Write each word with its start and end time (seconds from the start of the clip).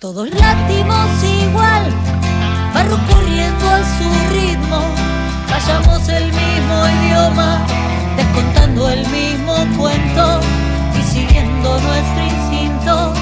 Todos 0.00 0.30
látimos 0.30 1.10
igual, 1.24 1.82
va 2.72 2.82
recurriendo 2.84 3.68
a 3.68 3.82
su 3.82 4.32
ritmo. 4.32 4.80
Callamos 5.48 6.08
el 6.08 6.26
mismo 6.26 6.86
idioma, 7.02 7.66
descontando 8.16 8.90
el 8.90 9.00
mismo 9.08 9.54
cuento 9.76 10.38
y 10.96 11.02
siguiendo 11.02 11.80
nuestro 11.80 12.22
instinto. 12.22 13.12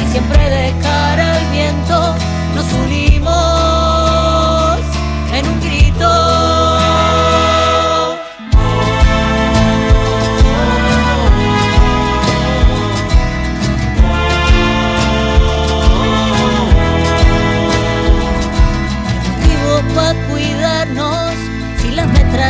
Y 0.00 0.12
siempre 0.12 0.50
de 0.50 0.72
cara 0.80 1.34
al 1.34 1.46
viento 1.50 2.14
nos 2.54 2.72
unimos 2.84 3.49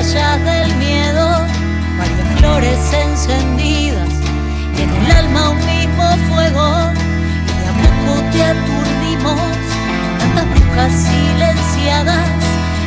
metrallas 0.01 0.45
del 0.45 0.75
miedo, 0.77 1.47
varias 1.99 2.39
flores 2.39 2.93
encendidas 2.93 4.09
y 4.77 4.83
en 4.83 4.91
el 4.91 5.13
alma 5.13 5.51
un 5.51 5.59
mismo 5.67 6.17
fuego. 6.29 6.67
Y 7.47 7.65
a 7.69 7.73
poco 7.83 8.13
te 8.33 8.43
aturdimos, 8.43 9.41
tantas 10.19 10.47
brujas 10.55 10.93
silenciadas, 10.93 12.29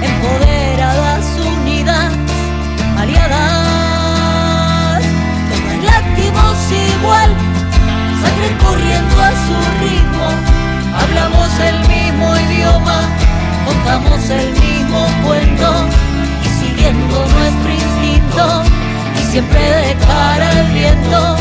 empoderadas, 0.02 1.26
unidas, 1.58 2.12
aliadas. 2.98 3.44
Todas 5.50 5.80
láctimos 5.86 6.58
igual, 6.98 7.30
sangre 8.24 8.50
corriendo 8.66 9.16
a 9.22 9.32
su 9.46 9.56
ritmo, 9.82 10.28
hablamos 11.00 11.50
el 11.60 11.78
mismo 11.88 12.28
idioma, 12.50 12.98
contamos 13.68 14.30
el 14.30 14.52
mismo 14.60 15.00
cuento 15.24 16.03
nuestro 16.92 17.72
instinto 17.72 18.64
y 19.16 19.32
siempre 19.32 19.60
de 19.60 19.96
cara 20.06 20.50
al 20.50 20.74
viento 20.74 21.36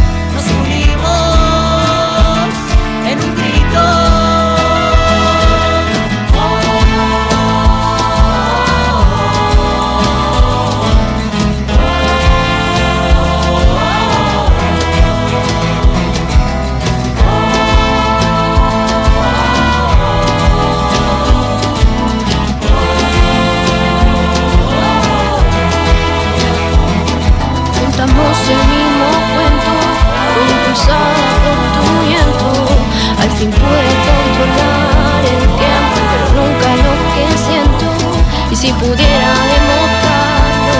si 38.62 38.72
pudiera 38.74 39.30
demostrarlo, 39.54 40.78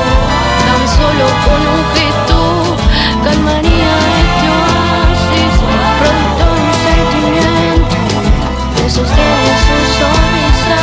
tan 0.66 0.82
solo 0.86 1.26
con 1.44 1.60
un 1.74 1.82
gesto, 1.96 2.38
calmaría 3.24 3.92
este 4.22 4.46
oasis, 4.54 5.54
pronto 5.98 6.42
un 6.62 6.70
sentimiento, 6.86 7.98
de 8.76 8.84
sostiene 8.88 9.52
su 9.66 9.76
sonrisa 9.98 10.78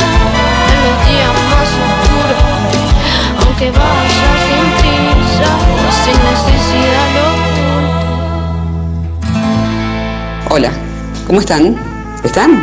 en 0.72 0.78
los 0.84 0.96
días 1.08 1.34
más 1.48 1.70
oscuros, 1.88 2.44
aunque 3.40 3.66
vaya 3.70 4.30
sin 4.44 4.66
prisa, 4.76 5.50
sin 6.04 6.18
necesidad 6.28 7.08
lo 7.16 7.28
Hola, 10.54 10.72
¿cómo 11.30 11.38
están? 11.38 11.76
¿Están? 12.24 12.60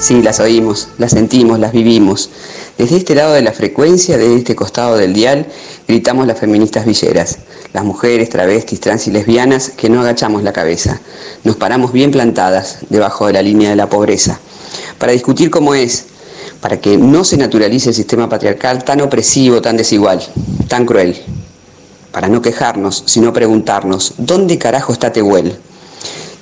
Sí, 0.00 0.22
las 0.22 0.40
oímos, 0.40 0.88
las 0.98 1.12
sentimos, 1.12 1.60
las 1.60 1.70
vivimos. 1.70 2.30
Desde 2.76 2.96
este 2.96 3.14
lado 3.14 3.32
de 3.32 3.42
la 3.42 3.52
frecuencia, 3.52 4.18
desde 4.18 4.38
este 4.38 4.56
costado 4.56 4.96
del 4.96 5.12
dial, 5.12 5.46
gritamos 5.86 6.26
las 6.26 6.36
feministas 6.36 6.84
villeras, 6.84 7.38
las 7.72 7.84
mujeres, 7.84 8.28
travestis, 8.28 8.80
trans 8.80 9.06
y 9.06 9.12
lesbianas 9.12 9.70
que 9.70 9.88
no 9.88 10.00
agachamos 10.00 10.42
la 10.42 10.52
cabeza. 10.52 11.00
Nos 11.44 11.54
paramos 11.54 11.92
bien 11.92 12.10
plantadas 12.10 12.78
debajo 12.90 13.28
de 13.28 13.34
la 13.34 13.42
línea 13.42 13.70
de 13.70 13.76
la 13.76 13.88
pobreza, 13.88 14.40
para 14.98 15.12
discutir 15.12 15.48
cómo 15.48 15.76
es, 15.76 16.06
para 16.60 16.80
que 16.80 16.96
no 16.96 17.22
se 17.22 17.36
naturalice 17.36 17.90
el 17.90 17.94
sistema 17.94 18.28
patriarcal 18.28 18.82
tan 18.82 19.00
opresivo, 19.00 19.62
tan 19.62 19.76
desigual, 19.76 20.26
tan 20.66 20.86
cruel. 20.86 21.16
Para 22.10 22.26
no 22.26 22.42
quejarnos, 22.42 23.04
sino 23.06 23.32
preguntarnos, 23.32 24.14
¿dónde 24.18 24.58
carajo 24.58 24.92
está 24.92 25.12
Tehuel? 25.12 25.56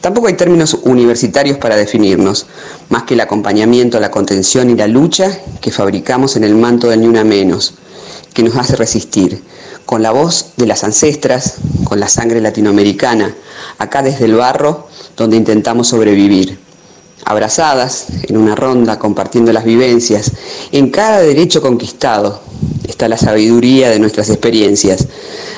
Tampoco 0.07 0.29
hay 0.29 0.35
términos 0.35 0.79
universitarios 0.85 1.59
para 1.59 1.75
definirnos, 1.75 2.47
más 2.91 3.03
que 3.03 3.15
el 3.15 3.21
acompañamiento, 3.21 3.99
la 3.99 4.13
contención 4.13 4.71
y 4.71 4.77
la 4.77 4.87
lucha 4.87 5.37
que 5.61 5.73
fabricamos 5.73 6.37
en 6.37 6.45
el 6.45 6.55
manto 6.55 6.87
del 6.87 7.01
Ni 7.01 7.09
Una 7.09 7.25
Menos, 7.25 7.75
que 8.33 8.45
nos 8.45 8.55
hace 8.55 8.77
resistir, 8.77 9.43
con 9.85 10.03
la 10.03 10.13
voz 10.13 10.53
de 10.59 10.67
las 10.67 10.85
ancestras, 10.85 11.57
con 11.83 11.99
la 11.99 12.09
sangre 12.09 12.41
latinoamericana, 12.41 13.35
acá 13.79 14.01
desde 14.01 14.27
el 14.27 14.37
barro 14.37 14.87
donde 15.17 15.39
intentamos 15.39 15.89
sobrevivir. 15.89 16.57
Abrazadas, 17.25 18.07
en 18.29 18.37
una 18.37 18.55
ronda, 18.55 19.01
compartiendo 19.01 19.53
las 19.53 19.65
vivencias, 19.65 20.31
en 20.71 20.91
cada 20.91 21.21
derecho 21.21 21.61
conquistado 21.61 22.43
está 22.89 23.09
la 23.09 23.19
sabiduría 23.19 23.91
de 23.91 23.99
nuestras 23.99 24.29
experiencias 24.31 25.07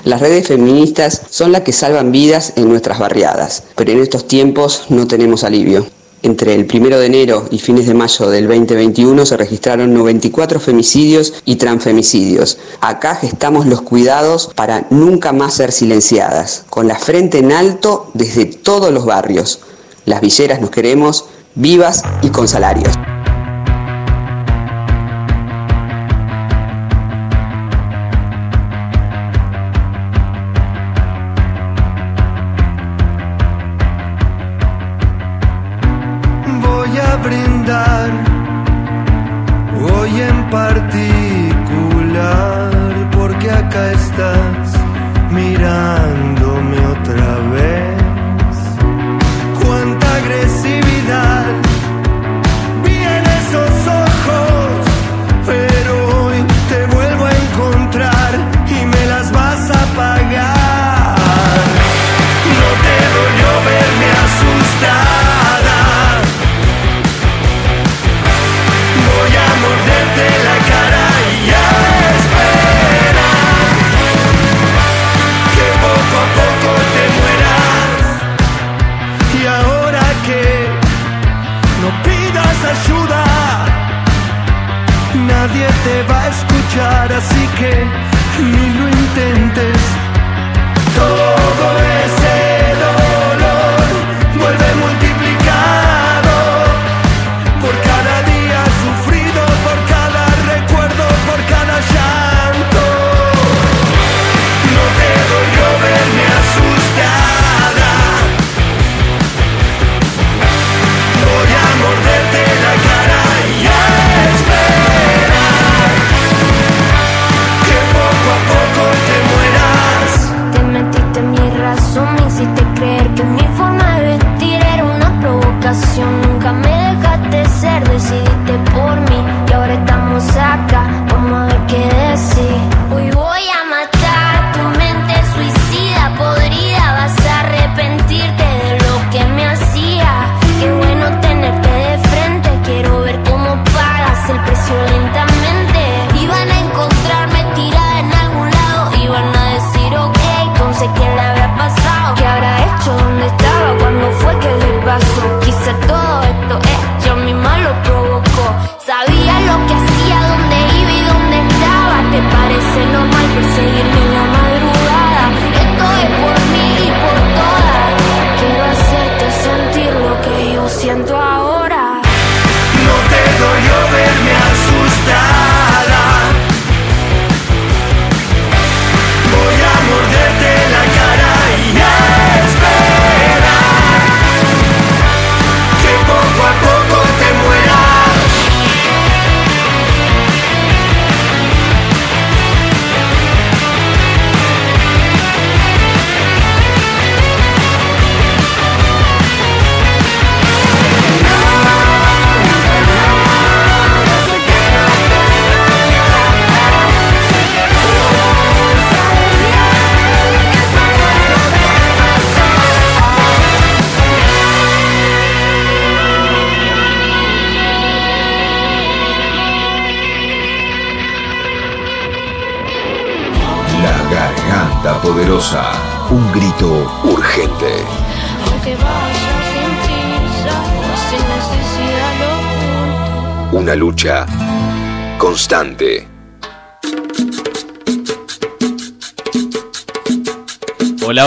las 0.05 0.21
redes 0.21 0.47
feministas 0.47 1.22
son 1.28 1.53
las 1.53 1.62
que 1.62 1.72
salvan 1.72 2.12
vidas 2.12 2.53
en 2.56 2.69
nuestras 2.69 2.99
barriadas, 2.99 3.65
pero 3.75 3.93
en 3.93 4.00
estos 4.00 4.27
tiempos 4.28 4.84
no 4.89 5.06
tenemos 5.06 5.44
alivio. 5.44 5.87
Entre 6.22 6.55
el 6.55 6.67
1 6.72 6.99
de 6.99 7.06
enero 7.06 7.47
y 7.50 7.59
fines 7.59 7.87
de 7.87 7.94
mayo 7.94 8.28
del 8.28 8.49
2021 8.49 9.27
se 9.27 9.37
registraron 9.37 9.94
94 9.94 10.59
femicidios 10.61 11.34
y 11.44 11.56
transfemicidios. 11.56 12.59
Acá 12.81 13.17
gestamos 13.17 13.67
los 13.67 13.83
cuidados 13.83 14.50
para 14.55 14.87
nunca 14.91 15.33
más 15.33 15.55
ser 15.55 15.72
silenciadas, 15.72 16.65
con 16.71 16.88
la 16.88 16.99
frente 16.99 17.38
en 17.38 17.53
alto 17.53 18.11
desde 18.15 18.47
todos 18.47 18.93
los 18.93 19.05
barrios. 19.05 19.61
Las 20.06 20.21
villeras 20.21 20.61
nos 20.61 20.71
queremos 20.71 21.27
vivas 21.55 22.03
y 22.22 22.31
con 22.31 22.49
salarios. 22.49 22.94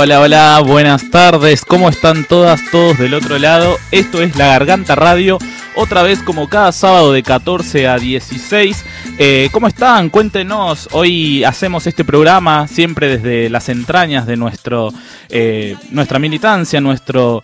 Hola, 0.03 0.19
hola, 0.19 0.63
buenas 0.65 1.11
tardes, 1.11 1.63
¿cómo 1.63 1.87
están 1.87 2.25
todas, 2.25 2.59
todos 2.71 2.97
del 2.97 3.13
otro 3.13 3.37
lado? 3.37 3.77
Esto 3.91 4.23
es 4.23 4.35
La 4.35 4.47
Garganta 4.47 4.95
Radio, 4.95 5.37
otra 5.75 6.01
vez 6.01 6.23
como 6.23 6.49
cada 6.49 6.71
sábado 6.71 7.13
de 7.13 7.21
14 7.21 7.87
a 7.87 7.99
16. 7.99 8.83
Eh, 9.19 9.49
¿Cómo 9.51 9.67
están? 9.67 10.09
Cuéntenos, 10.09 10.89
hoy 10.93 11.43
hacemos 11.43 11.85
este 11.85 12.03
programa 12.03 12.67
siempre 12.67 13.15
desde 13.15 13.51
las 13.51 13.69
entrañas 13.69 14.25
de 14.25 14.37
nuestro, 14.37 14.91
eh, 15.29 15.75
nuestra 15.91 16.17
militancia, 16.17 16.81
nuestro, 16.81 17.43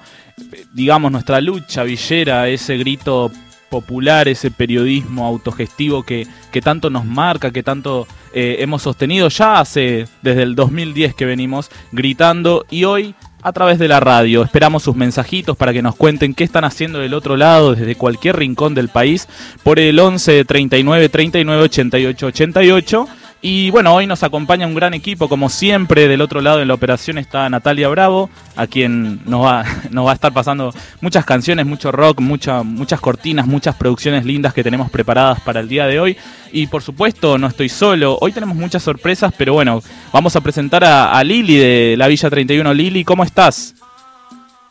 eh, 0.52 0.66
digamos, 0.74 1.12
nuestra 1.12 1.40
lucha 1.40 1.84
villera, 1.84 2.48
ese 2.50 2.76
grito 2.78 3.32
popular, 3.70 4.28
ese 4.28 4.52
periodismo 4.52 5.26
autogestivo 5.26 6.04
que, 6.04 6.28
que 6.52 6.62
tanto 6.62 6.90
nos 6.90 7.06
marca, 7.06 7.52
que 7.52 7.64
tanto 7.64 8.08
eh, 8.34 8.58
hemos 8.60 8.82
sostenido 8.82 9.30
ya 9.30 9.60
hace 9.60 10.08
desde 10.22 10.44
el 10.44 10.56
2010 10.56 11.16
que 11.16 11.26
venimos 11.26 11.70
gritando 11.92 12.66
y 12.70 12.84
hoy 12.84 13.16
a 13.42 13.52
través 13.54 13.80
de 13.80 13.88
la 13.88 14.00
radio. 14.00 14.44
Esperamos 14.44 14.84
sus 14.84 14.96
mensajitos 14.96 15.56
para 15.56 15.74
que 15.74 15.82
nos 15.82 15.96
cuenten 15.96 16.34
qué 16.34 16.44
están 16.44 16.66
haciendo 16.66 17.00
del 17.00 17.14
otro 17.14 17.38
lado 17.38 17.76
desde 17.76 17.96
cualquier 17.96 18.36
rincón 18.36 18.74
del 18.74 18.90
país 18.90 19.28
por 19.64 19.80
el 19.80 20.00
11 20.00 20.46
39 20.46 21.10
39 21.10 21.64
88 21.64 22.26
88. 22.28 23.08
Y 23.42 23.70
bueno, 23.70 23.94
hoy 23.94 24.08
nos 24.08 24.24
acompaña 24.24 24.66
un 24.66 24.74
gran 24.74 24.96
equipo, 24.96 25.30
como 25.30 25.50
siempre, 25.50 26.08
del 26.08 26.22
otro 26.22 26.42
lado 26.42 26.60
en 26.60 26.68
la 26.68 26.74
operación 26.74 27.20
está 27.20 27.48
Natalia 27.50 27.88
Bravo, 27.88 28.32
a 28.56 28.66
quien 28.66 29.22
nos 29.26 29.46
va, 29.46 29.64
nos 29.92 30.08
va 30.08 30.12
a 30.12 30.14
estar 30.16 30.34
pasando 30.34 30.74
muchas 31.02 31.24
canciones, 31.24 31.66
mucho 31.66 31.92
rock, 31.92 32.20
mucha, 32.20 32.64
muchas 32.64 33.00
cortinas, 33.00 33.46
muchas 33.46 33.76
producciones 33.76 34.26
lindas 34.26 34.54
que 34.54 34.64
tenemos 34.64 34.90
preparadas 34.90 35.40
para 35.42 35.60
el 35.60 35.70
día 35.70 35.86
de 35.86 36.00
hoy. 36.00 36.18
Y 36.52 36.66
por 36.68 36.82
supuesto, 36.82 37.38
no 37.38 37.48
estoy 37.48 37.70
solo, 37.70 38.18
hoy 38.22 38.32
tenemos 38.32 38.56
muchas 38.56 38.82
sorpresas, 38.82 39.32
pero 39.38 39.54
bueno, 39.54 39.84
vamos 40.12 40.36
a 40.36 40.42
presentar 40.42 40.84
a, 40.84 41.12
a 41.12 41.24
Lili 41.24 41.58
de 41.58 41.96
la 41.96 42.08
Villa 42.08 42.30
31. 42.30 42.74
Lili, 42.74 43.04
¿cómo 43.04 43.24
estás? 43.24 43.76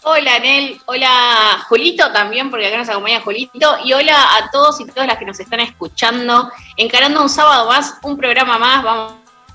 Hola, 0.08 0.38
Nel. 0.38 0.81
Hola, 0.85 1.64
Julito 1.69 2.12
también, 2.12 2.49
porque 2.49 2.69
acá 2.69 2.79
nos 2.79 2.88
acompaña 2.88 3.20
Julito. 3.23 3.76
Y 3.85 3.93
hola 3.93 4.37
a 4.37 4.50
todos 4.53 4.81
y 4.81 4.85
todas 4.85 5.08
las 5.08 5.19
que 5.19 5.25
nos 5.25 5.41
están 5.41 5.58
escuchando. 5.58 6.49
Encarando 6.76 7.20
un 7.20 7.29
sábado 7.29 7.69
más, 7.69 7.99
un 8.05 8.17
programa 8.17 8.56
más. 8.56 8.85
Vamos 8.85 9.14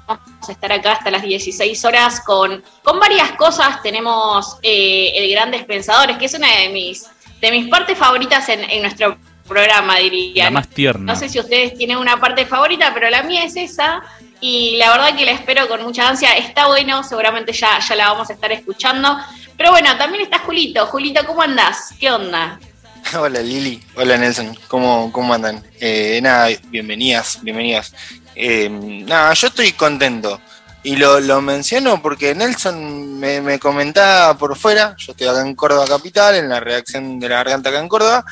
a 0.09 0.51
estar 0.51 0.73
acá 0.73 0.91
hasta 0.91 1.09
las 1.09 1.21
16 1.21 1.85
horas 1.85 2.19
con, 2.25 2.61
con 2.83 2.99
varias 2.99 3.31
cosas. 3.37 3.81
Tenemos 3.81 4.57
eh, 4.61 5.13
el 5.15 5.31
Grandes 5.31 5.63
Pensadores, 5.63 6.17
que 6.17 6.25
es 6.25 6.33
una 6.33 6.53
de 6.53 6.67
mis, 6.67 7.05
de 7.39 7.49
mis 7.49 7.69
partes 7.69 7.97
favoritas 7.97 8.49
en, 8.49 8.69
en 8.69 8.81
nuestro 8.81 9.17
programa, 9.47 9.99
diría. 9.99 10.43
La 10.45 10.51
más 10.51 10.67
tierna. 10.67 11.13
No 11.13 11.17
sé 11.17 11.29
si 11.29 11.39
ustedes 11.39 11.77
tienen 11.77 11.95
una 11.95 12.19
parte 12.19 12.45
favorita, 12.45 12.93
pero 12.93 13.09
la 13.09 13.23
mía 13.23 13.45
es 13.45 13.55
esa. 13.55 14.01
Y 14.41 14.77
la 14.77 14.89
verdad 14.89 15.15
que 15.15 15.25
la 15.25 15.31
espero 15.31 15.67
con 15.67 15.83
mucha 15.83 16.09
ansia. 16.09 16.31
Está 16.33 16.67
bueno, 16.67 17.03
seguramente 17.03 17.53
ya, 17.53 17.79
ya 17.79 17.95
la 17.95 18.09
vamos 18.09 18.29
a 18.29 18.33
estar 18.33 18.51
escuchando. 18.51 19.17
Pero 19.55 19.71
bueno, 19.71 19.95
también 19.97 20.23
está 20.23 20.39
Julito. 20.39 20.87
Julito, 20.87 21.25
¿cómo 21.25 21.43
andás? 21.43 21.93
¿Qué 21.99 22.11
onda? 22.11 22.59
Hola 23.19 23.41
Lili, 23.41 23.81
hola 23.95 24.17
Nelson, 24.17 24.55
¿cómo, 24.67 25.11
cómo 25.11 25.33
andan? 25.33 25.63
Eh, 25.79 26.19
nada, 26.21 26.49
bienvenidas, 26.67 27.39
bienvenidas. 27.41 27.93
Eh, 28.35 28.69
nada, 28.69 29.33
yo 29.33 29.47
estoy 29.47 29.71
contento 29.73 30.39
y 30.83 30.95
lo, 30.95 31.19
lo 31.19 31.41
menciono 31.41 32.01
porque 32.01 32.33
Nelson 32.33 33.19
me, 33.19 33.41
me 33.41 33.59
comentaba 33.59 34.37
por 34.37 34.55
fuera, 34.57 34.95
yo 34.97 35.11
estoy 35.11 35.27
acá 35.27 35.41
en 35.41 35.55
Córdoba 35.55 35.85
Capital, 35.87 36.35
en 36.35 36.49
la 36.49 36.59
redacción 36.59 37.19
de 37.19 37.29
la 37.29 37.37
garganta 37.37 37.69
acá 37.69 37.79
en 37.79 37.87
Córdoba, 37.87 38.25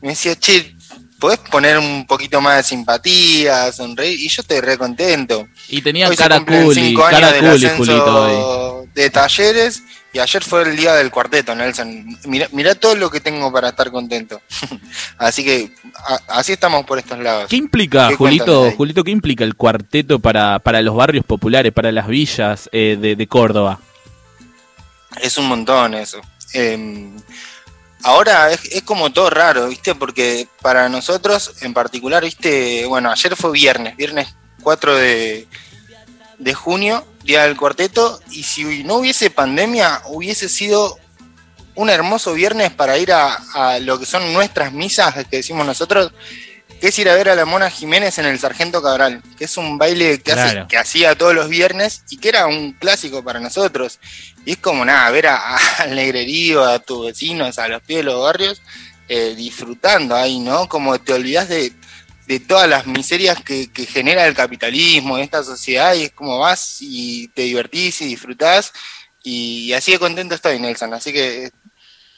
me 0.00 0.10
decía, 0.10 0.36
che, 0.36 0.75
¿podés 1.18 1.38
poner 1.38 1.78
un 1.78 2.06
poquito 2.06 2.40
más 2.40 2.56
de 2.58 2.62
simpatía, 2.62 3.72
sonreír? 3.72 4.20
Y 4.20 4.28
yo 4.28 4.42
estoy 4.42 4.60
re 4.60 4.76
contento. 4.78 5.48
Y 5.68 5.82
tenía 5.82 6.08
Hoy 6.08 6.16
cara 6.16 6.40
culi, 6.44 6.74
cinco 6.74 7.04
años 7.04 7.20
cara 7.20 7.32
del 7.32 7.50
culi, 7.52 7.68
Julito, 7.76 8.22
hoy. 8.82 8.88
de 8.94 9.10
talleres 9.10 9.82
y 10.12 10.18
ayer 10.18 10.42
fue 10.42 10.62
el 10.62 10.76
día 10.76 10.94
del 10.94 11.10
cuarteto, 11.10 11.54
Nelson. 11.54 12.06
Mirá, 12.24 12.48
mirá 12.52 12.74
todo 12.74 12.94
lo 12.94 13.10
que 13.10 13.20
tengo 13.20 13.52
para 13.52 13.68
estar 13.70 13.90
contento. 13.90 14.40
así 15.18 15.44
que 15.44 15.72
a- 15.94 16.38
así 16.38 16.52
estamos 16.52 16.86
por 16.86 16.98
estos 16.98 17.18
lados. 17.18 17.46
¿Qué 17.50 17.56
implica, 17.56 18.08
¿Qué 18.08 18.16
Julito? 18.16 18.70
Julito, 18.72 19.04
qué 19.04 19.10
implica 19.10 19.44
el 19.44 19.54
cuarteto 19.56 20.18
para, 20.18 20.58
para 20.60 20.80
los 20.80 20.94
barrios 20.96 21.24
populares, 21.24 21.72
para 21.72 21.92
las 21.92 22.06
villas 22.08 22.68
eh, 22.72 22.96
de, 23.00 23.14
de 23.16 23.26
Córdoba? 23.26 23.78
Es 25.20 25.36
un 25.38 25.48
montón 25.48 25.94
eso. 25.94 26.20
Eh, 26.54 27.10
ahora 28.02 28.52
es, 28.52 28.82
como 28.82 29.12
todo 29.12 29.30
raro, 29.30 29.68
¿viste? 29.68 29.94
Porque 29.94 30.48
para 30.62 30.88
nosotros 30.88 31.54
en 31.60 31.74
particular, 31.74 32.24
¿viste? 32.24 32.86
Bueno, 32.86 33.10
ayer 33.10 33.36
fue 33.36 33.52
viernes, 33.52 33.96
viernes 33.96 34.34
4 34.62 34.94
de, 34.96 35.46
de 36.38 36.54
junio, 36.54 37.06
día 37.24 37.44
del 37.44 37.56
cuarteto, 37.56 38.20
y 38.30 38.42
si 38.42 38.84
no 38.84 38.96
hubiese 38.96 39.30
pandemia, 39.30 40.02
hubiese 40.06 40.48
sido 40.48 40.98
un 41.74 41.90
hermoso 41.90 42.32
viernes 42.32 42.72
para 42.72 42.96
ir 42.98 43.12
a, 43.12 43.34
a 43.54 43.78
lo 43.80 43.98
que 43.98 44.06
son 44.06 44.32
nuestras 44.32 44.72
misas, 44.72 45.14
que 45.26 45.36
decimos 45.38 45.66
nosotros, 45.66 46.12
que 46.80 46.88
es 46.88 46.98
ir 46.98 47.08
a 47.08 47.14
ver 47.14 47.28
a 47.30 47.34
la 47.34 47.44
Mona 47.44 47.70
Jiménez 47.70 48.18
en 48.18 48.26
el 48.26 48.38
Sargento 48.38 48.82
Cabral, 48.82 49.22
que 49.38 49.44
es 49.46 49.56
un 49.56 49.78
baile 49.78 50.20
que, 50.20 50.32
hace- 50.32 50.52
Claro. 50.52 50.68
que 50.68 50.76
hacía 50.76 51.14
todos 51.14 51.34
los 51.34 51.48
viernes 51.48 52.02
y 52.10 52.18
que 52.18 52.28
era 52.28 52.46
un 52.46 52.72
clásico 52.72 53.22
para 53.24 53.40
nosotros. 53.40 53.98
Y 54.44 54.52
es 54.52 54.56
como 54.58 54.84
nada, 54.84 55.10
ver 55.10 55.26
a- 55.28 55.36
a- 55.56 55.56
al 55.82 55.94
negrerío, 55.94 56.64
a 56.64 56.78
tus 56.78 57.06
vecinos, 57.06 57.58
a 57.58 57.68
los 57.68 57.82
pies 57.82 57.98
de 57.98 58.04
los 58.04 58.22
barrios, 58.22 58.60
eh, 59.08 59.34
disfrutando 59.36 60.14
ahí, 60.16 60.38
¿no? 60.38 60.68
Como 60.68 60.98
te 61.00 61.12
olvidas 61.14 61.48
de, 61.48 61.72
de 62.26 62.40
todas 62.40 62.68
las 62.68 62.86
miserias 62.86 63.40
que, 63.42 63.70
que 63.72 63.86
genera 63.86 64.26
el 64.26 64.34
capitalismo 64.34 65.16
en 65.16 65.24
esta 65.24 65.42
sociedad 65.44 65.94
y 65.94 66.04
es 66.04 66.12
como 66.12 66.38
vas 66.40 66.78
y 66.80 67.28
te 67.28 67.42
divertís 67.42 68.02
y 68.02 68.06
disfrutás. 68.06 68.72
Y, 69.22 69.72
así 69.72 69.92
de 69.92 69.98
contento 69.98 70.34
estoy, 70.34 70.58
Nelson. 70.60 70.92
Así 70.94 71.12
que 71.12 71.50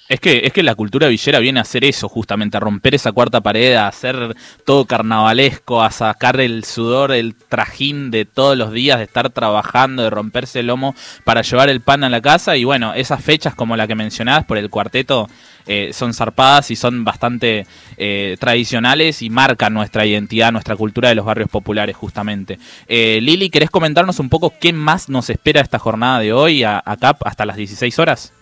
Es 0.08 0.20
que, 0.20 0.40
es 0.44 0.54
que 0.54 0.62
la 0.62 0.74
cultura 0.74 1.08
villera 1.08 1.38
viene 1.38 1.60
a 1.60 1.62
hacer 1.62 1.84
eso, 1.84 2.08
justamente, 2.08 2.56
a 2.56 2.60
romper 2.60 2.94
esa 2.94 3.12
cuarta 3.12 3.42
pared, 3.42 3.74
a 3.74 3.88
hacer 3.88 4.34
todo 4.64 4.86
carnavalesco, 4.86 5.82
a 5.82 5.90
sacar 5.90 6.40
el 6.40 6.64
sudor, 6.64 7.12
el 7.12 7.34
trajín 7.34 8.10
de 8.10 8.24
todos 8.24 8.56
los 8.56 8.72
días, 8.72 8.96
de 8.96 9.04
estar 9.04 9.28
trabajando, 9.28 10.02
de 10.02 10.08
romperse 10.08 10.60
el 10.60 10.68
lomo 10.68 10.94
para 11.24 11.42
llevar 11.42 11.68
el 11.68 11.82
pan 11.82 12.04
a 12.04 12.08
la 12.08 12.22
casa. 12.22 12.56
Y 12.56 12.64
bueno, 12.64 12.94
esas 12.94 13.22
fechas 13.22 13.54
como 13.54 13.76
la 13.76 13.86
que 13.86 13.94
mencionabas 13.94 14.46
por 14.46 14.56
el 14.56 14.70
cuarteto 14.70 15.28
eh, 15.66 15.90
son 15.92 16.14
zarpadas 16.14 16.70
y 16.70 16.76
son 16.76 17.04
bastante 17.04 17.66
eh, 17.98 18.38
tradicionales 18.40 19.20
y 19.20 19.28
marcan 19.28 19.74
nuestra 19.74 20.06
identidad, 20.06 20.52
nuestra 20.52 20.74
cultura 20.74 21.10
de 21.10 21.16
los 21.16 21.26
barrios 21.26 21.50
populares, 21.50 21.94
justamente. 21.94 22.58
Eh, 22.86 23.18
Lili, 23.20 23.50
¿querés 23.50 23.68
comentarnos 23.68 24.18
un 24.20 24.30
poco 24.30 24.54
qué 24.58 24.72
más 24.72 25.10
nos 25.10 25.28
espera 25.28 25.60
esta 25.60 25.78
jornada 25.78 26.20
de 26.20 26.32
hoy, 26.32 26.64
acá 26.64 27.14
hasta 27.26 27.44
las 27.44 27.58
16 27.58 27.98
horas? 27.98 28.32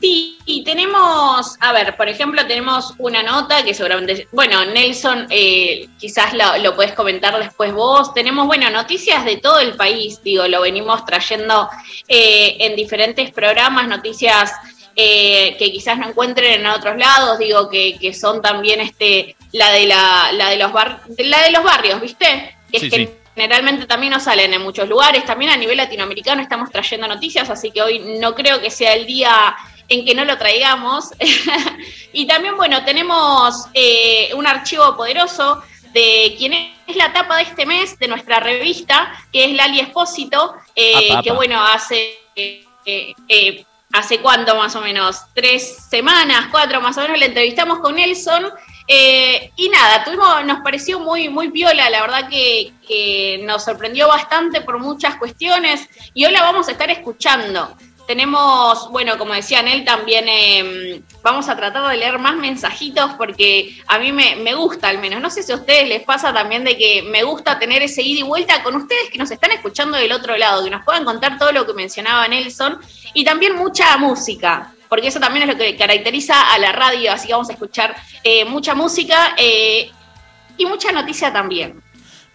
Sí, 0.00 0.38
y 0.44 0.62
tenemos, 0.62 1.56
a 1.58 1.72
ver, 1.72 1.96
por 1.96 2.08
ejemplo, 2.08 2.46
tenemos 2.46 2.94
una 2.98 3.24
nota 3.24 3.64
que 3.64 3.74
seguramente, 3.74 4.28
bueno, 4.30 4.64
Nelson, 4.64 5.26
eh, 5.28 5.88
quizás 5.98 6.34
lo, 6.34 6.56
lo 6.58 6.76
puedes 6.76 6.92
comentar 6.92 7.36
después 7.36 7.72
vos. 7.72 8.14
Tenemos, 8.14 8.46
bueno, 8.46 8.70
noticias 8.70 9.24
de 9.24 9.38
todo 9.38 9.58
el 9.58 9.74
país, 9.74 10.22
digo, 10.22 10.46
lo 10.46 10.60
venimos 10.60 11.04
trayendo 11.04 11.68
eh, 12.06 12.56
en 12.60 12.76
diferentes 12.76 13.32
programas, 13.32 13.88
noticias 13.88 14.52
eh, 14.94 15.56
que 15.58 15.72
quizás 15.72 15.98
no 15.98 16.08
encuentren 16.08 16.60
en 16.60 16.66
otros 16.66 16.96
lados, 16.96 17.38
digo, 17.40 17.68
que, 17.68 17.98
que 17.98 18.14
son 18.14 18.40
también 18.40 18.80
este, 18.80 19.34
la 19.50 19.72
de 19.72 19.86
la, 19.86 20.30
la 20.32 20.50
de 20.50 20.58
los 20.58 20.72
bar, 20.72 21.02
la 21.18 21.42
de 21.42 21.50
los 21.50 21.64
barrios, 21.64 22.00
¿viste? 22.00 22.56
Es 22.70 22.82
que 22.82 23.18
generalmente 23.34 23.86
también 23.86 24.12
nos 24.12 24.24
salen 24.24 24.52
en 24.52 24.62
muchos 24.62 24.88
lugares, 24.88 25.24
también 25.24 25.50
a 25.50 25.56
nivel 25.56 25.76
latinoamericano 25.76 26.42
estamos 26.42 26.70
trayendo 26.70 27.06
noticias, 27.06 27.48
así 27.50 27.70
que 27.70 27.82
hoy 27.82 27.98
no 28.20 28.34
creo 28.34 28.60
que 28.60 28.70
sea 28.70 28.94
el 28.94 29.06
día 29.06 29.56
en 29.88 30.04
que 30.04 30.14
no 30.14 30.24
lo 30.24 30.38
traigamos. 30.38 31.10
y 32.12 32.26
también, 32.26 32.56
bueno, 32.56 32.84
tenemos 32.84 33.66
eh, 33.74 34.30
un 34.34 34.46
archivo 34.46 34.96
poderoso 34.96 35.62
de 35.92 36.34
quien 36.38 36.52
es 36.86 36.96
la 36.96 37.12
tapa 37.12 37.38
de 37.38 37.44
este 37.44 37.66
mes 37.66 37.98
de 37.98 38.08
nuestra 38.08 38.40
revista, 38.40 39.12
que 39.32 39.44
es 39.44 39.52
Lali 39.52 39.80
Espósito, 39.80 40.54
eh, 40.74 41.10
que 41.22 41.32
bueno, 41.32 41.62
hace... 41.64 42.18
Eh, 42.84 43.64
¿Hace 43.90 44.20
cuánto 44.20 44.54
más 44.54 44.76
o 44.76 44.82
menos? 44.82 45.22
Tres 45.34 45.86
semanas, 45.88 46.48
cuatro 46.50 46.78
más 46.82 46.98
o 46.98 47.00
menos, 47.00 47.18
le 47.18 47.24
entrevistamos 47.24 47.78
con 47.78 47.94
Nelson. 47.94 48.50
y 48.86 49.68
nada, 49.70 50.04
tuvimos, 50.04 50.44
nos 50.44 50.60
pareció 50.60 51.00
muy, 51.00 51.30
muy 51.30 51.50
piola, 51.50 51.88
la 51.88 52.02
verdad 52.02 52.28
que, 52.28 52.70
que, 52.86 53.40
nos 53.44 53.64
sorprendió 53.64 54.06
bastante 54.06 54.60
por 54.60 54.78
muchas 54.78 55.16
cuestiones 55.16 55.88
y 56.12 56.26
hoy 56.26 56.32
la 56.32 56.42
vamos 56.42 56.68
a 56.68 56.72
estar 56.72 56.90
escuchando. 56.90 57.74
Tenemos, 58.08 58.90
bueno, 58.90 59.18
como 59.18 59.34
decía 59.34 59.62
Nel, 59.62 59.84
también 59.84 60.24
em, 60.28 61.02
vamos 61.22 61.46
a 61.50 61.56
tratar 61.56 61.90
de 61.90 61.96
leer 61.98 62.18
más 62.18 62.36
mensajitos 62.36 63.12
porque 63.18 63.82
a 63.86 63.98
mí 63.98 64.12
me, 64.12 64.34
me, 64.36 64.54
gusta 64.54 64.88
al 64.88 64.96
menos. 64.96 65.20
No 65.20 65.28
sé 65.28 65.42
si 65.42 65.52
a 65.52 65.56
ustedes 65.56 65.86
les 65.86 66.04
pasa 66.04 66.32
también 66.32 66.64
de 66.64 66.78
que 66.78 67.02
me 67.02 67.22
gusta 67.22 67.58
tener 67.58 67.82
ese 67.82 68.00
ida 68.00 68.20
y 68.20 68.22
vuelta 68.22 68.62
con 68.62 68.76
ustedes 68.76 69.10
que 69.12 69.18
nos 69.18 69.30
están 69.30 69.50
escuchando 69.50 69.98
del 69.98 70.12
otro 70.12 70.38
lado, 70.38 70.64
que 70.64 70.70
nos 70.70 70.86
puedan 70.86 71.04
contar 71.04 71.38
todo 71.38 71.52
lo 71.52 71.66
que 71.66 71.74
mencionaba 71.74 72.26
Nelson 72.26 72.78
y 73.12 73.24
también 73.24 73.56
mucha 73.56 73.94
música 73.98 74.72
porque 74.88 75.08
eso 75.08 75.20
también 75.20 75.46
es 75.46 75.54
lo 75.54 75.62
que 75.62 75.76
caracteriza 75.76 76.50
a 76.50 76.58
la 76.58 76.72
radio, 76.72 77.12
así 77.12 77.26
que 77.26 77.34
vamos 77.34 77.50
a 77.50 77.52
escuchar 77.52 77.94
eh, 78.24 78.46
mucha 78.46 78.74
música 78.74 79.34
eh, 79.36 79.90
y 80.56 80.64
mucha 80.64 80.92
noticia 80.92 81.30
también. 81.30 81.82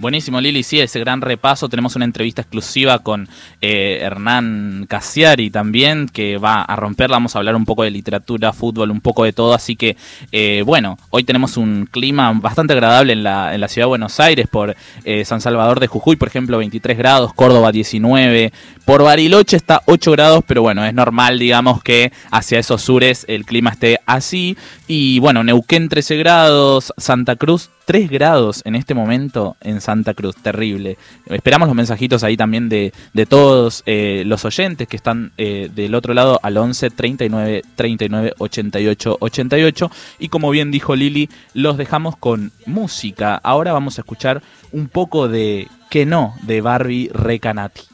Buenísimo, 0.04 0.42
Lili. 0.42 0.64
Sí, 0.64 0.82
ese 0.82 1.00
gran 1.00 1.22
repaso. 1.22 1.70
Tenemos 1.70 1.96
una 1.96 2.04
entrevista 2.04 2.42
exclusiva 2.42 3.00
con 3.00 3.30
eh, 3.62 4.00
Hernán 4.02 4.86
Casiari 4.90 5.50
también, 5.50 6.10
que 6.10 6.38
va 6.38 6.62
a 6.62 6.76
romperla. 6.76 7.16
Vamos 7.16 7.38
a 7.38 7.40
hablar 7.40 7.56
un 7.56 7.64
poco 7.64 7.84
de 7.84 7.92
literatura, 7.92 8.52
fútbol, 8.52 8.92
un 8.92 9.00
poco 9.00 9.24
de 9.24 9.32
todo. 9.32 9.54
Así 9.54 9.78
que, 9.78 9.96
eh, 10.34 10.62
bueno, 10.66 10.98
hoy 11.10 11.24
tenemos 11.24 11.56
un 11.56 11.88
clima 11.90 12.34
bastante 12.34 12.74
agradable 12.74 13.14
en 13.14 13.24
la, 13.24 13.68
ciudad 13.70 13.86
de 13.86 13.92
Buenos 13.92 14.20
Aires, 14.20 14.48
por 14.52 14.76
eh, 15.06 15.24
San 15.24 15.40
Salvador 15.40 15.80
de 15.80 15.88
Jujuy, 15.88 16.18
por 16.18 16.28
ejemplo, 16.28 16.58
23 16.58 16.98
grados, 16.98 17.34
Córdoba 17.34 17.72
19, 17.72 18.52
por 18.84 19.04
Bariloche 19.04 19.56
está 19.56 19.84
8 19.86 20.12
grados, 20.12 20.44
pero 20.46 20.64
bueno, 20.64 20.84
es 20.84 20.94
normal, 20.94 21.40
digamos, 21.40 21.82
que 21.82 22.12
hacia 22.30 22.60
esos 22.60 22.82
sures 22.82 23.24
el 23.30 23.46
clima 23.46 23.70
esté 23.70 24.02
así. 24.06 24.58
Y 24.86 25.20
bueno, 25.20 25.46
Neuquén 25.46 25.88
13 25.88 26.18
grados, 26.18 26.94
Santa 26.98 27.38
Cruz 27.38 27.70
3 27.86 28.10
grados 28.10 28.62
en 28.66 28.76
este 28.76 28.94
momento 28.94 29.58
en 29.62 29.82
Santa 29.94 30.16
Cruz, 30.16 30.36
terrible. 30.38 30.98
Esperamos 31.28 31.68
los 31.68 31.76
mensajitos 31.76 32.24
ahí 32.24 32.36
también 32.36 32.68
de, 32.68 32.94
de 33.14 33.26
todos 33.28 33.84
eh, 33.86 34.24
los 34.26 34.44
oyentes 34.44 34.88
que 34.88 34.96
están 34.96 35.32
eh, 35.38 35.70
del 35.74 35.94
otro 35.94 36.16
lado 36.16 36.40
al 36.42 36.58
11 36.58 36.90
39 36.90 37.62
39 37.76 38.34
88 38.40 39.18
88. 39.20 39.92
Y 40.18 40.30
como 40.30 40.50
bien 40.50 40.72
dijo 40.72 40.96
Lili, 40.96 41.30
los 41.54 41.78
dejamos 41.78 42.18
con 42.18 42.52
música. 42.66 43.36
Ahora 43.36 43.72
vamos 43.72 44.00
a 44.00 44.02
escuchar 44.02 44.42
un 44.72 44.88
poco 44.88 45.28
de 45.28 45.68
Que 45.92 46.08
no 46.08 46.34
de 46.42 46.62
Barbie 46.62 47.12
Recanati. 47.14 47.93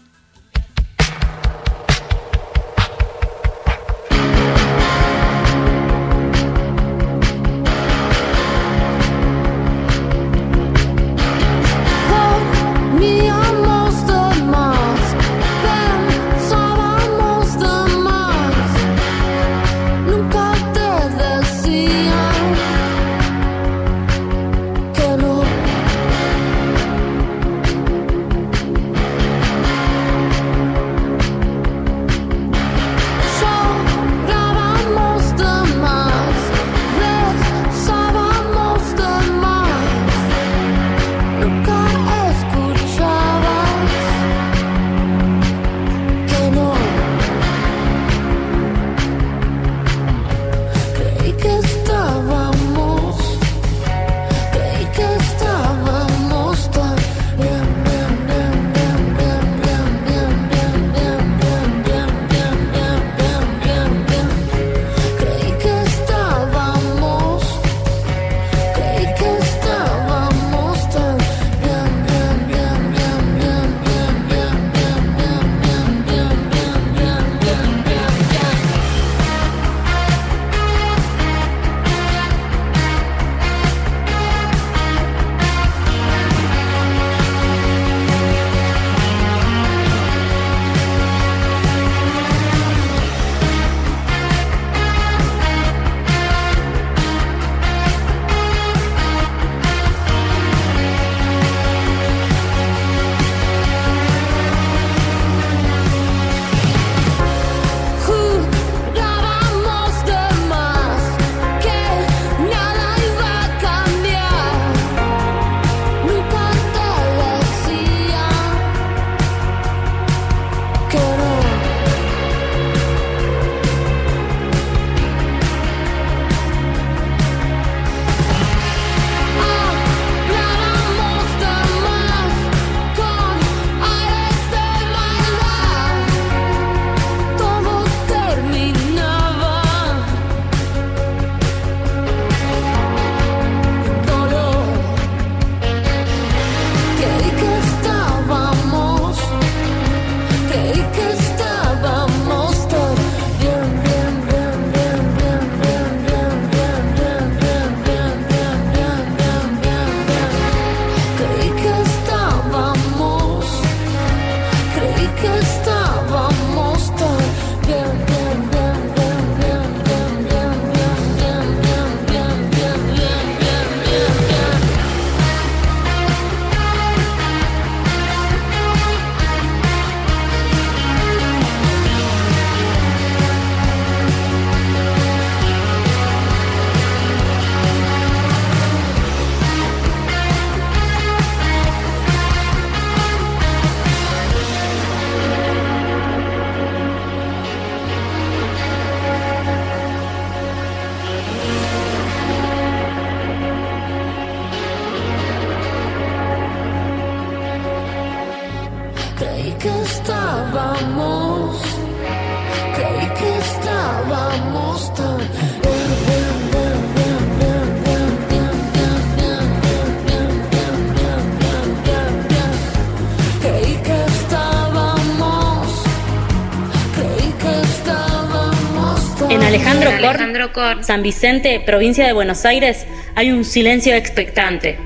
Alejandro. 230.45 230.83
San 230.83 231.03
Vicente, 231.03 231.61
provincia 231.65 232.05
de 232.05 232.13
Buenos 232.13 232.45
Aires, 232.45 232.85
hay 233.15 233.31
un 233.31 233.43
silencio 233.43 233.93
expectante. 233.95 234.77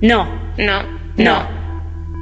No, 0.00 0.26
No, 0.58 0.82
no. 1.16 1.62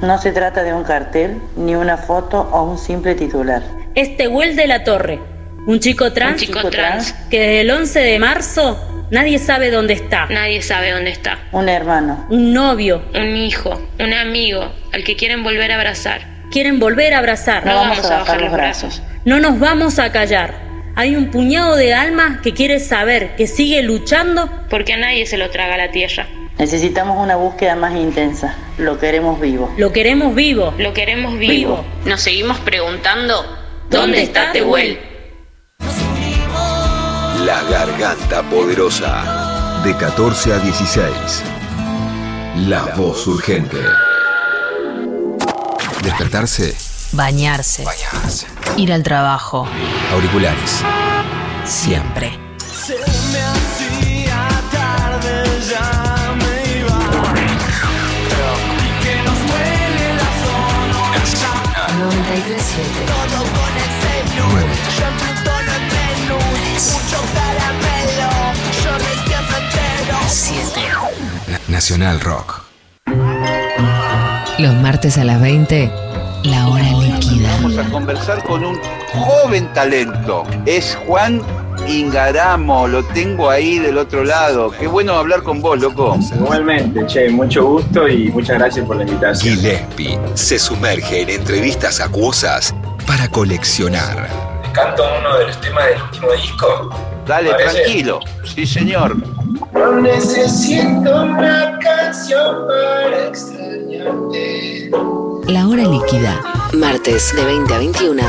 No 0.03 0.17
se 0.19 0.33
trata 0.33 0.63
de 0.63 0.73
un 0.73 0.83
cartel, 0.85 1.37
ni 1.57 1.75
una 1.75 1.99
foto 1.99 2.41
o 2.41 2.63
un 2.65 2.79
simple 2.79 3.15
titular. 3.15 3.63
Es 3.95 4.17
Tehuel 4.17 4.57
de 4.57 4.67
la 4.67 4.83
Torre, 4.83 5.19
un 5.67 5.79
chico 5.79 6.13
trans 6.15 6.41
Un 6.41 6.47
chico 6.49 6.71
trans. 6.71 7.13
que 7.31 7.39
desde 7.41 7.61
el 7.63 7.71
11 7.71 8.01
de 8.01 8.19
marzo 8.19 9.07
nadie 9.11 9.39
sabe 9.39 9.71
dónde 9.71 9.93
está. 9.93 10.25
Nadie 10.31 10.63
sabe 10.63 10.93
dónde 10.93 11.11
está. 11.11 11.39
Un 11.53 11.69
hermano. 11.69 12.27
Un 12.31 12.55
novio. 12.55 13.03
Un 13.15 13.37
hijo, 13.37 13.79
un 13.99 14.15
amigo, 14.15 14.73
al 14.95 15.05
que 15.05 15.17
quieren 15.17 15.43
volver 15.43 15.71
a 15.71 15.75
abrazar. 15.75 16.23
Quieren 16.51 16.79
volver 16.81 17.13
a 17.13 17.19
abrazar. 17.19 17.67
No 17.67 17.75
vamos 17.75 18.03
a 18.11 18.21
bajar 18.21 18.41
los 18.41 18.53
brazos. 18.53 19.03
No 19.27 19.39
nos 19.39 19.59
vamos 19.59 19.99
a 19.99 20.11
callar. 20.13 20.55
Hay 20.97 21.17
un 21.17 21.31
puñado 21.31 21.77
de 21.77 21.95
almas 21.95 22.41
que 22.41 22.53
quiere 22.53 22.81
saber 22.81 23.37
que 23.37 23.47
sigue 23.47 23.83
luchando 23.83 24.51
Porque 24.69 24.93
a 24.95 24.97
nadie 24.97 25.25
se 25.27 25.39
lo 25.39 25.51
traga 25.51 25.77
la 25.77 25.91
tierra. 25.91 26.27
Necesitamos 26.59 27.17
una 27.23 27.37
búsqueda 27.37 27.75
más 27.75 27.95
intensa. 27.95 28.55
Lo 28.77 28.99
queremos 28.99 29.41
vivo. 29.41 29.73
Lo 29.79 29.93
queremos 29.93 30.35
vivo. 30.35 30.75
Lo 30.79 30.93
queremos 30.93 31.39
Vivo. 31.39 31.53
vivo. 31.53 31.85
Nos 32.05 32.21
seguimos 32.21 32.59
preguntando, 32.59 33.47
¿dónde 33.89 34.23
está 34.23 34.53
Tehuel? 34.53 34.99
La 37.47 37.63
Garganta 37.71 38.43
Poderosa. 38.43 39.81
De 39.85 39.97
14 39.97 40.53
a 40.53 40.59
16. 40.59 41.43
La 42.69 42.83
voz 42.97 43.27
urgente. 43.27 43.79
Despertarse. 46.03 46.75
Bañarse. 47.13 47.85
Bañarse. 47.85 48.47
Ir 48.77 48.93
al 48.93 49.03
trabajo. 49.03 49.67
Auriculares. 50.13 50.83
Siempre. 51.65 52.39
Se 52.73 52.95
me 52.97 53.41
hacía 53.43 54.49
tarde, 54.73 55.45
ya 55.69 56.35
me 56.37 56.79
iba. 56.79 56.99
Y 58.79 59.05
que 59.05 59.15
nos 59.23 59.39
duele 59.47 60.07
la 60.17 60.31
zona. 60.45 61.89
937. 61.99 62.83
Todo 63.07 63.39
con 63.43 63.73
ese 63.87 64.13
Nueve. 64.39 64.75
Yo 64.99 65.05
en 65.07 65.15
Plutón 65.21 65.65
en 65.77 65.85
Venus. 65.95 66.83
Mucho 66.93 67.21
caramelo. 67.35 68.31
Yo 68.83 68.93
recién 68.99 69.45
entero. 69.61 70.17
7. 70.29 70.81
Na- 71.49 71.61
Nacional 71.69 72.21
Rock. 72.21 72.63
Los 74.59 74.75
martes 74.75 75.17
a 75.19 75.25
las 75.25 75.41
20, 75.41 75.91
la 76.45 76.69
hora 76.69 76.85
Vamos 77.39 77.79
a 77.79 77.85
conversar 77.91 78.43
con 78.45 78.65
un 78.65 78.79
joven 79.15 79.73
talento. 79.73 80.45
Es 80.67 80.97
Juan 81.07 81.41
Ingaramo, 81.87 82.87
lo 82.89 83.03
tengo 83.05 83.49
ahí 83.51 83.79
del 83.79 83.99
otro 83.99 84.25
lado. 84.25 84.71
Qué 84.71 84.87
bueno 84.87 85.15
hablar 85.15 85.43
con 85.43 85.61
vos, 85.63 85.81
loco. 85.81 86.19
Igualmente, 86.35 87.07
che, 87.07 87.31
mucho 87.31 87.65
gusto 87.65 88.09
y 88.09 88.31
muchas 88.31 88.59
gracias 88.59 88.87
por 88.87 88.97
la 88.97 89.05
invitación. 89.05 89.57
Gillespie 89.57 90.19
se 90.35 90.59
sumerge 90.59 91.23
en 91.23 91.31
entrevistas 91.31 92.01
acuosas 92.01 92.75
para 93.07 93.29
coleccionar. 93.29 94.29
¿Canto 94.73 95.03
uno 95.21 95.39
de 95.39 95.47
los 95.47 95.61
temas 95.61 95.87
del 95.87 96.03
último 96.03 96.33
disco? 96.33 96.91
Dale, 97.27 97.51
Parece. 97.51 97.71
tranquilo. 97.83 98.21
Sí, 98.45 98.67
señor. 98.67 99.17
No 99.73 100.01
necesito 100.01 101.23
una 101.23 101.79
canción 101.79 102.67
para 102.67 103.27
extrañarte. 103.27 104.91
La 105.51 105.67
hora 105.67 105.83
líquida. 105.83 106.41
Martes 106.75 107.35
de 107.35 107.45
20 107.45 107.75
a 107.75 107.79
21 107.79 108.23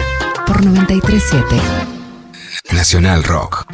por 0.47 0.65
937. 0.65 1.55
Nacional 2.71 3.23
Rock. 3.23 3.67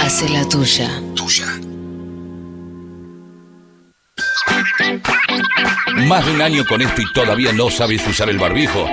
Hace 0.00 0.30
la 0.30 0.48
tuya. 0.48 1.02
Tuya. 1.14 1.44
Más 6.06 6.24
de 6.24 6.32
un 6.32 6.40
año 6.40 6.64
con 6.64 6.80
esto 6.80 7.02
y 7.02 7.12
todavía 7.12 7.52
no 7.52 7.68
sabes 7.68 8.06
usar 8.06 8.30
el 8.30 8.38
barbijo. 8.38 8.86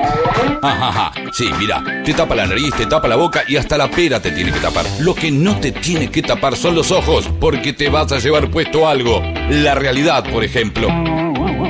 Ajá, 0.61 0.89
ajá. 0.89 1.11
Sí, 1.31 1.49
mira, 1.57 1.81
te 2.03 2.13
tapa 2.13 2.35
la 2.35 2.45
nariz, 2.45 2.73
te 2.75 2.85
tapa 2.85 3.07
la 3.07 3.15
boca 3.15 3.45
y 3.47 3.55
hasta 3.55 3.77
la 3.77 3.89
pera 3.89 4.19
te 4.19 4.31
tiene 4.31 4.51
que 4.51 4.59
tapar. 4.59 4.85
Lo 4.99 5.15
que 5.15 5.31
no 5.31 5.57
te 5.61 5.71
tiene 5.71 6.11
que 6.11 6.21
tapar 6.21 6.57
son 6.57 6.75
los 6.75 6.91
ojos, 6.91 7.29
porque 7.39 7.71
te 7.71 7.87
vas 7.89 8.11
a 8.11 8.19
llevar 8.19 8.51
puesto 8.51 8.89
algo. 8.89 9.21
La 9.49 9.73
realidad, 9.73 10.29
por 10.29 10.43
ejemplo. 10.43 10.89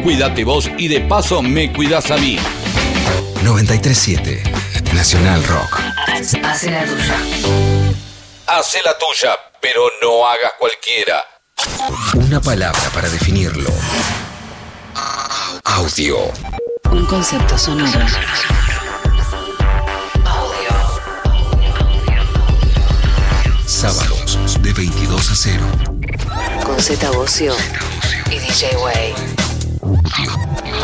Cuídate 0.05 0.43
vos 0.43 0.69
y 0.77 0.87
de 0.87 1.01
paso 1.01 1.41
me 1.41 1.73
cuidas 1.73 2.11
a 2.11 2.17
mí. 2.17 2.37
937. 3.41 4.43
Nacional 4.93 5.43
Rock. 5.45 5.79
Hace 6.43 6.69
la 6.69 6.85
tuya. 6.85 7.17
Hace 8.45 8.83
la 8.83 8.95
tuya, 8.99 9.35
pero 9.59 9.81
no 10.03 10.27
hagas 10.27 10.51
cualquiera. 10.59 11.23
Una 12.13 12.39
palabra 12.39 12.87
para 12.93 13.09
definirlo. 13.09 13.67
Audio. 15.63 16.31
Un 16.91 17.07
concepto 17.07 17.57
sonoro. 17.57 17.99
Sábados 23.65 24.61
de 24.61 24.71
22 24.71 25.31
a 25.31 25.35
0. 25.35 25.65
Con 26.63 26.79
Z 26.79 27.09
Bocio 27.09 27.55
y 28.29 28.37
DJ 28.37 28.77
Way. 28.77 29.44
Audio. 30.05 30.31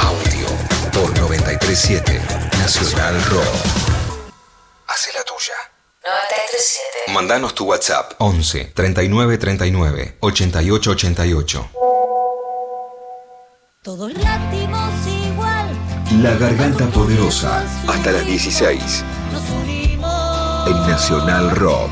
Audio. 0.02 0.48
Por 0.92 1.16
937. 1.20 2.20
Nacional 2.60 3.24
Rock. 3.26 3.46
Hace 4.88 5.12
la 5.14 5.24
tuya. 5.24 5.54
937. 6.04 7.14
Mandanos 7.14 7.54
tu 7.54 7.66
WhatsApp 7.66 8.14
11 8.18 8.72
39 8.74 9.38
39 9.38 10.18
88 10.22 10.92
88. 10.92 11.70
Todos 13.84 14.14
latimos 14.14 14.92
igual, 15.08 15.70
La 16.24 16.34
Garganta 16.36 16.86
Poderosa. 16.88 17.64
Hasta 17.88 18.12
las 18.12 18.26
16. 18.26 19.04
nos 19.32 19.44
unimos 19.62 20.68
En 20.68 20.90
Nacional 20.90 21.56
Rock. 21.56 21.92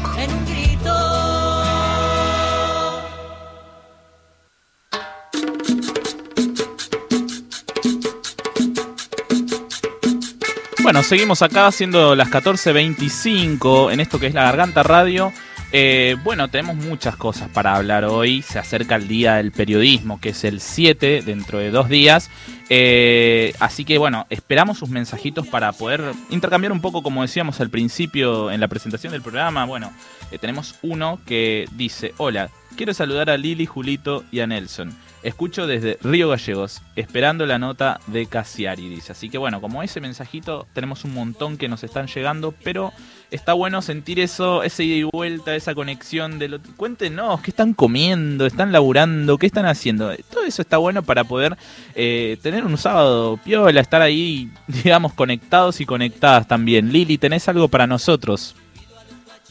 Bueno, 10.90 11.04
seguimos 11.04 11.44
acá 11.44 11.72
siendo 11.72 12.16
las 12.16 12.32
14.25 12.32 13.94
en 13.94 14.00
esto 14.00 14.20
que 14.20 14.26
es 14.26 14.34
la 14.34 14.42
Garganta 14.42 14.82
Radio. 14.82 15.32
Eh, 15.72 16.18
bueno, 16.24 16.48
tenemos 16.48 16.78
muchas 16.78 17.16
cosas 17.16 17.48
para 17.48 17.76
hablar 17.76 18.06
hoy. 18.06 18.42
Se 18.42 18.58
acerca 18.58 18.96
el 18.96 19.08
Día 19.08 19.36
del 19.36 19.52
Periodismo, 19.52 20.20
que 20.20 20.30
es 20.30 20.44
el 20.46 20.62
7, 20.62 21.22
dentro 21.22 21.60
de 21.60 21.70
dos 21.70 21.90
días. 21.90 22.32
Eh, 22.72 23.54
así 23.60 23.86
que 23.86 24.00
bueno, 24.00 24.26
esperamos 24.32 24.80
sus 24.80 24.90
mensajitos 24.90 25.46
para 25.46 25.74
poder 25.74 26.02
intercambiar 26.32 26.72
un 26.72 26.82
poco, 26.82 27.04
como 27.04 27.22
decíamos 27.22 27.62
al 27.62 27.70
principio 27.70 28.50
en 28.50 28.60
la 28.60 28.68
presentación 28.68 29.12
del 29.12 29.22
programa. 29.22 29.66
Bueno, 29.66 29.94
eh, 30.32 30.40
tenemos 30.40 30.74
uno 30.82 31.20
que 31.24 31.68
dice, 31.74 32.16
hola, 32.18 32.50
quiero 32.76 32.96
saludar 32.96 33.30
a 33.30 33.38
Lili, 33.38 33.68
Julito 33.68 34.24
y 34.32 34.40
a 34.40 34.48
Nelson. 34.48 34.98
Escucho 35.22 35.68
desde 35.68 35.98
Río 36.02 36.30
Gallegos, 36.30 36.82
esperando 36.96 37.46
la 37.46 37.60
nota 37.60 38.00
de 38.08 38.26
Casiari, 38.26 38.88
dice. 38.88 39.12
Así 39.12 39.30
que 39.30 39.38
bueno, 39.38 39.60
como 39.60 39.84
ese 39.84 40.00
mensajito, 40.00 40.66
tenemos 40.74 41.04
un 41.04 41.14
montón 41.14 41.58
que 41.58 41.68
nos 41.68 41.84
están 41.84 42.08
llegando, 42.08 42.54
pero 42.64 42.94
está 43.30 43.52
bueno 43.52 43.82
sentir 43.82 44.20
eso, 44.22 44.64
ese 44.64 44.86
ida 44.86 44.96
y 44.96 45.04
vuelta, 45.04 45.56
esa 45.56 45.76
conexión 45.76 46.40
de 46.40 46.48
lo... 46.48 46.60
Cuéntenos, 46.78 47.42
¿qué 47.42 47.52
están 47.52 47.74
comiendo? 47.74 48.46
¿Están 48.46 48.72
laburando? 48.72 49.38
¿Qué 49.38 49.48
están 49.48 49.66
haciendo? 49.66 50.16
Todo 50.32 50.46
eso 50.46 50.62
está 50.62 50.78
bueno 50.78 51.04
para 51.04 51.26
poder 51.26 51.58
eh, 51.96 52.38
tener 52.42 52.64
un 52.64 52.78
sábado 52.78 53.38
piola, 53.44 53.82
estar 53.82 54.02
ahí, 54.02 54.50
digamos, 54.68 55.14
conectados 55.14 55.82
y 55.82 55.86
conectadas 55.86 56.48
también. 56.48 56.94
Lili, 56.94 57.18
¿tenés 57.18 57.50
algo 57.50 57.68
para 57.68 57.88
nosotros? 57.88 58.56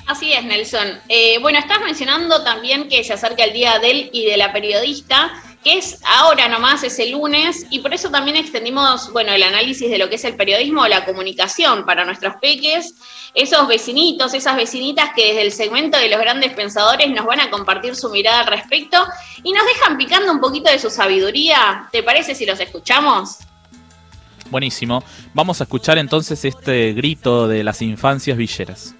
Así 0.09 0.33
es, 0.33 0.43
Nelson. 0.43 0.89
Eh, 1.11 1.39
bueno, 1.43 1.59
estás 1.59 1.83
mencionando 1.83 2.43
también 2.43 2.89
que 2.89 3.05
se 3.05 3.13
acerca 3.13 3.45
el 3.45 3.53
día 3.53 3.79
del 3.79 4.09
y 4.11 4.25
de 4.25 4.39
la 4.39 4.55
periodista, 4.55 5.31
es 5.69 5.99
ahora 6.05 6.49
nomás, 6.49 6.83
es 6.83 6.99
el 6.99 7.13
lunes, 7.13 7.67
y 7.71 7.81
por 7.81 7.95
eso 7.95 8.11
también 8.11 8.37
extendimos, 8.37 9.13
bueno, 9.13 9.33
el 9.33 9.43
análisis 9.43 9.91
de 9.91 9.99
lo 9.99 10.09
que 10.09 10.17
es 10.17 10.25
el 10.25 10.37
periodismo 10.37 10.83
o 10.83 10.89
la 10.89 11.05
comunicación 11.05 11.85
para 11.85 12.05
nuestros 12.05 12.37
peques, 12.41 12.95
esos 13.35 13.69
vecinitos, 13.69 14.35
esas 14.35 14.57
vecinitas 14.57 15.11
que 15.15 15.27
desde 15.27 15.43
el 15.43 15.53
segmento 15.53 15.99
de 15.99 16.09
los 16.09 16.21
grandes 16.21 16.53
pensadores 16.55 17.11
nos 17.11 17.27
van 17.27 17.41
a 17.41 17.51
compartir 17.51 17.95
su 17.95 18.11
mirada 18.11 18.41
al 18.41 18.47
respecto 18.47 18.99
y 19.43 19.53
nos 19.53 19.67
dejan 19.67 19.97
picando 19.97 20.33
un 20.33 20.41
poquito 20.41 20.71
de 20.71 20.79
su 20.79 20.91
sabiduría. 20.91 21.89
¿Te 21.93 22.03
parece 22.03 22.35
si 22.35 22.47
los 22.47 22.59
escuchamos? 22.61 23.39
Buenísimo. 24.51 25.05
Vamos 25.35 25.61
a 25.61 25.65
escuchar 25.65 25.99
entonces 25.99 26.45
este 26.45 26.93
grito 26.95 27.49
de 27.49 27.63
las 27.63 27.83
infancias 27.83 28.37
villeras. 28.37 28.95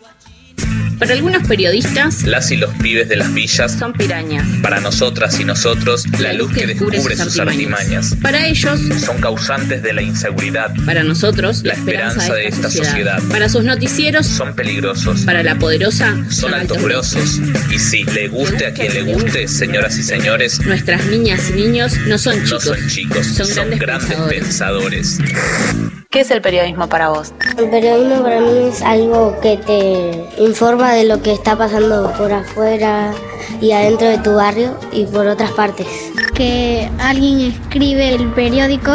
Para 0.99 1.13
algunos 1.15 1.47
periodistas, 1.47 2.25
Las 2.25 2.51
y 2.51 2.57
los 2.57 2.71
pibes 2.75 3.09
de 3.09 3.17
las 3.17 3.33
villas, 3.33 3.73
son 3.79 3.93
pirañas. 3.93 4.45
para 4.63 4.81
nosotras 4.81 5.39
y 5.39 5.45
nosotros, 5.45 6.05
la 6.19 6.33
luz 6.33 6.53
que 6.53 6.67
descubre 6.67 7.01
sus 7.17 7.39
artimañas. 7.39 8.17
Para 8.21 8.47
ellos, 8.47 8.81
Son 9.05 9.19
causantes 9.21 9.83
de 9.83 9.93
la 9.93 10.03
inseguridad, 10.03 10.73
para 10.85 11.05
nosotros, 11.05 11.63
la 11.63 11.75
esperanza 11.75 12.35
de 12.35 12.47
esta 12.49 12.69
sociedad. 12.71 13.23
Para 13.31 13.49
sus 13.49 13.65
noticieros, 13.65 14.27
Son 14.27 14.55
peligrosos, 14.57 15.23
para 15.23 15.43
la 15.43 15.55
poderosa, 15.57 16.17
son 16.31 16.53
altos 16.55 16.83
grosos. 16.83 17.39
Y 17.71 17.79
si 17.79 18.05
le 18.05 18.29
guste 18.29 18.67
a 18.67 18.73
quien 18.73 18.93
le 18.93 19.03
guste, 19.13 19.47
señoras 19.49 19.97
y 19.99 20.03
señores, 20.03 20.61
Nuestras 20.67 21.07
niñas 21.07 21.51
y 21.51 21.53
niños 21.53 21.97
no 22.07 22.19
son 22.19 22.39
no 22.39 22.45
chicos. 22.45 22.65
son 22.65 22.89
chicos, 22.89 23.27
son 23.27 23.47
son 23.47 23.71
grandes 23.79 24.09
grandes 24.11 24.39
pensadores. 24.39 25.19
¿Qué 26.11 26.21
es 26.21 26.31
el 26.31 26.41
periodismo 26.41 26.89
para 26.89 27.11
vos? 27.11 27.35
El 27.59 27.69
periodismo 27.69 28.23
para 28.23 28.41
mí 28.41 28.69
es 28.73 28.81
algo 28.81 29.39
que 29.43 29.59
te 29.59 30.43
informa 30.43 30.88
de 30.93 31.05
lo 31.05 31.23
que 31.23 31.33
está 31.33 31.57
pasando 31.57 32.13
por 32.17 32.33
afuera 32.33 33.13
y 33.61 33.73
adentro 33.73 34.09
de 34.09 34.19
tu 34.19 34.35
barrio 34.35 34.79
y 34.93 35.05
por 35.07 35.27
otras 35.27 35.51
partes. 35.53 35.87
que 36.35 36.89
alguien 37.01 37.41
escribe 37.41 38.15
el 38.15 38.29
periódico 38.33 38.93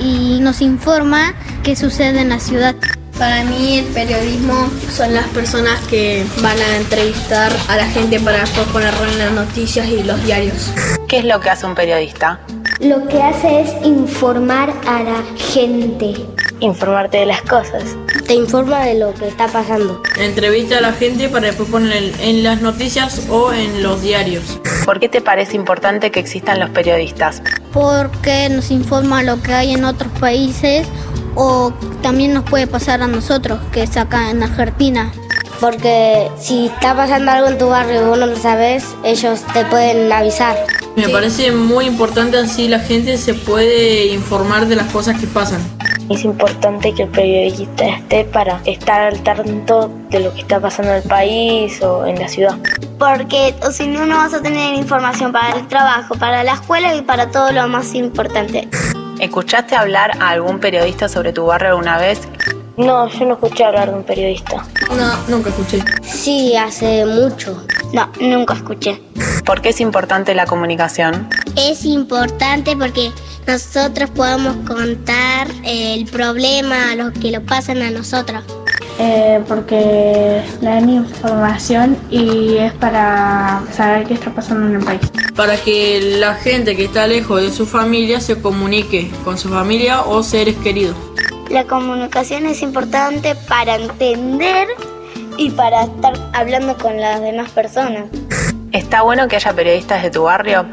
y 0.00 0.38
nos 0.40 0.62
informa 0.62 1.34
qué 1.62 1.76
sucede 1.76 2.20
en 2.20 2.30
la 2.30 2.40
ciudad. 2.40 2.74
Para 3.18 3.44
mí 3.44 3.78
el 3.78 3.84
periodismo 3.86 4.70
son 4.90 5.14
las 5.14 5.26
personas 5.28 5.78
que 5.88 6.24
van 6.40 6.58
a 6.58 6.76
entrevistar 6.76 7.52
a 7.68 7.76
la 7.76 7.86
gente 7.86 8.18
para 8.18 8.40
después 8.40 8.66
ponerlo 8.68 9.06
en 9.06 9.18
las 9.18 9.32
noticias 9.32 9.86
y 9.88 10.02
los 10.02 10.24
diarios. 10.24 10.72
¿Qué 11.08 11.18
es 11.18 11.24
lo 11.24 11.38
que 11.40 11.50
hace 11.50 11.66
un 11.66 11.74
periodista? 11.74 12.40
Lo 12.80 13.06
que 13.06 13.22
hace 13.22 13.60
es 13.60 13.70
informar 13.84 14.72
a 14.86 15.02
la 15.02 15.22
gente. 15.36 16.14
Informarte 16.60 17.18
de 17.18 17.26
las 17.26 17.42
cosas. 17.42 17.84
Te 18.32 18.38
informa 18.38 18.86
de 18.86 18.94
lo 18.94 19.12
que 19.12 19.28
está 19.28 19.46
pasando. 19.46 20.00
Entrevista 20.18 20.78
a 20.78 20.80
la 20.80 20.94
gente 20.94 21.28
para 21.28 21.48
después 21.48 21.68
poner 21.68 22.14
en, 22.18 22.42
las 22.42 22.62
noticias 22.62 23.26
o 23.28 23.52
en 23.52 23.82
los 23.82 24.00
diarios. 24.00 24.58
¿Por 24.86 25.00
qué 25.00 25.10
te 25.10 25.20
parece 25.20 25.54
importante 25.54 26.10
que 26.10 26.20
existan 26.20 26.58
los 26.58 26.70
periodistas? 26.70 27.42
Porque 27.74 28.48
nos 28.48 28.70
informa 28.70 29.22
lo 29.22 29.42
que 29.42 29.52
hay 29.52 29.74
en 29.74 29.84
otros 29.84 30.10
países 30.18 30.86
o 31.34 31.74
también 32.00 32.32
nos 32.32 32.44
puede 32.44 32.66
pasar 32.66 33.02
a 33.02 33.06
nosotros, 33.06 33.60
que 33.70 33.82
es 33.82 33.98
acá 33.98 34.30
en 34.30 34.42
Argentina. 34.42 35.12
Porque 35.60 36.30
si 36.40 36.68
está 36.68 36.96
pasando 36.96 37.32
algo 37.32 37.48
en 37.48 37.58
tu 37.58 37.68
barrio 37.68 38.00
y 38.00 38.04
vos 38.06 38.18
no 38.18 38.24
lo 38.24 38.36
sabes, 38.36 38.86
ellos 39.04 39.40
te 39.52 39.66
pueden 39.66 40.10
avisar. 40.10 40.56
Me 40.96 41.10
parece 41.10 41.52
muy 41.52 41.84
importante 41.84 42.38
así 42.38 42.66
la 42.66 42.78
gente 42.78 43.18
se 43.18 43.34
puede 43.34 44.06
informar 44.06 44.68
de 44.68 44.76
las 44.76 44.90
cosas 44.90 45.20
que 45.20 45.26
pasan. 45.26 45.60
Es 46.10 46.24
importante 46.24 46.92
que 46.92 47.04
el 47.04 47.08
periodista 47.08 47.86
esté 47.86 48.24
para 48.24 48.60
estar 48.64 49.00
al 49.00 49.22
tanto 49.22 49.90
de 50.10 50.20
lo 50.20 50.32
que 50.34 50.40
está 50.40 50.60
pasando 50.60 50.92
en 50.92 50.98
el 50.98 51.08
país 51.08 51.80
o 51.82 52.04
en 52.06 52.18
la 52.18 52.28
ciudad. 52.28 52.56
Porque 52.98 53.54
o 53.66 53.70
si 53.70 53.86
no, 53.86 54.04
no 54.06 54.16
vas 54.16 54.34
a 54.34 54.42
tener 54.42 54.74
información 54.74 55.32
para 55.32 55.56
el 55.56 55.66
trabajo, 55.68 56.14
para 56.16 56.44
la 56.44 56.54
escuela 56.54 56.94
y 56.94 57.02
para 57.02 57.30
todo 57.30 57.52
lo 57.52 57.66
más 57.68 57.94
importante. 57.94 58.68
¿Escuchaste 59.20 59.76
hablar 59.76 60.12
a 60.20 60.30
algún 60.30 60.58
periodista 60.58 61.08
sobre 61.08 61.32
tu 61.32 61.46
barrio 61.46 61.70
alguna 61.70 61.98
vez? 61.98 62.20
No, 62.76 63.06
yo 63.08 63.26
no 63.26 63.34
escuché 63.34 63.64
hablar 63.64 63.90
de 63.90 63.96
un 63.96 64.02
periodista. 64.02 64.64
No, 64.96 65.16
nunca 65.28 65.50
escuché. 65.50 65.84
Sí, 66.02 66.56
hace 66.56 67.04
mucho. 67.04 67.64
No, 67.92 68.10
nunca 68.20 68.54
escuché. 68.54 69.00
¿Por 69.44 69.60
qué 69.60 69.70
es 69.70 69.80
importante 69.80 70.34
la 70.34 70.46
comunicación? 70.46 71.28
Es 71.56 71.84
importante 71.84 72.74
porque 72.76 73.12
nosotros 73.46 74.10
podemos 74.10 74.56
contar 74.66 75.48
el 75.64 76.04
problema 76.06 76.92
a 76.92 76.96
los 76.96 77.12
que 77.12 77.30
lo 77.30 77.42
pasan 77.42 77.82
a 77.82 77.90
nosotros. 77.90 78.42
Eh, 78.98 79.42
porque 79.48 80.42
dan 80.60 80.88
información 80.88 81.96
y 82.10 82.58
es 82.58 82.72
para 82.74 83.62
saber 83.72 84.06
qué 84.06 84.14
está 84.14 84.30
pasando 84.30 84.68
en 84.68 84.76
el 84.76 84.84
país. 84.84 85.00
Para 85.34 85.56
que 85.56 86.18
la 86.18 86.34
gente 86.34 86.76
que 86.76 86.84
está 86.84 87.06
lejos 87.06 87.40
de 87.40 87.50
su 87.50 87.66
familia 87.66 88.20
se 88.20 88.40
comunique 88.40 89.10
con 89.24 89.38
su 89.38 89.48
familia 89.48 90.02
o 90.02 90.22
seres 90.22 90.56
queridos. 90.56 90.94
La 91.50 91.64
comunicación 91.64 92.46
es 92.46 92.62
importante 92.62 93.34
para 93.48 93.76
entender 93.76 94.68
y 95.36 95.50
para 95.50 95.84
estar 95.84 96.14
hablando 96.32 96.76
con 96.76 97.00
las 97.00 97.20
demás 97.20 97.50
personas. 97.50 98.04
¿Está 98.72 99.02
bueno 99.02 99.26
que 99.26 99.36
haya 99.36 99.52
periodistas 99.52 100.02
de 100.02 100.10
tu 100.10 100.22
barrio? 100.22 100.66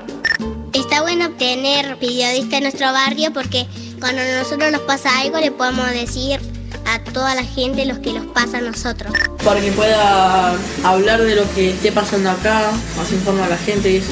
Está 0.74 1.02
bueno 1.02 1.32
tener 1.32 1.98
periodistas 1.98 2.54
en 2.54 2.64
nuestro 2.64 2.92
barrio 2.92 3.34
porque 3.34 3.66
cuando 4.00 4.22
a 4.22 4.44
nosotros 4.44 4.72
nos 4.72 4.82
pasa 4.82 5.10
algo 5.20 5.38
le 5.40 5.52
podemos 5.52 5.90
decir 5.92 6.40
a 6.86 7.04
toda 7.12 7.34
la 7.34 7.44
gente 7.44 7.86
lo 7.86 8.00
que 8.02 8.14
nos 8.14 8.26
pasa 8.28 8.60
a 8.60 8.62
nosotros. 8.62 9.12
Para 9.44 9.60
que 9.62 9.72
pueda 9.72 10.56
hablar 10.84 11.22
de 11.22 11.36
lo 11.36 11.52
que 11.54 11.72
esté 11.72 11.92
pasando 11.92 12.30
acá, 12.30 12.72
más 12.96 13.12
informa 13.12 13.46
a 13.46 13.50
la 13.50 13.58
gente 13.58 13.92
y 13.92 13.96
eso. 13.98 14.12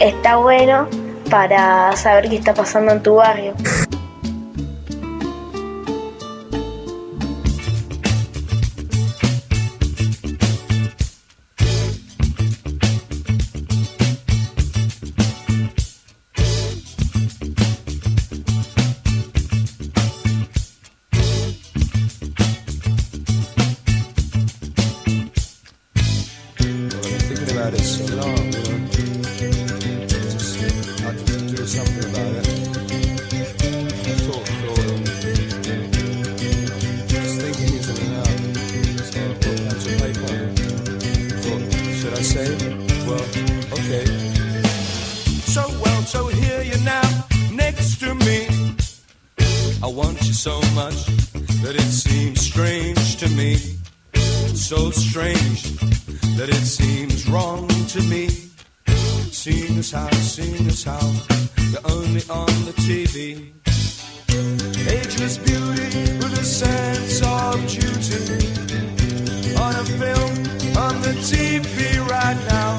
Está 0.00 0.36
bueno 0.36 0.88
para 1.30 1.96
saber 1.96 2.28
qué 2.28 2.36
está 2.36 2.52
pasando 2.52 2.92
en 2.92 3.02
tu 3.02 3.14
barrio. 3.14 3.54
Ageless 65.16 65.38
beauty 65.38 66.12
with 66.18 66.38
a 66.38 66.44
sense 66.44 67.22
of 67.22 67.56
duty. 67.66 68.36
On 69.56 69.74
a 69.74 69.84
film, 69.96 70.32
on 70.76 71.00
the 71.00 71.14
TV 71.24 72.06
right 72.06 72.36
now. 72.52 72.76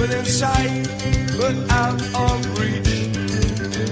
Within 0.00 0.24
sight, 0.24 0.88
but 1.36 1.54
out 1.70 2.00
of 2.24 2.58
reach. 2.58 2.88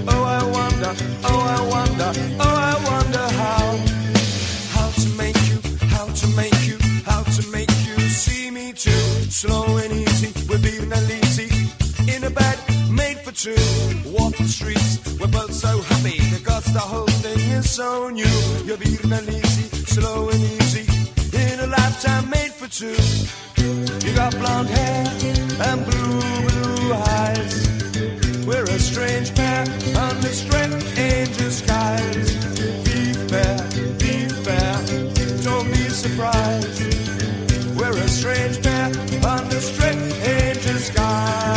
Oh, 0.09 0.25
I 0.25 0.43
wonder, 0.43 0.95
oh, 1.25 1.41
I 1.57 1.61
wonder, 1.69 2.13
oh, 2.41 2.57
I 2.71 2.75
wonder 2.89 3.27
how. 3.43 3.77
How 4.73 4.91
to 4.91 5.09
make 5.19 5.37
you, 5.51 5.61
how 5.89 6.07
to 6.07 6.27
make 6.29 6.67
you, 6.67 6.79
how 7.05 7.25
to 7.25 7.47
make 7.51 7.71
you 7.85 7.99
see 8.09 8.51
me 8.51 8.73
too. 8.73 8.91
Slow 9.29 9.77
and 9.77 9.93
easy, 9.93 10.33
we're 10.49 10.63
being 10.63 10.91
uneasy. 10.91 11.51
In 12.11 12.25
a 12.25 12.31
bed 12.31 12.76
two. 13.37 13.55
Walk 14.07 14.35
the 14.37 14.49
streets, 14.49 14.99
we're 15.20 15.27
both 15.27 15.53
so 15.53 15.81
happy 15.83 16.18
because 16.35 16.64
the 16.72 16.81
whole 16.81 17.12
thing 17.20 17.38
is 17.51 17.68
so 17.68 18.09
new. 18.09 18.25
You're 18.64 18.79
being 18.79 19.12
easy, 19.29 19.68
slow 19.85 20.31
and 20.31 20.42
easy. 20.42 20.87
In 21.37 21.61
a 21.61 21.66
lifetime 21.66 22.31
made 22.31 22.53
for 22.53 22.68
two. 22.68 22.96
You 24.07 24.14
got 24.14 24.33
blonde 24.38 24.70
hair 24.70 25.05
and 25.68 25.85
blue, 25.85 26.20
blue 26.49 26.94
eyes. 26.94 27.68
We're 28.46 28.64
a 28.64 28.79
strange 28.79 29.35
pair 29.35 29.64
under 29.96 30.29
strange 30.29 30.85
angel 30.99 31.51
skies. 31.51 32.33
Be 32.87 33.12
fair, 33.29 33.57
be 34.01 34.29
fair, 34.44 34.77
don't 35.44 35.68
be 35.68 35.88
surprised. 35.90 36.81
We're 37.77 37.99
a 37.99 38.09
strange 38.09 38.62
pair 38.62 38.87
under 39.27 39.61
strange 39.61 40.14
angel 40.25 40.79
skies. 40.79 41.56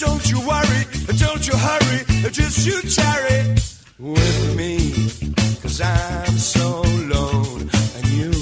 Don't 0.00 0.30
you 0.30 0.40
worry, 0.40 0.82
don't 1.18 1.46
you 1.46 1.54
hurry, 1.54 2.30
just 2.30 2.66
you 2.66 2.80
tarry 2.80 3.54
with 3.98 4.56
me. 4.56 4.94
Cause 5.60 5.78
I'm 5.82 6.38
so 6.38 6.80
alone 6.80 7.68
and 7.96 8.06
you 8.08 8.32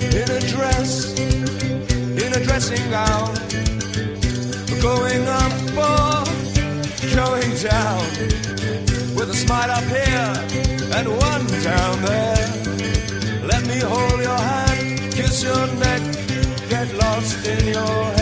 in 0.00 0.26
a 0.38 0.40
dress, 0.54 1.18
in 1.20 2.32
a 2.32 2.40
dressing 2.46 2.90
gown, 2.90 3.34
going 4.80 5.24
up 5.28 5.52
or 5.76 6.24
going 7.14 7.52
down 7.60 8.00
with 9.14 9.28
a 9.28 9.34
smile 9.34 9.70
up 9.70 9.84
here 9.84 10.32
and 10.96 11.08
one 11.08 11.46
down 11.62 12.02
there. 12.02 13.46
Let 13.46 13.66
me 13.66 13.78
hold 13.80 14.20
your 14.20 14.38
hand, 14.38 15.12
kiss 15.12 15.42
your 15.42 15.66
neck, 15.84 16.02
get 16.70 16.88
lost 16.94 17.46
in 17.46 17.66
your 17.66 18.04
hair. 18.16 18.19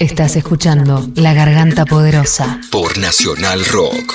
Estás 0.00 0.36
escuchando 0.36 1.08
La 1.14 1.32
Garganta 1.32 1.86
Poderosa. 1.86 2.60
Por 2.70 2.98
Nacional 2.98 3.64
Rock. 3.64 4.12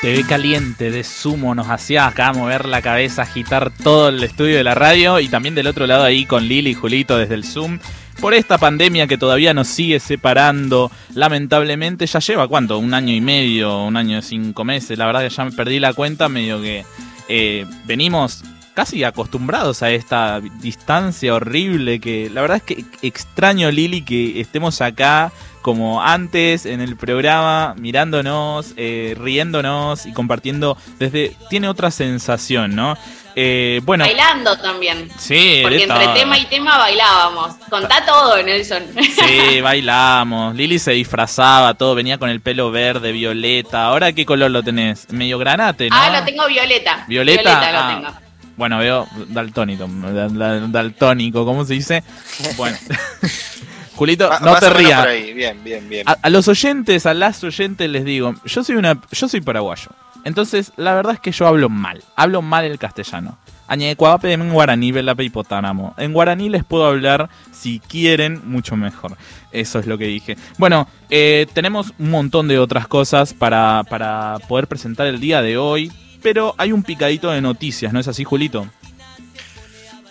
TV 0.00 0.24
caliente 0.24 0.90
de 0.90 1.04
sumo 1.04 1.54
nos 1.54 1.68
hacía 1.68 2.06
acá 2.06 2.32
mover 2.32 2.64
la 2.64 2.80
cabeza, 2.80 3.20
agitar 3.20 3.70
todo 3.70 4.08
el 4.08 4.24
estudio 4.24 4.56
de 4.56 4.64
la 4.64 4.74
radio 4.74 5.20
y 5.20 5.28
también 5.28 5.54
del 5.54 5.66
otro 5.66 5.86
lado 5.86 6.04
ahí 6.04 6.24
con 6.24 6.48
Lili 6.48 6.70
y 6.70 6.74
Julito 6.74 7.18
desde 7.18 7.34
el 7.34 7.44
Zoom. 7.44 7.80
Por 8.18 8.32
esta 8.32 8.56
pandemia 8.56 9.06
que 9.06 9.18
todavía 9.18 9.52
nos 9.52 9.68
sigue 9.68 10.00
separando, 10.00 10.90
lamentablemente 11.14 12.06
ya 12.06 12.20
lleva 12.20 12.48
cuánto, 12.48 12.78
un 12.78 12.94
año 12.94 13.12
y 13.12 13.20
medio, 13.20 13.84
un 13.84 13.98
año 13.98 14.18
y 14.18 14.22
cinco 14.22 14.64
meses, 14.64 14.96
la 14.96 15.04
verdad 15.04 15.20
que 15.20 15.28
ya 15.28 15.44
me 15.44 15.52
perdí 15.52 15.80
la 15.80 15.92
cuenta, 15.92 16.30
medio 16.30 16.62
que 16.62 16.86
eh, 17.28 17.66
venimos 17.84 18.42
casi 18.74 19.04
acostumbrados 19.04 19.82
a 19.82 19.90
esta 19.90 20.40
distancia 20.40 21.34
horrible 21.34 22.00
que 22.00 22.30
la 22.32 22.40
verdad 22.40 22.56
es 22.58 22.62
que 22.62 22.84
extraño 23.02 23.70
Lili 23.70 24.02
que 24.02 24.40
estemos 24.40 24.80
acá 24.80 25.30
como 25.60 26.02
antes 26.02 26.66
en 26.66 26.80
el 26.80 26.96
programa 26.96 27.74
mirándonos, 27.78 28.72
eh, 28.76 29.14
riéndonos 29.18 30.06
y 30.06 30.12
compartiendo 30.12 30.76
desde 30.98 31.36
tiene 31.50 31.68
otra 31.68 31.90
sensación, 31.90 32.74
¿no? 32.74 32.96
Eh, 33.34 33.80
bueno, 33.84 34.04
Bailando 34.04 34.58
también. 34.58 35.08
sí, 35.18 35.60
Porque 35.62 35.84
entre 35.84 36.08
tema 36.08 36.38
y 36.38 36.44
tema 36.46 36.76
bailábamos. 36.78 37.54
Contá 37.70 38.04
todo, 38.04 38.42
Nelson. 38.42 38.82
Sí, 39.00 39.60
bailamos. 39.62 40.54
Lili 40.54 40.78
se 40.78 40.92
disfrazaba, 40.92 41.74
todo 41.74 41.94
venía 41.94 42.18
con 42.18 42.28
el 42.28 42.40
pelo 42.40 42.70
verde, 42.70 43.12
violeta. 43.12 43.86
¿Ahora 43.86 44.12
qué 44.12 44.26
color 44.26 44.50
lo 44.50 44.62
tenés? 44.62 45.10
Medio 45.12 45.38
granate, 45.38 45.88
¿no? 45.88 45.96
Ah, 45.96 46.10
lo 46.18 46.24
tengo 46.26 46.46
violeta. 46.46 47.04
¿Violeta? 47.08 47.72
lo 47.72 47.78
Ah. 47.78 47.94
tengo. 47.94 48.31
Bueno, 48.62 48.78
veo 48.78 49.08
daltónico, 49.26 49.88
dal- 49.88 50.38
dal- 50.38 50.70
daltónico, 50.70 51.44
¿cómo 51.44 51.64
se 51.64 51.74
dice? 51.74 52.04
Bueno. 52.56 52.76
Julito, 53.96 54.28
Ma- 54.28 54.38
no 54.38 54.54
te 54.54 54.70
rías. 54.70 55.04
Bien, 55.34 55.64
bien, 55.64 55.88
bien. 55.88 56.08
A, 56.08 56.12
a 56.22 56.30
los 56.30 56.46
oyentes, 56.46 57.04
a 57.06 57.12
las 57.12 57.42
oyentes 57.42 57.90
les 57.90 58.04
digo, 58.04 58.36
yo 58.44 58.62
soy 58.62 58.76
una, 58.76 59.00
yo 59.10 59.28
soy 59.28 59.40
paraguayo. 59.40 59.88
Entonces, 60.24 60.70
la 60.76 60.94
verdad 60.94 61.14
es 61.14 61.18
que 61.20 61.32
yo 61.32 61.48
hablo 61.48 61.68
mal, 61.68 62.04
hablo 62.14 62.40
mal 62.40 62.64
el 62.64 62.78
castellano. 62.78 63.36
Añecuape 63.66 64.32
en 64.32 64.48
guaraní, 64.52 64.92
velape 64.92 65.24
hipotánamo. 65.24 65.94
En 65.98 66.12
guaraní 66.12 66.48
les 66.48 66.62
puedo 66.62 66.86
hablar, 66.86 67.30
si 67.50 67.80
quieren, 67.80 68.42
mucho 68.44 68.76
mejor. 68.76 69.16
Eso 69.50 69.80
es 69.80 69.86
lo 69.88 69.98
que 69.98 70.04
dije. 70.06 70.36
Bueno, 70.56 70.86
eh, 71.10 71.48
tenemos 71.52 71.92
un 71.98 72.10
montón 72.10 72.46
de 72.46 72.60
otras 72.60 72.86
cosas 72.86 73.34
para, 73.34 73.82
para 73.90 74.36
poder 74.48 74.68
presentar 74.68 75.08
el 75.08 75.18
día 75.18 75.42
de 75.42 75.56
hoy, 75.58 75.90
pero 76.22 76.54
hay 76.58 76.72
un 76.72 76.82
picadito 76.82 77.30
de 77.30 77.40
noticias, 77.40 77.92
¿no 77.92 78.00
es 78.00 78.08
así, 78.08 78.24
Julito? 78.24 78.68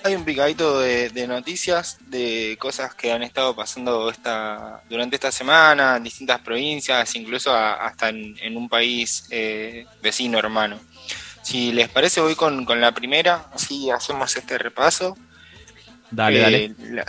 Hay 0.04 0.16
un 0.16 0.26
picadito 0.26 0.80
de, 0.80 1.10
de 1.10 1.28
noticias 1.28 1.98
de 2.08 2.58
cosas 2.60 2.96
que 2.96 3.12
han 3.12 3.22
estado 3.22 3.56
pasando 3.56 4.10
esta 4.10 4.82
durante 4.90 5.16
esta 5.16 5.32
semana 5.32 5.98
en 5.98 6.04
distintas 6.04 6.40
provincias, 6.40 7.16
incluso 7.16 7.52
a- 7.54 7.86
hasta 7.86 8.10
en, 8.10 8.36
en 8.42 8.58
un 8.58 8.68
país 8.68 9.26
eh, 9.30 9.86
vecino 10.02 10.40
hermano. 10.40 10.80
Si 11.44 11.72
les 11.72 11.88
parece, 11.88 12.20
voy 12.20 12.34
con, 12.36 12.66
con 12.66 12.82
la 12.82 12.92
primera, 12.94 13.46
así 13.54 13.92
hacemos 13.92 14.36
este 14.36 14.58
repaso. 14.58 15.16
Dale, 16.10 16.38
Eh, 16.40 16.42
dale. 16.42 16.76
La, 16.96 17.06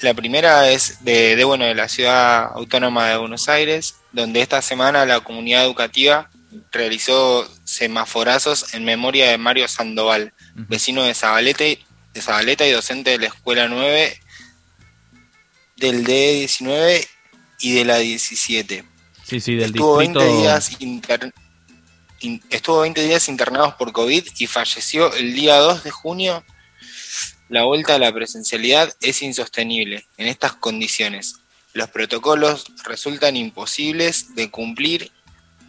la 0.00 0.14
primera 0.14 0.70
es 0.70 1.04
de, 1.04 1.36
de, 1.36 1.44
bueno, 1.44 1.66
de 1.66 1.74
la 1.74 1.88
ciudad 1.88 2.52
autónoma 2.54 3.08
de 3.08 3.18
Buenos 3.18 3.50
Aires, 3.50 3.96
donde 4.12 4.40
esta 4.40 4.62
semana 4.62 5.04
la 5.04 5.20
comunidad 5.20 5.62
educativa 5.64 6.30
realizó 6.72 7.48
semaforazos 7.64 8.74
en 8.74 8.84
memoria 8.84 9.30
de 9.30 9.38
Mario 9.38 9.68
Sandoval, 9.68 10.32
vecino 10.54 11.02
de 11.04 11.14
Zabaleta, 11.14 11.66
y- 11.66 11.84
de 12.12 12.22
Zabaleta 12.22 12.66
y 12.66 12.72
docente 12.72 13.10
de 13.10 13.18
la 13.18 13.26
Escuela 13.26 13.68
9 13.68 14.18
del 15.76 16.04
D19 16.04 17.06
y 17.60 17.72
de 17.74 17.84
la 17.84 17.98
17. 17.98 18.84
Sí, 19.24 19.40
sí, 19.40 19.54
del 19.54 19.66
Estuvo 19.70 19.96
20 19.96 20.18
distrito. 20.18 20.40
días 20.42 20.76
inter- 20.80 21.34
in- 22.20 22.42
estuvo 22.50 22.80
20 22.80 23.02
días 23.02 23.28
internados 23.28 23.74
por 23.74 23.92
COVID 23.92 24.24
y 24.38 24.46
falleció 24.46 25.12
el 25.14 25.34
día 25.34 25.56
2 25.58 25.84
de 25.84 25.90
junio. 25.90 26.44
La 27.48 27.64
vuelta 27.64 27.94
a 27.94 27.98
la 27.98 28.12
presencialidad 28.12 28.92
es 29.00 29.22
insostenible 29.22 30.06
en 30.16 30.26
estas 30.28 30.54
condiciones. 30.54 31.36
Los 31.72 31.88
protocolos 31.90 32.66
resultan 32.84 33.36
imposibles 33.36 34.34
de 34.34 34.50
cumplir 34.50 35.12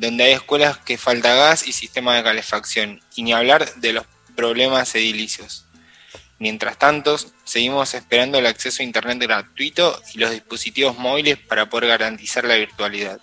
donde 0.02 0.24
hay 0.24 0.32
escuelas 0.34 0.78
que 0.80 0.98
falta 0.98 1.36
gas 1.36 1.68
y 1.68 1.72
sistema 1.72 2.16
de 2.16 2.24
calefacción, 2.24 3.00
y 3.16 3.24
ni 3.24 3.34
hablar 3.34 3.76
de 3.76 3.94
los 3.94 4.06
problemas 4.36 4.94
edilicios. 4.96 5.66
Mientras 6.40 6.80
tanto, 6.80 7.18
seguimos 7.44 7.94
esperando 7.94 8.40
el 8.40 8.48
acceso 8.48 8.82
a 8.82 8.86
Internet 8.86 9.20
gratuito 9.22 10.02
y 10.14 10.18
los 10.18 10.32
dispositivos 10.32 10.98
móviles 10.98 11.38
para 11.38 11.70
poder 11.70 11.90
garantizar 11.90 12.44
la 12.46 12.56
virtualidad. 12.56 13.20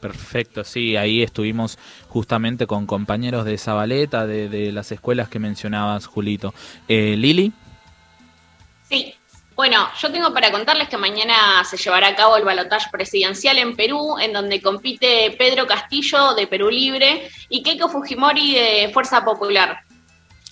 Perfecto, 0.00 0.64
sí, 0.64 0.96
ahí 0.96 1.22
estuvimos 1.22 1.78
justamente 2.08 2.66
con 2.66 2.86
compañeros 2.86 3.44
de 3.44 3.56
Zabaleta, 3.56 4.26
de, 4.26 4.48
de 4.48 4.72
las 4.72 4.90
escuelas 4.90 5.28
que 5.28 5.38
mencionabas, 5.38 6.06
Julito. 6.06 6.52
Eh, 6.88 7.14
Lili, 7.16 7.52
Sí. 8.92 9.14
Bueno, 9.62 9.88
yo 9.96 10.10
tengo 10.10 10.34
para 10.34 10.50
contarles 10.50 10.88
que 10.88 10.96
mañana 10.96 11.62
se 11.62 11.76
llevará 11.76 12.08
a 12.08 12.16
cabo 12.16 12.36
el 12.36 12.42
balotaje 12.42 12.90
presidencial 12.90 13.58
en 13.58 13.76
Perú, 13.76 14.18
en 14.18 14.32
donde 14.32 14.60
compite 14.60 15.36
Pedro 15.38 15.68
Castillo 15.68 16.34
de 16.34 16.48
Perú 16.48 16.68
Libre 16.68 17.30
y 17.48 17.62
Keiko 17.62 17.88
Fujimori 17.88 18.56
de 18.56 18.90
Fuerza 18.92 19.24
Popular. 19.24 19.84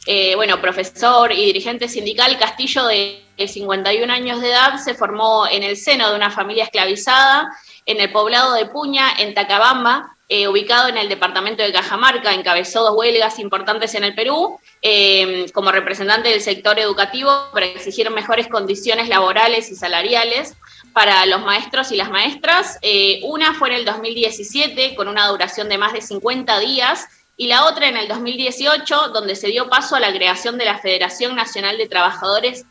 Eh, 0.07 0.37
bueno, 0.37 0.61
profesor 0.61 1.33
y 1.33 1.44
dirigente 1.44 1.88
sindical, 1.88 2.38
Castillo 2.38 2.87
de 2.87 3.25
51 3.37 4.12
años 4.12 4.40
de 4.40 4.51
edad 4.51 4.79
se 4.79 4.94
formó 4.94 5.44
en 5.49 5.64
el 5.64 5.77
seno 5.77 6.09
de 6.09 6.14
una 6.14 6.31
familia 6.31 6.62
esclavizada 6.62 7.49
en 7.87 8.01
el 8.01 8.12
poblado 8.12 8.55
de 8.55 8.66
Puña, 8.66 9.12
en 9.19 9.35
Tacabamba, 9.35 10.16
eh, 10.33 10.47
ubicado 10.47 10.87
en 10.87 10.97
el 10.97 11.09
departamento 11.09 11.64
de 11.64 11.73
Cajamarca, 11.73 12.33
encabezó 12.33 12.85
dos 12.85 12.95
huelgas 12.97 13.40
importantes 13.40 13.97
en 13.97 14.05
el 14.05 14.14
Perú 14.14 14.61
eh, 14.81 15.47
como 15.53 15.73
representante 15.73 16.29
del 16.29 16.40
sector 16.40 16.79
educativo 16.79 17.49
para 17.53 17.66
exigir 17.66 18.09
mejores 18.11 18.47
condiciones 18.47 19.09
laborales 19.09 19.73
y 19.73 19.75
salariales 19.75 20.55
para 20.93 21.27
los 21.27 21.43
maestros 21.43 21.90
y 21.90 21.97
las 21.97 22.11
maestras. 22.11 22.79
Eh, 22.83 23.19
una 23.25 23.55
fue 23.55 23.71
en 23.71 23.75
el 23.75 23.85
2017 23.85 24.95
con 24.95 25.09
una 25.09 25.27
duración 25.27 25.69
de 25.69 25.79
más 25.79 25.95
de 25.95 26.01
50 26.01 26.61
días 26.61 27.09
y 27.37 27.49
la 27.49 27.64
otra 27.64 27.88
en 27.88 27.97
el 27.97 28.07
2018 28.07 29.09
donde 29.09 29.35
se 29.35 29.49
dio 29.49 29.69
paso 29.69 29.97
a 29.97 30.01
la 30.01 30.12
creación 30.12 30.59
de 30.59 30.66
la 30.66 30.79
Federación 30.79 31.35
Nacional 31.35 31.77
de 31.77 31.88
Trabajadores 31.88 32.66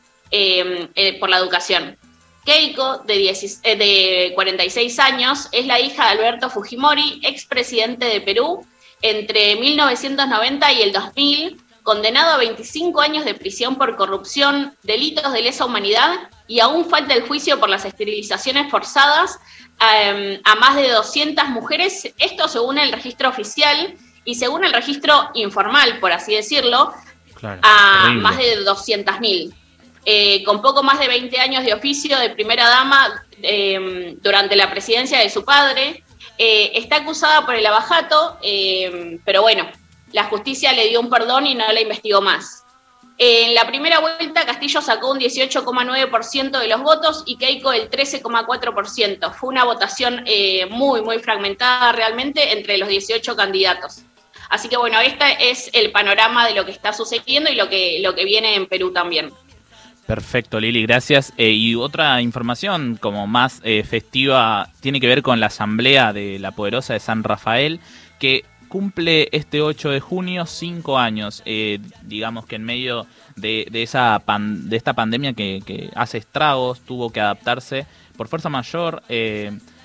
por 1.19 1.29
la 1.29 1.37
Educación. 1.39 1.97
Keiko, 2.49 3.03
de, 3.05 3.29
eh, 3.29 3.75
de 3.75 4.31
46 4.33 4.97
años, 4.97 5.49
es 5.51 5.67
la 5.67 5.79
hija 5.79 6.05
de 6.05 6.09
Alberto 6.09 6.49
Fujimori, 6.49 7.21
expresidente 7.23 8.05
de 8.05 8.21
Perú, 8.21 8.65
entre 9.03 9.55
1990 9.57 10.71
y 10.71 10.81
el 10.81 10.91
2000, 10.91 11.61
condenado 11.83 12.33
a 12.33 12.37
25 12.37 13.01
años 13.01 13.23
de 13.23 13.35
prisión 13.35 13.75
por 13.75 13.95
corrupción, 13.95 14.75
delitos 14.81 15.31
de 15.31 15.43
lesa 15.43 15.65
humanidad 15.65 16.27
y 16.47 16.59
aún 16.59 16.89
falta 16.89 17.13
el 17.13 17.27
juicio 17.27 17.59
por 17.59 17.69
las 17.69 17.85
esterilizaciones 17.85 18.71
forzadas 18.71 19.37
em, 19.79 20.41
a 20.43 20.55
más 20.55 20.75
de 20.75 20.89
200 20.89 21.49
mujeres, 21.49 22.11
esto 22.17 22.47
según 22.47 22.79
el 22.79 22.91
registro 22.91 23.29
oficial 23.29 23.93
y 24.25 24.33
según 24.33 24.65
el 24.65 24.73
registro 24.73 25.29
informal, 25.35 25.99
por 25.99 26.11
así 26.13 26.33
decirlo, 26.33 26.93
a 27.43 28.11
más 28.15 28.37
de 28.37 28.65
200.000. 28.65 29.53
Eh, 30.05 30.43
con 30.43 30.61
poco 30.61 30.81
más 30.81 30.99
de 30.99 31.07
20 31.07 31.39
años 31.39 31.63
de 31.63 31.73
oficio 31.73 32.17
de 32.17 32.29
primera 32.29 32.67
dama 32.67 33.23
em, 33.41 34.17
durante 34.21 34.55
la 34.55 34.69
presidencia 34.71 35.19
de 35.19 35.29
su 35.29 35.43
padre. 35.43 36.03
Eh, 36.37 36.71
está 36.75 36.97
acusada 36.97 37.45
por 37.45 37.55
el 37.55 37.65
abajato, 37.65 38.37
em, 38.41 39.19
pero 39.25 39.41
bueno, 39.41 39.69
la 40.13 40.23
justicia 40.25 40.71
le 40.73 40.87
dio 40.87 41.01
un 41.01 41.09
perdón 41.09 41.47
y 41.47 41.55
no 41.55 41.71
la 41.71 41.81
investigó 41.81 42.21
más. 42.21 42.63
En 43.21 43.53
la 43.53 43.67
primera 43.67 43.99
vuelta, 43.99 44.45
Castillo 44.45 44.81
sacó 44.81 45.11
un 45.11 45.19
18,9% 45.19 46.57
de 46.57 46.67
los 46.69 46.81
votos 46.81 47.23
y 47.25 47.37
Keiko 47.37 47.73
el 47.73 47.89
13,4%. 47.89 49.33
Fue 49.33 49.49
una 49.49 49.65
votación 49.65 50.23
eh, 50.25 50.65
muy, 50.67 51.01
muy 51.01 51.19
fragmentada 51.19 51.91
realmente 51.91 52.53
entre 52.53 52.77
los 52.77 52.87
18 52.87 53.35
candidatos. 53.35 54.03
Así 54.49 54.69
que 54.69 54.77
bueno, 54.77 55.01
este 55.01 55.49
es 55.49 55.69
el 55.73 55.91
panorama 55.91 56.47
de 56.47 56.53
lo 56.53 56.65
que 56.65 56.71
está 56.71 56.93
sucediendo 56.93 57.51
y 57.51 57.55
lo 57.55 57.67
que, 57.67 57.99
lo 58.01 58.15
que 58.15 58.23
viene 58.23 58.55
en 58.55 58.67
Perú 58.67 58.93
también. 58.93 59.33
Perfecto, 60.09 60.59
Lili, 60.59 60.81
gracias. 60.81 61.33
Eh, 61.37 61.51
y 61.51 61.75
otra 61.75 62.19
información 62.23 62.97
como 62.99 63.27
más 63.27 63.61
eh, 63.63 63.83
festiva 63.83 64.71
tiene 64.79 64.99
que 64.99 65.05
ver 65.05 65.21
con 65.21 65.39
la 65.39 65.45
Asamblea 65.45 66.13
de 66.13 66.39
la 66.39 66.49
Poderosa 66.49 66.93
de 66.93 66.99
San 66.99 67.23
Rafael, 67.23 67.79
que 68.17 68.43
cumple 68.69 69.29
este 69.33 69.61
8 69.61 69.91
de 69.91 69.99
junio 69.99 70.47
cinco 70.47 70.97
años. 70.97 71.43
Eh, 71.45 71.77
digamos 72.01 72.47
que 72.47 72.55
en 72.55 72.63
medio 72.63 73.05
de, 73.35 73.69
esa 73.71 74.19
de 74.25 74.75
esta 74.77 74.93
pandemia 74.93 75.33
que, 75.33 75.61
que, 75.63 75.91
hace 75.93 76.17
estragos, 76.17 76.81
tuvo 76.81 77.11
que 77.11 77.21
adaptarse 77.21 77.85
por 78.17 78.27
fuerza 78.27 78.49
mayor 78.49 79.03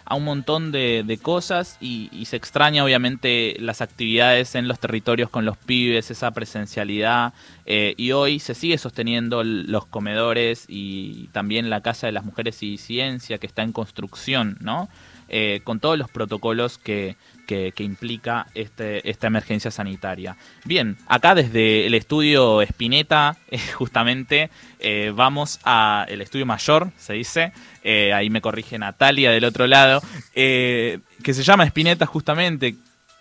a 0.06 0.14
un 0.16 0.24
montón 0.24 0.70
de, 0.72 1.18
cosas 1.22 1.78
y, 1.80 2.10
se 2.26 2.36
extraña 2.36 2.84
obviamente 2.84 3.56
las 3.58 3.80
actividades 3.80 4.54
en 4.54 4.68
los 4.68 4.78
territorios 4.78 5.30
con 5.30 5.44
los 5.44 5.56
pibes, 5.56 6.10
esa 6.10 6.30
presencialidad 6.32 7.32
eh, 7.66 7.94
y 7.96 8.12
hoy 8.12 8.38
se 8.38 8.54
sigue 8.54 8.78
sosteniendo 8.78 9.44
los 9.44 9.86
comedores 9.86 10.64
y 10.68 11.28
también 11.32 11.70
la 11.70 11.80
Casa 11.80 12.06
de 12.06 12.12
las 12.12 12.24
Mujeres 12.24 12.62
y 12.62 12.76
Ciencia 12.78 13.38
que 13.38 13.46
está 13.46 13.62
en 13.62 13.72
construcción, 13.72 14.56
¿no? 14.60 14.88
Eh, 15.28 15.62
con 15.64 15.80
todos 15.80 15.98
los 15.98 16.10
protocolos 16.10 16.76
que, 16.76 17.16
que, 17.46 17.72
implica 17.78 18.46
este, 18.54 19.08
esta 19.08 19.26
emergencia 19.26 19.70
sanitaria. 19.70 20.36
Bien, 20.64 20.96
acá 21.06 21.34
desde 21.34 21.86
el 21.86 21.94
estudio 21.94 22.62
Espineta, 22.62 23.36
eh, 23.50 23.58
justamente 23.74 24.50
eh, 24.78 25.12
vamos 25.14 25.60
al 25.64 26.20
estudio 26.20 26.46
mayor, 26.46 26.90
se 26.96 27.14
dice, 27.14 27.52
eh, 27.82 28.12
ahí 28.12 28.30
me 28.30 28.40
corrige 28.40 28.78
Natalia 28.78 29.30
del 29.30 29.44
otro 29.44 29.66
lado, 29.66 30.02
que 30.34 31.00
se 31.24 31.42
llama 31.42 31.64
Espineta 31.64 32.06
justamente. 32.06 32.76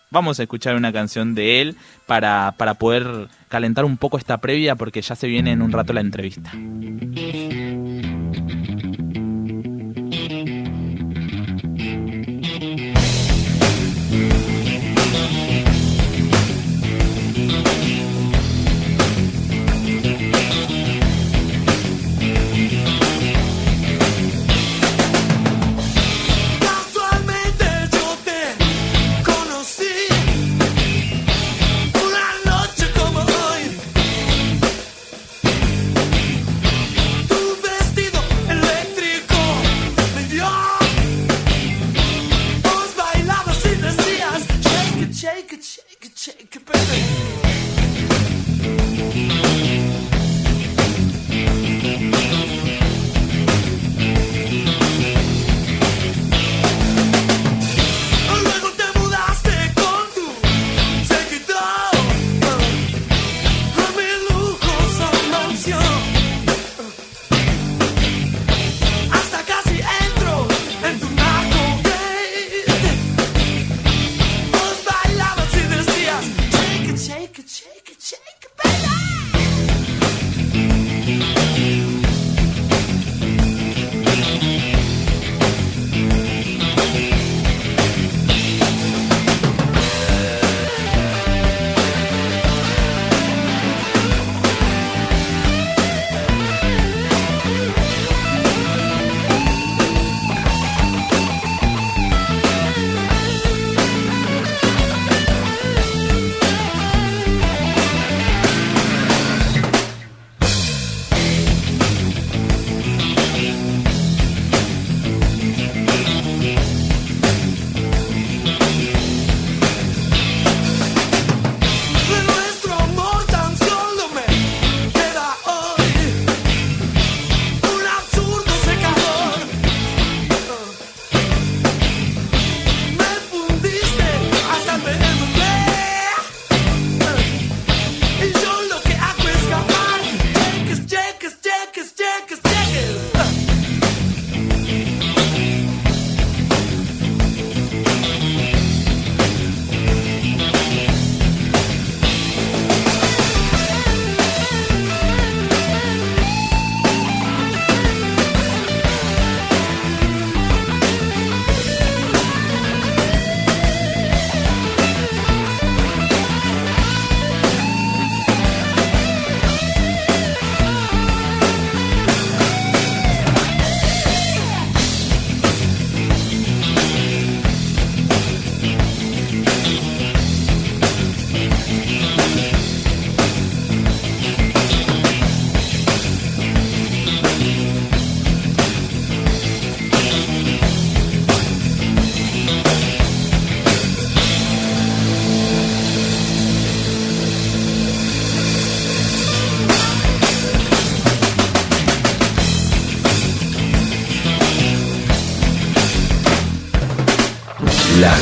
Vamos 0.09 0.39
a 0.39 0.43
escuchar 0.43 0.75
una 0.75 0.93
canción 0.93 1.33
de 1.33 1.61
él 1.61 1.75
para, 2.05 2.53
para 2.57 2.75
poder 2.75 3.29
calentar 3.47 3.83
un 3.83 3.97
poco 3.97 4.19
esta 4.19 4.37
previa 4.37 4.75
porque 4.75 5.01
ya 5.01 5.15
se 5.15 5.27
viene 5.27 5.51
en 5.51 5.61
un 5.63 5.71
rato 5.71 5.91
la 5.91 6.01
entrevista. 6.01 6.51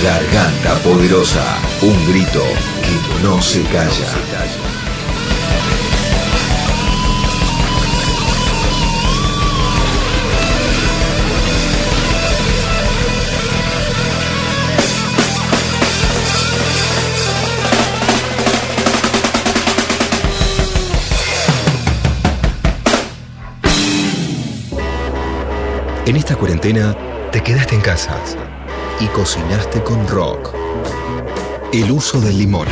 Garganta 0.03 0.73
poderosa, 0.83 1.43
un 1.81 2.07
grito 2.07 2.41
que 2.81 3.23
no 3.23 3.39
se 3.41 3.61
calla. 3.63 4.07
En 26.07 26.15
esta 26.15 26.35
cuarentena 26.35 26.95
te 27.31 27.41
quedaste 27.41 27.75
en 27.75 27.81
casa 27.81 28.17
y 29.01 29.07
cocinaste 29.07 29.81
con 29.83 30.07
rock. 30.07 30.53
El 31.73 31.91
uso 31.91 32.21
del 32.21 32.37
limón. 32.37 32.67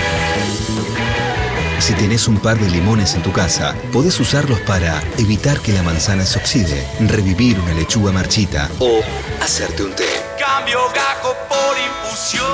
Si 1.80 1.94
tenés 1.94 2.28
un 2.28 2.38
par 2.38 2.60
de 2.60 2.70
limones 2.70 3.16
en 3.16 3.24
tu 3.24 3.32
casa, 3.32 3.76
podés 3.92 4.20
usarlos 4.20 4.60
para 4.62 5.02
evitar 5.18 5.60
que 5.60 5.74
la 5.74 5.82
manzana 5.82 6.26
se 6.26 6.38
oxide, 6.38 6.86
revivir 7.00 7.60
una 7.60 7.74
lechuga 7.74 8.12
marchita 8.12 8.70
o 8.80 9.00
hacerte 9.42 9.84
un 9.84 9.96
té. 9.96 10.06
Cambio 10.40 10.82
gajo 10.94 11.36
por 11.48 11.76
infusión. 11.80 12.46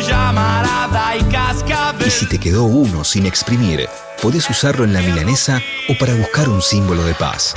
Llamarada 0.00 1.16
y 1.16 1.22
cascabel. 1.24 2.06
Y 2.06 2.10
si 2.10 2.26
te 2.26 2.38
quedó 2.38 2.64
uno 2.64 3.04
sin 3.04 3.26
exprimir, 3.26 3.86
podés 4.22 4.48
usarlo 4.48 4.84
en 4.84 4.94
la 4.94 5.02
milanesa 5.02 5.60
o 5.90 5.98
para 5.98 6.14
buscar 6.14 6.48
un 6.48 6.62
símbolo 6.62 7.04
de 7.04 7.14
paz. 7.14 7.54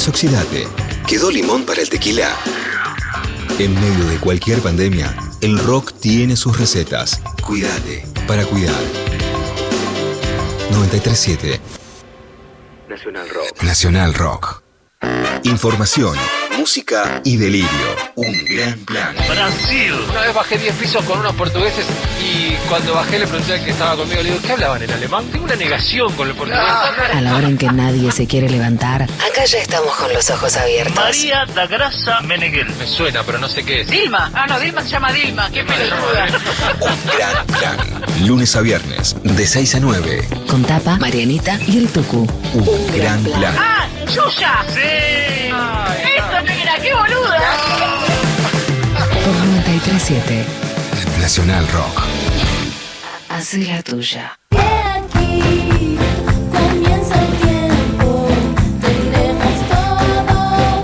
Desoxidate. 0.00 0.66
¿Quedó 1.06 1.30
limón 1.30 1.66
para 1.66 1.82
el 1.82 1.90
tequila? 1.90 2.34
En 3.58 3.74
medio 3.74 4.06
de 4.06 4.16
cualquier 4.16 4.60
pandemia, 4.60 5.14
el 5.42 5.58
rock 5.58 5.92
tiene 5.92 6.36
sus 6.36 6.58
recetas. 6.58 7.20
Cuídate 7.46 8.06
para 8.26 8.46
cuidar. 8.46 8.80
937 10.70 11.60
Nacional 12.88 13.28
Rock. 13.28 13.62
Nacional 13.62 14.14
Rock. 14.14 14.62
Información, 15.42 16.16
música 16.60 17.22
y 17.24 17.38
delirio. 17.38 17.68
Un 18.16 18.44
gran 18.44 18.78
plan. 18.80 19.16
Brasil. 19.30 19.94
Una 20.10 20.20
vez 20.20 20.34
bajé 20.34 20.58
10 20.58 20.74
pisos 20.74 21.02
con 21.06 21.18
unos 21.20 21.34
portugueses 21.34 21.86
y 22.22 22.52
cuando 22.68 22.92
bajé 22.94 23.18
le 23.18 23.26
pregunté 23.26 23.54
al 23.54 23.64
que 23.64 23.70
estaba 23.70 23.96
conmigo, 23.96 24.22
le 24.22 24.28
digo, 24.28 24.42
¿qué 24.42 24.52
hablaban 24.52 24.82
en 24.82 24.90
alemán? 24.90 25.24
Tengo 25.32 25.46
una 25.46 25.56
negación 25.56 26.12
con 26.12 26.28
el 26.28 26.34
portugués. 26.34 26.60
A 26.60 27.20
la 27.22 27.34
hora 27.34 27.48
en 27.48 27.56
que 27.56 27.72
nadie 27.72 28.12
se 28.12 28.26
quiere 28.26 28.50
levantar, 28.50 29.04
acá 29.04 29.44
ya 29.46 29.58
estamos 29.58 29.94
con 29.94 30.12
los 30.12 30.28
ojos 30.28 30.54
abiertos. 30.58 30.96
María 30.96 31.46
da 31.46 31.66
Grasa 31.66 32.20
Meneghel. 32.20 32.68
Me 32.78 32.86
suena, 32.86 33.22
pero 33.24 33.38
no 33.38 33.48
sé 33.48 33.64
qué 33.64 33.80
es. 33.80 33.88
Dilma. 33.88 34.30
Ah, 34.34 34.46
no, 34.46 34.60
Dilma 34.60 34.82
se 34.82 34.90
llama 34.90 35.12
Dilma. 35.12 35.50
Qué 35.50 35.64
pelotuda. 35.64 36.26
Un 36.80 37.16
gran 37.16 37.46
plan. 37.46 38.26
Lunes 38.26 38.54
a 38.54 38.60
viernes, 38.60 39.16
de 39.22 39.46
6 39.46 39.76
a 39.76 39.80
9. 39.80 40.28
Con 40.46 40.62
Tapa, 40.64 40.98
Marianita 40.98 41.58
y 41.66 41.78
el 41.78 41.88
Tucu. 41.88 42.26
Un 42.52 42.96
gran 42.98 43.24
plan. 43.24 43.54
¡Ah! 43.58 43.86
¡Yuya! 44.14 44.64
¡Sí! 44.74 45.19
¡Qué 46.90 46.96
boluda! 46.96 47.54
Por 49.24 49.34
937. 49.34 50.44
Nacional 51.20 51.68
Rock. 51.68 52.02
Haz 53.28 53.54
la 53.54 53.80
tuya. 53.82 54.36
Aquí 54.50 55.96
comienza 56.50 57.14
el 57.14 57.30
tiempo, 57.38 58.26
tenemos 58.80 59.54
todo 59.70 60.82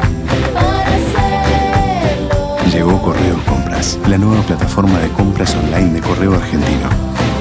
para 0.55 0.91
hacerlo. 0.95 2.71
Llegó 2.71 3.03
Correo 3.03 3.43
Compras, 3.45 3.99
la 4.07 4.17
nueva 4.17 4.43
plataforma 4.43 5.01
de 5.01 5.09
compras 5.09 5.57
online 5.57 5.95
de 5.95 6.01
correo 6.01 6.35
argentino. 6.35 6.89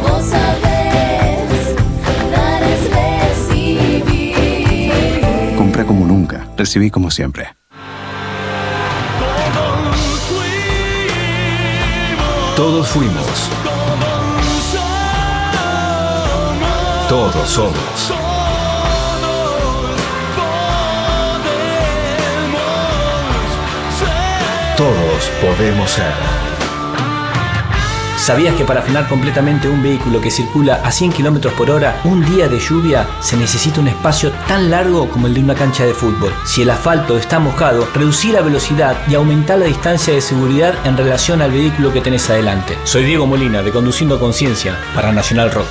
Vos 0.01 0.25
sabés, 0.25 1.75
dar 2.31 2.63
es 2.63 2.89
recibir. 3.45 5.21
Compra 5.55 5.85
como 5.85 6.07
nunca, 6.07 6.47
recibí 6.57 6.89
como 6.89 7.11
siempre. 7.11 7.53
Todos 12.55 12.87
fuimos. 12.87 13.49
Todos 17.09 17.49
somos. 17.49 18.13
Todos 24.77 25.31
podemos 25.41 25.91
ser. 25.91 26.54
¿Sabías 28.25 28.55
que 28.55 28.65
para 28.65 28.81
frenar 28.81 29.07
completamente 29.07 29.69
un 29.69 29.83
vehículo 29.83 30.19
que 30.19 30.31
circula 30.31 30.81
a 30.83 30.91
100 30.91 31.11
km 31.11 31.51
por 31.51 31.69
hora, 31.69 32.01
un 32.05 32.25
día 32.25 32.47
de 32.47 32.59
lluvia, 32.59 33.07
se 33.19 33.37
necesita 33.37 33.79
un 33.79 33.87
espacio 33.87 34.31
tan 34.47 34.71
largo 34.71 35.07
como 35.11 35.27
el 35.27 35.35
de 35.35 35.41
una 35.41 35.53
cancha 35.53 35.85
de 35.85 35.93
fútbol? 35.93 36.33
Si 36.43 36.63
el 36.63 36.71
asfalto 36.71 37.19
está 37.19 37.37
mojado, 37.37 37.87
reducí 37.93 38.31
la 38.31 38.41
velocidad 38.41 38.97
y 39.07 39.13
aumentá 39.13 39.57
la 39.57 39.67
distancia 39.67 40.11
de 40.11 40.21
seguridad 40.21 40.73
en 40.87 40.97
relación 40.97 41.43
al 41.43 41.51
vehículo 41.51 41.93
que 41.93 42.01
tenés 42.01 42.27
adelante. 42.27 42.75
Soy 42.83 43.03
Diego 43.03 43.27
Molina, 43.27 43.61
de 43.61 43.69
Conduciendo 43.69 44.19
Conciencia, 44.19 44.75
para 44.95 45.11
Nacional 45.11 45.51
Rock. 45.51 45.67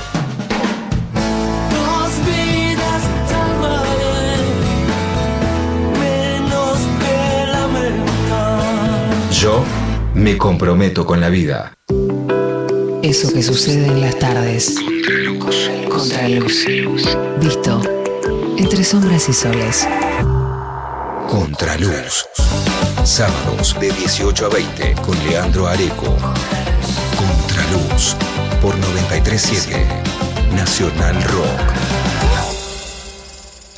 Yo 9.33 9.61
me 10.13 10.37
comprometo 10.37 11.05
con 11.05 11.19
la 11.19 11.27
vida. 11.27 11.73
Eso 13.05 13.31
que 13.31 13.43
sucede 13.43 13.85
en 13.85 14.01
las 14.01 14.17
tardes. 14.17 14.77
Contraluz. 15.87 16.65
Visto. 17.37 17.79
Entre 18.57 18.83
sombras 18.83 19.29
y 19.29 19.33
soles. 19.33 19.87
Contraluz. 21.29 22.25
Sábados 23.03 23.79
de 23.79 23.91
18 23.91 24.47
a 24.47 24.49
20 24.49 24.95
con 25.03 25.15
Leandro 25.27 25.67
Areco. 25.67 26.17
Contraluz. 27.15 28.15
Por 28.59 28.75
937 28.75 29.85
Nacional 30.55 31.21
Rock. 31.25 31.61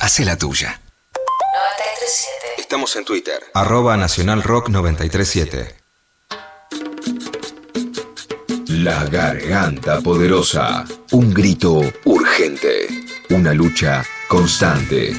Hace 0.00 0.24
la 0.24 0.38
tuya. 0.38 0.80
937. 1.12 2.62
Estamos 2.62 2.96
en 2.96 3.04
Twitter. 3.04 3.42
Arroba 3.52 3.94
Nacional 3.98 4.42
Rock 4.42 4.70
937. 4.70 5.77
La 8.78 9.04
garganta 9.06 10.00
poderosa. 10.00 10.84
Un 11.10 11.34
grito 11.34 11.80
urgente. 12.04 12.86
Una 13.28 13.52
lucha 13.52 14.04
constante. 14.28 15.16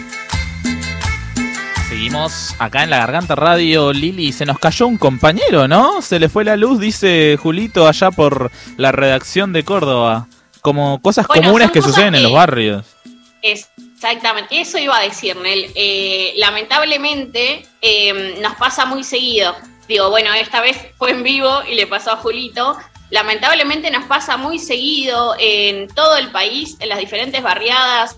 Seguimos 1.89 2.55
acá 2.57 2.83
en 2.83 2.89
la 2.89 2.99
Garganta 2.99 3.35
Radio, 3.35 3.91
Lili. 3.91 4.31
Se 4.31 4.45
nos 4.45 4.59
cayó 4.59 4.87
un 4.87 4.97
compañero, 4.97 5.67
¿no? 5.67 6.01
Se 6.01 6.19
le 6.19 6.29
fue 6.29 6.45
la 6.45 6.55
luz, 6.55 6.79
dice 6.79 7.37
Julito, 7.37 7.85
allá 7.85 8.11
por 8.11 8.49
la 8.77 8.93
redacción 8.93 9.51
de 9.51 9.65
Córdoba. 9.65 10.29
Como 10.61 11.01
cosas 11.01 11.27
Bueno, 11.27 11.47
comunes 11.47 11.71
que 11.71 11.81
cosas 11.81 11.95
suceden 11.95 12.15
en 12.15 12.23
los 12.23 12.31
barrios. 12.31 12.85
Exactamente, 13.41 14.61
eso 14.61 14.77
iba 14.77 14.97
a 14.97 15.01
decir, 15.01 15.35
Nel. 15.35 15.69
Eh, 15.75 16.31
lamentablemente 16.37 17.67
eh, 17.81 18.39
nos 18.41 18.55
pasa 18.55 18.85
muy 18.85 19.03
seguido. 19.03 19.53
Digo, 19.89 20.09
bueno, 20.11 20.33
esta 20.33 20.61
vez 20.61 20.77
fue 20.97 21.11
en 21.11 21.23
vivo 21.23 21.61
y 21.69 21.75
le 21.75 21.87
pasó 21.87 22.11
a 22.13 22.15
Julito. 22.15 22.77
Lamentablemente 23.09 23.89
nos 23.89 24.05
pasa 24.05 24.37
muy 24.37 24.59
seguido 24.59 25.35
en 25.39 25.87
todo 25.87 26.17
el 26.17 26.31
país, 26.31 26.77
en 26.79 26.89
las 26.89 26.99
diferentes 26.99 27.41
barriadas. 27.41 28.15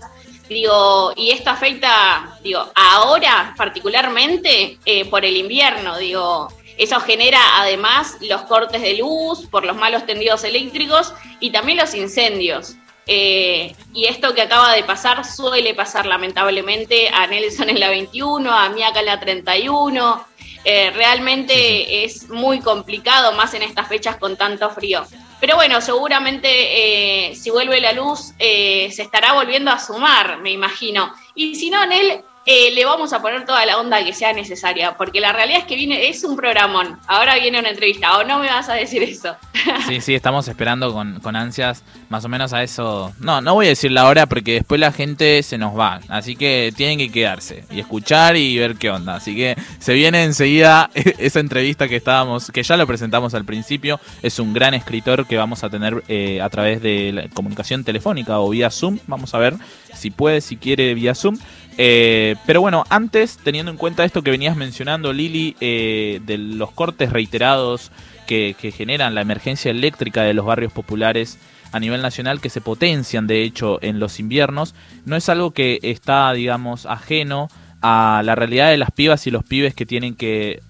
Digo, 0.48 1.12
y 1.16 1.30
esto 1.30 1.50
afecta, 1.50 2.36
digo, 2.42 2.70
ahora 2.74 3.54
particularmente 3.56 4.78
eh, 4.84 5.04
por 5.06 5.24
el 5.24 5.36
invierno, 5.36 5.96
digo, 5.96 6.48
eso 6.76 7.00
genera 7.00 7.38
además 7.60 8.16
los 8.20 8.42
cortes 8.42 8.82
de 8.82 8.98
luz 8.98 9.46
por 9.50 9.64
los 9.64 9.76
malos 9.76 10.04
tendidos 10.04 10.44
eléctricos 10.44 11.14
y 11.40 11.50
también 11.50 11.78
los 11.78 11.94
incendios. 11.94 12.76
Eh, 13.06 13.74
y 13.92 14.04
esto 14.06 14.32
que 14.34 14.42
acaba 14.42 14.72
de 14.74 14.84
pasar 14.84 15.24
suele 15.24 15.74
pasar 15.74 16.06
lamentablemente 16.06 17.08
a 17.08 17.26
Nelson 17.26 17.68
en 17.70 17.80
la 17.80 17.88
21, 17.88 18.50
a 18.50 18.68
Miaka 18.68 19.00
en 19.00 19.06
la 19.06 19.20
31. 19.20 20.24
Eh, 20.64 20.90
realmente 20.90 22.04
es 22.04 22.28
muy 22.28 22.60
complicado, 22.60 23.32
más 23.32 23.52
en 23.54 23.62
estas 23.62 23.88
fechas 23.88 24.16
con 24.16 24.36
tanto 24.36 24.70
frío. 24.70 25.04
Pero 25.40 25.56
bueno, 25.56 25.80
seguramente 25.80 26.48
eh, 26.48 27.34
si 27.34 27.50
vuelve 27.50 27.80
la 27.80 27.92
luz 27.92 28.32
eh, 28.38 28.90
se 28.92 29.02
estará 29.02 29.32
volviendo 29.32 29.72
a 29.72 29.78
sumar, 29.78 30.38
me 30.38 30.52
imagino. 30.52 31.12
Y 31.34 31.56
si 31.56 31.68
no, 31.68 31.84
Nel, 31.84 32.22
eh, 32.44 32.72
le 32.72 32.84
vamos 32.84 33.12
a 33.12 33.22
poner 33.22 33.44
toda 33.44 33.64
la 33.66 33.78
onda 33.78 34.04
que 34.04 34.12
sea 34.12 34.32
necesaria, 34.32 34.96
porque 34.96 35.20
la 35.20 35.32
realidad 35.32 35.60
es 35.60 35.66
que 35.66 35.76
viene, 35.76 36.08
es 36.08 36.24
un 36.24 36.36
programón. 36.36 36.98
Ahora 37.06 37.36
viene 37.36 37.60
una 37.60 37.70
entrevista, 37.70 38.18
o 38.18 38.24
no 38.24 38.38
me 38.38 38.48
vas 38.48 38.68
a 38.68 38.74
decir 38.74 39.02
eso. 39.02 39.36
Sí, 39.86 40.00
sí, 40.00 40.14
estamos 40.14 40.48
esperando 40.48 40.92
con, 40.92 41.20
con 41.20 41.36
ansias 41.36 41.84
más 42.08 42.24
o 42.24 42.28
menos 42.28 42.52
a 42.52 42.62
eso. 42.62 43.12
No, 43.20 43.40
no 43.40 43.54
voy 43.54 43.66
a 43.66 43.68
decir 43.70 43.92
la 43.92 44.06
hora 44.06 44.26
porque 44.26 44.54
después 44.54 44.80
la 44.80 44.90
gente 44.90 45.42
se 45.42 45.56
nos 45.56 45.78
va. 45.78 46.00
Así 46.08 46.34
que 46.34 46.72
tienen 46.76 46.98
que 46.98 47.10
quedarse 47.10 47.64
y 47.70 47.78
escuchar 47.78 48.36
y 48.36 48.58
ver 48.58 48.76
qué 48.76 48.90
onda. 48.90 49.14
Así 49.14 49.36
que 49.36 49.56
se 49.78 49.94
viene 49.94 50.24
enseguida 50.24 50.90
esa 50.94 51.40
entrevista 51.40 51.88
que 51.88 51.96
estábamos, 51.96 52.50
que 52.50 52.62
ya 52.62 52.76
lo 52.76 52.86
presentamos 52.86 53.34
al 53.34 53.44
principio. 53.44 54.00
Es 54.22 54.38
un 54.38 54.52
gran 54.52 54.74
escritor 54.74 55.26
que 55.26 55.36
vamos 55.36 55.62
a 55.62 55.70
tener 55.70 56.02
eh, 56.08 56.40
a 56.40 56.48
través 56.50 56.82
de 56.82 57.12
la 57.12 57.28
comunicación 57.28 57.84
telefónica 57.84 58.40
o 58.40 58.50
vía 58.50 58.70
Zoom. 58.70 58.98
Vamos 59.06 59.34
a 59.34 59.38
ver 59.38 59.54
si 59.94 60.10
puede, 60.10 60.40
si 60.40 60.56
quiere 60.56 60.94
vía 60.94 61.14
Zoom. 61.14 61.38
Eh, 61.78 62.36
pero 62.46 62.60
bueno, 62.60 62.84
antes, 62.90 63.38
teniendo 63.42 63.70
en 63.70 63.78
cuenta 63.78 64.04
esto 64.04 64.22
que 64.22 64.30
venías 64.30 64.56
mencionando, 64.56 65.12
Lili, 65.12 65.56
eh, 65.60 66.20
de 66.24 66.38
los 66.38 66.70
cortes 66.72 67.12
reiterados 67.12 67.90
que, 68.26 68.54
generan 68.74 69.14
la 69.14 69.20
emergencia 69.20 69.70
eléctrica 69.70 70.22
de 70.22 70.34
los 70.34 70.46
barrios 70.46 70.72
populares 70.72 71.38
a 71.72 71.80
nivel 71.80 72.02
nacional, 72.02 72.40
que 72.40 72.50
se 72.50 72.60
potencian 72.60 73.26
de 73.26 73.42
hecho 73.42 73.78
en 73.82 73.98
los 73.98 74.20
inviernos, 74.20 74.74
no 75.04 75.16
es 75.16 75.28
algo 75.28 75.52
que 75.52 75.78
está, 75.82 76.32
digamos, 76.32 76.86
ajeno 76.86 77.48
a 77.80 78.22
la 78.24 78.34
realidad 78.34 78.70
de 78.70 78.78
las 78.78 78.90
pibas 78.90 79.26
y 79.26 79.30
los 79.30 79.44
pibes 79.44 79.74
que 79.74 79.86
tienen 79.86 80.14
que, 80.14 80.62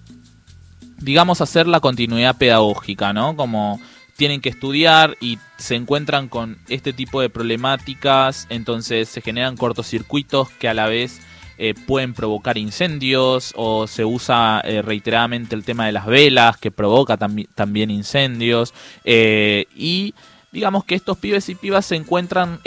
digamos, 0.97 1.41
hacer 1.41 1.67
la 1.67 1.79
continuidad 1.79 2.37
pedagógica, 2.37 3.13
¿no? 3.13 3.35
Como 3.35 3.79
tienen 4.15 4.41
que 4.41 4.49
estudiar 4.49 5.17
y 5.19 5.39
se 5.57 5.75
encuentran 5.75 6.29
con 6.29 6.57
este 6.67 6.93
tipo 6.93 7.21
de 7.21 7.29
problemáticas, 7.29 8.47
entonces 8.49 9.09
se 9.09 9.21
generan 9.21 9.57
cortocircuitos 9.57 10.49
que 10.51 10.67
a 10.67 10.73
la 10.73 10.87
vez 10.87 11.21
eh, 11.59 11.75
pueden 11.75 12.15
provocar 12.15 12.57
incendios 12.57 13.53
o 13.55 13.85
se 13.85 14.03
usa 14.03 14.59
eh, 14.63 14.81
reiteradamente 14.81 15.53
el 15.55 15.63
tema 15.63 15.85
de 15.85 15.91
las 15.91 16.07
velas 16.07 16.57
que 16.57 16.71
provoca 16.71 17.15
también 17.15 17.91
incendios 17.91 18.73
eh, 19.03 19.67
y 19.75 20.15
digamos 20.51 20.83
que 20.83 20.95
estos 20.95 21.19
pibes 21.19 21.49
y 21.49 21.55
pibas 21.55 21.85
se 21.85 21.95
encuentran 21.95 22.59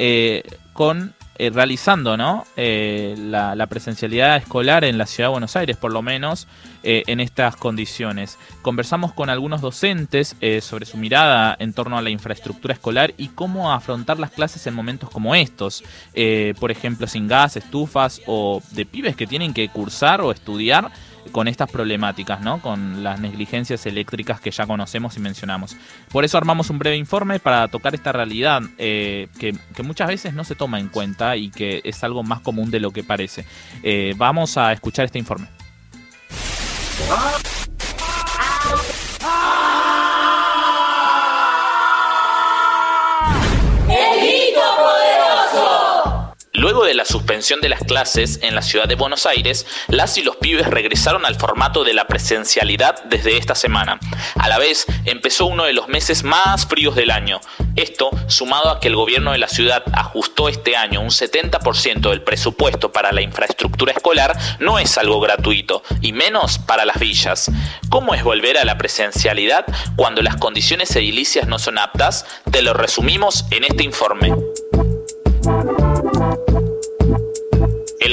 con 0.72 1.15
eh, 1.38 1.50
realizando 1.50 2.16
¿no? 2.16 2.46
Eh, 2.56 3.14
la, 3.18 3.66
presencialidad 3.66 4.36
escolar 4.36 4.84
en 4.84 4.96
la 4.96 5.06
ciudad 5.06 5.28
de 5.28 5.32
Buenos 5.32 5.56
Aires, 5.56 5.76
por 5.76 5.92
lo 5.92 6.02
menos, 6.02 6.46
eh, 6.82 7.02
en 7.06 7.20
estas 7.20 7.56
condiciones. 7.56 8.38
Conversamos 8.62 9.12
con 9.12 9.28
algunos 9.28 9.60
docentes 9.60 10.36
sobre 10.60 10.86
su 10.86 10.96
mirada 10.96 11.56
en 11.58 11.72
torno 11.72 11.98
a 11.98 12.02
la 12.02 12.10
infraestructura 12.10 12.74
escolar 12.74 13.12
y 13.16 13.28
cómo 13.28 13.72
afrontar 13.72 14.18
las 14.18 14.30
clases 14.30 14.66
en 14.66 14.74
momentos 14.74 15.10
como 15.10 15.34
estos. 15.34 15.82
por 16.60 16.70
ejemplo, 16.70 17.06
sin 17.06 17.26
gas, 17.28 17.56
estufas 17.56 18.20
o 18.26 18.62
de 18.70 18.86
pibes 18.86 19.16
que 19.16 19.26
tienen 19.26 19.52
que 19.52 19.68
cursar 19.68 20.20
o 20.20 20.30
estudiar 20.30 20.90
con 21.32 21.48
estas 21.48 21.70
problemáticas, 21.70 22.40
¿no? 22.40 22.60
Con 22.60 23.02
las 23.02 23.20
negligencias 23.20 23.86
eléctricas 23.86 24.40
que 24.40 24.50
ya 24.50 24.66
conocemos 24.66 25.16
y 25.16 25.20
mencionamos. 25.20 25.76
Por 26.10 26.24
eso 26.24 26.38
armamos 26.38 26.70
un 26.70 26.78
breve 26.78 26.96
informe 26.96 27.38
para 27.38 27.68
tocar 27.68 27.94
esta 27.94 28.12
realidad 28.12 28.62
eh, 28.78 29.28
que, 29.38 29.54
muchas 29.82 30.08
veces 30.08 30.34
no 30.34 30.44
se 30.44 30.54
toma 30.54 30.80
en 30.80 30.88
cuenta 30.88 31.36
y 31.36 31.50
que 31.50 31.80
es 31.84 32.02
algo 32.02 32.22
más 32.22 32.40
común 32.40 32.70
de 32.70 32.80
lo 32.80 32.90
que 32.90 33.04
parece. 33.04 33.44
Eh, 33.82 34.14
vamos 34.16 34.56
a 34.56 34.72
escuchar 34.72 35.04
este 35.04 35.18
informe. 35.18 35.48
Luego 46.76 46.88
de 46.88 46.94
la 46.94 47.06
suspensión 47.06 47.62
de 47.62 47.70
las 47.70 47.84
clases 47.84 48.38
en 48.42 48.54
la 48.54 48.60
ciudad 48.60 48.86
de 48.86 48.96
Buenos 48.96 49.24
Aires, 49.24 49.66
las 49.88 50.18
y 50.18 50.22
los 50.22 50.36
pibes 50.36 50.66
regresaron 50.66 51.24
al 51.24 51.36
formato 51.36 51.84
de 51.84 51.94
la 51.94 52.06
presencialidad 52.06 53.02
desde 53.04 53.38
esta 53.38 53.54
semana. 53.54 53.98
A 54.34 54.46
la 54.46 54.58
vez, 54.58 54.84
empezó 55.06 55.46
uno 55.46 55.64
de 55.64 55.72
los 55.72 55.88
meses 55.88 56.22
más 56.22 56.66
fríos 56.66 56.94
del 56.94 57.12
año. 57.12 57.40
Esto, 57.76 58.10
sumado 58.26 58.68
a 58.68 58.78
que 58.78 58.88
el 58.88 58.94
gobierno 58.94 59.32
de 59.32 59.38
la 59.38 59.48
ciudad 59.48 59.84
ajustó 59.94 60.50
este 60.50 60.76
año 60.76 61.00
un 61.00 61.08
70% 61.08 62.10
del 62.10 62.20
presupuesto 62.20 62.92
para 62.92 63.10
la 63.10 63.22
infraestructura 63.22 63.92
escolar, 63.92 64.36
no 64.60 64.78
es 64.78 64.98
algo 64.98 65.18
gratuito, 65.18 65.82
y 66.02 66.12
menos 66.12 66.58
para 66.58 66.84
las 66.84 66.98
villas. 66.98 67.50
¿Cómo 67.88 68.12
es 68.12 68.22
volver 68.22 68.58
a 68.58 68.66
la 68.66 68.76
presencialidad 68.76 69.64
cuando 69.96 70.20
las 70.20 70.36
condiciones 70.36 70.94
edilicias 70.94 71.48
no 71.48 71.58
son 71.58 71.78
aptas? 71.78 72.26
Te 72.50 72.60
lo 72.60 72.74
resumimos 72.74 73.46
en 73.50 73.64
este 73.64 73.82
informe. 73.82 74.34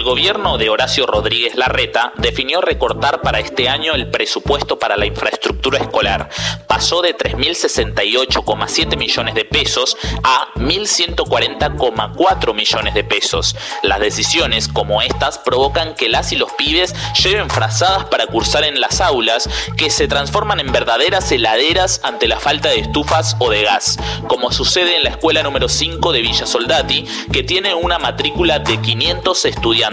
El 0.04 0.10
gobierno 0.10 0.58
de 0.58 0.70
Horacio 0.70 1.06
Rodríguez 1.06 1.56
Larreta 1.56 2.12
definió 2.18 2.60
recortar 2.60 3.22
para 3.22 3.40
este 3.40 3.70
año 3.70 3.94
el 3.94 4.12
presupuesto 4.12 4.78
para 4.78 4.98
la 4.98 5.06
infraestructura 5.06 5.80
escolar. 5.80 6.28
Pasó 6.68 7.02
de 7.02 7.16
3.068,7 7.16 8.98
millones 8.98 9.34
de 9.34 9.46
pesos 9.46 9.96
a 10.24 10.50
1.140,4 10.56 12.54
millones 12.54 12.94
de 12.94 13.06
pesos. 13.06 13.56
Las 13.82 14.02
decisiones 14.02 14.68
como 14.68 15.02
estas 15.02 15.38
provocan 15.38 15.96
que 15.96 16.10
las 16.10 16.34
y 16.34 16.36
los 16.36 16.52
pibes 16.52 16.94
lleven 17.24 17.50
frazadas 17.50 18.04
para 18.04 18.28
cursar 18.28 18.66
en 18.66 18.82
las 18.82 19.00
aulas 19.00 19.50
que 19.78 19.90
se 19.90 20.10
transforman 20.10 20.60
en 20.60 20.74
verdaderas 20.74 21.32
heladeras 21.32 22.02
ante 22.04 22.28
la 22.28 22.42
falta 22.42 22.68
de 22.68 22.80
estufas 22.80 23.38
o 23.40 23.50
de 23.50 23.64
gas, 23.64 23.98
como 24.28 24.52
sucede 24.52 24.98
en 24.98 25.04
la 25.06 25.12
escuela 25.12 25.44
número 25.44 25.70
5 25.70 26.12
de 26.12 26.20
Villa 26.20 26.46
Soldati, 26.46 27.06
que 27.32 27.44
tiene 27.44 27.74
una 27.74 28.00
matrícula 28.00 28.60
de 28.60 28.82
500 28.82 29.46
estudiantes 29.46 29.93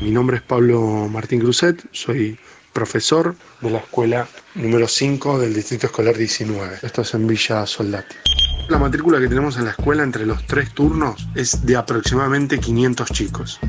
mi 0.00 0.10
nombre 0.10 0.36
es 0.36 0.42
Pablo 0.42 1.08
Martín 1.10 1.40
Cruzet, 1.40 1.82
soy 1.92 2.38
profesor 2.72 3.34
de 3.60 3.70
la 3.70 3.78
escuela 3.78 4.28
número 4.54 4.86
5 4.86 5.38
del 5.38 5.54
Distrito 5.54 5.86
Escolar 5.86 6.16
19. 6.16 6.78
Esto 6.82 7.02
es 7.02 7.14
en 7.14 7.26
Villa 7.26 7.66
Soldati. 7.66 8.14
La 8.68 8.78
matrícula 8.78 9.20
que 9.20 9.28
tenemos 9.28 9.56
en 9.58 9.64
la 9.66 9.70
escuela 9.70 10.02
entre 10.02 10.26
los 10.26 10.44
tres 10.44 10.72
turnos 10.72 11.28
es 11.36 11.64
de 11.64 11.76
aproximadamente 11.76 12.58
500 12.58 13.08
chicos. 13.12 13.60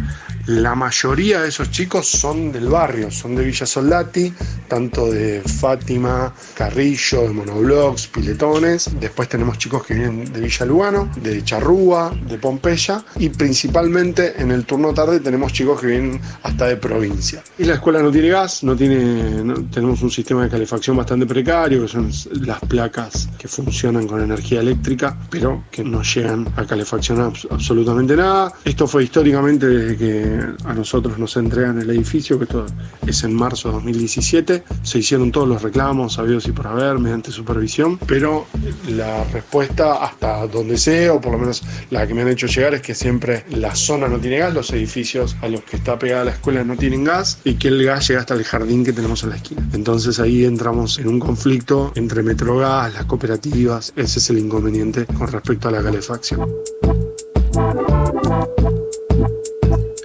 La 0.47 0.73
mayoría 0.73 1.41
de 1.41 1.49
esos 1.49 1.69
chicos 1.69 2.07
son 2.07 2.51
del 2.51 2.67
barrio, 2.67 3.11
son 3.11 3.35
de 3.35 3.45
Villa 3.45 3.67
Soldati, 3.67 4.33
tanto 4.67 5.11
de 5.11 5.43
Fátima, 5.43 6.33
Carrillo, 6.55 7.23
de 7.23 7.29
Monoblocks, 7.29 8.07
Piletones. 8.07 8.89
Después 8.99 9.29
tenemos 9.29 9.59
chicos 9.59 9.85
que 9.85 9.93
vienen 9.93 10.33
de 10.33 10.41
Villa 10.41 10.65
Lugano, 10.65 11.11
de 11.21 11.43
Charrúa, 11.43 12.11
de 12.27 12.39
Pompeya 12.39 13.03
y 13.17 13.29
principalmente 13.29 14.41
en 14.41 14.49
el 14.49 14.65
turno 14.65 14.95
tarde 14.95 15.19
tenemos 15.19 15.53
chicos 15.53 15.79
que 15.79 15.87
vienen 15.87 16.19
hasta 16.41 16.65
de 16.65 16.77
provincia. 16.77 17.43
Y 17.59 17.65
la 17.65 17.75
escuela 17.75 18.01
no 18.01 18.09
tiene 18.09 18.29
gas, 18.29 18.63
no 18.63 18.75
tiene, 18.75 19.53
tenemos 19.71 20.01
un 20.01 20.09
sistema 20.09 20.43
de 20.43 20.49
calefacción 20.49 20.97
bastante 20.97 21.27
precario, 21.27 21.83
que 21.83 21.87
son 21.87 22.09
las 22.47 22.59
placas 22.61 23.29
que 23.37 23.47
funcionan 23.47 24.07
con 24.07 24.23
energía 24.23 24.61
eléctrica 24.61 24.86
pero 25.29 25.63
que 25.69 25.83
no 25.83 26.01
llegan 26.01 26.47
a 26.55 26.65
calefaccionar 26.65 27.33
absolutamente 27.49 28.15
nada. 28.15 28.53
Esto 28.63 28.88
fue 28.88 29.03
históricamente 29.03 29.67
desde 29.67 29.97
que 29.97 30.39
a 30.63 30.73
nosotros 30.73 31.19
nos 31.19 31.35
entregan 31.35 31.81
el 31.81 31.89
edificio, 31.89 32.38
que 32.38 32.45
esto 32.45 32.65
es 33.05 33.23
en 33.23 33.33
marzo 33.33 33.67
de 33.69 33.75
2017. 33.75 34.63
Se 34.83 34.99
hicieron 34.99 35.31
todos 35.31 35.47
los 35.47 35.61
reclamos, 35.61 36.13
sabidos 36.13 36.47
y 36.47 36.53
por 36.53 36.67
haber, 36.67 36.99
mediante 36.99 37.31
supervisión, 37.31 37.99
pero 38.07 38.45
la 38.88 39.25
respuesta 39.25 40.03
hasta 40.05 40.47
donde 40.47 40.77
sé, 40.77 41.09
o 41.09 41.19
por 41.19 41.33
lo 41.33 41.39
menos 41.39 41.63
la 41.89 42.07
que 42.07 42.13
me 42.13 42.21
han 42.21 42.29
hecho 42.29 42.47
llegar, 42.47 42.73
es 42.73 42.81
que 42.81 42.95
siempre 42.95 43.43
la 43.49 43.75
zona 43.75 44.07
no 44.07 44.19
tiene 44.19 44.38
gas, 44.38 44.53
los 44.53 44.71
edificios 44.71 45.35
a 45.41 45.49
los 45.49 45.63
que 45.63 45.75
está 45.75 45.99
pegada 45.99 46.23
la 46.23 46.31
escuela 46.31 46.63
no 46.63 46.77
tienen 46.77 47.03
gas 47.03 47.39
y 47.43 47.55
que 47.55 47.67
el 47.67 47.83
gas 47.83 48.07
llega 48.07 48.21
hasta 48.21 48.35
el 48.35 48.43
jardín 48.45 48.85
que 48.85 48.93
tenemos 48.93 49.23
en 49.23 49.31
la 49.31 49.35
esquina. 49.35 49.67
Entonces 49.73 50.19
ahí 50.19 50.45
entramos 50.45 50.97
en 50.97 51.09
un 51.09 51.19
conflicto 51.19 51.91
entre 51.95 52.23
Metrogas, 52.23 52.93
las 52.93 53.05
cooperativas, 53.05 53.91
ese 53.97 54.19
es 54.19 54.29
el 54.29 54.39
inconveniente 54.39 54.76
con 55.17 55.32
respecto 55.32 55.69
a 55.69 55.71
la 55.71 55.82
calefacción. 55.82 56.53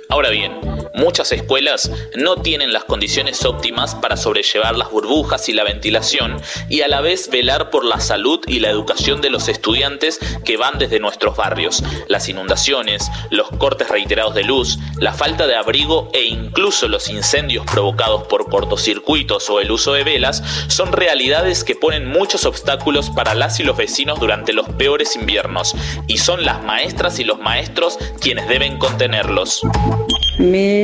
Ahora 0.08 0.30
bien, 0.30 0.52
muchas 0.94 1.32
escuelas 1.32 1.90
no 2.16 2.36
tienen 2.36 2.72
las 2.72 2.84
condiciones 2.84 3.44
óptimas 3.44 3.94
para 3.94 4.16
sobrellevar 4.16 4.76
las 4.76 4.90
burbujas 4.90 5.48
y 5.48 5.52
la 5.52 5.64
ventilación 5.64 6.40
y 6.68 6.82
a 6.82 6.88
la 6.88 7.00
vez 7.00 7.30
velar 7.30 7.70
por 7.70 7.84
la 7.84 8.00
salud 8.00 8.40
y 8.46 8.60
la 8.60 8.70
educación 8.70 9.20
de 9.20 9.30
los 9.30 9.48
estudiantes 9.48 10.18
que 10.44 10.56
van 10.56 10.78
desde 10.78 11.00
nuestros 11.00 11.36
barrios. 11.36 11.82
Las 12.08 12.28
inundaciones, 12.28 13.10
los 13.30 13.48
cortes 13.50 13.88
reiterados 13.88 14.34
de 14.34 14.44
luz, 14.44 14.78
la 14.98 15.12
falta 15.12 15.46
de 15.46 15.56
abrigo 15.56 16.10
e 16.12 16.24
incluso 16.24 16.88
los 16.88 17.08
incendios 17.08 17.64
provocados 17.66 18.24
por 18.24 18.48
cortocircuitos 18.48 19.48
o 19.50 19.60
el 19.60 19.70
uso 19.70 19.92
de 19.92 20.04
velas 20.04 20.42
son 20.68 20.92
realidades 20.92 21.64
que 21.64 21.74
ponen 21.74 22.06
muchos 22.08 22.44
obstáculos 22.44 23.10
para 23.10 23.34
las 23.34 23.60
y 23.60 23.64
los 23.64 23.76
vecinos 23.76 24.20
durante 24.20 24.52
los 24.52 24.68
peores 24.68 25.16
inviernos 25.16 25.74
y 26.06 26.18
son 26.18 26.44
las 26.44 26.62
maestras 26.62 27.18
y 27.18 27.24
los 27.24 27.38
maestros 27.38 27.98
quienes 28.20 28.48
deben 28.48 28.78
contenerlos. 28.78 29.62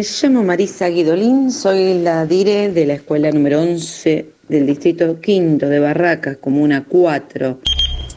Llamo 0.02 0.42
Marisa 0.42 0.88
Guidolín, 0.88 1.50
soy 1.50 1.98
la 2.00 2.26
dire 2.26 2.70
de 2.70 2.86
la 2.86 2.94
escuela 2.94 3.30
número 3.30 3.60
11 3.62 4.26
del 4.48 4.66
distrito 4.66 5.20
quinto 5.20 5.68
de 5.68 5.78
Barracas, 5.80 6.36
comuna 6.38 6.84
4. 6.88 7.58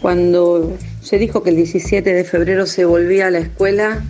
Cuando 0.02 0.78
se 1.02 1.18
dijo 1.18 1.44
que 1.44 1.52
el 1.52 1.56
17 1.58 2.14
de 2.14 2.24
febrero 2.24 2.66
se 2.66 2.86
volvía 2.86 3.28
a 3.28 3.32
la 3.32 3.40
escuela, 3.40 4.02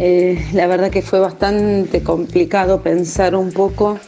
Eh, 0.00 0.38
la 0.54 0.68
verdad 0.68 0.90
que 0.92 1.02
fue 1.02 1.18
bastante 1.18 2.04
complicado 2.04 2.82
pensar 2.84 3.34
un 3.34 3.50
poco 3.50 3.98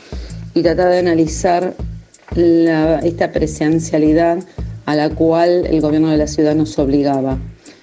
y 0.55 0.63
tratar 0.63 0.93
de 0.93 0.99
analizar 1.01 1.75
la- 2.37 3.01
esta 3.01 3.33
presencialidad 3.33 4.39
a 4.87 4.95
la 4.95 5.11
cual 5.11 5.67
el 5.67 5.81
gobierno 5.81 6.11
de 6.13 6.17
la 6.17 6.29
ciudad 6.29 6.55
nos 6.55 6.79
obligaba. 6.79 7.39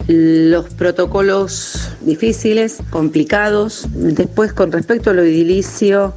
Los 0.08 0.70
protocolos 0.74 1.92
difíciles, 2.02 2.78
complicados. 2.90 3.88
Después, 3.94 4.54
con 4.54 4.72
respecto 4.72 5.10
a 5.10 5.14
lo 5.14 5.24
edilicio, 5.24 6.14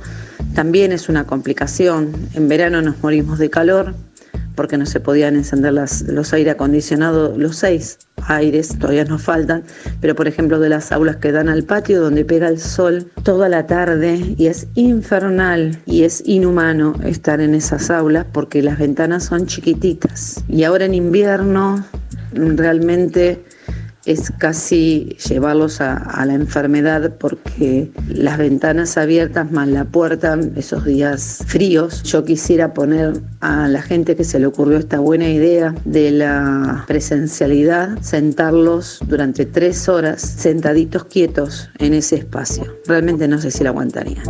también 0.55 0.93
es 0.93 1.09
una 1.09 1.27
complicación. 1.27 2.13
En 2.35 2.49
verano 2.49 2.83
nos 2.83 3.03
morimos 3.03 3.39
de 3.39 3.51
calor 3.51 3.95
porque 4.55 4.77
no 4.77 4.85
se 4.85 5.01
podían 5.01 5.37
encender 5.37 5.73
los 5.73 6.33
aire 6.35 6.51
acondicionados, 6.51 7.39
los 7.39 7.57
seis 7.57 7.99
aires, 8.27 8.79
todavía 8.79 9.05
nos 9.05 9.23
faltan, 9.23 9.65
pero 10.03 10.15
por 10.15 10.29
ejemplo 10.29 10.61
de 10.61 10.69
las 10.69 10.93
aulas 10.93 11.17
que 11.17 11.33
dan 11.33 11.49
al 11.49 11.65
patio 11.65 12.01
donde 12.01 12.27
pega 12.27 12.49
el 12.49 12.61
sol 12.61 13.11
toda 13.23 13.49
la 13.49 13.67
tarde 13.67 14.35
y 14.37 14.47
es 14.49 14.69
infernal 14.75 15.79
y 15.87 16.03
es 16.03 16.23
inhumano 16.27 16.95
estar 17.05 17.41
en 17.41 17.55
esas 17.55 17.91
aulas 17.91 18.27
porque 18.31 18.63
las 18.63 18.79
ventanas 18.79 19.25
son 19.25 19.47
chiquititas. 19.47 20.45
Y 20.49 20.65
ahora 20.65 20.85
en 20.85 20.95
invierno 20.95 21.85
realmente 22.35 23.43
es 24.05 24.33
casi 24.39 25.17
llevarlos 25.29 25.81
a, 25.81 26.25
la 26.25 26.35
enfermedad 26.35 27.15
porque 27.19 27.91
las 28.09 28.39
ventanas 28.39 28.97
abiertas 28.97 29.51
más 29.51 29.69
la 29.69 29.85
puerta, 29.85 30.39
esos 30.57 30.85
días 30.85 31.43
fríos, 31.47 32.03
yo 32.03 32.25
quisiera 32.25 32.75
poner 32.75 33.21
a 33.41 33.69
la 33.69 33.83
gente 33.83 34.17
que 34.17 34.25
se 34.25 34.39
le 34.39 34.47
ocurrió 34.47 34.79
esta 34.79 34.99
buena 35.01 35.29
idea 35.29 35.75
de 35.85 36.11
la 36.11 36.85
presencialidad, 36.87 37.99
sentarlos 38.01 39.01
durante 39.07 39.47
tres 39.47 39.89
horas 39.89 40.21
sentaditos 40.21 41.05
quietos 41.05 41.71
en 41.79 41.95
ese 41.95 42.17
espacio. 42.17 42.77
Realmente 42.87 43.29
no 43.29 43.39
sé 43.39 43.51
si 43.51 43.65
la 43.65 43.71
aguantaría. 43.71 44.23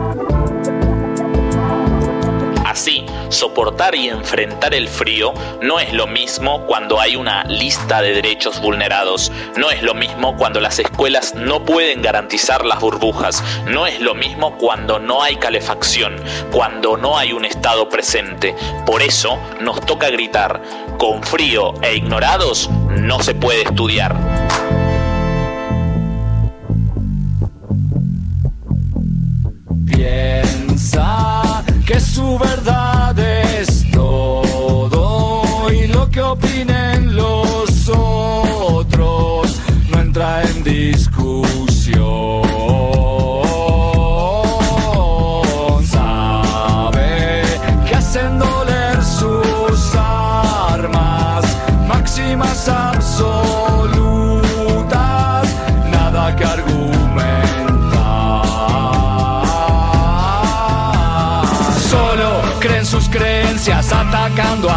Soportar 3.31 3.95
y 3.95 4.09
enfrentar 4.09 4.75
el 4.75 4.89
frío 4.89 5.33
no 5.63 5.79
es 5.81 5.93
lo 5.93 6.07
mismo 6.07 6.67
cuando 6.67 7.01
hay 7.01 7.17
una 7.17 7.45
lista 7.45 8.03
de 8.03 8.13
derechos 8.13 8.61
vulnerados, 8.61 9.31
no 9.57 9.71
es 9.71 9.83
lo 9.83 9.95
mismo 9.95 10.37
cuando 10.37 10.61
las 10.61 10.79
escuelas 10.79 11.35
no 11.35 11.65
pueden 11.65 12.03
garantizar 12.03 12.65
las 12.65 12.81
burbujas, 12.81 13.43
no 13.67 13.87
es 13.87 14.01
lo 14.01 14.15
mismo 14.15 14.59
cuando 14.59 14.99
no 14.99 15.23
hay 15.23 15.37
calefacción, 15.37 16.17
cuando 16.51 16.97
no 16.97 17.17
hay 17.17 17.33
un 17.33 17.45
Estado 17.45 17.89
presente. 17.89 18.55
Por 18.85 19.01
eso 19.03 19.39
nos 19.61 19.81
toca 19.87 20.11
gritar, 20.11 20.61
con 20.99 21.23
frío 21.23 21.75
e 21.83 21.95
ignorados 21.95 22.69
no 22.89 23.23
se 23.23 23.35
puede 23.35 23.63
estudiar. 23.63 24.17
Piensa 29.87 31.60
que 31.93 31.99
su 31.99 32.39
verdad 32.39 33.19
es 33.19 33.85
todo 33.91 35.73
y 35.73 35.89
lo 35.89 36.09
que 36.09 36.23
opinen 36.23 37.00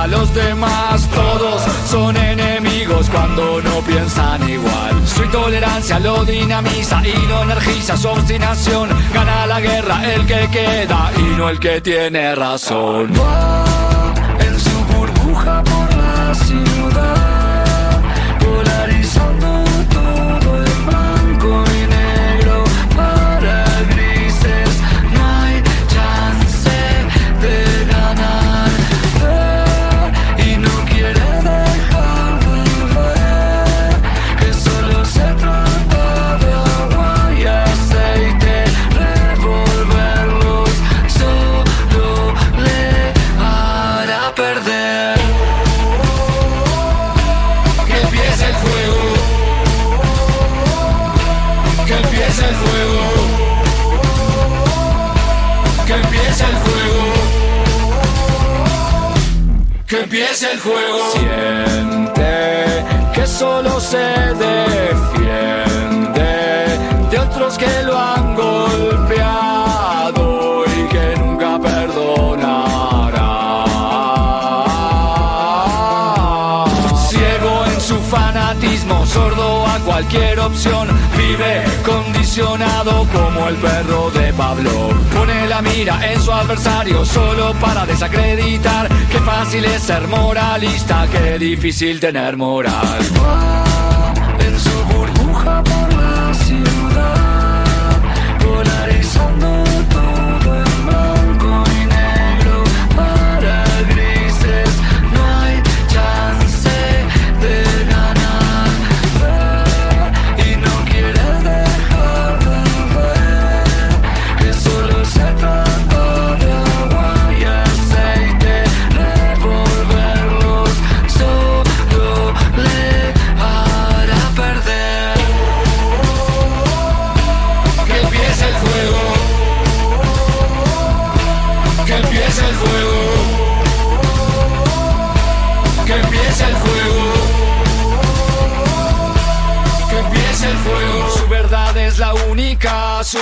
los 0.08 0.34
demás. 0.34 1.08
Todos 1.10 1.62
son 1.90 2.18
enemigos 2.18 3.10
cuando 3.10 3.62
no 3.62 3.82
piensan 3.82 4.48
igual. 4.50 5.08
Su 5.08 5.24
intolerancia 5.24 6.00
lo 6.00 6.24
dinamiza 6.26 7.02
y 7.06 7.16
lo 7.28 7.44
energiza. 7.44 7.98
Su 7.98 8.10
obstinación 8.10 8.90
gana 9.14 9.46
la 9.46 9.60
guerra 9.60 10.14
el 10.14 10.26
que 10.26 10.48
queda 10.52 11.12
y 11.18 11.38
no 11.38 11.50
el 11.50 11.60
que 11.60 11.82
tiene 11.82 12.36
razón. 12.36 13.12
En 14.40 14.60
su 14.60 14.78
burbuja 14.94 15.64
por 15.64 15.96
la 15.96 16.34
ciudad, 16.36 17.53
Que 47.86 48.02
empiece 48.02 48.46
el 48.46 48.56
fuego. 48.56 49.04
Que 51.86 51.94
empiece 51.94 52.44
el 52.50 52.56
fuego. 52.56 53.04
Que 55.86 55.94
empiece 55.94 56.44
el 56.44 56.58
fuego. 56.66 57.04
Que 59.88 60.00
empiece 60.02 60.52
el 60.52 60.60
juego. 60.60 61.12
Siente 61.14 62.34
que 63.14 63.26
solo 63.26 63.80
se 63.80 63.98
defiende 64.44 65.52
de 67.12 67.20
otros 67.20 67.58
que 67.58 67.84
lo 67.84 67.98
han 67.98 68.23
vive 81.18 81.64
condicionado 81.86 83.08
como 83.14 83.48
el 83.48 83.56
perro 83.56 84.12
de 84.12 84.34
Pablo. 84.34 84.90
Pone 85.14 85.48
la 85.48 85.62
mira 85.62 86.12
en 86.12 86.20
su 86.22 86.32
adversario 86.32 87.06
solo 87.06 87.54
para 87.62 87.86
desacreditar. 87.86 88.90
Qué 89.10 89.20
fácil 89.20 89.64
es 89.64 89.84
ser 89.84 90.08
moralista, 90.08 91.08
qué 91.10 91.40
difícil 91.40 92.00
tener 92.00 92.36
moral. 92.36 93.00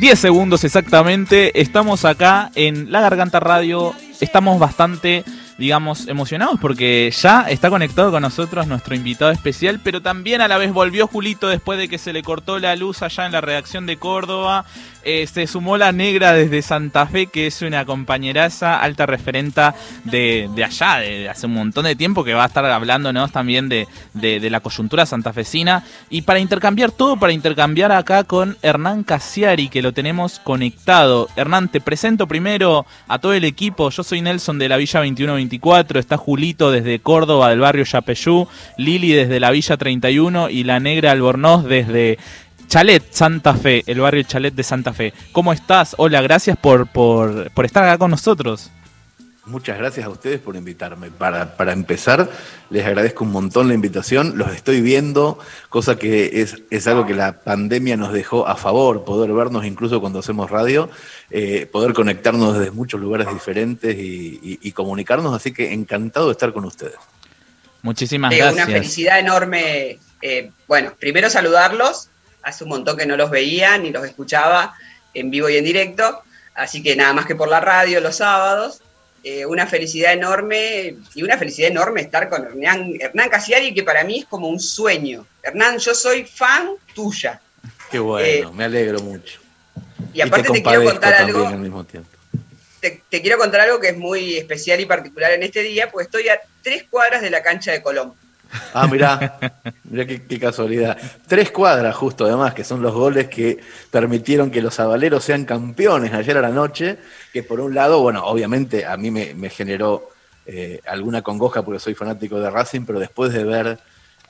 10 0.00 0.18
segundos 0.18 0.64
exactamente, 0.64 1.60
estamos 1.60 2.04
acá 2.04 2.50
en 2.56 2.90
La 2.90 3.00
Garganta 3.00 3.38
Radio. 3.38 3.94
Estamos 4.20 4.58
bastante, 4.58 5.22
digamos, 5.56 6.08
emocionados 6.08 6.58
porque 6.60 7.14
ya 7.16 7.42
está 7.42 7.70
conectado 7.70 8.10
con 8.10 8.22
nosotros 8.22 8.66
nuestro 8.66 8.96
invitado 8.96 9.30
especial, 9.30 9.80
pero 9.84 10.02
también 10.02 10.40
a 10.40 10.48
la 10.48 10.58
vez 10.58 10.72
volvió 10.72 11.06
Julito 11.06 11.48
después 11.48 11.78
de 11.78 11.88
que 11.88 11.98
se 11.98 12.12
le 12.12 12.24
cortó 12.24 12.58
la 12.58 12.74
luz 12.74 13.02
allá 13.02 13.26
en 13.26 13.32
la 13.32 13.40
redacción 13.40 13.86
de 13.86 13.98
Córdoba. 13.98 14.64
Eh, 15.04 15.26
se 15.26 15.46
sumó 15.46 15.76
la 15.76 15.90
negra 15.92 16.32
desde 16.32 16.62
Santa 16.62 17.06
Fe, 17.06 17.26
que 17.26 17.46
es 17.48 17.60
una 17.62 17.84
compañeraza, 17.84 18.78
alta 18.80 19.04
referenta 19.06 19.74
de, 20.04 20.48
de 20.54 20.64
allá, 20.64 20.98
de, 20.98 21.28
hace 21.28 21.46
un 21.46 21.54
montón 21.54 21.84
de 21.84 21.96
tiempo, 21.96 22.22
que 22.24 22.34
va 22.34 22.44
a 22.44 22.46
estar 22.46 22.64
hablándonos 22.64 23.32
también 23.32 23.68
de, 23.68 23.88
de- 24.14 24.38
de 24.38 24.50
la 24.50 24.60
coyuntura 24.60 25.04
santafesina. 25.06 25.84
Y 26.10 26.22
para 26.22 26.38
intercambiar 26.38 26.92
todo, 26.92 27.16
para 27.16 27.32
intercambiar 27.32 27.90
acá 27.92 28.24
con 28.24 28.56
Hernán 28.62 29.02
Casiari, 29.02 29.68
que 29.68 29.82
lo 29.82 29.92
tenemos 29.92 30.38
conectado. 30.38 31.28
Hernán, 31.36 31.68
te 31.68 31.80
presento 31.80 32.26
primero 32.28 32.86
a 33.08 33.18
todo 33.18 33.32
el 33.32 33.44
equipo. 33.44 33.90
Yo 33.90 34.02
soy 34.04 34.20
Nelson 34.20 34.58
de 34.58 34.68
la 34.68 34.76
Villa 34.76 35.00
2124, 35.00 35.98
está 35.98 36.16
Julito 36.16 36.70
desde 36.70 37.00
Córdoba, 37.00 37.50
del 37.50 37.60
barrio 37.60 37.84
Yapeyú, 37.84 38.46
Lili 38.78 39.12
desde 39.12 39.40
la 39.40 39.50
Villa 39.50 39.76
31 39.76 40.48
y 40.50 40.64
la 40.64 40.78
negra 40.80 41.10
Albornoz 41.10 41.64
desde 41.64 42.18
Chalet, 42.72 43.04
Santa 43.10 43.52
Fe, 43.52 43.82
el 43.86 44.00
barrio 44.00 44.22
Chalet 44.22 44.54
de 44.54 44.62
Santa 44.62 44.94
Fe. 44.94 45.12
¿Cómo 45.32 45.52
estás? 45.52 45.94
Hola, 45.98 46.22
gracias 46.22 46.56
por, 46.56 46.86
por, 46.86 47.50
por 47.50 47.66
estar 47.66 47.84
acá 47.84 47.98
con 47.98 48.10
nosotros. 48.10 48.70
Muchas 49.44 49.76
gracias 49.76 50.06
a 50.06 50.08
ustedes 50.08 50.40
por 50.40 50.56
invitarme. 50.56 51.10
Para, 51.10 51.54
para 51.58 51.74
empezar, 51.74 52.30
les 52.70 52.86
agradezco 52.86 53.24
un 53.24 53.32
montón 53.32 53.68
la 53.68 53.74
invitación. 53.74 54.38
Los 54.38 54.52
estoy 54.54 54.80
viendo, 54.80 55.38
cosa 55.68 55.96
que 55.96 56.40
es, 56.40 56.62
es 56.70 56.86
algo 56.86 57.04
que 57.04 57.12
la 57.12 57.40
pandemia 57.42 57.98
nos 57.98 58.10
dejó 58.14 58.48
a 58.48 58.56
favor, 58.56 59.04
poder 59.04 59.30
vernos 59.34 59.66
incluso 59.66 60.00
cuando 60.00 60.20
hacemos 60.20 60.50
radio, 60.50 60.88
eh, 61.30 61.68
poder 61.70 61.92
conectarnos 61.92 62.58
desde 62.58 62.70
muchos 62.70 62.98
lugares 63.02 63.28
diferentes 63.30 63.94
y, 63.98 64.40
y- 64.42 64.58
y 64.62 64.72
comunicarnos. 64.72 65.34
Así 65.36 65.52
que 65.52 65.74
encantado 65.74 66.28
de 66.28 66.32
estar 66.32 66.54
con 66.54 66.64
ustedes. 66.64 66.94
Muchísimas 67.82 68.32
Eh, 68.32 68.38
gracias. 68.38 68.66
Una 68.66 68.76
felicidad 68.78 69.18
enorme. 69.18 69.98
eh, 70.22 70.50
bueno, 70.66 70.92
primero 70.98 71.28
saludarlos. 71.28 72.08
Hace 72.42 72.64
un 72.64 72.70
montón 72.70 72.96
que 72.96 73.06
no 73.06 73.16
los 73.16 73.30
veía 73.30 73.78
ni 73.78 73.90
los 73.90 74.04
escuchaba 74.04 74.74
en 75.14 75.30
vivo 75.30 75.48
y 75.48 75.56
en 75.56 75.64
directo. 75.64 76.22
Así 76.54 76.82
que 76.82 76.96
nada 76.96 77.12
más 77.12 77.26
que 77.26 77.34
por 77.34 77.48
la 77.48 77.60
radio 77.60 78.00
los 78.00 78.16
sábados. 78.16 78.82
Eh, 79.24 79.46
una 79.46 79.68
felicidad 79.68 80.12
enorme 80.12 80.96
y 81.14 81.22
una 81.22 81.38
felicidad 81.38 81.70
enorme 81.70 82.00
estar 82.00 82.28
con 82.28 82.44
Hernán, 82.44 82.94
Hernán 82.98 83.28
Casiari, 83.28 83.72
que 83.72 83.84
para 83.84 84.02
mí 84.02 84.20
es 84.20 84.24
como 84.24 84.48
un 84.48 84.58
sueño. 84.58 85.24
Hernán, 85.44 85.78
yo 85.78 85.94
soy 85.94 86.24
fan 86.24 86.70
tuya. 86.92 87.40
Qué 87.88 88.00
bueno, 88.00 88.52
me 88.52 88.64
alegro 88.64 89.00
mucho. 89.00 89.38
Y 90.12 90.22
aparte 90.22 90.50
te 90.50 90.62
quiero 90.62 90.84
contar 90.84 91.14
algo. 91.14 91.46
al 91.46 91.58
mismo 91.58 91.84
tiempo. 91.84 92.10
Te, 92.80 93.00
te 93.08 93.22
quiero 93.22 93.38
contar 93.38 93.60
algo 93.60 93.78
que 93.78 93.90
es 93.90 93.96
muy 93.96 94.36
especial 94.36 94.80
y 94.80 94.86
particular 94.86 95.30
en 95.30 95.44
este 95.44 95.62
día, 95.62 95.88
porque 95.88 96.06
estoy 96.06 96.28
a 96.28 96.40
tres 96.60 96.84
cuadras 96.90 97.22
de 97.22 97.30
la 97.30 97.44
cancha 97.44 97.70
de 97.70 97.80
Colón. 97.80 98.14
Ah, 98.74 98.86
mirá, 98.86 99.38
mirá 99.84 100.06
qué, 100.06 100.22
qué 100.26 100.38
casualidad. 100.38 100.96
Tres 101.26 101.50
cuadras 101.50 101.94
justo 101.94 102.24
además, 102.24 102.54
que 102.54 102.64
son 102.64 102.82
los 102.82 102.94
goles 102.94 103.28
que 103.28 103.58
permitieron 103.90 104.50
que 104.50 104.62
los 104.62 104.78
avaleros 104.80 105.24
sean 105.24 105.44
campeones 105.44 106.12
ayer 106.12 106.36
a 106.36 106.42
la 106.42 106.50
noche, 106.50 106.98
que 107.32 107.42
por 107.42 107.60
un 107.60 107.74
lado, 107.74 108.00
bueno, 108.00 108.24
obviamente 108.24 108.86
a 108.86 108.96
mí 108.96 109.10
me, 109.10 109.34
me 109.34 109.50
generó 109.50 110.10
eh, 110.44 110.80
alguna 110.86 111.22
congoja 111.22 111.62
porque 111.62 111.78
soy 111.78 111.94
fanático 111.94 112.40
de 112.40 112.50
Racing, 112.50 112.84
pero 112.84 112.98
después 112.98 113.32
de 113.32 113.44
ver 113.44 113.78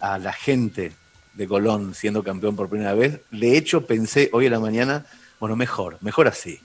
a 0.01 0.19
la 0.19 0.33
gente 0.33 0.93
de 1.35 1.49
Colón 1.49 1.95
siendo 1.95 2.23
campeón 2.23 2.55
por 2.55 2.69
primera 2.69 2.95
vez, 2.95 3.21
de 3.31 3.57
hecho 3.57 3.87
pensé 3.87 4.29
hoy 4.33 4.47
en 4.47 4.53
la 4.53 4.61
mañana, 4.61 5.07
bueno, 5.41 5.57
mejor, 5.57 5.99
mejor 6.01 6.29
así. 6.29 6.61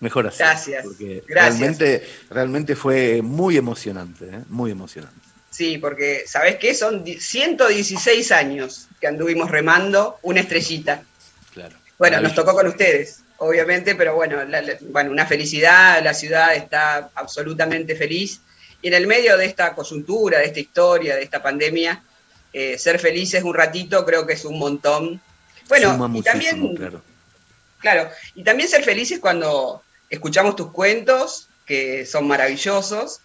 Mejor 0.00 0.26
así. 0.28 0.38
Gracias, 0.38 0.84
Porque 0.84 1.22
gracias. 1.28 1.58
Realmente, 1.58 2.08
realmente 2.30 2.74
fue 2.74 3.20
muy 3.20 3.58
emocionante, 3.58 4.24
¿eh? 4.24 4.40
muy 4.48 4.70
emocionante. 4.70 5.20
Sí, 5.50 5.78
porque, 5.78 6.24
¿sabes 6.26 6.56
qué? 6.56 6.74
Son 6.74 7.02
di- 7.04 7.18
116 7.20 8.30
años 8.32 8.86
que 9.00 9.06
anduvimos 9.08 9.50
remando 9.50 10.18
una 10.22 10.40
estrellita. 10.40 11.02
Claro. 11.52 11.76
Bueno, 11.98 12.20
nos 12.20 12.34
tocó 12.34 12.54
con 12.54 12.66
ustedes, 12.68 13.20
obviamente, 13.38 13.94
pero 13.94 14.14
bueno, 14.14 14.42
la- 14.44 14.62
la- 14.62 14.78
bueno, 14.82 15.10
una 15.10 15.26
felicidad, 15.26 16.02
la 16.02 16.14
ciudad 16.14 16.54
está 16.54 17.10
absolutamente 17.14 17.96
feliz. 17.96 18.40
Y 18.80 18.88
en 18.88 18.94
el 18.94 19.06
medio 19.06 19.36
de 19.36 19.44
esta 19.46 19.74
coyuntura, 19.74 20.38
de 20.38 20.46
esta 20.46 20.60
historia, 20.60 21.16
de 21.16 21.22
esta 21.22 21.42
pandemia, 21.42 22.02
eh, 22.52 22.78
ser 22.78 22.98
felices 22.98 23.42
un 23.44 23.54
ratito 23.54 24.04
creo 24.06 24.26
que 24.26 24.32
es 24.34 24.44
un 24.44 24.58
montón. 24.58 25.20
Bueno, 25.68 25.92
Suma 25.92 26.10
y 26.18 26.22
también 26.22 26.74
claro. 26.76 27.02
Claro, 27.80 28.10
y 28.34 28.42
también 28.44 28.68
ser 28.68 28.82
felices 28.84 29.18
cuando 29.20 29.82
escuchamos 30.08 30.54
tus 30.56 30.70
cuentos, 30.72 31.48
que 31.66 32.04
son 32.06 32.26
maravillosos, 32.26 33.20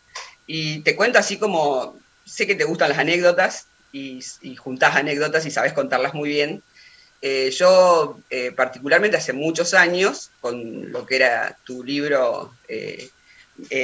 y 0.47 0.80
te 0.82 0.95
cuento 0.95 1.17
así 1.19 1.38
como, 1.38 1.97
sé 2.26 2.47
que 2.47 2.55
te 2.55 2.63
gustan 2.63 2.89
las 2.89 2.99
anécdotas, 2.99 3.67
y, 3.91 4.19
y 4.41 4.55
juntás 4.55 4.95
anécdotas 4.95 5.45
y 5.45 5.51
sabes 5.51 5.73
contarlas 5.73 6.13
muy 6.13 6.30
bien. 6.30 6.61
Eh, 7.21 7.49
yo, 7.51 8.19
eh, 8.30 8.51
particularmente 8.51 9.17
hace 9.17 9.34
muchos 9.34 9.73
años, 9.73 10.32
con 10.41 10.91
lo 10.91 11.05
que 11.05 11.15
era 11.15 11.57
tu 11.63 11.84
libro 11.84 12.53
eh, 12.67 13.09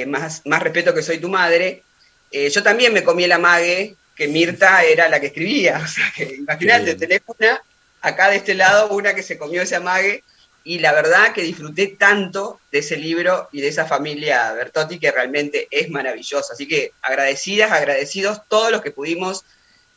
más, 0.06 0.42
más 0.44 0.62
respeto 0.62 0.94
que 0.94 1.02
soy 1.02 1.18
tu 1.18 1.28
madre, 1.28 1.82
yo 2.30 2.62
también 2.62 2.94
me 2.94 3.04
comí 3.04 3.24
el 3.24 3.32
amague 3.32 3.96
que 4.16 4.28
Mirta 4.28 4.84
era 4.84 5.08
la 5.08 5.20
que 5.20 5.26
escribía. 5.26 5.78
O 5.84 5.88
sea, 5.88 6.12
que 6.14 6.36
imagínate, 6.36 6.94
tenés 6.94 7.22
una, 7.26 7.60
acá 8.00 8.30
de 8.30 8.36
este 8.36 8.54
lado, 8.54 8.94
una 8.94 9.14
que 9.14 9.22
se 9.22 9.38
comió 9.38 9.62
ese 9.62 9.76
amague, 9.76 10.22
y 10.64 10.78
la 10.78 10.92
verdad 10.92 11.32
que 11.32 11.42
disfruté 11.42 11.88
tanto 11.88 12.60
de 12.70 12.78
ese 12.78 12.96
libro 12.96 13.48
y 13.52 13.60
de 13.60 13.68
esa 13.68 13.86
familia 13.86 14.52
Bertotti 14.52 14.98
que 14.98 15.10
realmente 15.10 15.66
es 15.70 15.90
maravillosa. 15.90 16.52
Así 16.52 16.68
que 16.68 16.92
agradecidas, 17.02 17.72
agradecidos 17.72 18.42
todos 18.48 18.70
los 18.70 18.80
que 18.80 18.92
pudimos 18.92 19.44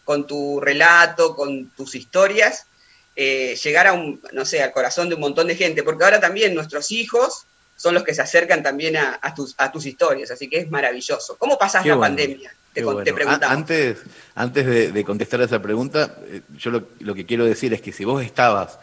con 0.04 0.28
tu 0.28 0.60
relato, 0.60 1.36
con 1.36 1.70
tus 1.72 1.96
historias, 1.96 2.68
eh, 3.16 3.58
llegar 3.64 3.88
a 3.88 3.94
un, 3.94 4.22
no 4.34 4.46
sé, 4.46 4.62
al 4.62 4.72
corazón 4.72 5.10
de 5.10 5.16
un 5.16 5.22
montón 5.22 5.48
de 5.48 5.56
gente, 5.56 5.84
porque 5.84 6.04
ahora 6.04 6.20
también 6.20 6.54
nuestros 6.54 6.92
hijos 6.92 7.46
son 7.76 7.94
los 7.94 8.04
que 8.04 8.14
se 8.14 8.22
acercan 8.22 8.64
también 8.64 8.98
a, 8.98 9.20
a 9.22 9.34
tus, 9.34 9.56
a 9.58 9.72
tus 9.72 9.86
historias, 9.86 10.32
así 10.32 10.50
que 10.50 10.60
es 10.60 10.72
maravilloso. 10.72 11.38
¿Cómo 11.38 11.58
pasás 11.58 11.84
Qué 11.84 11.90
la 11.90 11.96
bueno, 11.96 12.16
pandemia? 12.16 12.56
Te, 12.74 12.82
preguntamos. 12.82 13.58
Antes, 13.58 14.00
antes 14.36 14.66
de, 14.66 14.92
de 14.92 15.04
contestar 15.06 15.40
a 15.42 15.46
esa 15.46 15.62
pregunta, 15.62 16.18
eh, 16.26 16.42
yo 16.58 16.72
lo, 16.72 16.90
lo 17.00 17.16
que 17.16 17.26
quiero 17.26 17.46
decir 17.46 17.74
es 17.74 17.82
que 17.82 17.94
si 17.94 18.04
vos 18.04 18.22
estabas 18.22 18.80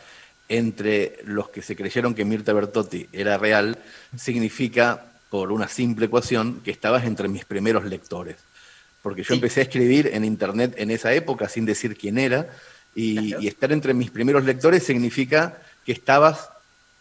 entre 0.49 1.19
los 1.25 1.49
que 1.49 1.63
se 1.63 1.77
creyeron 1.77 2.15
que 2.15 2.25
Mirta 2.25 2.53
Bertotti 2.53 3.09
era 3.13 3.39
real, 3.39 3.79
significa, 4.17 5.07
por 5.31 5.53
una 5.53 5.69
simple 5.69 6.07
ecuación, 6.07 6.61
que 6.65 6.71
estabas 6.71 7.05
entre 7.05 7.29
mis 7.29 7.45
primeros 7.45 7.85
lectores. 7.85 8.37
Porque 9.03 9.23
yo 9.23 9.35
empecé 9.35 9.61
a 9.61 9.65
escribir 9.65 10.11
en 10.13 10.25
internet 10.25 10.75
en 10.77 10.91
esa 10.91 11.13
época 11.13 11.49
sin 11.49 11.65
decir 11.65 11.97
quién 11.97 12.19
era, 12.19 12.49
Y, 12.95 13.35
y 13.41 13.49
estar 13.49 13.73
entre 13.73 13.95
mis 13.95 14.11
primeros 14.11 14.45
lectores 14.45 14.85
significa 14.85 15.57
que 15.87 15.93
estabas, 15.93 16.51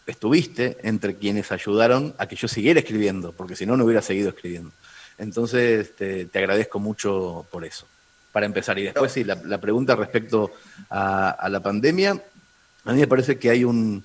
estuviste 0.06 0.78
entre 0.82 1.16
quienes 1.16 1.52
ayudaron 1.52 2.14
a 2.16 2.26
que 2.26 2.34
yo 2.34 2.48
siguiera 2.48 2.80
escribiendo, 2.80 3.32
porque 3.32 3.56
si 3.56 3.66
no, 3.66 3.76
no 3.76 3.84
hubiera 3.84 4.00
seguido 4.00 4.30
escribiendo. 4.30 4.72
Entonces, 5.18 5.94
te, 5.94 6.24
te 6.24 6.38
agradezco 6.38 6.78
mucho 6.78 7.44
por 7.50 7.66
eso, 7.66 7.84
para 8.32 8.46
empezar. 8.46 8.78
Y 8.78 8.84
después, 8.84 9.12
sí, 9.12 9.22
la, 9.22 9.34
la 9.44 9.58
pregunta 9.58 9.94
respecto 9.94 10.50
a, 10.88 11.28
a 11.28 11.48
la 11.50 11.60
pandemia, 11.60 12.22
a 12.84 12.92
mí 12.92 13.00
me 13.00 13.06
parece 13.06 13.38
que 13.38 13.50
hay 13.50 13.64
un, 13.64 14.02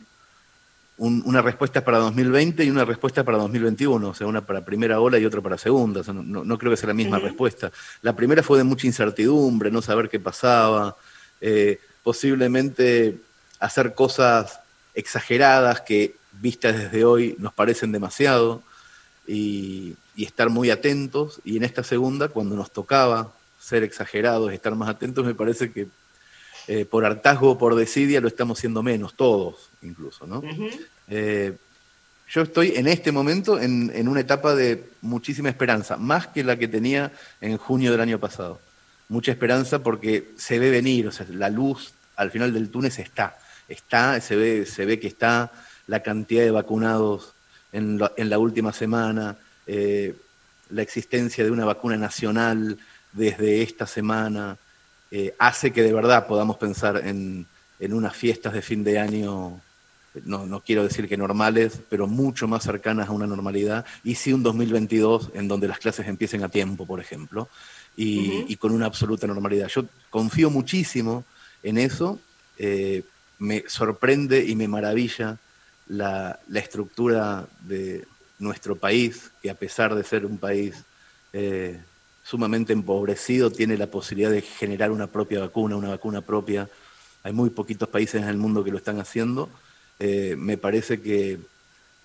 un- 0.97 1.21
una 1.25 1.41
respuesta 1.41 1.83
para 1.83 1.97
2020 1.99 2.63
y 2.63 2.69
una 2.69 2.85
respuesta 2.85 3.23
para 3.23 3.37
2021, 3.37 4.09
o 4.09 4.13
sea, 4.13 4.27
una 4.27 4.41
para 4.41 4.65
primera 4.65 4.99
ola 4.99 5.17
y 5.19 5.25
otra 5.25 5.41
para 5.41 5.57
segunda. 5.57 6.01
O 6.01 6.03
sea, 6.03 6.13
no, 6.13 6.23
no- 6.23 6.43
no 6.43 6.57
creo 6.57 6.71
que 6.71 6.77
sea 6.77 6.87
la 6.87 6.93
misma 6.93 7.17
respuesta. 7.19 7.71
La 8.01 8.15
primera 8.15 8.41
fue 8.43 8.57
de 8.57 8.63
mucha 8.63 8.87
incertidumbre, 8.87 9.71
no 9.71 9.81
saber 9.81 10.09
qué 10.09 10.19
pasaba, 10.19 10.95
eh, 11.41 11.79
posiblemente 12.03 13.17
hacer 13.59 13.93
cosas 13.95 14.59
exageradas 14.95 15.81
que 15.81 16.15
vistas 16.39 16.75
desde 16.77 17.03
hoy 17.05 17.35
nos 17.39 17.53
parecen 17.53 17.91
demasiado 17.91 18.61
y, 19.27 19.95
y 20.15 20.25
estar 20.25 20.49
muy 20.49 20.69
atentos. 20.71 21.39
Y 21.43 21.57
en 21.57 21.63
esta 21.63 21.83
segunda, 21.83 22.27
cuando 22.29 22.55
nos 22.55 22.71
tocaba 22.71 23.31
ser 23.59 23.83
exagerados, 23.83 24.51
estar 24.51 24.73
más 24.75 24.89
atentos, 24.89 25.25
me 25.25 25.35
parece 25.35 25.71
que 25.71 25.87
eh, 26.67 26.85
por 26.85 27.05
hartazgo 27.05 27.51
o 27.51 27.57
por 27.57 27.75
desidia 27.75 28.21
lo 28.21 28.27
estamos 28.27 28.59
siendo 28.59 28.83
menos, 28.83 29.13
todos 29.15 29.69
incluso, 29.81 30.27
¿no? 30.27 30.41
Eh, 31.07 31.53
yo 32.29 32.41
estoy 32.41 32.73
en 32.75 32.87
este 32.87 33.11
momento 33.13 33.57
en, 33.59 33.89
en 33.95 34.07
una 34.09 34.19
etapa 34.19 34.53
de 34.53 34.83
muchísima 35.01 35.47
esperanza, 35.49 35.95
más 35.97 36.27
que 36.27 36.43
la 36.43 36.57
que 36.57 36.67
tenía 36.67 37.11
en 37.39 37.55
junio 37.57 37.91
del 37.91 38.01
año 38.01 38.19
pasado. 38.19 38.59
Mucha 39.07 39.31
esperanza 39.31 39.79
porque 39.81 40.31
se 40.37 40.59
ve 40.59 40.69
venir, 40.69 41.07
o 41.07 41.11
sea, 41.13 41.25
la 41.29 41.49
luz 41.49 41.93
al 42.17 42.29
final 42.31 42.53
del 42.53 42.69
túnel 42.69 42.91
está, 42.97 43.37
está, 43.69 44.19
se 44.19 44.35
ve, 44.35 44.65
se 44.65 44.85
ve 44.85 44.99
que 44.99 45.07
está 45.07 45.51
la 45.87 46.01
cantidad 46.03 46.43
de 46.43 46.51
vacunados 46.51 47.31
en, 47.71 47.97
la- 47.99 48.11
en 48.17 48.29
la 48.29 48.39
última 48.39 48.73
semana, 48.73 49.37
eh, 49.65 50.13
la 50.69 50.81
existencia 50.81 51.45
de 51.45 51.51
una 51.51 51.63
vacuna 51.63 51.95
nacional 51.95 52.77
desde 53.13 53.61
esta 53.61 53.87
semana, 53.87 54.57
eh, 55.11 55.35
hace 55.39 55.71
que 55.71 55.83
de 55.83 55.93
verdad 55.93 56.27
podamos 56.27 56.57
pensar 56.57 57.01
en, 57.05 57.45
en 57.79 57.93
unas 57.93 58.15
fiestas 58.15 58.53
de 58.53 58.61
fin 58.61 58.83
de 58.83 58.99
año, 58.99 59.59
no, 60.25 60.45
no 60.45 60.61
quiero 60.61 60.83
decir 60.83 61.07
que 61.07 61.17
normales, 61.17 61.79
pero 61.89 62.07
mucho 62.07 62.47
más 62.47 62.63
cercanas 62.63 63.09
a 63.09 63.11
una 63.11 63.27
normalidad, 63.27 63.85
y 64.03 64.15
sí 64.15 64.33
un 64.33 64.43
2022 64.43 65.31
en 65.33 65.47
donde 65.47 65.67
las 65.67 65.79
clases 65.79 66.07
empiecen 66.07 66.43
a 66.43 66.49
tiempo, 66.49 66.85
por 66.85 66.99
ejemplo, 66.99 67.49
y, 67.95 68.55
con 68.57 68.71
una 68.71 68.85
absoluta 68.85 69.25
normalidad. 69.25 69.67
Yo 69.69 69.85
confío 70.09 70.49
muchísimo 70.49 71.23
en 71.63 71.77
eso, 71.77 72.19
eh, 72.57 73.03
me 73.39 73.63
sorprende 73.67 74.45
y 74.45 74.55
me 74.55 74.67
maravilla 74.67 75.37
la, 75.87 76.39
la 76.47 76.59
estructura 76.59 77.47
de 77.61 78.05
nuestro 78.39 78.75
país, 78.75 79.31
que 79.41 79.49
a 79.49 79.55
pesar 79.55 79.95
de 79.95 80.03
ser 80.03 80.25
un 80.25 80.37
país 80.37 80.75
eh, 81.33 81.79
sumamente 82.27 82.73
empobrecido, 82.73 83.51
tiene 83.51 83.77
la 83.77 83.87
posibilidad 83.87 84.29
de 84.29 84.41
generar 84.41 84.91
una 84.91 85.07
propia 85.07 85.39
vacuna, 85.39 85.77
una 85.77 85.87
vacuna 85.87 86.19
propia. 86.19 86.67
Hay 87.23 87.31
muy 87.31 87.49
poquitos 87.51 87.87
países 87.87 88.21
en 88.21 88.27
el 88.27 88.35
mundo 88.35 88.65
que 88.65 88.71
lo 88.71 88.77
están 88.77 88.99
haciendo. 88.99 89.49
Eh, 89.97 90.35
me 90.37 90.57
parece 90.57 91.01
que 91.01 91.39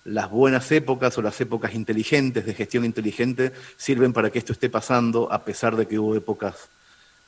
las 0.05 0.29
buenas 0.29 0.71
épocas 0.71 1.17
o 1.17 1.21
las 1.21 1.41
épocas 1.41 1.73
inteligentes, 1.73 2.45
de 2.45 2.53
gestión 2.53 2.85
inteligente, 2.85 3.51
sirven 3.75 4.13
para 4.13 4.29
que 4.29 4.39
esto 4.39 4.53
esté 4.53 4.69
pasando, 4.69 5.29
a 5.29 5.43
pesar 5.43 5.75
de 5.75 5.87
que 5.87 5.99
hubo 5.99 6.15
épocas 6.15 6.69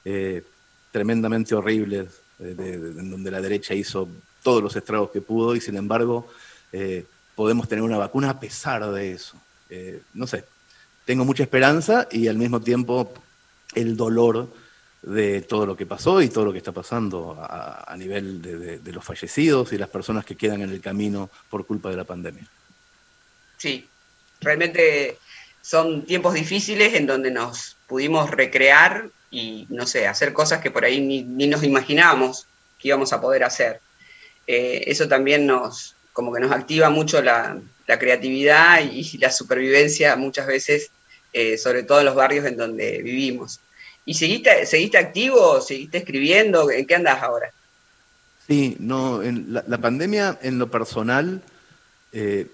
eh, 0.05 0.43
tremendamente 0.93 1.53
horribles, 1.53 2.21
eh, 2.39 2.55
en 2.57 3.11
donde 3.11 3.29
la 3.29 3.41
derecha 3.41 3.73
hizo 3.73 4.07
todos 4.41 4.63
los 4.63 4.73
estragos 4.73 5.11
que 5.11 5.19
pudo 5.19 5.53
y 5.53 5.59
sin 5.59 5.75
embargo 5.75 6.29
podemos 7.35 7.69
tener 7.69 7.83
una 7.83 7.97
vacuna 7.97 8.31
a 8.31 8.39
pesar 8.39 8.89
de 8.91 9.13
eso. 9.13 9.37
No 10.13 10.27
sé, 10.27 10.43
tengo 11.05 11.23
mucha 11.25 11.43
esperanza 11.43 12.07
y 12.11 12.27
al 12.27 12.37
mismo 12.37 12.59
tiempo 12.59 13.13
el 13.73 13.95
dolor 13.95 14.49
de 15.01 15.41
todo 15.41 15.65
lo 15.65 15.77
que 15.77 15.85
pasó 15.85 16.21
y 16.21 16.29
todo 16.29 16.45
lo 16.45 16.51
que 16.51 16.57
está 16.57 16.71
pasando 16.71 17.37
a, 17.39 17.95
nivel 17.97 18.41
de 18.41 18.91
los 18.91 19.05
fallecidos 19.05 19.71
y 19.71 19.77
las 19.77 19.89
personas 19.89 20.25
que 20.25 20.35
quedan 20.35 20.61
en 20.61 20.71
el 20.71 20.81
camino 20.81 21.29
por 21.49 21.65
culpa 21.65 21.89
de 21.89 21.97
la 21.97 22.03
pandemia. 22.03 22.45
Sí, 23.57 23.87
realmente 24.41 25.17
son 25.61 26.03
tiempos 26.03 26.33
difíciles 26.33 26.95
en 26.95 27.07
donde 27.07 27.31
nos 27.31 27.77
pudimos 27.87 28.31
recrear 28.31 29.09
y, 29.31 29.67
no 29.69 29.85
sé, 29.85 30.07
hacer 30.07 30.33
cosas 30.33 30.61
que 30.61 30.71
por 30.71 30.85
ahí 30.85 31.01
ni, 31.01 31.23
ni 31.23 31.47
nos 31.47 31.63
imaginábamos 31.63 32.47
que 32.79 32.89
íbamos 32.89 33.13
a 33.13 33.21
poder 33.21 33.43
hacer. 33.43 33.79
Eh, 34.47 34.83
eso 34.87 35.07
también 35.07 35.45
nos, 35.45 35.95
como 36.13 36.33
que 36.33 36.39
nos 36.39 36.51
activa 36.51 36.89
mucho 36.89 37.21
la, 37.21 37.59
la 37.87 37.99
creatividad 37.99 38.81
y, 38.83 39.17
la 39.17 39.31
supervivencia 39.31 40.15
muchas 40.15 40.47
veces, 40.47 40.89
eh, 41.33 41.57
sobre 41.57 41.83
todo 41.83 41.99
en 41.99 42.05
los 42.05 42.15
barrios 42.15 42.45
en 42.45 42.57
donde 42.57 43.01
vivimos. 43.01 43.59
¿Y 44.05 44.13
seguiste, 44.13 44.65
seguiste 44.65 44.97
activo? 44.97 45.61
¿Seguiste 45.61 45.97
escribiendo? 45.99 46.69
¿En 46.69 46.85
qué 46.85 46.95
andas 46.95 47.21
ahora? 47.21 47.51
Sí, 48.47 48.77
no, 48.79 49.21
la, 49.23 49.77
pandemia 49.79 50.37
en 50.43 50.59
lo 50.59 50.69
personal 50.69 51.41
eh, 52.11 52.47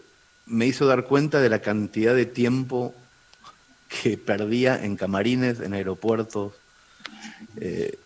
me 0.46 0.66
hizo 0.66 0.86
dar 0.86 1.04
cuenta 1.04 1.42
de 1.42 1.50
la 1.50 1.60
cantidad 1.60 2.16
de 2.16 2.26
tiempo 2.26 2.96
que 3.90 4.18
perdía 4.18 4.82
en 4.82 4.96
camarines, 4.96 5.60
en 5.60 5.74
aeropuertos. 5.74 6.54
Eh, 7.60 7.98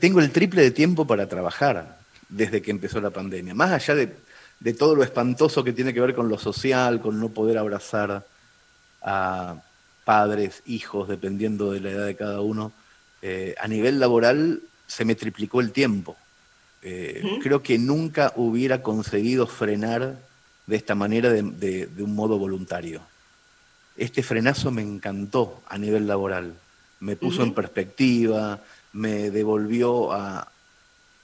tengo 0.00 0.20
el 0.20 0.30
triple 0.30 0.62
de 0.62 0.70
tiempo 0.70 1.06
para 1.06 1.28
trabajar 1.28 1.98
desde 2.30 2.62
que 2.62 2.70
empezó 2.70 3.00
la 3.02 3.10
pandemia. 3.10 3.54
Más 3.54 3.72
allá 3.72 3.94
de, 3.94 4.16
de 4.64 4.72
todo 4.72 4.94
lo 4.94 5.02
espantoso 5.02 5.62
que 5.62 5.74
tiene 5.74 5.92
que 5.92 6.00
ver 6.00 6.14
con 6.14 6.28
lo 6.30 6.38
social, 6.38 7.00
con 7.02 7.20
no 7.20 7.28
poder 7.28 7.58
abrazar 7.58 8.24
a 9.02 9.56
padres, 10.06 10.62
hijos, 10.64 11.06
dependiendo 11.06 11.70
de 11.72 11.80
la 11.80 11.90
edad 11.90 12.06
de 12.06 12.16
cada 12.16 12.40
uno, 12.40 12.72
eh, 13.20 13.54
a 13.60 13.68
nivel 13.68 14.00
laboral 14.00 14.62
se 14.86 15.04
me 15.04 15.14
triplicó 15.14 15.60
el 15.60 15.70
tiempo. 15.70 16.16
Eh. 16.82 17.22
Creo 17.42 17.62
que 17.62 17.78
nunca 17.78 18.32
hubiera 18.36 18.82
conseguido 18.82 19.46
frenar 19.46 20.16
de 20.66 20.76
esta 20.76 20.94
manera 20.94 21.30
de, 21.30 21.42
de- 21.42 21.86
de 21.86 22.02
un 22.02 22.14
modo 22.14 22.38
voluntario. 22.38 23.02
Este 23.98 24.22
frenazo 24.22 24.70
me 24.70 24.82
encantó 24.82 25.62
a 25.68 25.76
nivel 25.76 26.06
laboral. 26.06 26.54
Me 27.00 27.16
puso 27.16 27.42
en 27.42 27.52
perspectiva, 27.52 28.60
me 28.94 29.30
devolvió 29.30 30.10
a, 30.12 30.48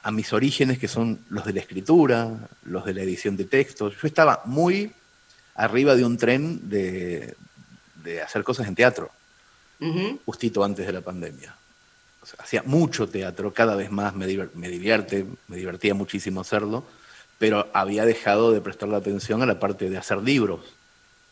a 0.02 0.10
mis 0.10 0.32
orígenes, 0.32 0.78
que 0.78 0.88
son 0.88 1.20
los 1.28 1.44
de 1.44 1.52
la 1.52 1.60
escritura, 1.60 2.48
los 2.64 2.84
de 2.84 2.94
la 2.94 3.02
edición 3.02 3.36
de 3.36 3.44
textos. 3.44 3.94
Yo 4.00 4.06
estaba 4.06 4.42
muy 4.46 4.92
arriba 5.54 5.94
de 5.94 6.04
un 6.04 6.16
tren 6.16 6.68
de, 6.68 7.34
de 8.02 8.22
hacer 8.22 8.42
cosas 8.42 8.66
en 8.66 8.74
teatro, 8.74 9.10
justito 10.24 10.64
antes 10.64 10.86
de 10.86 10.92
la 10.92 11.00
pandemia. 11.00 11.54
O 12.22 12.26
sea, 12.26 12.40
hacía 12.42 12.62
mucho 12.64 13.08
teatro, 13.08 13.52
cada 13.52 13.76
vez 13.76 13.90
más 13.90 14.14
me, 14.14 14.26
me 14.54 14.68
divierte, 14.68 15.26
me 15.48 15.56
divertía 15.56 15.94
muchísimo 15.94 16.40
hacerlo, 16.40 16.84
pero 17.38 17.68
había 17.72 18.04
dejado 18.04 18.52
de 18.52 18.60
prestarle 18.60 18.96
atención 18.96 19.42
a 19.42 19.46
la 19.46 19.58
parte 19.58 19.88
de 19.88 19.96
hacer 19.96 20.18
libros. 20.18 20.60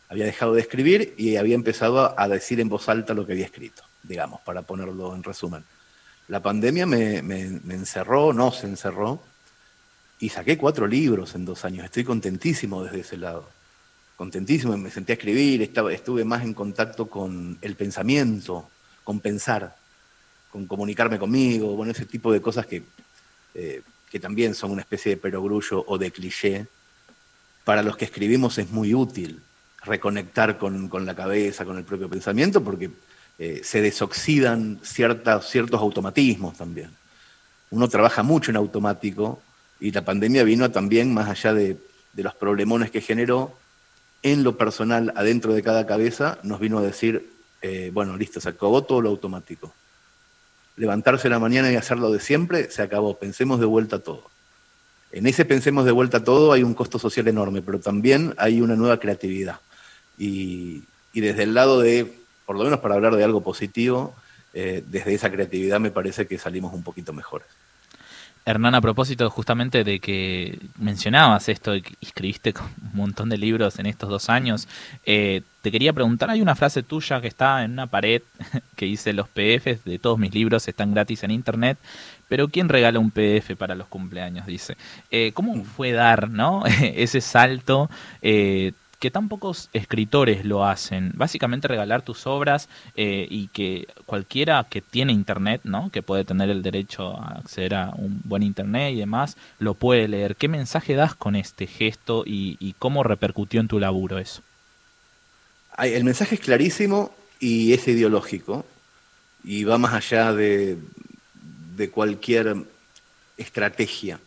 Había 0.09 0.25
dejado 0.25 0.53
de 0.53 0.61
escribir 0.61 1.13
y 1.17 1.35
había 1.35 1.53
empezado 1.53 2.19
a 2.19 2.27
decir 2.27 2.59
en 2.59 2.69
voz 2.69 2.89
alta 2.89 3.13
lo 3.13 3.27
que 3.27 3.33
había 3.33 3.45
escrito, 3.45 3.83
digamos, 4.01 4.41
para 4.41 4.63
ponerlo 4.63 5.13
en 5.13 5.23
resumen. 5.23 5.63
La 6.29 6.41
pandemia 6.41 6.85
me, 6.85 7.21
me- 7.21 7.59
me 7.63 7.73
encerró, 7.73 8.33
no 8.33 8.51
se 8.51 8.67
encerró, 8.67 9.21
y 10.19 10.29
saqué 10.29 10.57
cuatro 10.57 10.85
libros 10.85 11.33
en 11.35 11.45
dos 11.45 11.65
años. 11.65 11.85
Estoy 11.85 12.03
contentísimo 12.03 12.83
desde 12.83 12.99
ese 13.01 13.17
lado. 13.17 13.49
Contentísimo, 14.15 14.77
me 14.77 14.91
senté 14.91 15.13
a 15.13 15.15
escribir, 15.15 15.61
estaba, 15.61 15.91
estuve 15.93 16.25
más 16.25 16.43
en 16.43 16.53
contacto 16.53 17.07
con 17.07 17.57
el 17.61 17.75
pensamiento, 17.75 18.69
con 19.03 19.21
pensar, 19.21 19.75
con 20.51 20.67
comunicarme 20.67 21.17
conmigo, 21.17 21.75
bueno, 21.75 21.93
ese 21.93 22.05
tipo 22.05 22.31
de 22.31 22.41
cosas 22.41 22.65
que, 22.65 22.83
eh, 23.55 23.81
que 24.11 24.19
también 24.19 24.55
son 24.55 24.71
una 24.71 24.81
especie 24.81 25.11
de 25.11 25.17
perogrullo 25.17 25.83
o 25.87 25.97
de 25.97 26.11
cliché. 26.11 26.67
Para 27.63 27.81
los 27.81 27.95
que 27.97 28.05
escribimos 28.05 28.57
es 28.57 28.69
muy 28.71 28.93
útil 28.93 29.41
reconectar 29.83 30.57
con, 30.57 30.89
con 30.89 31.05
la 31.05 31.15
cabeza, 31.15 31.63
con 31.65 31.77
el 31.77 31.85
propio 31.85 32.09
pensamiento, 32.09 32.61
porque 32.61 32.89
eh, 33.39 33.61
se 33.63 33.81
desoxidan 33.81 34.79
ciertas, 34.83 35.49
ciertos 35.49 35.79
automatismos 35.79 36.57
también. 36.57 36.91
Uno 37.71 37.87
trabaja 37.87 38.21
mucho 38.21 38.51
en 38.51 38.57
automático 38.57 39.41
y 39.79 39.91
la 39.91 40.03
pandemia 40.03 40.43
vino 40.43 40.69
también, 40.71 41.13
más 41.13 41.29
allá 41.29 41.53
de, 41.53 41.77
de 42.13 42.23
los 42.23 42.35
problemones 42.35 42.91
que 42.91 43.01
generó, 43.01 43.55
en 44.23 44.43
lo 44.43 44.57
personal, 44.57 45.13
adentro 45.15 45.53
de 45.53 45.63
cada 45.63 45.87
cabeza, 45.87 46.39
nos 46.43 46.59
vino 46.59 46.79
a 46.79 46.81
decir, 46.81 47.31
eh, 47.61 47.91
bueno, 47.93 48.17
listo, 48.17 48.41
se 48.41 48.49
acabó 48.49 48.83
todo 48.83 49.01
lo 49.01 49.09
automático. 49.09 49.73
Levantarse 50.75 51.29
la 51.29 51.39
mañana 51.39 51.71
y 51.71 51.75
hacerlo 51.75 52.11
de 52.11 52.19
siempre, 52.19 52.69
se 52.69 52.81
acabó, 52.81 53.17
pensemos 53.17 53.59
de 53.59 53.65
vuelta 53.65 53.99
todo. 53.99 54.29
En 55.11 55.25
ese 55.27 55.45
pensemos 55.45 55.85
de 55.85 55.91
vuelta 55.91 56.23
todo 56.23 56.51
hay 56.51 56.63
un 56.63 56.73
costo 56.73 56.99
social 56.99 57.27
enorme, 57.27 57.61
pero 57.61 57.79
también 57.79 58.33
hay 58.37 58.61
una 58.61 58.75
nueva 58.75 58.99
creatividad. 58.99 59.59
Y, 60.17 60.83
y 61.13 61.21
desde 61.21 61.43
el 61.43 61.53
lado 61.53 61.79
de, 61.79 62.18
por 62.49 62.57
lo 62.57 62.63
menos 62.63 62.79
para 62.79 62.95
hablar 62.95 63.15
de 63.15 63.23
algo 63.23 63.41
positivo, 63.41 64.15
eh, 64.55 64.83
desde 64.87 65.13
esa 65.13 65.29
creatividad 65.29 65.79
me 65.79 65.91
parece 65.91 66.25
que 66.25 66.39
salimos 66.39 66.73
un 66.73 66.81
poquito 66.81 67.13
mejores. 67.13 67.47
Hernán, 68.43 68.73
a 68.73 68.81
propósito 68.81 69.29
justamente 69.29 69.83
de 69.83 69.99
que 69.99 70.57
mencionabas 70.79 71.47
esto 71.47 71.75
y 71.75 71.83
escribiste 72.01 72.55
un 72.57 72.97
montón 72.97 73.29
de 73.29 73.37
libros 73.37 73.77
en 73.77 73.85
estos 73.85 74.09
dos 74.09 74.29
años, 74.29 74.67
eh, 75.05 75.43
te 75.61 75.71
quería 75.71 75.93
preguntar, 75.93 76.31
hay 76.31 76.41
una 76.41 76.55
frase 76.55 76.81
tuya 76.81 77.21
que 77.21 77.27
está 77.27 77.63
en 77.63 77.73
una 77.73 77.85
pared 77.85 78.23
que 78.75 78.87
dice 78.87 79.13
los 79.13 79.27
PDFs 79.27 79.83
de 79.85 79.99
todos 80.01 80.17
mis 80.17 80.33
libros 80.33 80.67
están 80.67 80.91
gratis 80.91 81.21
en 81.21 81.29
internet, 81.29 81.77
pero 82.27 82.47
¿quién 82.47 82.67
regala 82.67 82.97
un 82.97 83.11
PDF 83.11 83.55
para 83.59 83.75
los 83.75 83.85
cumpleaños? 83.85 84.47
Dice. 84.47 84.75
Eh, 85.11 85.33
¿Cómo 85.35 85.63
fue 85.65 85.91
dar 85.91 86.31
¿no? 86.31 86.63
ese 86.81 87.21
salto? 87.21 87.91
Eh, 88.23 88.71
que 88.99 89.11
tan 89.11 89.29
pocos 89.29 89.69
escritores 89.71 90.43
lo 90.45 90.65
hacen. 90.65 91.13
Básicamente 91.15 91.69
regalar 91.69 92.01
tus 92.01 92.27
obras 92.27 92.67
eh, 92.95 93.27
y 93.29 93.47
que 93.47 93.87
cualquiera 94.05 94.65
que 94.69 94.81
tiene 94.81 95.13
internet, 95.13 95.61
¿no? 95.63 95.89
que 95.89 96.03
puede 96.03 96.25
tener 96.25 96.49
el 96.49 96.61
derecho 96.61 97.17
a 97.17 97.37
acceder 97.37 97.75
a 97.75 97.91
un 97.95 98.21
buen 98.25 98.43
internet 98.43 98.93
y 98.93 98.97
demás, 98.97 99.37
lo 99.57 99.73
puede 99.73 100.07
leer. 100.09 100.35
¿Qué 100.35 100.49
mensaje 100.49 100.95
das 100.95 101.15
con 101.15 101.37
este 101.37 101.65
gesto 101.65 102.23
y, 102.25 102.75
cómo 102.77 103.03
repercutió 103.03 103.61
en 103.61 103.67
tu 103.67 103.79
laburo 103.79 104.19
eso? 104.19 104.41
El 105.77 106.03
mensaje 106.03 106.35
es 106.35 106.41
clarísimo 106.41 107.13
y 107.39 107.73
es 107.73 107.87
ideológico 107.87 108.65
y 109.43 109.63
va 109.63 109.77
más 109.77 109.93
allá 109.93 110.33
de, 110.33 110.77
de 111.75 111.89
cualquier 111.89 112.55
estrategia. 113.37 114.19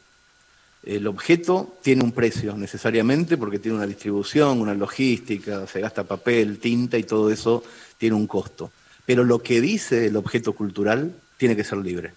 El 0.85 1.07
objeto 1.07 1.78
tiene 1.80 2.03
un 2.03 2.12
precio 2.12 2.57
necesariamente 2.57 3.37
porque 3.37 3.61
tiene 3.61 3.76
una 3.76 3.87
distribución, 3.87 4.61
una 4.61 4.74
logística, 4.74 5.66
se 5.66 5.80
gasta 5.80 6.05
papel, 6.05 6.59
tinta 6.59 6.99
y 6.99 7.05
todo 7.05 7.30
eso 7.30 7.62
tiene 7.99 8.16
un 8.16 8.26
costo. 8.26 8.72
Pero 9.07 9.22
lo 9.22 9.43
que 9.43 9.61
dice 9.61 10.07
el 10.07 10.16
objeto 10.16 10.55
cultural 10.55 11.14
tiene 11.37 11.55
que 11.55 11.64
ser 11.64 11.78
libre. 11.78 12.14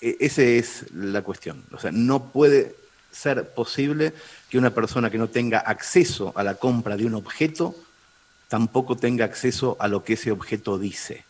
E, 0.00 0.16
esa 0.20 0.42
es 0.42 0.86
la 0.94 1.22
cuestión. 1.22 1.62
O 1.72 1.78
sea, 1.78 1.92
no 1.92 2.30
puede 2.32 2.74
ser 3.10 3.50
posible 3.50 4.14
que 4.48 4.58
una 4.58 4.70
persona 4.70 5.10
que 5.10 5.18
no 5.18 5.28
tenga 5.28 5.58
acceso 5.58 6.32
a 6.36 6.42
la 6.42 6.54
compra 6.54 6.96
de 6.96 7.06
un 7.06 7.14
objeto 7.14 7.76
tampoco 8.48 8.96
tenga 8.96 9.24
acceso 9.24 9.76
a 9.78 9.88
lo 9.88 10.04
que 10.04 10.14
ese 10.14 10.30
objeto 10.30 10.78
dice. 10.78 11.24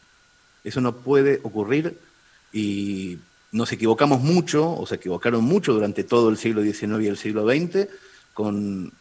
Eso 0.62 0.80
no 0.80 0.96
puede 0.96 1.40
ocurrir 1.42 1.98
y 2.52 3.18
nos 3.54 3.70
equivocamos 3.70 4.20
mucho, 4.20 4.68
o 4.68 4.84
se 4.84 4.96
equivocaron 4.96 5.44
mucho 5.44 5.72
durante 5.72 6.02
todo 6.02 6.28
el 6.28 6.36
siglo 6.36 6.60
XIX 6.62 7.04
y 7.04 7.06
el 7.06 7.16
siglo 7.16 7.46
XX, 7.46 7.86
con, 8.32 8.92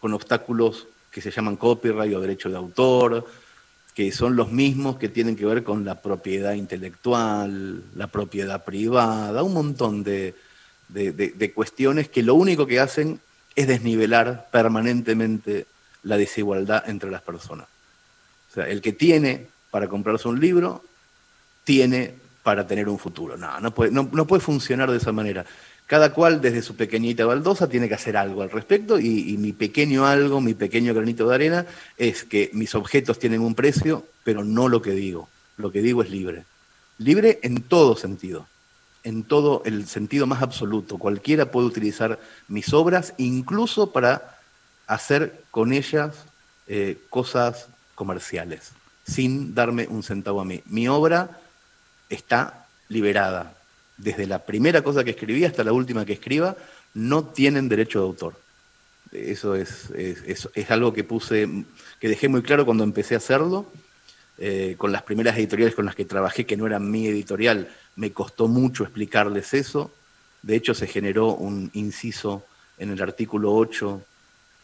con 0.00 0.14
obstáculos 0.14 0.86
que 1.10 1.20
se 1.20 1.30
llaman 1.30 1.56
copyright 1.56 2.14
o 2.14 2.20
derecho 2.22 2.48
de 2.48 2.56
autor, 2.56 3.26
que 3.94 4.12
son 4.12 4.34
los 4.34 4.50
mismos 4.50 4.96
que 4.96 5.10
tienen 5.10 5.36
que 5.36 5.44
ver 5.44 5.62
con 5.62 5.84
la 5.84 6.00
propiedad 6.00 6.54
intelectual, 6.54 7.82
la 7.96 8.06
propiedad 8.06 8.64
privada, 8.64 9.42
un 9.42 9.52
montón 9.52 10.04
de, 10.04 10.34
de, 10.88 11.52
cuestiones 11.54 12.08
que 12.08 12.22
lo 12.22 12.36
único 12.36 12.66
que 12.66 12.80
hacen 12.80 13.20
es 13.56 13.68
desnivelar 13.68 14.48
permanentemente 14.50 15.66
la 16.02 16.16
desigualdad 16.16 16.88
entre 16.88 17.10
las 17.10 17.20
personas. 17.20 17.66
O 18.50 18.54
sea, 18.54 18.68
el 18.68 18.80
que 18.80 18.94
tiene 18.94 19.48
para 19.70 19.86
comprarse 19.86 20.28
un 20.28 20.40
libro, 20.40 20.82
tiene 21.64 22.14
para 22.42 22.66
tener 22.66 22.88
un 22.88 22.98
futuro. 22.98 23.36
No, 23.36 23.60
no 23.60 23.74
puede, 23.74 23.90
no, 23.90 24.26
puede 24.26 24.40
funcionar 24.40 24.90
de 24.90 24.96
esa 24.96 25.12
manera. 25.12 25.44
Cada 25.86 26.12
cual 26.12 26.40
desde 26.40 26.62
su 26.62 26.76
pequeñita 26.76 27.26
baldosa 27.26 27.68
tiene 27.68 27.88
que 27.88 27.94
hacer 27.94 28.16
algo 28.16 28.42
al 28.42 28.50
respecto 28.50 28.98
y, 28.98 29.36
mi 29.38 29.52
pequeño 29.52 30.06
algo, 30.06 30.40
mi 30.40 30.54
pequeño 30.54 30.94
granito 30.94 31.28
de 31.28 31.34
arena 31.34 31.66
es 31.98 32.22
que 32.22 32.50
mis 32.52 32.76
objetos 32.76 33.18
tienen 33.18 33.40
un 33.40 33.56
precio, 33.56 34.06
pero 34.22 34.44
no 34.44 34.68
lo 34.68 34.82
que 34.82 34.92
digo. 34.92 35.28
Lo 35.56 35.72
que 35.72 35.82
digo 35.82 36.02
es 36.02 36.10
libre. 36.10 36.44
Libre 36.98 37.40
en 37.42 37.62
todo 37.62 37.96
sentido, 37.96 38.46
en 39.02 39.24
todo 39.24 39.62
el 39.64 39.88
sentido 39.88 40.26
más 40.26 40.42
absoluto. 40.42 40.96
Cualquiera 40.96 41.50
puede 41.50 41.66
utilizar 41.66 42.20
mis 42.46 42.72
obras 42.72 43.14
incluso 43.18 43.92
para 43.92 44.38
hacer 44.86 45.42
con 45.50 45.72
ellas 45.72 46.14
eh, 46.68 46.98
cosas 47.10 47.66
comerciales, 47.96 48.70
sin 49.04 49.54
darme 49.56 49.88
un 49.88 50.04
centavo 50.04 50.40
a 50.40 50.44
mí. 50.44 50.62
Mi 50.66 50.86
obra 50.86 51.39
está 52.10 52.66
liberada. 52.88 53.54
Desde 53.96 54.26
la 54.26 54.40
primera 54.40 54.82
cosa 54.82 55.04
que 55.04 55.10
escribí 55.10 55.44
hasta 55.44 55.64
la 55.64 55.72
última 55.72 56.04
que 56.04 56.14
escriba, 56.14 56.56
no 56.94 57.24
tienen 57.24 57.68
derecho 57.68 58.00
de 58.00 58.06
autor. 58.06 58.34
Eso 59.12 59.54
es, 59.54 59.90
es, 59.90 60.70
algo 60.70 60.92
que 60.92 61.04
puse, 61.04 61.48
que 61.98 62.08
dejé 62.08 62.28
muy 62.28 62.42
claro 62.42 62.64
cuando 62.64 62.84
empecé 62.84 63.14
a 63.14 63.18
hacerlo. 63.18 63.66
Eh, 64.42 64.76
con 64.78 64.90
las 64.90 65.02
primeras 65.02 65.36
editoriales 65.36 65.74
con 65.74 65.84
las 65.84 65.94
que 65.94 66.06
trabajé, 66.06 66.46
que 66.46 66.56
no 66.56 66.66
eran 66.66 66.90
mi 66.90 67.06
editorial, 67.06 67.68
me 67.96 68.12
costó 68.12 68.48
mucho 68.48 68.84
explicarles 68.84 69.52
eso. 69.52 69.92
De 70.42 70.56
hecho, 70.56 70.72
se 70.72 70.86
generó 70.86 71.34
un 71.34 71.70
inciso 71.74 72.46
en 72.78 72.90
el 72.90 73.02
artículo 73.02 73.54
8 73.54 74.02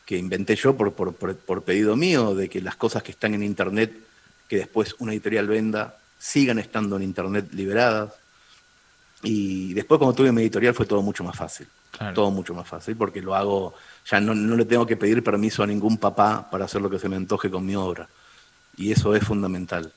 que 0.06 0.16
inventé 0.16 0.56
yo 0.56 0.76
por, 0.76 0.94
por, 0.94 1.12
por 1.14 1.62
pedido 1.62 1.94
mío, 1.96 2.34
de 2.34 2.48
que 2.48 2.62
las 2.62 2.76
cosas 2.76 3.02
que 3.02 3.10
están 3.10 3.34
en 3.34 3.42
Internet, 3.42 3.92
que 4.48 4.56
después 4.56 4.94
una 4.98 5.12
editorial 5.12 5.48
venda, 5.48 5.98
sigan 6.18 6.58
estando 6.58 6.96
en 6.96 7.02
Internet 7.02 7.52
liberadas. 7.52 8.12
Y 9.22 9.74
después 9.74 9.98
cuando 9.98 10.14
tuve 10.14 10.32
mi 10.32 10.42
editorial 10.42 10.74
fue 10.74 10.86
todo 10.86 11.02
mucho 11.02 11.24
más 11.24 11.36
fácil. 11.36 11.66
Todo 12.14 12.30
mucho 12.30 12.52
más 12.52 12.68
fácil 12.68 12.94
porque 12.94 13.22
lo 13.22 13.34
hago, 13.34 13.74
ya 14.04 14.20
no, 14.20 14.34
no, 14.34 14.54
le 14.54 14.66
tengo 14.66 14.86
que 14.86 14.98
pedir 14.98 15.24
permiso 15.24 15.62
a 15.62 15.66
ningún 15.66 15.96
papá 15.96 16.46
para 16.50 16.66
hacer 16.66 16.82
lo 16.82 16.90
que 16.90 16.98
se 16.98 17.08
me 17.08 17.16
antoje 17.16 17.50
con 17.50 17.64
mi 17.64 17.74
obra. 17.74 18.06
Y 18.76 18.92
eso 18.92 19.14
es 19.14 19.24
fundamental. 19.24 19.90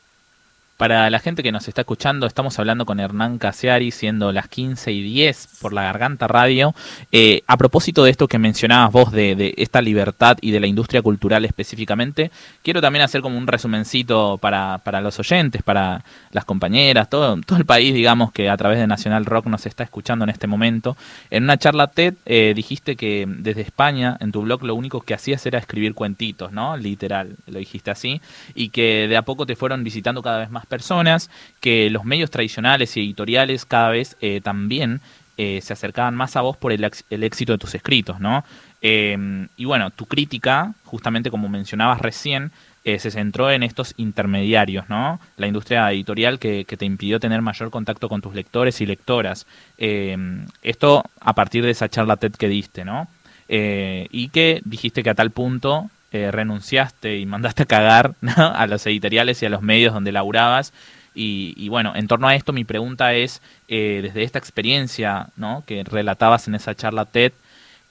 Para 0.80 1.10
la 1.10 1.20
gente 1.20 1.44
que 1.44 1.52
nos 1.52 1.68
está 1.68 1.82
escuchando, 1.82 2.26
estamos 2.26 2.58
hablando 2.58 2.86
con 2.86 3.02
Hernán 3.02 3.38
Casiari, 3.38 3.92
siendo 3.92 4.32
las 4.32 4.48
15 4.48 4.94
y 4.94 5.02
10 5.02 5.58
por 5.60 5.74
la 5.74 5.84
Garganta 5.84 6.26
Radio. 6.30 6.74
Eh, 7.12 7.44
a 7.48 7.58
propósito 7.58 8.06
de 8.06 8.12
esto 8.12 8.30
que 8.30 8.40
mencionabas 8.40 8.90
vos, 8.94 9.12
de, 9.12 9.54
esta 9.58 9.82
libertad 9.82 10.38
y 10.40 10.52
de 10.52 10.62
la 10.62 10.68
industria 10.68 11.02
cultural 11.02 11.44
específicamente, 11.44 12.32
quiero 12.64 12.80
también 12.80 13.04
hacer 13.04 13.20
como 13.20 13.38
un 13.38 13.46
resumencito 13.46 14.38
para, 14.38 14.78
para 14.78 15.02
los 15.02 15.20
oyentes, 15.20 15.64
para 15.64 16.06
las 16.32 16.46
compañeras, 16.46 17.10
todo, 17.10 17.36
todo 17.46 17.60
el 17.60 17.66
país, 17.66 17.94
digamos, 17.94 18.32
que 18.32 18.50
a 18.50 18.56
través 18.56 18.80
de 18.80 18.88
Nacional 18.88 19.26
Rock 19.26 19.48
nos 19.48 19.66
está 19.66 19.84
escuchando 19.84 20.24
en 20.24 20.30
este 20.30 20.48
momento. 20.48 20.96
En 21.30 21.44
una 21.44 21.58
charla 21.58 21.88
TED 21.88 22.14
eh, 22.26 22.54
dijiste 22.56 22.96
que 22.96 23.26
desde 23.28 23.64
España, 23.64 24.16
en 24.22 24.32
tu 24.32 24.44
blog, 24.44 24.64
lo 24.64 24.76
único 24.76 25.02
que 25.02 25.14
hacías 25.14 25.46
era 25.46 25.60
escribir 25.60 25.94
cuentitos, 25.94 26.54
¿no? 26.54 26.78
Literal, 26.78 27.36
lo 27.48 27.60
dijiste 27.60 27.92
así, 27.92 28.22
y 28.56 28.70
que 28.70 29.10
de 29.10 29.18
a 29.18 29.24
poco 29.24 29.46
te 29.46 29.58
fueron 29.58 29.84
visitando 29.84 30.22
cada 30.22 30.38
vez 30.38 30.50
más 30.50 30.69
personas, 30.70 31.30
que 31.60 31.90
los 31.90 32.06
medios 32.06 32.32
tradicionales 32.32 32.96
y 32.96 33.02
editoriales 33.02 33.66
cada 33.66 33.90
vez 33.90 34.16
eh, 34.22 34.40
también 34.42 35.02
eh, 35.38 35.60
se 35.62 35.74
acercaban 35.74 36.16
más 36.16 36.36
a 36.38 36.42
vos 36.42 36.56
por 36.56 36.72
el, 36.72 36.84
éxito 36.84 37.52
de 37.52 37.58
tus 37.58 37.76
escritos, 37.76 38.20
¿no? 38.20 38.46
Em, 38.82 39.50
y 39.58 39.66
bueno, 39.66 39.90
tu 39.90 40.06
crítica, 40.06 40.74
justamente 40.86 41.32
como 41.32 41.50
mencionabas 41.50 42.00
recién, 42.00 42.52
eh, 42.86 42.98
se 43.00 43.12
centró 43.12 43.52
en 43.52 43.64
estos 43.64 43.94
intermediarios, 43.98 44.88
¿no? 44.90 45.20
La 45.36 45.48
industria 45.48 45.92
editorial 45.92 46.40
que, 46.40 46.66
te 46.66 46.86
impidió 46.86 47.20
tener 47.20 47.42
mayor 47.42 47.72
contacto 47.72 48.08
con 48.08 48.22
tus 48.22 48.34
lectores 48.34 48.80
y 48.80 48.86
lectoras. 48.86 49.46
Em, 49.78 50.46
esto 50.62 51.04
a 51.20 51.34
partir 51.34 51.64
de 51.66 51.72
esa 51.72 51.90
charla 51.90 52.18
TED 52.18 52.34
que 52.34 52.48
diste, 52.48 52.86
¿no? 52.86 53.08
y 53.52 54.30
que 54.30 54.62
dijiste 54.64 55.02
que 55.02 55.10
a 55.10 55.16
tal 55.16 55.32
punto 55.32 55.90
eh, 56.12 56.32
renunciaste 56.32 57.20
y 57.20 57.28
mandaste 57.28 57.64
a 57.64 57.66
cagar 57.68 58.16
a 58.36 58.66
los 58.66 58.84
editoriales 58.88 59.44
y 59.44 59.46
a 59.46 59.50
los 59.50 59.62
medios 59.62 59.94
donde 59.94 60.12
laburabas. 60.12 60.74
Y, 61.14 61.68
bueno, 61.68 61.94
en 61.96 62.08
torno 62.08 62.30
a 62.30 62.36
esto 62.36 62.54
mi 62.54 62.64
pregunta 62.64 63.14
es, 63.14 63.42
eh, 63.68 64.00
desde 64.02 64.24
esta 64.24 64.40
experiencia 64.40 65.28
¿no? 65.36 65.64
que 65.68 65.84
relatabas 65.84 66.48
en 66.48 66.56
esa 66.56 66.76
charla 66.76 67.04
TED, 67.04 67.34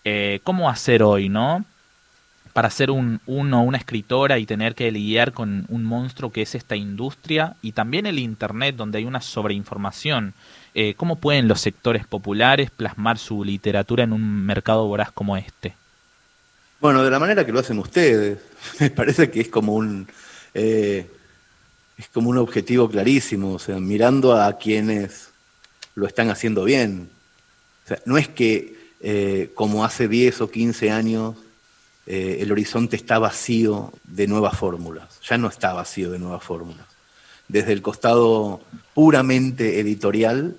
eh, 0.05 0.41
¿cómo 0.45 0.71
hacer 0.71 1.03
hoy, 1.03 1.29
no? 1.29 1.65
Para 2.55 2.71
ser 2.71 2.91
un, 2.91 3.21
uno, 3.27 3.63
una 3.63 3.77
escritora 3.77 4.39
y 4.39 4.47
tener 4.47 4.75
que 4.75 4.91
lidiar 4.91 5.33
con 5.33 5.67
un 5.69 5.85
monstruo 5.85 6.33
que 6.33 6.41
es 6.41 6.55
esta 6.55 6.75
industria 6.75 7.55
y 7.61 7.73
también 7.73 8.07
el 8.07 8.19
Internet 8.19 8.77
donde 8.77 8.99
hay 8.99 9.05
una 9.05 9.21
sobreinformación. 9.21 10.33
¿Cómo 10.97 11.17
pueden 11.17 11.49
los 11.49 11.61
sectores 11.61 12.07
populares 12.07 12.71
plasmar 12.71 13.19
su 13.19 13.45
literatura 13.45 14.05
en 14.05 14.13
un 14.13 14.47
mercado 14.47 14.87
voraz 14.87 15.11
como 15.13 15.37
este? 15.37 15.75
Bueno, 16.81 17.03
de 17.03 17.11
la 17.11 17.19
manera 17.19 17.45
que 17.45 17.53
lo 17.53 17.59
hacen 17.59 17.79
ustedes. 17.79 18.39
Me 18.81 18.91
parece 18.91 19.31
que 19.31 19.41
es 19.41 19.49
como 19.49 19.75
un 19.75 20.07
eh, 20.55 21.11
es 21.97 22.09
como 22.09 22.31
un 22.31 22.39
objetivo 22.39 22.89
clarísimo, 22.89 23.55
o 23.55 23.59
sea, 23.59 23.81
mirando 23.81 24.41
a 24.41 24.57
quienes 24.57 25.31
lo 25.97 26.07
están 26.07 26.31
haciendo 26.31 26.63
bien. 26.63 27.11
O 27.85 27.89
sea, 27.89 28.01
no 28.05 28.17
es 28.17 28.29
que 28.29 28.77
eh, 29.01 29.51
como 29.55 29.85
hace 29.85 30.07
10 30.07 30.41
o 30.43 30.51
15 30.51 30.91
años 30.93 31.37
eh, 32.07 32.39
el 32.41 32.53
horizonte 32.53 32.95
está 32.95 33.19
vacío 33.19 33.93
de 34.05 34.29
nuevas 34.29 34.57
fórmulas, 34.57 35.21
ya 35.29 35.37
no 35.37 35.49
está 35.49 35.73
vacío 35.73 36.13
de 36.13 36.21
nuevas 36.21 36.45
fórmulas. 36.45 36.87
Desde 37.49 37.73
el 37.73 37.83
costado 37.83 38.61
puramente 38.95 39.81
editorial, 39.81 40.57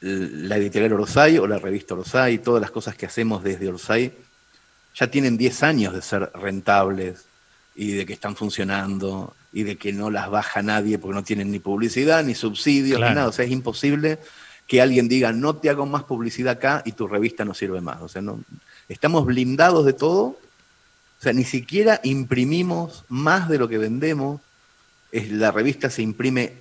la 0.00 0.56
editorial 0.58 0.92
Orsay 0.92 1.38
o 1.38 1.46
la 1.46 1.58
revista 1.58 1.94
Orsay, 1.94 2.38
todas 2.38 2.60
las 2.60 2.70
cosas 2.70 2.96
que 2.96 3.06
hacemos 3.06 3.42
desde 3.42 3.68
Orsay, 3.68 4.12
ya 4.96 5.10
tienen 5.10 5.36
10 5.36 5.62
años 5.62 5.94
de 5.94 6.02
ser 6.02 6.30
rentables 6.34 7.26
y 7.74 7.92
de 7.92 8.06
que 8.06 8.14
están 8.14 8.34
funcionando 8.34 9.34
y 9.52 9.62
de 9.62 9.76
que 9.76 9.92
no 9.92 10.10
las 10.10 10.30
baja 10.30 10.62
nadie 10.62 10.98
porque 10.98 11.14
no 11.14 11.24
tienen 11.24 11.50
ni 11.50 11.58
publicidad, 11.58 12.24
ni 12.24 12.34
subsidios, 12.34 13.00
ni 13.00 13.06
nada. 13.06 13.28
O 13.28 13.32
sea, 13.32 13.44
es 13.44 13.50
imposible 13.50 14.18
que 14.66 14.80
alguien 14.80 15.08
diga, 15.08 15.32
no 15.32 15.56
te 15.56 15.68
hago 15.68 15.86
más 15.86 16.04
publicidad 16.04 16.54
acá 16.54 16.82
y 16.86 16.92
tu 16.92 17.06
revista 17.06 17.44
no 17.44 17.52
sirve 17.52 17.80
más. 17.80 18.00
O 18.00 18.08
sea, 18.08 18.22
no, 18.22 18.40
estamos 18.88 19.26
blindados 19.26 19.84
de 19.84 19.92
todo. 19.92 20.24
O 20.24 21.22
sea, 21.22 21.32
ni 21.32 21.44
siquiera 21.44 22.00
imprimimos 22.02 23.04
más 23.08 23.48
de 23.48 23.58
lo 23.58 23.68
que 23.68 23.78
vendemos. 23.78 24.40
Es, 25.12 25.30
la 25.30 25.50
revista 25.50 25.90
se 25.90 26.02
imprime 26.02 26.54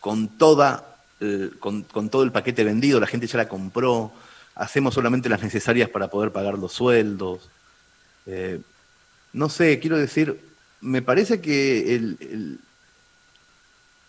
con, 0.00 0.28
toda, 0.28 0.96
eh, 1.20 1.50
con, 1.58 1.82
con 1.82 2.10
todo 2.10 2.22
el 2.22 2.32
paquete 2.32 2.62
vendido, 2.62 3.00
la 3.00 3.06
gente 3.06 3.26
ya 3.26 3.38
la 3.38 3.48
compró. 3.48 4.12
Hacemos 4.54 4.94
solamente 4.94 5.28
las 5.28 5.42
necesarias 5.42 5.88
para 5.88 6.08
poder 6.08 6.32
pagar 6.32 6.58
los 6.58 6.72
sueldos. 6.72 7.50
Eh, 8.26 8.60
no 9.32 9.48
sé, 9.48 9.80
quiero 9.80 9.98
decir, 9.98 10.40
me 10.80 11.02
parece 11.02 11.40
que 11.40 11.94
el, 11.96 12.16
el, 12.20 12.60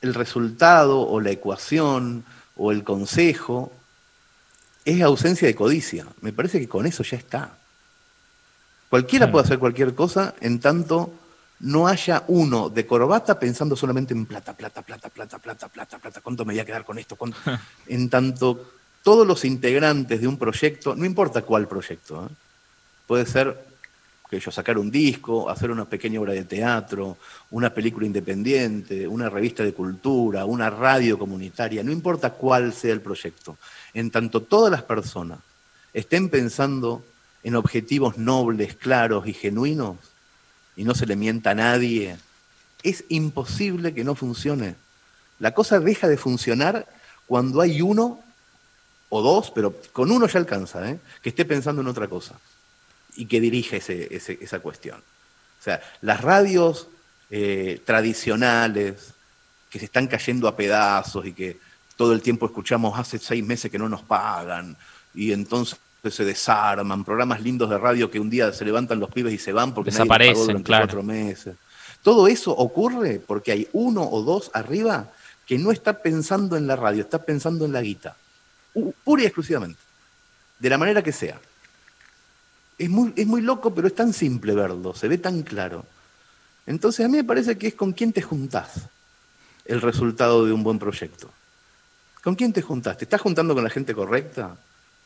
el 0.02 0.14
resultado 0.14 1.02
o 1.02 1.20
la 1.20 1.32
ecuación 1.32 2.24
o 2.56 2.72
el 2.72 2.84
consejo 2.84 3.72
es 4.86 5.02
ausencia 5.02 5.48
de 5.48 5.56
codicia. 5.56 6.06
Me 6.22 6.32
parece 6.32 6.60
que 6.60 6.70
con 6.70 6.86
eso 6.86 7.04
ya 7.04 7.18
está. 7.18 7.58
Cualquiera 8.90 9.32
puede 9.32 9.46
hacer 9.46 9.60
cualquier 9.60 9.96
cosa 9.96 10.36
en 10.42 10.60
tanto 10.60 11.14
no 11.60 11.88
haya 11.88 12.24
uno 12.28 12.70
de 12.70 12.86
corbata 12.86 13.40
pensando 13.40 13.76
solamente 13.76 14.14
en 14.14 14.26
plata, 14.26 14.54
plata, 14.54 14.82
plata, 14.82 15.10
plata, 15.10 15.40
plata, 15.40 15.68
plata, 15.70 15.98
plata, 16.00 16.22
cuánto 16.22 16.46
me 16.46 16.54
voy 16.54 16.60
a 16.60 16.66
quedar 16.66 16.84
con 16.84 17.00
esto, 17.00 17.16
¿Cuánto? 17.16 17.38
en 17.88 18.10
tanto 18.10 18.75
todos 19.06 19.28
los 19.28 19.46
integrantes 19.46 20.20
de 20.20 20.28
un 20.28 20.36
proyecto, 20.36 20.96
no 20.96 21.06
importa 21.06 21.44
cuál 21.44 21.68
proyecto, 21.68 22.26
¿eh? 22.26 22.34
puede 23.06 23.28
ser 23.28 23.64
que 24.28 24.40
yo 24.40 24.50
sacar 24.50 24.80
un 24.80 24.90
disco, 24.90 25.48
hacer 25.48 25.70
una 25.70 25.86
pequeña 25.86 26.20
obra 26.20 26.34
de 26.34 26.44
teatro, 26.44 27.16
una 27.52 27.70
película 27.70 28.08
independiente, 28.08 29.08
una 29.08 29.30
revista 29.30 29.64
de 29.64 29.76
cultura, 29.76 30.46
una 30.46 30.72
radio 30.72 31.20
comunitaria, 31.20 31.84
no 31.84 31.92
importa 31.92 32.32
cuál 32.32 32.74
sea 32.74 32.94
el 32.94 33.02
proyecto, 33.02 33.60
en 33.94 34.10
tanto 34.10 34.42
todas 34.42 34.72
las 34.72 34.82
personas 34.82 35.38
estén 35.94 36.30
pensando 36.30 37.06
en 37.44 37.56
objetivos 37.56 38.18
nobles, 38.18 38.74
claros 38.74 39.28
y 39.28 39.34
genuinos, 39.34 39.98
y 40.76 40.84
no 40.84 40.96
se 40.96 41.06
le 41.06 41.16
mienta 41.16 41.52
a 41.52 41.56
nadie, 41.56 42.18
es 42.82 43.04
imposible 43.10 43.94
que 43.94 44.04
no 44.04 44.16
funcione. 44.16 44.74
La 45.38 45.54
cosa 45.54 45.80
deja 45.80 46.08
de 46.08 46.18
funcionar 46.18 46.88
cuando 47.28 47.62
hay 47.62 47.84
uno 47.84 48.25
o 49.16 49.22
dos, 49.22 49.52
pero 49.52 49.74
con 49.94 50.12
uno 50.12 50.28
ya 50.28 50.40
alcanza, 50.40 50.90
¿eh? 50.90 51.00
que 51.22 51.30
esté 51.30 51.46
pensando 51.46 51.82
en 51.82 51.88
otra 51.88 52.08
cosa 52.08 52.36
y 53.16 53.26
que 53.26 53.40
dirige 53.40 53.78
ese, 53.78 54.14
ese, 54.14 54.38
esa 54.42 54.60
cuestión. 54.60 55.00
O 55.00 55.64
sea, 55.64 55.82
las 56.02 56.22
radios 56.22 56.88
eh, 57.30 57.82
tradicionales 57.86 59.14
que 59.70 59.80
se 59.80 59.86
están 59.86 60.08
cayendo 60.08 60.48
a 60.48 60.56
pedazos 60.56 61.26
y 61.26 61.34
que 61.34 61.60
todo 61.96 62.14
el 62.14 62.22
tiempo 62.22 62.46
escuchamos 62.46 62.98
hace 63.00 63.18
seis 63.18 63.44
meses 63.44 63.72
que 63.72 63.80
no 63.80 63.90
nos 63.90 64.04
pagan 64.04 64.78
y 65.14 65.32
entonces 65.32 65.80
se 66.12 66.24
desarman, 66.24 67.04
programas 67.04 67.42
lindos 67.42 67.70
de 67.70 67.78
radio 67.78 68.12
que 68.12 68.20
un 68.20 68.30
día 68.30 68.54
se 68.54 68.64
levantan 68.64 69.00
los 69.00 69.10
pibes 69.10 69.34
y 69.34 69.38
se 69.38 69.54
van 69.54 69.74
porque 69.74 69.92
Desaparecen, 69.92 70.28
nadie 70.28 70.34
pagó 70.34 70.46
durante 70.46 70.68
claro. 70.68 70.86
cuatro 70.86 71.04
meses. 71.04 71.56
Todo 72.04 72.28
eso 72.28 72.52
ocurre 72.52 73.20
porque 73.26 73.52
hay 73.52 73.68
uno 73.74 74.08
o 74.08 74.22
dos 74.22 74.52
arriba 74.54 75.12
que 75.48 75.58
no 75.58 75.72
está 75.72 76.02
pensando 76.02 76.58
en 76.58 76.68
la 76.68 76.76
radio, 76.76 77.02
está 77.02 77.24
pensando 77.24 77.66
en 77.66 77.74
la 77.74 77.82
guita. 77.82 78.16
Pura 79.04 79.24
y 79.24 79.26
exclusivamente. 79.26 79.80
De 80.60 80.70
la 80.70 80.78
manera 80.78 81.02
que 81.02 81.12
sea. 81.12 81.40
Es 82.78 82.90
muy, 82.90 83.14
es 83.16 83.26
muy 83.26 83.42
loco, 83.42 83.74
pero 83.74 83.88
es 83.88 83.96
tan 83.96 84.14
simple 84.14 84.54
verlo, 84.54 84.94
se 84.94 85.08
ve 85.08 85.18
tan 85.18 85.44
claro. 85.44 85.86
Entonces 86.66 87.06
a 87.06 87.10
mí 87.10 87.18
me 87.18 87.24
parece 87.24 87.58
que 87.58 87.68
es 87.68 87.76
con 87.76 87.94
quién 87.94 88.12
te 88.12 88.22
juntás 88.22 88.90
el 89.66 89.82
resultado 89.82 90.46
de 90.46 90.52
un 90.52 90.64
buen 90.64 90.78
proyecto. 90.78 91.32
¿Con 92.22 92.36
quién 92.36 92.52
te 92.52 92.62
juntás? 92.62 92.98
¿Te 92.98 93.06
estás 93.06 93.22
juntando 93.22 93.54
con 93.54 93.64
la 93.64 93.70
gente 93.70 93.94
correcta? 93.94 94.58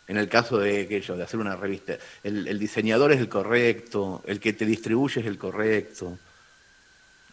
En 0.08 0.18
el 0.18 0.28
caso 0.28 0.58
de 0.58 0.82
aquello, 0.82 1.16
de 1.16 1.24
hacer 1.24 1.40
una 1.40 1.56
revista, 1.56 1.96
el 2.24 2.58
diseñador 2.58 3.12
es 3.12 3.20
el 3.20 3.30
correcto, 3.30 4.24
el 4.26 4.40
que 4.40 4.54
te 4.54 4.66
distribuye 4.66 5.22
es 5.22 5.28
el 5.28 5.38
correcto. 5.38 6.18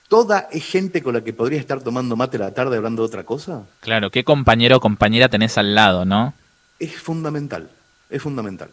¿Toda 0.09 0.49
es 0.53 0.65
gente 0.65 1.03
con 1.03 1.15
la 1.15 1.25
que 1.25 1.33
podría 1.33 1.59
estar 1.59 1.81
tomando 1.83 2.17
mate 2.17 2.37
a 2.37 2.41
la 2.41 2.55
tarde 2.55 2.77
hablando 2.77 3.03
de 3.03 3.07
otra 3.07 3.25
cosa? 3.25 3.67
Claro, 3.81 4.11
¿qué 4.11 4.25
compañero 4.25 4.77
o 4.77 4.81
compañera 4.81 5.29
tenés 5.29 5.59
al 5.59 5.75
lado, 5.75 6.05
no? 6.05 6.35
es 6.79 6.97
fundamental, 6.97 7.71
es 8.11 8.23
fundamental. 8.23 8.71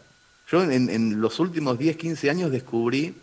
Yo 0.50 0.62
en, 0.62 0.90
en 0.90 1.20
los 1.20 1.40
últimos 1.40 1.78
10, 1.78 1.96
15 1.96 2.30
años 2.30 2.50
descubrí 2.50 3.14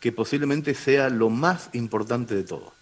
que 0.00 0.12
posiblemente 0.12 0.74
sea 0.74 1.08
lo 1.08 1.30
más 1.30 1.70
importante 1.72 2.34
de 2.34 2.44
todo. 2.44 2.74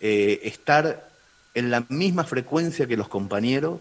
Eh, 0.00 0.40
estar 0.44 1.08
en 1.54 1.70
la 1.70 1.84
misma 1.88 2.24
frecuencia 2.24 2.86
que 2.86 2.96
los 2.96 3.08
compañeros 3.08 3.80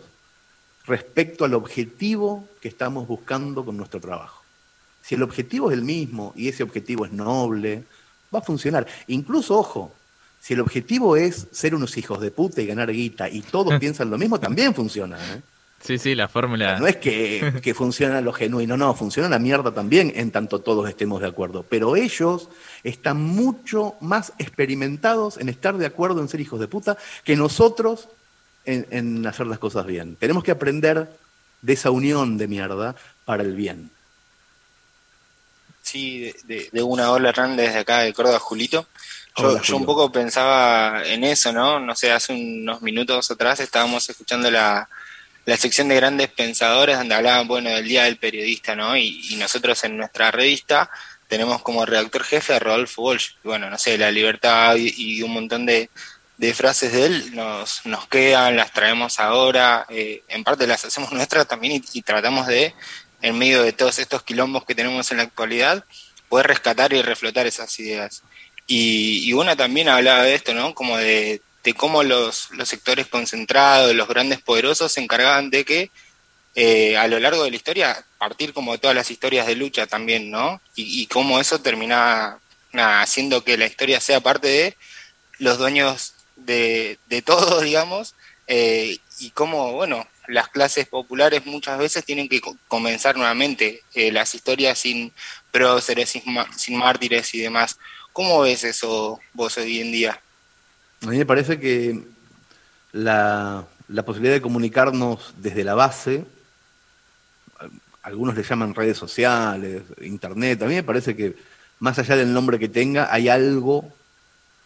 respecto 0.86 1.46
al 1.46 1.54
objetivo 1.54 2.48
que 2.62 2.70
estamos 2.70 3.08
buscando 3.08 3.66
con 3.66 3.78
nuestro 3.78 4.00
trabajo. 4.00 4.44
Si 5.02 5.16
el 5.16 5.24
objetivo 5.24 5.70
es 5.70 5.78
el 5.78 5.84
mismo 5.84 6.34
y 6.36 6.48
ese 6.48 6.64
objetivo 6.64 7.06
es 7.06 7.12
noble, 7.12 7.84
va 8.34 8.40
a 8.40 8.42
funcionar. 8.42 8.88
Incluso, 9.08 9.58
ojo, 9.58 9.94
si 10.40 10.54
el 10.54 10.62
objetivo 10.62 11.16
es 11.16 11.48
ser 11.52 11.76
unos 11.76 11.98
hijos 11.98 12.22
de 12.22 12.32
puta 12.32 12.62
y 12.62 12.68
ganar 12.68 12.92
guita 12.92 13.30
y 13.30 13.42
todos 13.42 13.74
piensan 13.80 14.10
lo 14.10 14.18
mismo, 14.18 14.40
también 14.40 14.74
funciona. 14.74 15.18
¿eh? 15.18 15.42
Sí, 15.82 15.98
sí, 15.98 16.16
la 16.16 16.28
fórmula. 16.28 16.80
No 16.80 16.88
es 16.88 16.98
que, 16.98 17.54
que 17.62 17.74
funciona 17.74 18.22
lo 18.22 18.34
genuino, 18.34 18.78
no, 18.78 18.94
funciona 18.94 19.30
la 19.30 19.40
mierda 19.40 19.72
también 19.72 20.12
en 20.16 20.32
tanto 20.32 20.60
todos 20.60 20.90
estemos 20.90 21.22
de 21.22 21.28
acuerdo. 21.28 21.66
Pero 21.68 21.96
ellos 21.96 22.50
están 22.84 23.22
mucho 23.22 23.96
más 24.02 24.34
experimentados 24.38 25.38
en 25.38 25.50
estar 25.50 25.78
de 25.78 25.86
acuerdo 25.86 26.22
en 26.22 26.28
ser 26.28 26.42
hijos 26.42 26.60
de 26.60 26.68
puta 26.68 26.98
que 27.24 27.36
nosotros 27.36 28.10
en, 28.66 28.88
en 28.90 29.26
hacer 29.28 29.48
las 29.48 29.60
cosas 29.60 29.86
bien. 29.86 30.16
Tenemos 30.16 30.44
que 30.44 30.52
aprender 30.52 31.10
de 31.62 31.74
esa 31.74 31.92
unión 31.92 32.38
de 32.38 32.48
mierda 32.48 32.96
para 33.26 33.44
el 33.44 33.56
bien. 33.56 33.92
Sí, 35.88 36.20
de, 36.20 36.36
de- 36.44 36.70
de 36.72 36.84
una 36.84 37.12
ola 37.12 37.30
Hernán 37.30 37.56
desde 37.56 37.80
acá 37.80 38.00
de 38.00 38.14
Córdoba, 38.14 38.40
Julito. 38.40 38.88
Yo, 39.38 39.50
Hola, 39.50 39.62
yo 39.62 39.78
un 39.78 39.86
poco 39.86 40.12
pensaba 40.12 41.04
en 41.06 41.24
eso, 41.24 41.54
¿no? 41.54 41.80
No 41.80 41.96
sé, 41.96 42.12
hace 42.12 42.34
unos 42.34 42.82
minutos 42.82 43.30
atrás 43.32 43.60
estábamos 43.60 44.10
escuchando 44.10 44.50
la, 44.52 44.90
la 45.46 45.58
sección 45.58 45.88
de 45.88 45.96
grandes 45.96 46.28
pensadores 46.30 46.98
donde 46.98 47.16
hablaban, 47.16 47.48
bueno, 47.48 47.70
del 47.70 47.88
Día 47.88 48.04
del 48.04 48.18
Periodista, 48.18 48.76
¿no? 48.76 48.98
Y, 48.98 49.22
y 49.30 49.36
nosotros 49.38 49.82
en 49.84 49.96
nuestra 49.96 50.32
revista 50.32 50.90
tenemos 51.28 51.62
como 51.62 51.86
redactor 51.86 52.24
jefe 52.24 52.54
a 52.56 52.60
Rodolfo 52.60 53.04
Walsh. 53.04 53.32
Y 53.44 53.48
bueno, 53.48 53.70
no 53.70 53.78
sé, 53.78 53.98
la 53.98 54.12
libertad 54.12 54.76
y, 54.76 54.94
y 54.98 55.22
un 55.24 55.34
montón 55.34 55.66
de, 55.66 55.90
de 56.38 56.54
frases 56.54 56.92
de 56.94 57.06
él 57.06 57.36
nos, 57.36 57.86
nos 57.86 58.08
quedan, 58.08 58.56
las 58.56 58.74
traemos 58.74 59.20
ahora, 59.20 59.86
eh, 59.90 60.24
en 60.28 60.44
parte 60.44 60.66
las 60.68 60.84
hacemos 60.84 61.12
nuestras 61.14 61.48
también 61.48 61.74
y, 61.74 61.84
y 61.94 62.02
tratamos 62.02 62.48
de, 62.48 62.74
en 63.22 63.38
medio 63.38 63.64
de 63.64 63.74
todos 63.74 64.00
estos 64.00 64.24
quilombos 64.24 64.66
que 64.66 64.76
tenemos 64.76 65.12
en 65.12 65.18
la 65.18 65.24
actualidad, 65.24 65.84
poder 66.30 66.48
rescatar 66.48 66.94
y 66.94 67.02
reflotar 67.02 67.48
esas 67.48 67.80
ideas. 67.80 68.24
Y, 68.68 69.32
una 69.34 69.56
también 69.56 69.90
hablaba 69.90 70.24
de 70.24 70.36
esto, 70.36 70.54
¿no? 70.54 70.74
Como 70.74 70.98
de, 70.98 71.42
de 71.64 71.74
cómo 71.74 72.04
los, 72.04 72.52
los 72.52 72.68
sectores 72.68 73.08
concentrados, 73.08 73.96
los 73.96 74.08
grandes 74.08 74.42
poderosos 74.42 74.92
se 74.92 75.02
encargaban 75.02 75.50
de 75.50 75.64
que 75.64 75.92
eh, 76.60 76.98
a 76.98 77.08
lo 77.08 77.20
largo 77.20 77.44
de 77.44 77.52
la 77.52 77.56
historia, 77.56 78.04
partir 78.18 78.52
como 78.52 78.72
de 78.72 78.80
todas 78.80 78.96
las 78.96 79.12
historias 79.12 79.46
de 79.46 79.56
lucha 79.56 79.86
también, 79.86 80.32
¿no? 80.32 80.60
Y, 80.76 81.06
cómo 81.06 81.40
eso 81.40 81.60
terminaba 81.60 82.40
haciendo 82.74 83.44
que 83.44 83.58
la 83.58 83.68
historia 83.68 84.02
sea 84.02 84.22
parte 84.22 84.48
de 84.48 84.78
los 85.38 85.60
dueños 85.60 86.16
de, 86.36 86.98
de 87.10 87.22
todo, 87.22 87.62
digamos, 87.62 88.16
eh, 88.48 88.98
y 89.20 89.30
cómo, 89.32 89.74
bueno, 89.74 90.08
las 90.28 90.50
clases 90.50 90.88
populares 90.88 91.46
muchas 91.46 91.78
veces 91.80 92.06
tienen 92.06 92.28
que 92.30 92.42
co- 92.42 92.58
comenzar 92.68 93.16
nuevamente 93.18 93.82
eh, 93.94 94.12
las 94.12 94.34
historias 94.36 94.78
sin 94.80 95.12
próceres, 95.52 96.10
sin, 96.10 96.24
sin 96.56 96.78
mártires 96.78 97.34
y 97.34 97.40
demás. 97.40 97.78
¿Cómo 98.14 98.42
ves 98.42 98.64
eso 98.64 99.20
vos 99.34 99.58
hoy 99.58 99.80
en 99.80 99.92
día? 99.92 100.22
A 101.04 101.08
mí 101.08 101.18
me 101.18 101.26
parece 101.26 101.60
que 101.60 102.04
la, 102.92 103.66
la 103.88 104.04
posibilidad 104.04 104.36
de 104.36 104.42
comunicarnos 104.42 105.34
desde 105.38 105.64
la 105.64 105.76
base, 105.76 106.26
algunos 108.04 108.36
le 108.36 108.44
llaman 108.44 108.74
redes 108.74 108.98
sociales, 108.98 109.84
internet, 110.02 110.62
a 110.62 110.66
mí 110.66 110.76
me 110.76 110.84
parece 110.84 111.16
que 111.16 111.36
más 111.80 112.00
allá 112.00 112.16
del 112.16 112.34
nombre 112.34 112.58
que 112.60 112.70
tenga, 112.70 113.14
hay 113.14 113.30
algo 113.30 113.94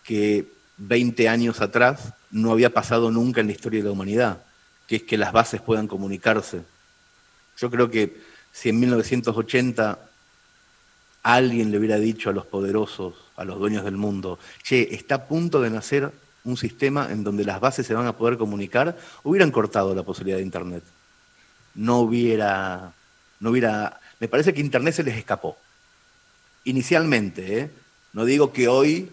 que 0.03 0.45
20 0.77 1.27
años 1.27 1.59
atrás 1.61 2.13
no 2.29 2.51
había 2.51 2.69
pasado 2.71 3.11
nunca 3.11 3.41
en 3.41 3.47
la 3.47 3.53
historia 3.53 3.79
de 3.81 3.85
la 3.87 3.91
humanidad, 3.91 4.43
que 4.91 4.97
es 4.97 5.03
que 5.03 5.17
las 5.17 5.31
bases 5.31 5.61
puedan 5.61 5.87
comunicarse. 5.87 6.63
Yo 7.57 7.71
creo 7.71 7.89
que 7.89 8.21
si 8.51 8.67
en 8.67 8.81
1980 8.81 9.97
alguien 11.23 11.71
le 11.71 11.77
hubiera 11.77 11.97
dicho 11.97 12.29
a 12.29 12.33
los 12.33 12.45
poderosos, 12.45 13.13
a 13.37 13.45
los 13.45 13.57
dueños 13.57 13.85
del 13.85 13.95
mundo, 13.95 14.37
che, 14.63 14.93
está 14.93 15.15
a 15.15 15.27
punto 15.29 15.61
de 15.61 15.69
nacer 15.69 16.11
un 16.43 16.57
sistema 16.57 17.07
en 17.09 17.23
donde 17.23 17.45
las 17.45 17.61
bases 17.61 17.87
se 17.87 17.93
van 17.93 18.05
a 18.05 18.17
poder 18.17 18.37
comunicar, 18.37 18.97
hubieran 19.23 19.51
cortado 19.51 19.95
la 19.95 20.03
posibilidad 20.03 20.39
de 20.39 20.43
Internet. 20.43 20.83
No 21.73 21.99
hubiera, 21.99 22.91
no 23.39 23.51
hubiera, 23.51 23.97
me 24.19 24.27
parece 24.27 24.53
que 24.53 24.59
Internet 24.59 24.95
se 24.95 25.03
les 25.03 25.15
escapó. 25.15 25.55
Inicialmente, 26.65 27.59
¿eh? 27.59 27.71
no 28.11 28.25
digo 28.25 28.51
que 28.51 28.67
hoy 28.67 29.09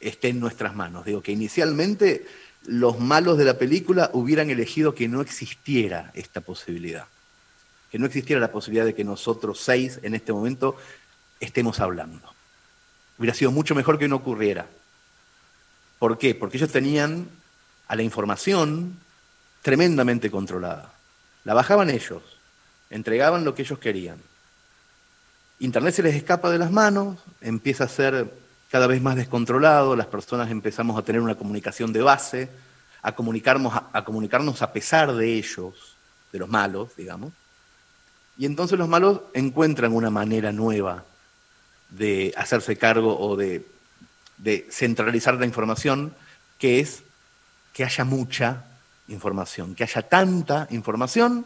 esté 0.00 0.30
en 0.30 0.40
nuestras 0.40 0.74
manos, 0.74 1.04
digo 1.04 1.22
que 1.22 1.30
inicialmente 1.30 2.26
los 2.66 2.98
malos 2.98 3.38
de 3.38 3.44
la 3.44 3.58
película 3.58 4.10
hubieran 4.12 4.50
elegido 4.50 4.94
que 4.94 5.08
no 5.08 5.20
existiera 5.20 6.10
esta 6.14 6.40
posibilidad. 6.40 7.06
Que 7.90 7.98
no 7.98 8.06
existiera 8.06 8.40
la 8.40 8.52
posibilidad 8.52 8.84
de 8.84 8.94
que 8.94 9.04
nosotros 9.04 9.60
seis 9.60 9.98
en 10.02 10.14
este 10.14 10.32
momento 10.32 10.76
estemos 11.40 11.80
hablando. 11.80 12.32
Hubiera 13.18 13.34
sido 13.34 13.50
mucho 13.50 13.74
mejor 13.74 13.98
que 13.98 14.08
no 14.08 14.16
ocurriera. 14.16 14.66
¿Por 15.98 16.18
qué? 16.18 16.34
Porque 16.34 16.56
ellos 16.56 16.70
tenían 16.70 17.28
a 17.88 17.96
la 17.96 18.02
información 18.02 18.96
tremendamente 19.62 20.30
controlada. 20.30 20.92
La 21.44 21.54
bajaban 21.54 21.90
ellos, 21.90 22.22
entregaban 22.88 23.44
lo 23.44 23.54
que 23.54 23.62
ellos 23.62 23.78
querían. 23.78 24.18
Internet 25.58 25.94
se 25.94 26.02
les 26.02 26.14
escapa 26.14 26.50
de 26.50 26.58
las 26.58 26.70
manos, 26.70 27.18
empieza 27.40 27.84
a 27.84 27.88
ser 27.88 28.32
cada 28.70 28.86
vez 28.86 29.02
más 29.02 29.16
descontrolado, 29.16 29.96
las 29.96 30.06
personas 30.06 30.50
empezamos 30.50 30.96
a 30.96 31.02
tener 31.02 31.20
una 31.20 31.34
comunicación 31.34 31.92
de 31.92 32.02
base, 32.02 32.48
a 33.02 33.12
comunicarnos 33.12 33.72
a, 33.92 34.04
comunicarnos 34.04 34.62
a 34.62 34.72
pesar 34.72 35.12
de 35.12 35.34
ellos, 35.34 35.96
de 36.32 36.38
los 36.38 36.48
malos, 36.48 36.94
digamos. 36.96 37.32
Y 38.38 38.46
entonces 38.46 38.78
los 38.78 38.88
malos 38.88 39.22
encuentran 39.34 39.92
una 39.92 40.10
manera 40.10 40.52
nueva 40.52 41.04
de 41.90 42.32
hacerse 42.36 42.76
cargo 42.76 43.18
o 43.18 43.36
de, 43.36 43.66
de 44.38 44.68
centralizar 44.70 45.34
la 45.34 45.46
información, 45.46 46.14
que 46.56 46.78
es 46.78 47.02
que 47.72 47.84
haya 47.84 48.04
mucha 48.04 48.64
información, 49.08 49.74
que 49.74 49.82
haya 49.82 50.02
tanta 50.02 50.68
información 50.70 51.44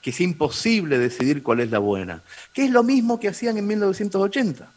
que 0.00 0.10
es 0.10 0.20
imposible 0.20 0.98
decidir 0.98 1.42
cuál 1.42 1.60
es 1.60 1.70
la 1.70 1.78
buena, 1.78 2.22
que 2.52 2.64
es 2.64 2.70
lo 2.70 2.82
mismo 2.82 3.18
que 3.18 3.28
hacían 3.28 3.58
en 3.58 3.66
1980. 3.66 4.68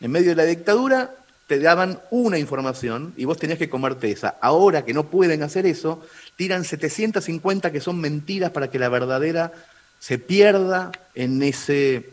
En 0.00 0.10
medio 0.10 0.30
de 0.30 0.36
la 0.36 0.44
dictadura 0.44 1.14
te 1.46 1.58
daban 1.58 2.00
una 2.10 2.38
información 2.38 3.14
y 3.16 3.24
vos 3.24 3.38
tenías 3.38 3.58
que 3.58 3.70
comerte 3.70 4.10
esa. 4.10 4.36
Ahora 4.40 4.84
que 4.84 4.94
no 4.94 5.04
pueden 5.04 5.42
hacer 5.42 5.66
eso, 5.66 6.04
tiran 6.36 6.64
750 6.64 7.72
que 7.72 7.80
son 7.80 8.00
mentiras 8.00 8.50
para 8.50 8.70
que 8.70 8.78
la 8.78 8.88
verdadera 8.88 9.52
se 9.98 10.18
pierda 10.18 10.92
en 11.14 11.42
ese, 11.42 12.10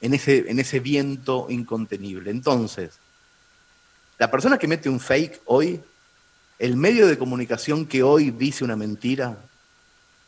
en 0.00 0.14
ese, 0.14 0.50
en 0.50 0.58
ese 0.58 0.80
viento 0.80 1.46
incontenible. 1.48 2.30
Entonces, 2.30 2.98
la 4.18 4.30
persona 4.30 4.58
que 4.58 4.68
mete 4.68 4.88
un 4.88 5.00
fake 5.00 5.40
hoy 5.46 5.80
el 6.58 6.76
medio 6.76 7.06
de 7.06 7.18
comunicación 7.18 7.86
que 7.86 8.02
hoy 8.02 8.30
dice 8.30 8.64
una 8.64 8.76
mentira 8.76 9.36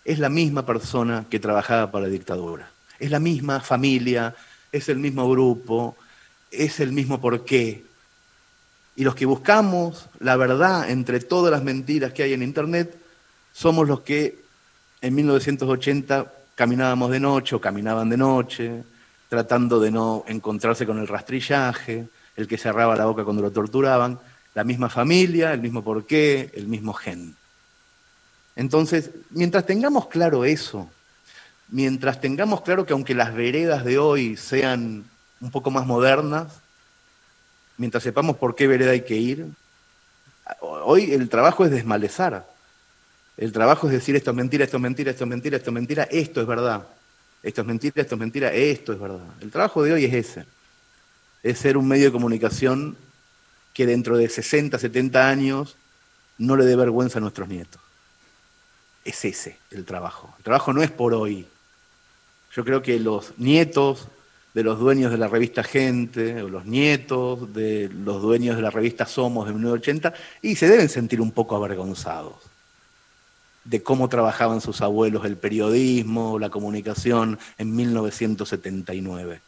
es 0.05 0.19
la 0.19 0.29
misma 0.29 0.67
persona 0.67 1.25
que 1.31 1.39
trabajaba 1.39 1.91
para 1.91 2.07
la 2.07 2.13
dictadura. 2.13 2.71
Es 2.99 3.11
la 3.11 3.21
misma 3.21 3.61
familia, 3.61 4.35
es 4.73 4.89
el 4.89 4.99
mismo 4.99 5.29
grupo, 5.31 5.97
es 6.51 6.81
el 6.81 6.93
mismo 6.93 7.21
porqué. 7.21 7.85
Y 8.97 9.05
los 9.05 9.15
que 9.15 9.27
buscamos 9.27 10.09
la 10.21 10.37
verdad 10.37 10.91
entre 10.91 11.21
todas 11.21 11.51
las 11.53 11.63
mentiras 11.63 12.13
que 12.13 12.23
hay 12.23 12.33
en 12.33 12.43
Internet 12.43 12.97
somos 13.53 13.87
los 13.89 14.01
que 14.01 14.39
en 15.01 15.15
1980 15.15 16.33
caminábamos 16.55 17.11
de 17.11 17.21
noche 17.21 17.55
o 17.55 17.61
caminaban 17.61 18.09
de 18.09 18.17
noche, 18.17 18.85
tratando 19.29 19.81
de 19.81 19.91
no 19.91 20.25
encontrarse 20.27 20.87
con 20.87 20.99
el 20.99 21.09
rastrillaje, 21.09 22.09
el 22.37 22.49
que 22.49 22.59
cerraba 22.59 22.97
la 22.97 23.07
boca 23.07 23.25
cuando 23.25 23.43
lo 23.43 23.51
torturaban 23.51 24.19
la 24.55 24.65
misma 24.65 24.89
familia, 24.89 25.53
el 25.53 25.61
mismo 25.61 25.85
porqué, 25.85 26.51
el 26.55 26.67
mismo 26.67 26.95
gen. 26.95 27.37
Entonces, 28.57 29.11
mientras 29.31 29.67
tengamos 29.67 30.07
claro 30.09 30.47
eso, 30.47 30.91
mientras 31.69 32.23
tengamos 32.23 32.63
claro 32.63 32.87
que 32.87 32.95
aunque 32.95 33.15
las 33.15 33.35
veredas 33.35 33.85
de 33.85 33.99
hoy 33.99 34.37
sean 34.37 35.05
un 35.41 35.51
poco 35.51 35.71
más 35.71 35.87
modernas, 35.87 36.53
mientras 37.77 38.03
sepamos 38.03 38.37
por 38.37 38.55
qué 38.55 38.67
vereda 38.67 38.93
hay 38.93 39.03
que 39.03 39.17
ir, 39.17 39.47
hoy 40.61 41.13
el 41.13 41.29
trabajo 41.29 41.65
es 41.65 41.71
desmalezar. 41.71 42.47
El 43.37 43.53
trabajo 43.53 43.87
es 43.87 43.93
decir 43.93 44.17
esto 44.17 44.31
es 44.31 44.37
mentira, 44.37 44.65
esto 44.65 44.79
es 44.79 44.83
mentira, 44.83 45.11
esto 45.11 45.25
es 45.25 45.31
mentira, 45.31 45.57
esto 45.57 45.71
es 45.71 45.75
mentira, 45.75 46.03
esto 46.05 46.41
es 46.41 46.47
verdad. 46.47 46.87
Esto 47.43 47.61
es 47.61 47.67
mentira, 47.67 48.03
esto 48.03 48.15
es 48.15 48.19
mentira, 48.19 48.53
esto 48.53 48.93
es 48.93 48.99
verdad. 48.99 49.27
El 49.41 49.51
trabajo 49.51 49.83
de 49.83 49.93
hoy 49.93 50.05
es 50.05 50.15
ese. 50.15 50.47
Es 51.43 51.59
ser 51.59 51.77
un 51.77 51.87
medio 51.87 52.07
de 52.07 52.13
comunicación 52.13 52.97
que 53.75 53.87
dentro 53.87 54.17
de 54.17 54.29
60, 54.29 54.79
70 54.79 55.29
años 55.29 55.77
no 56.39 56.57
le 56.57 56.65
dé 56.65 56.77
vergüenza 56.77 57.19
a 57.19 57.21
nuestros 57.21 57.47
nietos. 57.47 57.81
Es 59.05 59.25
ese 59.25 59.59
el 59.71 59.85
trabajo. 59.85 60.35
El 60.39 60.45
trabajo 60.45 60.73
no 60.73 60.83
es 60.83 60.91
por 60.91 61.13
hoy. 61.15 61.47
Yo 62.55 62.65
creo 62.65 62.83
que 62.83 62.99
los 62.99 63.35
nietos 63.37 64.09
de 64.57 64.63
los 64.63 64.79
dueños 64.79 65.13
de 65.13 65.19
la 65.19 65.29
revista 65.29 65.63
Gente, 65.63 66.43
o 66.43 66.49
los 66.49 66.65
nietos 66.65 67.53
de 67.53 67.91
los 67.91 68.23
dueños 68.23 68.57
de 68.57 68.63
la 68.63 68.71
revista 68.71 69.05
Somos 69.05 69.47
de 69.47 69.53
1980, 69.53 70.15
y 70.41 70.57
se 70.57 70.67
deben 70.67 70.89
sentir 70.89 71.21
un 71.21 71.31
poco 71.31 71.57
avergonzados 71.57 72.37
de 73.65 73.83
cómo 73.83 74.09
trabajaban 74.09 74.63
sus 74.63 74.81
abuelos 74.81 75.27
el 75.27 75.37
periodismo, 75.37 76.39
la 76.39 76.49
comunicación 76.49 77.39
en 77.59 77.77
1979. 77.77 79.43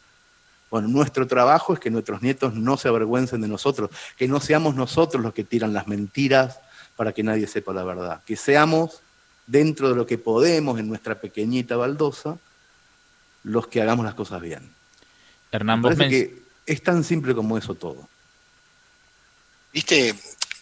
Bueno, 0.69 0.87
nuestro 0.87 1.25
trabajo 1.25 1.73
es 1.73 1.79
que 1.79 1.89
nuestros 1.89 2.21
nietos 2.21 2.53
no 2.53 2.77
se 2.77 2.89
avergüencen 2.89 3.41
de 3.41 3.47
nosotros, 3.47 3.89
que 4.15 4.27
no 4.27 4.39
seamos 4.39 4.75
nosotros 4.75 5.23
los 5.23 5.33
que 5.33 5.43
tiran 5.43 5.73
las 5.73 5.87
mentiras 5.87 6.59
para 6.95 7.13
que 7.13 7.23
nadie 7.23 7.47
sepa 7.47 7.73
la 7.73 7.83
verdad, 7.83 8.21
que 8.27 8.35
seamos 8.35 9.01
dentro 9.47 9.89
de 9.89 9.95
lo 9.95 10.05
que 10.05 10.19
podemos 10.19 10.79
en 10.79 10.87
nuestra 10.87 11.15
pequeñita 11.15 11.77
baldosa 11.77 12.37
los 13.41 13.65
que 13.65 13.81
hagamos 13.81 14.05
las 14.05 14.13
cosas 14.13 14.39
bien. 14.39 14.77
Hernán, 15.51 15.81
Me 15.81 15.95
parece 15.95 16.09
que 16.09 16.41
es 16.65 16.83
tan 16.83 17.03
simple 17.03 17.33
como 17.33 17.57
eso 17.57 17.75
todo. 17.75 18.07
Viste 19.73 20.15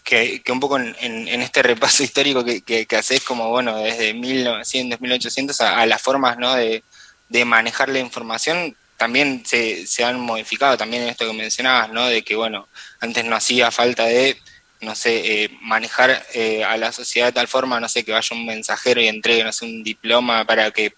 que, 0.04 0.42
un 0.50 0.60
poco 0.60 0.78
en, 0.78 1.28
este 1.42 1.62
repaso 1.62 2.02
histórico 2.02 2.44
que, 2.44 2.62
que, 2.62 2.96
haces 2.96 3.22
como, 3.22 3.50
bueno, 3.50 3.76
desde 3.76 4.14
1900, 4.14 5.00
1800 5.00 5.60
a, 5.60 5.80
a 5.80 5.86
las 5.86 6.00
formas 6.00 6.38
¿no? 6.38 6.54
de, 6.54 6.82
de 7.28 7.44
manejar 7.44 7.88
la 7.90 7.98
información, 7.98 8.74
también 8.96 9.44
se, 9.46 9.86
se, 9.86 10.04
han 10.04 10.18
modificado 10.20 10.76
también 10.76 11.02
en 11.02 11.10
esto 11.10 11.26
que 11.26 11.32
mencionabas, 11.32 11.90
¿no? 11.90 12.06
De 12.06 12.22
que, 12.22 12.34
bueno, 12.36 12.68
antes 13.00 13.24
no 13.24 13.36
hacía 13.36 13.70
falta 13.70 14.04
de, 14.04 14.36
no 14.80 14.94
sé, 14.94 15.44
eh, 15.44 15.50
manejar 15.60 16.26
eh, 16.34 16.64
a 16.64 16.76
la 16.76 16.90
sociedad 16.90 17.28
de 17.28 17.32
tal 17.32 17.46
forma, 17.46 17.78
no 17.78 17.88
sé, 17.88 18.04
que 18.04 18.12
vaya 18.12 18.36
un 18.36 18.46
mensajero 18.46 19.00
y 19.00 19.08
entregue, 19.08 19.44
no 19.44 19.52
sé, 19.52 19.66
un 19.66 19.84
diploma 19.84 20.44
para 20.44 20.70
que 20.72 20.94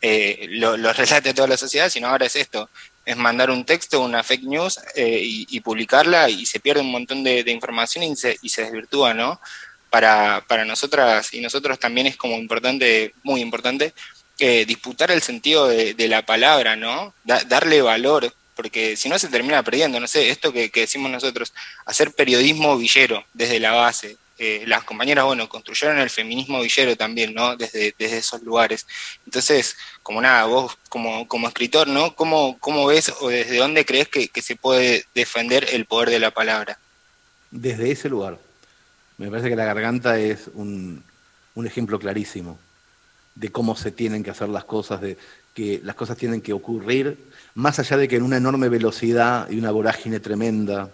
eh, 0.00 0.46
lo, 0.50 0.76
relate 0.92 1.30
a 1.30 1.34
toda 1.34 1.48
la 1.48 1.56
sociedad, 1.56 1.88
sino 1.90 2.08
ahora 2.08 2.26
es 2.26 2.36
esto, 2.36 2.68
es 3.04 3.16
mandar 3.16 3.50
un 3.50 3.64
texto, 3.64 4.00
una 4.00 4.22
fake 4.22 4.44
news 4.44 4.78
y, 4.96 5.60
publicarla 5.60 6.28
y 6.28 6.46
se 6.46 6.60
pierde 6.60 6.82
un 6.82 6.90
montón 6.90 7.24
de, 7.24 7.44
información 7.50 8.04
y 8.04 8.16
se, 8.16 8.36
y 8.42 8.48
se 8.48 8.62
desvirtúa, 8.62 9.14
¿no? 9.14 9.40
Para, 9.88 10.44
para 10.46 10.64
nosotras 10.64 11.34
y 11.34 11.40
nosotros 11.40 11.78
también 11.78 12.06
es 12.06 12.16
como 12.16 12.36
importante, 12.36 13.14
muy 13.24 13.40
importante, 13.40 13.92
disputar 14.38 15.10
el 15.10 15.20
sentido 15.20 15.68
de, 15.68 16.08
la 16.08 16.24
palabra, 16.24 16.76
¿no? 16.76 17.14
darle 17.24 17.82
valor, 17.82 18.32
porque 18.60 18.94
si 18.94 19.08
no 19.08 19.18
se 19.18 19.28
termina 19.28 19.62
perdiendo, 19.62 19.98
no 19.98 20.06
sé, 20.06 20.28
esto 20.28 20.52
que, 20.52 20.70
decimos 20.70 21.10
nosotros, 21.10 21.54
hacer 21.86 22.12
periodismo 22.12 22.76
villero 22.76 23.24
desde 23.32 23.58
la 23.58 23.72
base. 23.72 24.18
Eh, 24.42 24.64
las 24.66 24.84
compañeras, 24.84 25.26
bueno, 25.26 25.50
construyeron 25.50 25.98
el 25.98 26.08
feminismo 26.08 26.62
villero 26.62 26.96
también, 26.96 27.34
¿no? 27.34 27.58
Desde, 27.58 27.94
desde 27.98 28.16
esos 28.16 28.40
lugares. 28.40 28.86
Entonces, 29.26 29.76
como 30.02 30.22
nada, 30.22 30.46
vos 30.46 30.78
como, 30.88 31.28
como 31.28 31.46
escritor, 31.46 31.88
¿no? 31.88 32.14
¿Cómo, 32.14 32.56
¿Cómo 32.58 32.86
ves 32.86 33.12
o 33.20 33.28
desde 33.28 33.58
dónde 33.58 33.84
crees 33.84 34.08
que, 34.08 34.30
se 34.40 34.56
puede 34.56 35.04
defender 35.14 35.66
el 35.72 35.84
poder 35.84 36.08
de 36.08 36.20
la 36.20 36.30
palabra? 36.30 36.78
Desde 37.50 37.90
ese 37.90 38.08
lugar. 38.08 38.38
Me 39.18 39.28
parece 39.28 39.50
que 39.50 39.56
la 39.56 39.66
garganta 39.66 40.18
es 40.18 40.48
un, 40.54 41.04
un 41.54 41.66
ejemplo 41.66 41.98
clarísimo 41.98 42.58
de 43.34 43.52
cómo 43.52 43.76
se 43.76 43.92
tienen 43.92 44.22
que 44.24 44.30
hacer 44.30 44.48
las 44.48 44.64
cosas, 44.64 45.02
de 45.02 45.18
que 45.52 45.82
las 45.84 45.96
cosas 45.96 46.16
tienen 46.16 46.40
que 46.40 46.54
ocurrir, 46.54 47.18
más 47.54 47.78
allá 47.78 47.98
de 47.98 48.08
que 48.08 48.16
en 48.16 48.22
una 48.22 48.38
enorme 48.38 48.70
velocidad 48.70 49.50
y 49.50 49.58
una 49.58 49.70
vorágine 49.70 50.18
tremenda 50.18 50.90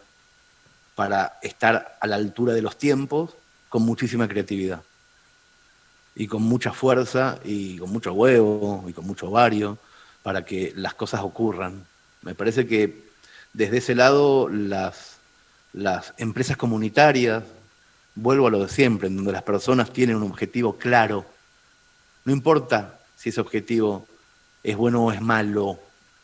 para 0.97 1.39
estar 1.43 1.97
a 2.01 2.07
la 2.09 2.17
altura 2.17 2.55
de 2.55 2.63
los 2.63 2.77
tiempos, 2.77 3.37
con 3.69 3.83
muchísima 3.83 4.27
creatividad. 4.27 4.83
Y 6.17 6.27
con 6.27 6.43
mucha 6.43 6.73
fuerza 6.73 7.39
y 7.45 7.77
con 7.79 7.91
mucho 7.91 8.13
huevo 8.15 8.85
y 8.89 8.93
con 8.93 9.07
mucho 9.07 9.29
ovario 9.29 9.79
para 10.23 10.45
que 10.45 10.73
las 10.75 10.95
cosas 10.95 11.21
ocurran. 11.21 11.85
Me 12.23 12.35
parece 12.35 12.67
que 12.67 13.05
desde 13.53 13.77
ese 13.77 13.95
lado 13.95 14.49
las, 14.49 15.19
las 15.73 16.15
empresas 16.17 16.57
comunitarias, 16.57 17.45
vuelvo 18.15 18.47
a 18.47 18.51
lo 18.51 18.65
de 18.65 18.69
siempre, 18.69 19.09
en 19.09 19.17
donde 19.17 19.33
las 19.33 19.43
personas 19.43 19.93
tienen 19.93 20.17
un 20.17 20.31
objetivo 20.31 20.79
claro, 20.79 21.27
no 22.25 22.33
importa 22.33 22.99
si 23.15 23.29
ese 23.29 23.41
objetivo 23.41 24.07
es 24.65 24.77
bueno 24.77 25.05
o 25.05 25.13
es 25.13 25.21
malo 25.21 25.79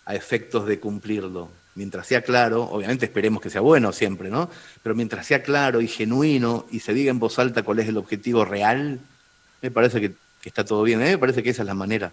a 0.04 0.14
efectos 0.14 0.66
de 0.66 0.80
cumplirlo. 0.80 1.48
Mientras 1.74 2.06
sea 2.06 2.22
claro, 2.22 2.64
obviamente 2.64 3.06
esperemos 3.06 3.42
que 3.42 3.48
sea 3.50 3.62
bueno 3.62 3.92
siempre, 3.92 4.28
¿no? 4.28 4.50
Pero 4.82 4.94
mientras 4.94 5.26
sea 5.26 5.42
claro 5.42 5.80
y 5.80 5.88
genuino 5.88 6.66
y 6.70 6.80
se 6.80 6.92
diga 6.92 7.10
en 7.10 7.18
voz 7.18 7.38
alta 7.38 7.62
cuál 7.62 7.78
es 7.78 7.88
el 7.88 7.96
objetivo 7.96 8.44
real, 8.44 9.00
me 9.62 9.70
parece 9.70 10.00
que, 10.00 10.14
está 10.44 10.64
todo 10.64 10.82
bien. 10.82 11.00
A 11.00 11.04
me 11.04 11.18
parece 11.18 11.42
que 11.42 11.50
esa 11.50 11.62
es 11.62 11.66
la 11.66 11.74
manera. 11.74 12.12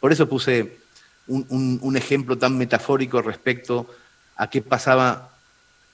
Por 0.00 0.12
eso 0.12 0.28
puse 0.28 0.78
un 1.28 1.96
ejemplo 1.96 2.36
tan 2.36 2.58
metafórico 2.58 3.22
respecto 3.22 3.86
a 4.36 4.48
qué 4.48 4.62
pasaba 4.62 5.30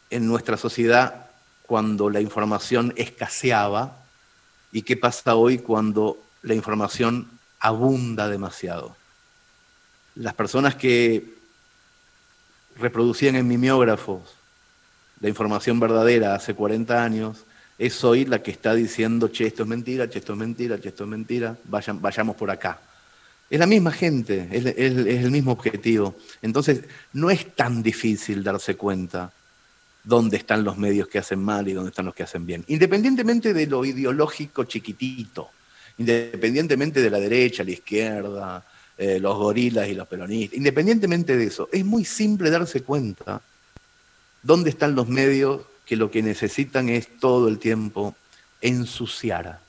en 0.09 0.27
nuestra 0.27 0.57
sociedad 0.57 1.27
cuando 1.67 2.11
la 2.11 2.21
información 2.21 2.95
escaseaba 2.97 3.99
y 4.73 4.83
qué 4.83 4.97
pasa 4.97 5.35
hoy 5.35 5.59
cuando 5.59 6.23
la 6.43 6.55
información 6.55 7.29
abunda 7.61 8.29
demasiado. 8.29 8.97
Las 10.15 10.35
personas 10.35 10.77
que 10.77 11.36
reproducían 12.79 13.37
en 13.37 13.49
mimeógrafos 13.49 14.37
la 15.21 15.29
información 15.29 15.81
verdadera 15.81 16.35
hace 16.35 16.55
40 16.55 17.03
años, 17.03 17.45
es 17.79 18.05
hoy 18.05 18.25
la 18.25 18.43
que 18.43 18.51
está 18.51 18.75
diciendo, 18.75 19.29
che, 19.29 19.47
esto 19.47 19.63
es 19.63 19.69
mentira, 19.69 20.09
che, 20.09 20.19
esto 20.19 20.33
es 20.33 20.39
mentira, 20.39 20.79
che, 20.79 20.89
esto 20.89 21.05
es 21.05 21.11
mentira, 21.11 21.57
vayan, 21.65 22.01
vayamos 22.01 22.37
por 22.37 22.51
acá. 22.51 22.81
Es 23.49 23.59
la 23.59 23.67
misma 23.67 23.93
gente, 23.93 24.49
es, 24.51 24.67
es 24.67 25.25
el 25.25 25.31
mismo 25.31 25.53
objetivo. 25.53 26.17
Entonces, 26.43 26.83
no 27.13 27.31
es 27.31 27.55
tan 27.55 27.83
difícil 27.83 28.43
darse 28.43 28.77
cuenta 28.77 29.33
dónde 30.03 30.37
están 30.37 30.65
los 30.65 30.77
medios 30.77 31.09
que 31.09 31.19
hacen 31.19 31.41
mal 31.41 31.69
y 31.69 31.73
dónde 31.73 31.91
están 31.91 32.07
los 32.07 32.15
que 32.15 32.23
hacen 32.23 32.47
bien. 32.47 32.65
Independientemente 32.69 33.53
de 33.53 33.67
lo 33.67 33.85
ideológico 33.85 34.65
chiquitito, 34.65 35.51
independientemente 35.99 37.01
de 37.01 37.11
la 37.11 37.19
derecha, 37.19 37.65
la 37.65 37.73
izquierda, 37.73 38.65
eh, 38.99 39.19
los 39.21 39.37
gorilas 39.37 39.89
y 39.89 39.95
los 39.95 40.09
peronistas, 40.09 40.57
independientemente 40.57 41.37
de 41.37 41.45
eso, 41.45 41.69
es 41.73 41.85
muy 41.85 42.05
simple 42.05 42.51
darse 42.51 42.83
cuenta 42.83 43.43
dónde 44.43 44.71
están 44.71 44.95
los 44.95 45.09
medios 45.09 45.63
que 45.85 45.97
lo 45.97 46.11
que 46.11 46.23
necesitan 46.23 46.89
es 46.89 47.19
todo 47.19 47.49
el 47.49 47.59
tiempo 47.59 48.15
ensuciar 48.61 49.61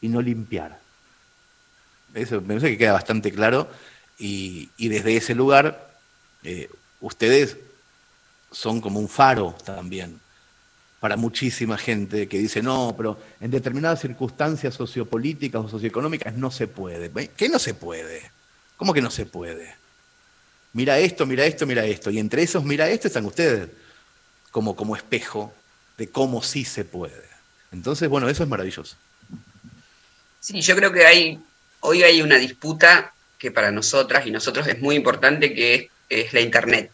y 0.00 0.08
no 0.08 0.20
limpiar. 0.20 0.78
Eso 2.14 2.40
me 2.40 2.48
parece 2.48 2.70
que 2.70 2.78
queda 2.78 2.92
bastante 2.92 3.32
claro 3.32 3.68
y, 4.18 4.70
desde 4.76 5.16
ese 5.16 5.34
lugar 5.34 5.90
eh, 6.42 6.68
ustedes 7.00 7.56
son 8.50 8.80
como 8.80 8.98
un 8.98 9.08
faro 9.08 9.54
también 9.64 10.18
para 11.00 11.16
muchísima 11.16 11.78
gente 11.78 12.28
que 12.28 12.38
dice, 12.38 12.62
no, 12.62 12.94
pero 12.96 13.18
en 13.40 13.50
determinadas 13.50 14.00
circunstancias 14.00 14.74
sociopolíticas 14.74 15.64
o 15.64 15.68
socioeconómicas 15.68 16.34
no 16.34 16.50
se 16.50 16.66
puede. 16.66 17.10
¿Qué 17.36 17.48
no 17.48 17.58
se 17.58 17.74
puede? 17.74 18.30
¿Cómo 18.76 18.92
que 18.92 19.02
no 19.02 19.10
se 19.10 19.26
puede? 19.26 19.76
Mira 20.72 20.98
esto, 20.98 21.24
mira 21.24 21.46
esto, 21.46 21.66
mira 21.66 21.84
esto. 21.84 22.10
Y 22.10 22.18
entre 22.18 22.42
esos, 22.42 22.64
mira 22.64 22.88
esto, 22.88 23.06
están 23.06 23.26
ustedes 23.26 23.68
como, 24.50 24.74
como 24.74 24.96
espejo 24.96 25.52
de 25.96 26.08
cómo 26.08 26.42
sí 26.42 26.64
se 26.64 26.84
puede. 26.84 27.28
Entonces, 27.70 28.08
bueno, 28.08 28.28
eso 28.28 28.42
es 28.42 28.48
maravilloso. 28.48 28.96
Sí, 30.40 30.60
yo 30.60 30.74
creo 30.74 30.92
que 30.92 31.06
hay, 31.06 31.40
hoy 31.80 32.02
hay 32.02 32.22
una 32.22 32.36
disputa 32.36 33.12
que 33.38 33.50
para 33.52 33.70
nosotras 33.70 34.26
y 34.26 34.30
nosotros 34.30 34.66
es 34.66 34.80
muy 34.80 34.96
importante, 34.96 35.54
que 35.54 35.90
es, 36.08 36.32
la 36.32 36.40
Internet. 36.40 36.90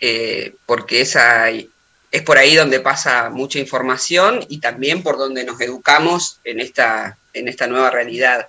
Eh, 0.00 0.54
porque 0.64 1.02
esa, 1.02 1.50
es 2.10 2.22
por 2.22 2.38
ahí 2.38 2.56
donde 2.56 2.80
pasa 2.80 3.30
mucha 3.30 3.58
información 3.58 4.44
y 4.48 4.58
también 4.58 5.02
por 5.02 5.16
donde 5.16 5.44
nos 5.44 5.60
educamos 5.60 6.40
en 6.44 6.60
esta, 6.60 7.16
en 7.32 7.48
esta 7.48 7.66
nueva 7.66 7.90
realidad. 7.90 8.48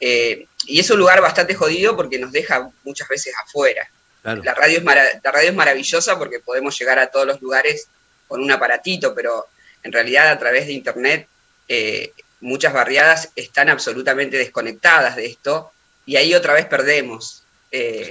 Eh, 0.00 0.46
y 0.66 0.80
es 0.80 0.90
un 0.90 0.98
lugar 0.98 1.20
bastante 1.20 1.54
jodido 1.54 1.96
porque 1.96 2.18
nos 2.18 2.32
deja 2.32 2.70
muchas 2.84 3.08
veces 3.08 3.34
afuera. 3.44 3.88
La, 4.22 4.54
radio 4.54 4.78
es 4.78 4.84
la 4.84 5.32
radio 5.32 5.48
es 5.48 5.54
maravillosa 5.54 6.18
porque 6.18 6.40
podemos 6.40 6.78
llegar 6.78 6.98
a 6.98 7.06
todos 7.06 7.26
los 7.26 7.40
lugares 7.40 7.88
con 8.26 8.42
un 8.42 8.50
aparatito, 8.50 9.14
pero 9.14 9.46
en 9.82 9.92
realidad 9.92 10.28
a 10.28 10.38
través 10.38 10.66
de 10.66 10.72
Internet 10.72 11.26
eh, 11.66 12.12
muchas 12.40 12.72
barriadas 12.72 13.30
están 13.36 13.68
absolutamente 13.68 14.36
desconectadas 14.36 15.16
de 15.16 15.26
esto 15.26 15.72
y 16.04 16.16
ahí 16.16 16.34
otra 16.34 16.52
vez 16.52 16.66
perdemos. 16.66 17.42
Eh, 17.70 18.10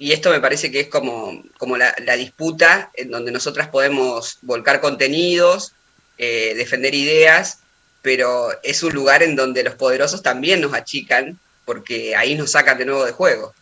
y 0.00 0.12
esto 0.12 0.30
me 0.30 0.40
parece 0.40 0.70
que 0.70 0.80
es 0.80 0.88
como, 0.88 1.42
como 1.58 1.76
la, 1.76 1.92
disputa 2.16 2.90
en 2.94 3.10
donde 3.10 3.30
nosotras 3.30 3.68
podemos 3.68 4.38
volcar 4.40 4.80
contenidos, 4.80 5.74
eh, 6.16 6.54
defender 6.56 6.94
ideas, 6.94 7.58
pero 8.00 8.48
es 8.62 8.82
un 8.82 8.94
lugar 8.94 9.22
en 9.22 9.36
donde 9.36 9.62
los 9.62 9.74
poderosos 9.74 10.22
también 10.22 10.62
nos 10.62 10.72
achican 10.72 11.38
porque 11.66 12.16
ahí 12.16 12.34
nos 12.34 12.52
sacan 12.52 12.78
de 12.78 12.86
nuevo 12.86 13.04
de 13.04 13.12
juego. 13.12 13.52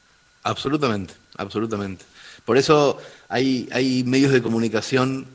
Absolutamente, 0.44 1.12
absolutamente. 1.36 2.04
Por 2.44 2.56
eso 2.56 2.98
hay, 3.28 3.68
hay 3.72 4.04
medios 4.04 4.30
de 4.30 4.40
comunicación 4.40 5.26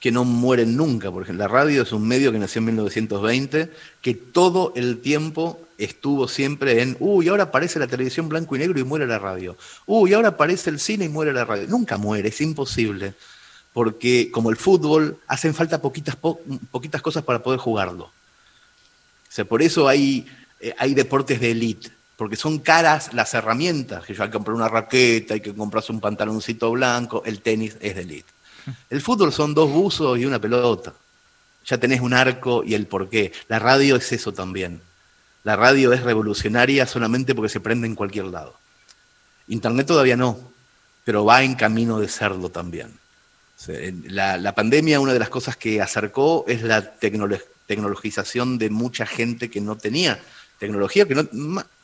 que 0.00 0.10
no 0.10 0.24
mueren 0.24 0.74
nunca. 0.74 1.10
Por 1.12 1.24
ejemplo, 1.24 1.44
la 1.44 1.52
radio 1.52 1.82
es 1.82 1.92
un 1.92 2.08
medio 2.08 2.32
que 2.32 2.38
nació 2.38 2.60
en 2.60 2.66
1920, 2.66 3.70
que 4.00 4.14
todo 4.14 4.72
el 4.74 5.02
tiempo 5.02 5.65
estuvo 5.78 6.28
siempre 6.28 6.82
en, 6.82 6.96
uy, 7.00 7.28
ahora 7.28 7.44
aparece 7.44 7.78
la 7.78 7.86
televisión 7.86 8.28
blanco 8.28 8.56
y 8.56 8.58
negro 8.58 8.78
y 8.78 8.84
muere 8.84 9.06
la 9.06 9.18
radio. 9.18 9.56
Uy, 9.86 10.14
ahora 10.14 10.28
aparece 10.28 10.70
el 10.70 10.80
cine 10.80 11.04
y 11.04 11.08
muere 11.08 11.32
la 11.32 11.44
radio. 11.44 11.66
Nunca 11.68 11.96
muere, 11.98 12.28
es 12.28 12.40
imposible. 12.40 13.14
Porque 13.72 14.30
como 14.30 14.50
el 14.50 14.56
fútbol, 14.56 15.18
hacen 15.26 15.54
falta 15.54 15.82
poquitas, 15.82 16.16
poquitas 16.70 17.02
cosas 17.02 17.24
para 17.24 17.42
poder 17.42 17.60
jugarlo. 17.60 18.04
O 18.04 18.12
sea, 19.28 19.44
por 19.44 19.62
eso 19.62 19.86
hay, 19.86 20.26
eh, 20.60 20.74
hay 20.78 20.94
deportes 20.94 21.40
de 21.40 21.50
élite, 21.50 21.90
porque 22.16 22.36
son 22.36 22.58
caras 22.58 23.12
las 23.12 23.34
herramientas, 23.34 24.04
que 24.04 24.14
yo 24.14 24.22
hay 24.22 24.30
que 24.30 24.34
comprar 24.34 24.56
una 24.56 24.68
raqueta, 24.68 25.34
hay 25.34 25.40
que 25.40 25.54
comprarse 25.54 25.92
un 25.92 26.00
pantaloncito 26.00 26.70
blanco, 26.70 27.22
el 27.26 27.42
tenis 27.42 27.76
es 27.80 27.96
de 27.96 28.02
élite. 28.02 28.32
El 28.88 29.00
fútbol 29.00 29.32
son 29.32 29.52
dos 29.54 29.70
buzos 29.70 30.18
y 30.18 30.24
una 30.24 30.40
pelota. 30.40 30.94
Ya 31.66 31.78
tenés 31.78 32.00
un 32.00 32.14
arco 32.14 32.62
y 32.64 32.74
el 32.74 32.86
porqué. 32.86 33.32
La 33.48 33.58
radio 33.58 33.96
es 33.96 34.10
eso 34.12 34.32
también. 34.32 34.80
La 35.46 35.54
radio 35.54 35.92
es 35.92 36.02
revolucionaria 36.02 36.88
solamente 36.88 37.32
porque 37.32 37.48
se 37.48 37.60
prende 37.60 37.86
en 37.86 37.94
cualquier 37.94 38.24
lado. 38.24 38.58
Internet 39.46 39.86
todavía 39.86 40.16
no, 40.16 40.40
pero 41.04 41.24
va 41.24 41.44
en 41.44 41.54
camino 41.54 42.00
de 42.00 42.08
serlo 42.08 42.48
también. 42.48 42.98
La, 44.08 44.52
pandemia, 44.56 44.98
una 44.98 45.12
de 45.12 45.20
las 45.20 45.28
cosas 45.28 45.56
que 45.56 45.80
acercó 45.80 46.44
es 46.48 46.62
la 46.62 46.96
tecnologización 46.96 48.58
de 48.58 48.70
mucha 48.70 49.06
gente 49.06 49.48
que 49.48 49.60
no 49.60 49.76
tenía 49.76 50.18
tecnología, 50.58 51.06
que 51.06 51.14
no, 51.14 51.28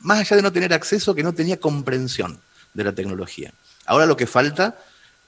más 0.01 0.19
allá 0.19 0.35
de 0.35 0.43
no 0.43 0.53
tener 0.53 0.73
acceso, 0.73 1.15
que 1.15 1.23
no 1.23 1.33
tenía 1.33 1.61
comprensión 1.61 2.41
de 2.75 2.83
la 2.83 2.93
tecnología. 2.93 3.53
Ahora 3.87 4.07
lo 4.07 4.17
que 4.17 4.27
falta 4.27 4.77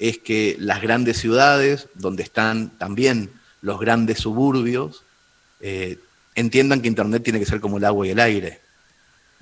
es 0.00 0.18
que 0.18 0.56
las 0.58 0.82
grandes 0.82 1.18
ciudades, 1.18 1.86
donde 1.94 2.24
están 2.24 2.70
también 2.70 3.30
los 3.62 3.78
grandes 3.78 4.18
suburbios, 4.18 5.04
eh, 5.60 6.00
entiendan 6.34 6.80
que 6.80 6.88
Internet 6.88 7.22
tiene 7.22 7.38
que 7.38 7.46
ser 7.46 7.60
como 7.60 7.78
el 7.78 7.84
agua 7.84 8.06
y 8.06 8.10
el 8.10 8.20
aire. 8.20 8.60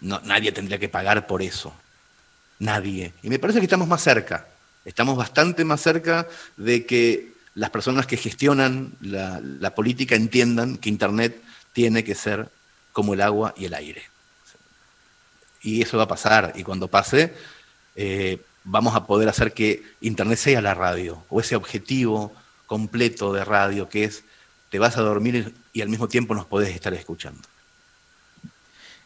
No, 0.01 0.20
nadie 0.24 0.52
tendría 0.52 0.78
que 0.78 0.89
pagar 0.89 1.27
por 1.27 1.43
eso. 1.43 1.74
Nadie. 2.59 3.12
Y 3.23 3.28
me 3.28 3.39
parece 3.39 3.60
que 3.60 3.66
estamos 3.66 3.89
más 3.89 4.02
cerca. 4.02 4.47
Estamos 4.85 5.16
bastante 5.16 5.64
más 5.64 5.81
cerca 5.81 6.27
de 6.56 6.86
que 6.86 7.32
las 7.55 7.70
personas 7.70 8.06
que 8.06 8.16
gestionan 8.16 8.94
la, 9.01 9.74
política 9.74 10.16
entiendan 10.16 10.77
que 10.77 10.89
Internet 10.89 11.40
tiene 11.73 12.02
que 12.02 12.14
ser 12.14 12.48
como 12.93 13.14
el 13.14 13.20
agua 13.20 13.55
y 13.56 13.66
el 13.66 13.74
aire. 13.74 14.02
Y 15.62 15.82
eso 15.82 15.97
va 15.97 16.05
a 16.05 16.09
pasar. 16.09 16.52
Y 16.56 16.64
cuando 16.64 16.89
pase, 16.89 17.32
eh, 17.94 18.40
vamos 18.64 18.94
a 18.97 19.06
poder 19.06 19.28
hacer 19.28 19.52
que 19.52 19.82
Internet 20.01 20.39
sea 20.39 20.60
la 20.60 20.74
radio, 20.74 21.24
o 21.28 21.40
ese 21.40 21.56
objetivo 21.56 22.32
completo 22.66 23.32
de 23.32 23.44
radio 23.44 23.89
que 23.89 24.05
es 24.05 24.24
te 24.70 24.78
vas 24.78 24.97
a 24.97 25.02
dormir 25.02 25.55
y 25.73 25.81
al 25.81 25.89
mismo 25.89 26.09
tiempo 26.09 26.35
nos 26.35 26.47
podés 26.47 26.74
estar 26.74 26.93
escuchando. 26.94 27.40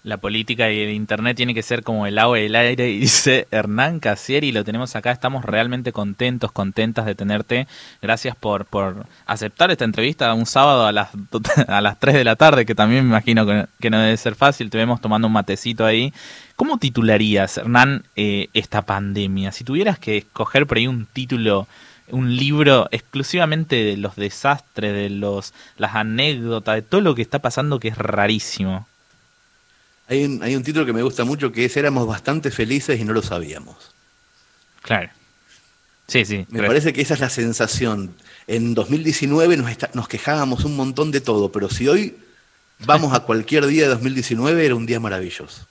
La 0.06 0.18
política 0.18 0.70
y 0.70 0.82
el 0.82 0.90
Internet 0.90 1.36
tiene 1.36 1.52
que 1.52 1.64
ser 1.64 1.82
como 1.82 2.06
el 2.06 2.16
agua 2.20 2.38
y 2.38 2.44
el 2.44 2.54
aire, 2.54 2.84
dice 2.84 3.48
Hernán 3.50 3.98
Casieri, 3.98 4.52
lo 4.52 4.62
tenemos 4.62 4.94
acá, 4.94 5.10
estamos 5.10 5.44
realmente 5.44 5.90
contentos, 5.90 6.52
contentas 6.52 7.06
de 7.06 7.16
tenerte. 7.16 7.66
Gracias 8.00 8.36
por, 8.36 8.66
por 8.66 9.06
aceptar 9.26 9.72
esta 9.72 9.84
entrevista 9.84 10.32
un 10.32 10.46
sábado 10.46 10.86
a 10.86 10.92
las, 10.92 11.08
a 11.66 11.80
las 11.80 11.98
3 11.98 12.14
de 12.14 12.22
la 12.22 12.36
tarde, 12.36 12.64
que 12.64 12.76
también 12.76 13.02
me 13.02 13.10
imagino 13.10 13.44
que, 13.80 13.90
no 13.90 13.98
debe 13.98 14.16
ser 14.16 14.36
fácil, 14.36 14.70
te 14.70 14.78
vemos 14.78 15.00
tomando 15.00 15.26
un 15.26 15.32
matecito 15.32 15.84
ahí. 15.84 16.12
¿Cómo 16.54 16.78
titularías, 16.78 17.58
Hernán, 17.58 18.04
eh, 18.14 18.48
esta 18.54 18.82
pandemia? 18.82 19.50
Si 19.50 19.64
tuvieras 19.64 19.98
que 19.98 20.18
escoger 20.18 20.68
por 20.68 20.76
ahí 20.76 20.86
un 20.86 21.06
título 21.06 21.66
un 22.10 22.36
libro 22.36 22.88
exclusivamente 22.90 23.76
de 23.76 23.96
los 23.96 24.16
desastres, 24.16 24.92
de 24.94 25.10
los 25.10 25.52
las 25.76 25.94
anécdotas, 25.94 26.76
de 26.76 26.82
todo 26.82 27.00
lo 27.00 27.14
que 27.14 27.22
está 27.22 27.40
pasando 27.40 27.80
que 27.80 27.88
es 27.88 27.98
rarísimo. 27.98 28.86
Hay 30.08 30.24
un, 30.24 30.42
hay 30.42 30.54
un 30.54 30.62
título 30.62 30.86
que 30.86 30.92
me 30.92 31.02
gusta 31.02 31.24
mucho 31.24 31.50
que 31.50 31.64
es 31.64 31.76
Éramos 31.76 32.06
bastante 32.06 32.50
felices 32.50 33.00
y 33.00 33.04
no 33.04 33.12
lo 33.12 33.22
sabíamos. 33.22 33.92
Claro. 34.82 35.10
Sí, 36.06 36.24
sí. 36.24 36.46
Me 36.50 36.62
parece 36.62 36.92
que 36.92 37.00
esa 37.00 37.14
es 37.14 37.20
la 37.20 37.30
sensación. 37.30 38.14
En 38.46 38.74
2019 38.74 39.56
nos, 39.56 39.70
nos 39.94 40.08
quejábamos 40.08 40.64
un 40.64 40.76
montón 40.76 41.10
de 41.10 41.20
todo, 41.20 41.50
pero 41.50 41.68
si 41.68 41.88
hoy 41.88 42.16
vamos 42.84 43.12
a 43.12 43.20
cualquier 43.20 43.66
día 43.66 43.84
de 43.84 43.88
2019 43.88 44.64
era 44.64 44.76
un 44.76 44.86
día 44.86 45.00
maravilloso. 45.00 45.66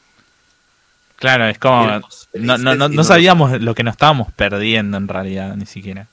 Claro, 1.16 1.48
es 1.48 1.58
como... 1.58 2.02
no, 2.34 2.58
no, 2.58 2.76
no, 2.76 2.90
no 2.90 3.04
sabíamos 3.06 3.62
lo 3.62 3.74
que 3.74 3.84
nos 3.84 3.94
estábamos 3.94 4.34
perdiendo 4.34 4.98
en 4.98 5.08
realidad, 5.08 5.56
ni 5.56 5.66
siquiera. 5.66 6.08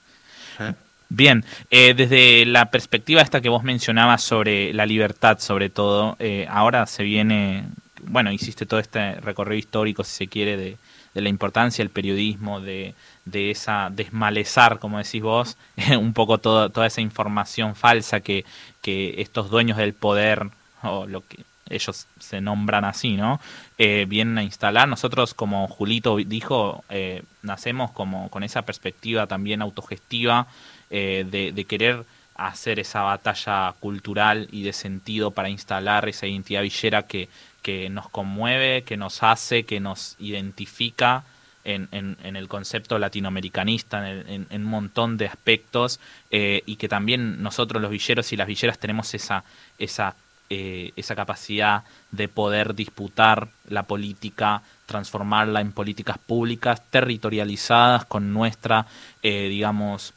Bien, 1.15 1.45
eh, 1.71 1.93
desde 1.93 2.47
la 2.47 2.71
perspectiva 2.71 3.21
esta 3.21 3.43
que 3.43 3.51
vos 3.51 3.65
mencionabas 3.65 4.23
sobre 4.23 4.73
la 4.73 4.87
libertad, 4.87 5.39
sobre 5.41 5.69
todo, 5.69 6.17
eh, 6.19 6.47
ahora 6.49 6.87
se 6.87 7.03
viene 7.03 7.65
bueno, 8.05 8.33
hiciste 8.33 8.65
todo 8.65 8.81
este 8.81 9.17
recorrido 9.21 9.59
histórico, 9.59 10.05
si 10.05 10.17
se 10.17 10.27
quiere, 10.27 10.57
de, 10.57 10.79
de 11.13 11.21
la 11.21 11.29
importancia 11.29 11.85
del 11.85 11.91
periodismo, 11.91 12.63
de, 12.63 12.95
de 13.27 13.51
esa 13.51 13.91
desmalezar, 13.91 14.79
como 14.79 14.97
decís 14.99 15.23
vos, 15.23 15.59
un 15.99 16.15
poco 16.15 16.39
toda 16.39 16.87
esa 16.87 17.03
información 17.03 17.75
falsa 17.75 18.21
que, 18.21 18.47
que 18.81 19.21
estos 19.21 19.51
dueños 19.51 19.77
del 19.77 19.93
poder, 19.93 20.49
o 20.83 21.07
lo 21.07 21.21
que 21.27 21.45
ellos 21.69 22.07
se 22.19 22.41
nombran 22.41 22.85
así, 22.85 23.17
¿no? 23.17 23.41
Eh, 23.79 24.07
vienen 24.09 24.39
a 24.39 24.43
instalar. 24.43 24.89
Nosotros, 24.89 25.35
como 25.35 25.67
Julito 25.69 26.17
dijo, 26.17 26.85
eh, 26.89 27.23
nacemos 27.43 27.91
como 27.93 28.29
con 28.31 28.43
esa 28.43 28.63
perspectiva 28.63 29.27
también 29.27 29.63
autogestiva 29.63 30.47
eh, 30.94 31.24
de, 31.55 31.64
querer 31.64 32.05
hacer 32.35 32.78
esa 32.78 33.01
batalla 33.01 33.74
cultural 33.81 34.47
y 34.52 34.62
de 34.62 34.74
sentido 34.74 35.31
para 35.31 35.48
instalar 35.48 36.06
esa 36.06 36.27
identidad 36.27 36.60
villera 36.60 37.05
que, 37.05 37.31
que 37.62 37.89
nos 37.89 38.10
conmueve, 38.10 38.82
que 38.82 38.98
nos 38.98 39.23
hace, 39.23 39.62
que 39.62 39.81
nos 39.81 40.16
identifica 40.19 41.24
en, 41.64 41.89
en, 41.93 42.36
el 42.36 42.47
concepto 42.47 42.98
latinoamericanista, 42.98 44.06
en, 44.10 44.47
en, 44.51 44.62
un 44.62 44.70
montón 44.70 45.16
de 45.16 45.28
aspectos, 45.28 45.98
eh, 46.31 46.62
y 46.66 46.77
que 46.77 46.90
también 46.90 47.43
nosotros 47.43 47.81
los 47.81 47.90
villeros 47.90 48.31
y 48.35 48.36
las 48.36 48.47
villeras 48.47 48.78
tenemos 48.78 49.14
esa, 49.14 49.44
esa, 49.78 50.14
eh, 50.51 50.93
esa 50.94 51.16
capacidad 51.16 51.85
de 52.10 52.28
poder 52.28 52.74
disputar 52.74 53.48
la 53.66 53.85
política, 53.85 54.60
transformarla 54.85 55.62
en 55.62 55.73
políticas 55.73 56.19
públicas 56.19 56.82
territorializadas 56.90 58.05
con 58.05 58.35
nuestra, 58.35 58.85
digamos, 59.23 60.12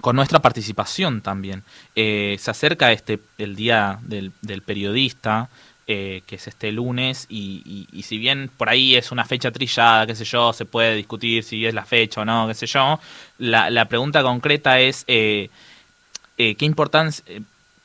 con 0.00 0.16
nuestra 0.16 0.40
participación 0.40 1.20
también. 1.20 1.62
Eh, 1.94 2.36
se 2.38 2.50
acerca 2.50 2.92
este 2.92 3.18
el 3.38 3.56
día 3.56 3.98
del, 4.02 4.32
del 4.42 4.62
periodista, 4.62 5.48
eh, 5.86 6.22
que 6.26 6.36
es 6.36 6.46
este 6.48 6.72
lunes, 6.72 7.26
y, 7.28 7.86
y, 7.92 8.02
si 8.02 8.18
bien 8.18 8.50
por 8.56 8.68
ahí 8.68 8.96
es 8.96 9.12
una 9.12 9.24
fecha 9.24 9.52
trillada, 9.52 10.06
qué 10.06 10.14
sé 10.16 10.24
yo, 10.24 10.52
se 10.52 10.64
puede 10.64 10.96
discutir 10.96 11.44
si 11.44 11.64
es 11.64 11.74
la 11.74 11.84
fecha 11.84 12.22
o 12.22 12.24
no, 12.24 12.48
qué 12.48 12.54
sé 12.54 12.66
yo, 12.66 12.98
la, 13.38 13.70
la 13.70 13.84
pregunta 13.84 14.22
concreta 14.22 14.80
es 14.80 15.04
eh, 15.06 15.48
qué 16.36 16.56
importancia, 16.60 17.24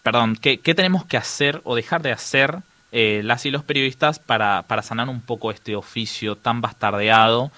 perdón, 0.01 0.35
qué, 0.35 0.57
qué, 0.57 0.73
tenemos 0.73 1.05
que 1.05 1.17
hacer 1.17 1.61
o 1.63 1.75
dejar 1.75 2.01
de 2.01 2.11
hacer 2.11 2.59
las 2.91 3.45
y 3.45 3.51
los 3.51 3.63
periodistas 3.63 4.19
para, 4.19 4.63
para 4.63 4.81
sanar 4.81 5.07
un 5.07 5.21
poco 5.21 5.51
este 5.51 5.77
oficio 5.77 6.35
tan 6.35 6.59
bastardeado 6.59 7.51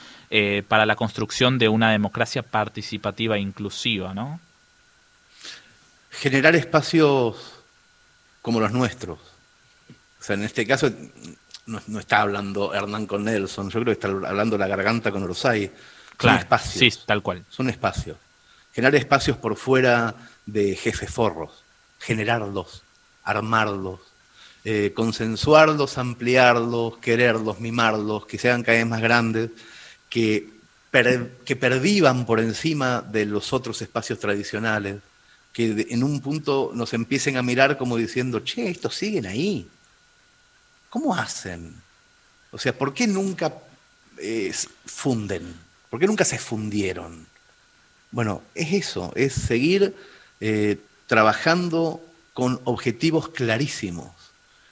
para 0.68 0.86
la 0.86 0.96
construcción 0.96 1.60
de 1.60 1.70
una 1.70 1.92
democracia 1.92 2.42
participativa 2.42 3.38
inclusiva, 3.38 4.14
¿no? 4.14 4.40
Generar 6.10 6.56
espacios 6.56 7.60
como 8.42 8.60
los 8.60 8.72
nuestros 8.72 9.20
o 10.24 10.26
sea, 10.26 10.38
en 10.38 10.44
este 10.44 10.66
caso 10.66 10.90
no, 11.66 11.82
no, 11.88 12.00
está 12.00 12.22
hablando 12.22 12.74
Hernán 12.74 13.08
con 13.08 13.26
Nelson, 13.26 13.70
yo 13.70 13.82
creo 13.82 13.86
que 13.86 13.92
está 13.92 14.08
hablando 14.08 14.58
la 14.58 14.68
garganta 14.68 15.12
con 15.12 15.24
Orsay. 15.24 15.70
Claro, 16.16 16.38
Son 16.38 16.40
espacios. 16.40 16.94
Sí, 16.94 17.02
tal 17.06 17.22
cual. 17.22 17.44
Son 17.50 17.70
espacios. 17.70 18.16
Generar 18.72 18.96
espacios 18.96 19.36
por 19.36 19.58
fuera 19.58 20.16
de 20.46 20.78
jefes 20.78 21.12
forros, 21.12 21.66
generarlos, 22.00 22.84
armarlos, 23.26 24.00
eh, 24.64 24.94
consensuarlos, 24.96 25.98
ampliarlos, 25.98 27.00
quererlos, 27.00 27.60
mimarlos, 27.60 28.26
que 28.26 28.38
sean 28.38 28.64
cada 28.64 28.78
vez 28.78 28.88
más 28.88 29.02
grandes, 29.02 29.50
que, 30.14 30.48
per, 30.92 31.32
pervivan 31.60 32.28
por 32.28 32.40
encima 32.40 33.02
de 33.02 33.26
los 33.26 33.52
otros 33.52 33.82
espacios 33.82 34.20
tradicionales, 34.20 35.02
que 35.52 35.88
en 35.90 36.04
un 36.04 36.22
punto 36.22 36.70
nos 36.76 36.94
empiecen 36.94 37.36
a 37.36 37.42
mirar 37.42 37.80
como 37.80 37.98
diciendo, 37.98 38.42
che, 38.42 38.70
estos 38.70 38.94
siguen 38.94 39.26
ahí, 39.26 39.68
¿Cómo 40.92 41.16
hacen? 41.16 41.74
O 42.52 42.60
sea, 42.60 42.78
¿por 42.78 42.94
qué 42.94 43.08
nunca 43.08 43.52
eh, 44.20 44.54
funden? 44.86 45.56
¿Por 45.90 46.00
qué 46.00 46.06
nunca 46.06 46.24
se 46.24 46.38
fundieron? 46.38 47.26
Bueno, 48.12 48.44
es 48.54 48.74
eso, 48.74 49.12
es 49.16 49.34
seguir 49.34 49.96
eh, 50.40 50.78
trabajando 51.08 52.00
con 52.36 52.62
objetivos 52.66 53.30
clarísimos 53.30 54.12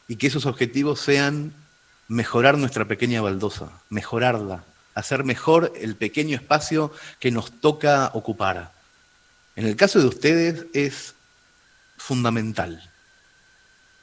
y 0.08 0.18
que 0.18 0.28
esos 0.28 0.46
objetivos 0.46 1.00
sean 1.00 1.54
mejorar 2.08 2.56
nuestra 2.60 2.86
pequeña 2.86 3.24
baldosa, 3.24 3.72
mejorarla, 3.90 4.64
hacer 4.94 5.24
mejor 5.24 5.74
el 5.80 5.96
pequeño 5.96 6.36
espacio 6.36 6.92
que 7.20 7.32
nos 7.32 7.60
toca 7.60 8.12
ocupar. 8.14 8.72
En 9.56 9.66
el 9.66 9.76
caso 9.76 10.00
de 10.00 10.08
ustedes 10.08 10.66
es 10.74 11.16
fundamental. 11.98 12.90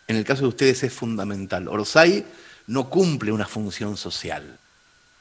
En 0.07 0.17
el 0.17 0.25
caso 0.25 0.43
de 0.43 0.49
ustedes 0.49 0.83
es 0.83 0.93
fundamental. 0.93 1.69
Orsay 1.69 2.25
no 2.67 2.89
cumple 2.89 3.33
una 3.33 3.47
función 3.47 3.97
social. 3.97 4.59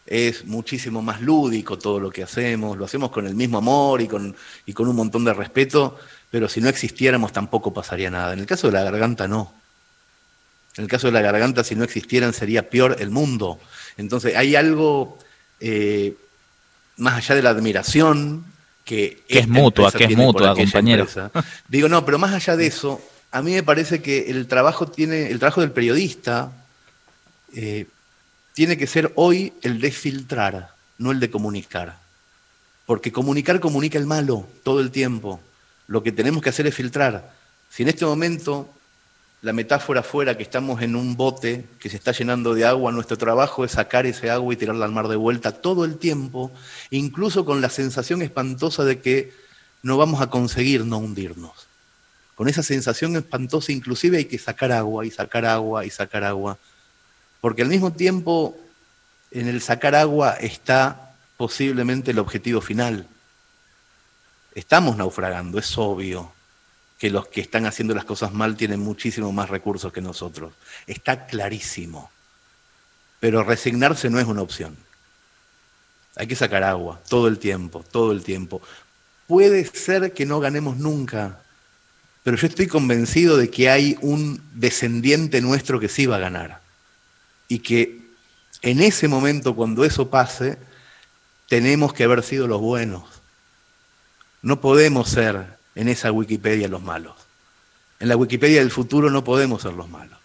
Es 0.06 0.46
muchísimo 0.46 1.02
más 1.02 1.22
lúdico 1.22 1.78
todo 1.78 2.00
lo 2.00 2.10
que 2.10 2.24
hacemos, 2.24 2.78
lo 2.78 2.86
hacemos 2.86 3.12
con 3.12 3.28
el 3.28 3.36
mismo 3.36 3.58
amor 3.58 4.02
y 4.02 4.08
con, 4.08 4.36
y 4.66 4.74
con 4.74 4.88
un 4.88 4.96
montón 4.96 5.26
de 5.26 5.34
respeto, 5.34 6.00
pero 6.32 6.48
si 6.48 6.62
no 6.62 6.70
existiéramos 6.70 7.34
tampoco 7.34 7.74
pasaría 7.74 8.10
nada. 8.10 8.32
En 8.32 8.40
el 8.40 8.46
caso 8.46 8.68
de 8.68 8.74
la 8.74 8.84
garganta 8.84 9.28
no. 9.28 9.54
En 10.78 10.84
el 10.84 10.90
caso 10.90 11.08
de 11.08 11.14
la 11.14 11.22
garganta, 11.22 11.64
si 11.64 11.76
no 11.76 11.84
existieran, 11.84 12.34
sería 12.34 12.70
peor 12.70 12.98
el 13.00 13.10
mundo. 13.10 13.60
Entonces, 13.98 14.36
hay 14.36 14.56
algo 14.56 15.18
eh, 15.60 16.16
más 16.98 17.16
allá 17.16 17.36
de 17.36 17.42
la 17.42 17.50
admiración 17.52 18.46
que, 18.84 19.24
que 19.28 19.40
es 19.40 19.48
mutua, 19.48 19.92
que 19.92 20.06
es 20.06 20.16
mutua, 20.16 20.56
compañero. 20.56 21.08
Digo, 21.68 21.90
no, 21.90 22.06
pero 22.06 22.18
más 22.18 22.34
allá 22.34 22.56
de 22.56 22.68
eso, 22.68 23.02
a 23.32 23.42
mí 23.42 23.54
me 23.54 23.64
parece 23.64 24.02
que 24.02 24.30
el 24.30 24.48
trabajo, 24.48 24.88
tiene, 24.88 25.30
el 25.30 25.40
trabajo 25.40 25.62
del 25.62 25.72
periodista 25.72 26.52
eh, 27.54 27.88
tiene 28.54 28.78
que 28.78 28.88
ser 28.88 29.12
hoy 29.16 29.54
el 29.62 29.80
de 29.80 29.92
filtrar, 29.92 30.70
no 30.98 31.12
el 31.12 31.20
de 31.20 31.30
comunicar. 31.30 32.00
Porque 32.86 33.12
comunicar 33.12 33.60
comunica 33.60 33.98
el 33.98 34.06
malo 34.06 34.48
todo 34.64 34.80
el 34.80 34.92
tiempo. 34.92 35.42
Lo 35.88 36.02
que 36.02 36.12
tenemos 36.12 36.42
que 36.42 36.50
hacer 36.50 36.68
es 36.68 36.74
filtrar. 36.74 37.34
Si 37.70 37.84
en 37.84 37.90
este 37.90 38.06
momento 38.06 38.74
la 39.42 39.54
metáfora 39.54 40.04
fuera 40.04 40.36
que 40.36 40.44
estamos 40.44 40.82
en 40.82 40.96
un 40.96 41.16
bote 41.16 41.66
que 41.80 41.90
se 41.90 41.98
está 41.98 42.12
llenando 42.12 42.54
de 42.54 42.66
agua, 42.66 42.92
nuestro 42.92 43.18
trabajo 43.18 43.64
es 43.64 43.74
sacar 43.74 44.06
ese 44.06 44.30
agua 44.30 44.54
y 44.54 44.58
tirarla 44.58 44.86
al 44.86 44.92
mar 44.92 45.08
de 45.08 45.16
vuelta 45.16 45.52
todo 45.52 45.86
el 45.86 45.98
tiempo, 45.98 46.52
incluso 46.90 47.46
con 47.46 47.62
la 47.62 47.70
sensación 47.70 48.22
espantosa 48.22 48.84
de 48.84 49.00
que 49.00 49.34
no 49.84 49.98
vamos 49.98 50.22
a 50.22 50.30
conseguir 50.30 50.86
no 50.86 50.98
hundirnos 50.98 51.68
con 52.38 52.48
esa 52.48 52.62
sensación 52.62 53.16
espantosa, 53.16 53.72
inclusive 53.72 54.18
hay 54.18 54.26
que 54.26 54.38
sacar 54.38 54.72
agua 54.72 55.04
y 55.08 55.10
sacar 55.10 55.44
agua 55.44 55.86
y 55.86 55.90
sacar 55.90 56.24
agua, 56.24 56.60
porque 57.42 57.64
al 57.64 57.68
mismo 57.68 57.94
tiempo 57.94 58.56
en 59.32 59.48
el 59.48 59.60
sacar 59.60 59.96
agua 59.96 60.34
está 60.34 61.16
posiblemente 61.36 62.12
el 62.12 62.20
objetivo 62.20 62.62
final. 62.62 63.08
Estamos 64.54 64.98
naufragando, 64.98 65.58
es 65.58 65.76
obvio 65.80 66.32
que 66.98 67.10
los 67.10 67.28
que 67.28 67.42
están 67.42 67.66
haciendo 67.66 67.94
las 67.94 68.06
cosas 68.06 68.34
mal 68.34 68.56
tienen 68.56 68.80
muchísimo 68.80 69.32
más 69.32 69.50
recursos 69.50 69.94
que 69.94 70.02
nosotros. 70.02 70.54
Está 70.88 71.28
clarísimo. 71.28 72.12
Pero 73.20 73.44
resignarse 73.44 74.10
no 74.10 74.20
es 74.20 74.26
una 74.26 74.42
opción. 74.42 74.76
Hay 76.16 76.28
que 76.28 76.36
sacar 76.36 76.64
agua 76.64 77.00
todo 77.08 77.28
el 77.28 77.38
tiempo, 77.38 77.84
todo 77.92 78.12
el 78.12 78.24
tiempo. 78.24 78.62
Puede 79.28 79.66
ser 79.66 80.14
que 80.14 80.26
no 80.26 80.40
ganemos 80.40 80.78
nunca, 80.78 81.40
pero 82.24 82.38
yo 82.38 82.48
estoy 82.48 82.68
convencido 82.68 83.38
de 83.38 83.50
que 83.50 83.70
hay 83.70 83.98
un 84.02 84.42
descendiente 84.54 85.42
nuestro 85.42 85.80
que 85.80 85.90
sí 85.90 86.08
va 86.08 86.16
a 86.16 86.20
ganar. 86.20 86.62
Y 87.48 87.60
que 87.60 88.02
en 88.62 88.82
ese 88.82 89.08
momento, 89.08 89.56
cuando 89.56 89.86
eso 89.86 90.10
pase, 90.10 90.58
tenemos 91.48 91.94
que 91.94 92.04
haber 92.04 92.24
sido 92.24 92.48
los 92.48 92.60
buenos. 92.60 93.04
No 94.42 94.60
podemos 94.60 95.10
ser 95.10 95.57
en 95.78 95.88
esa 95.88 96.12
Wikipedia 96.12 96.68
los 96.68 96.82
malos. 96.82 97.16
En 98.00 98.10
la 98.10 98.18
Wikipedia 98.18 98.60
del 98.60 98.72
futuro 98.72 99.12
no 99.12 99.24
podemos 99.24 99.62
ser 99.62 99.74
los 99.74 99.88
malos. 99.88 100.18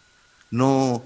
No, 0.51 1.05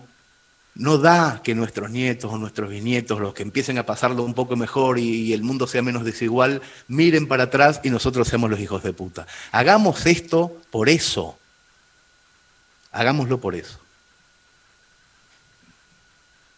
no 0.76 0.98
da 0.98 1.40
que 1.42 1.56
nuestros 1.56 1.90
nietos 1.90 2.32
o 2.32 2.38
nuestros 2.38 2.70
bisnietos, 2.70 3.20
los 3.20 3.34
que 3.34 3.42
empiecen 3.42 3.76
a 3.78 3.84
pasarlo 3.84 4.22
un 4.22 4.34
poco 4.34 4.54
mejor 4.54 5.00
y, 5.00 5.32
el 5.32 5.42
mundo 5.42 5.66
sea 5.66 5.82
menos 5.82 6.04
desigual, 6.04 6.62
miren 6.86 7.26
para 7.26 7.44
atrás 7.44 7.80
y 7.82 7.90
nosotros 7.90 8.28
seamos 8.28 8.48
los 8.48 8.60
hijos 8.60 8.84
de 8.84 8.92
puta. 8.92 9.26
Hagamos 9.50 10.06
esto 10.06 10.56
por 10.70 10.88
eso. 10.88 11.36
Hagámoslo 12.92 13.40
por 13.40 13.56
eso. 13.56 13.80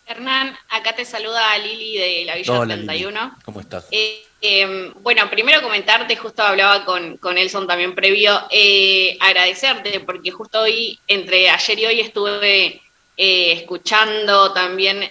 Hernán, 0.08 0.56
acá 0.70 0.96
te 0.96 1.04
saluda 1.04 1.58
Lili 1.58 1.98
de 1.98 2.24
la 2.24 2.36
Villa 2.36 2.58
Hola, 2.58 2.74
31. 2.76 3.20
Lili. 3.20 3.32
¿Cómo 3.44 3.60
estás? 3.60 3.86
Eh, 3.90 4.24
eh, 4.40 4.92
bueno, 5.00 5.28
primero 5.28 5.60
comentarte, 5.60 6.16
justo 6.16 6.42
hablaba 6.42 6.86
con, 6.86 7.18
con 7.18 7.36
Elson 7.36 7.66
también 7.66 7.94
previo, 7.94 8.40
eh, 8.50 9.18
agradecerte, 9.20 10.00
porque 10.00 10.30
justo 10.30 10.62
hoy, 10.62 10.98
entre 11.08 11.50
ayer 11.50 11.78
y 11.78 11.86
hoy 11.86 12.00
estuve 12.00 12.80
escuchando 13.20 14.52
también 14.52 15.10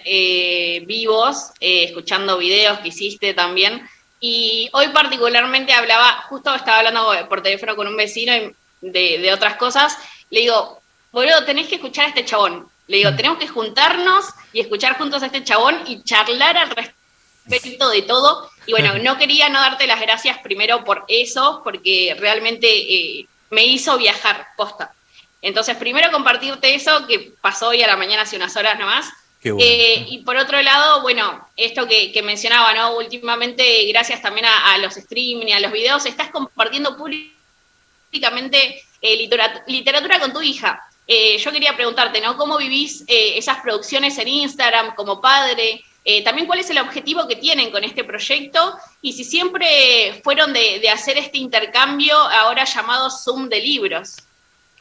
vivos, 0.86 1.52
escuchando 1.60 2.38
videos 2.38 2.78
que 2.78 2.88
hiciste 2.88 3.34
también. 3.34 3.86
Y 4.18 4.68
hoy 4.72 4.88
particularmente 4.88 5.74
hablaba, 5.74 6.22
justo 6.28 6.52
estaba 6.54 6.78
hablando 6.78 7.12
por 7.28 7.42
teléfono 7.42 7.76
con 7.76 7.86
un 7.86 7.96
vecino 7.96 8.32
de, 8.80 9.18
de 9.18 9.32
otras 9.32 9.56
cosas, 9.56 9.96
le 10.30 10.40
digo, 10.40 10.80
boludo, 11.12 11.44
tenés 11.44 11.68
que 11.68 11.76
escuchar 11.76 12.06
a 12.06 12.08
este 12.08 12.24
chabón. 12.24 12.66
Le 12.88 12.98
digo, 12.98 13.14
tenemos 13.14 13.38
que 13.38 13.48
juntarnos 13.48 14.26
y 14.52 14.60
escuchar 14.60 14.98
juntos 14.98 15.22
a 15.22 15.26
este 15.26 15.44
chabón 15.44 15.82
y 15.86 16.02
charlar 16.02 16.56
al 16.56 16.70
respecto 16.70 17.88
de 17.90 18.02
todo. 18.02 18.50
Y 18.66 18.72
bueno, 18.72 18.98
no 19.02 19.16
quería 19.18 19.48
no 19.48 19.60
darte 19.60 19.86
las 19.86 20.00
gracias 20.00 20.38
primero 20.38 20.84
por 20.84 21.04
eso, 21.08 21.60
porque 21.62 22.16
realmente 22.18 22.66
eh, 22.68 23.28
me 23.50 23.64
hizo 23.64 23.96
viajar, 23.98 24.48
posta. 24.56 24.92
Entonces, 25.40 25.76
primero 25.76 26.10
compartirte 26.10 26.74
eso, 26.74 27.06
que 27.06 27.32
pasó 27.40 27.68
hoy 27.68 27.82
a 27.82 27.86
la 27.86 27.96
mañana 27.96 28.22
hace 28.22 28.36
unas 28.36 28.56
horas 28.56 28.78
nomás. 28.78 29.08
Eh, 29.44 30.04
y 30.08 30.18
por 30.24 30.36
otro 30.36 30.60
lado, 30.62 31.00
bueno, 31.00 31.46
esto 31.56 31.86
que, 31.86 32.20
mencionaba, 32.24 32.74
¿no? 32.74 32.96
Últimamente, 32.96 33.86
gracias 33.86 34.20
también 34.20 34.46
a, 34.46 34.76
los 34.78 34.96
streaming, 34.96 35.52
a 35.52 35.60
los 35.60 35.70
videos, 35.70 36.06
estás 36.06 36.30
compartiendo 36.30 36.96
públicamente 36.96 38.82
eh, 39.00 39.28
literatura, 39.66 40.18
con 40.18 40.32
tu 40.32 40.42
hija. 40.42 40.82
Eh, 41.08 41.38
yo 41.38 41.50
quería 41.50 41.74
preguntarte, 41.74 42.20
¿no? 42.20 42.36
¿Cómo 42.36 42.58
vivís 42.58 43.02
esas 43.08 43.60
producciones 43.60 44.16
en 44.18 44.28
Instagram 44.28 44.94
como 44.94 45.20
padre? 45.20 45.82
también 46.24 46.46
cuál 46.46 46.58
es 46.58 46.70
el 46.70 46.78
objetivo 46.78 47.28
que 47.28 47.36
tienen 47.36 47.70
con 47.70 47.84
este 47.84 48.02
proyecto 48.02 48.78
y 49.02 49.12
si 49.12 49.24
siempre 49.24 50.18
fueron 50.24 50.54
de, 50.54 50.88
hacer 50.88 51.18
este 51.18 51.36
intercambio 51.36 52.16
ahora 52.16 52.64
llamado 52.64 53.10
Zoom 53.10 53.50
de 53.50 53.60
libros. 53.60 54.16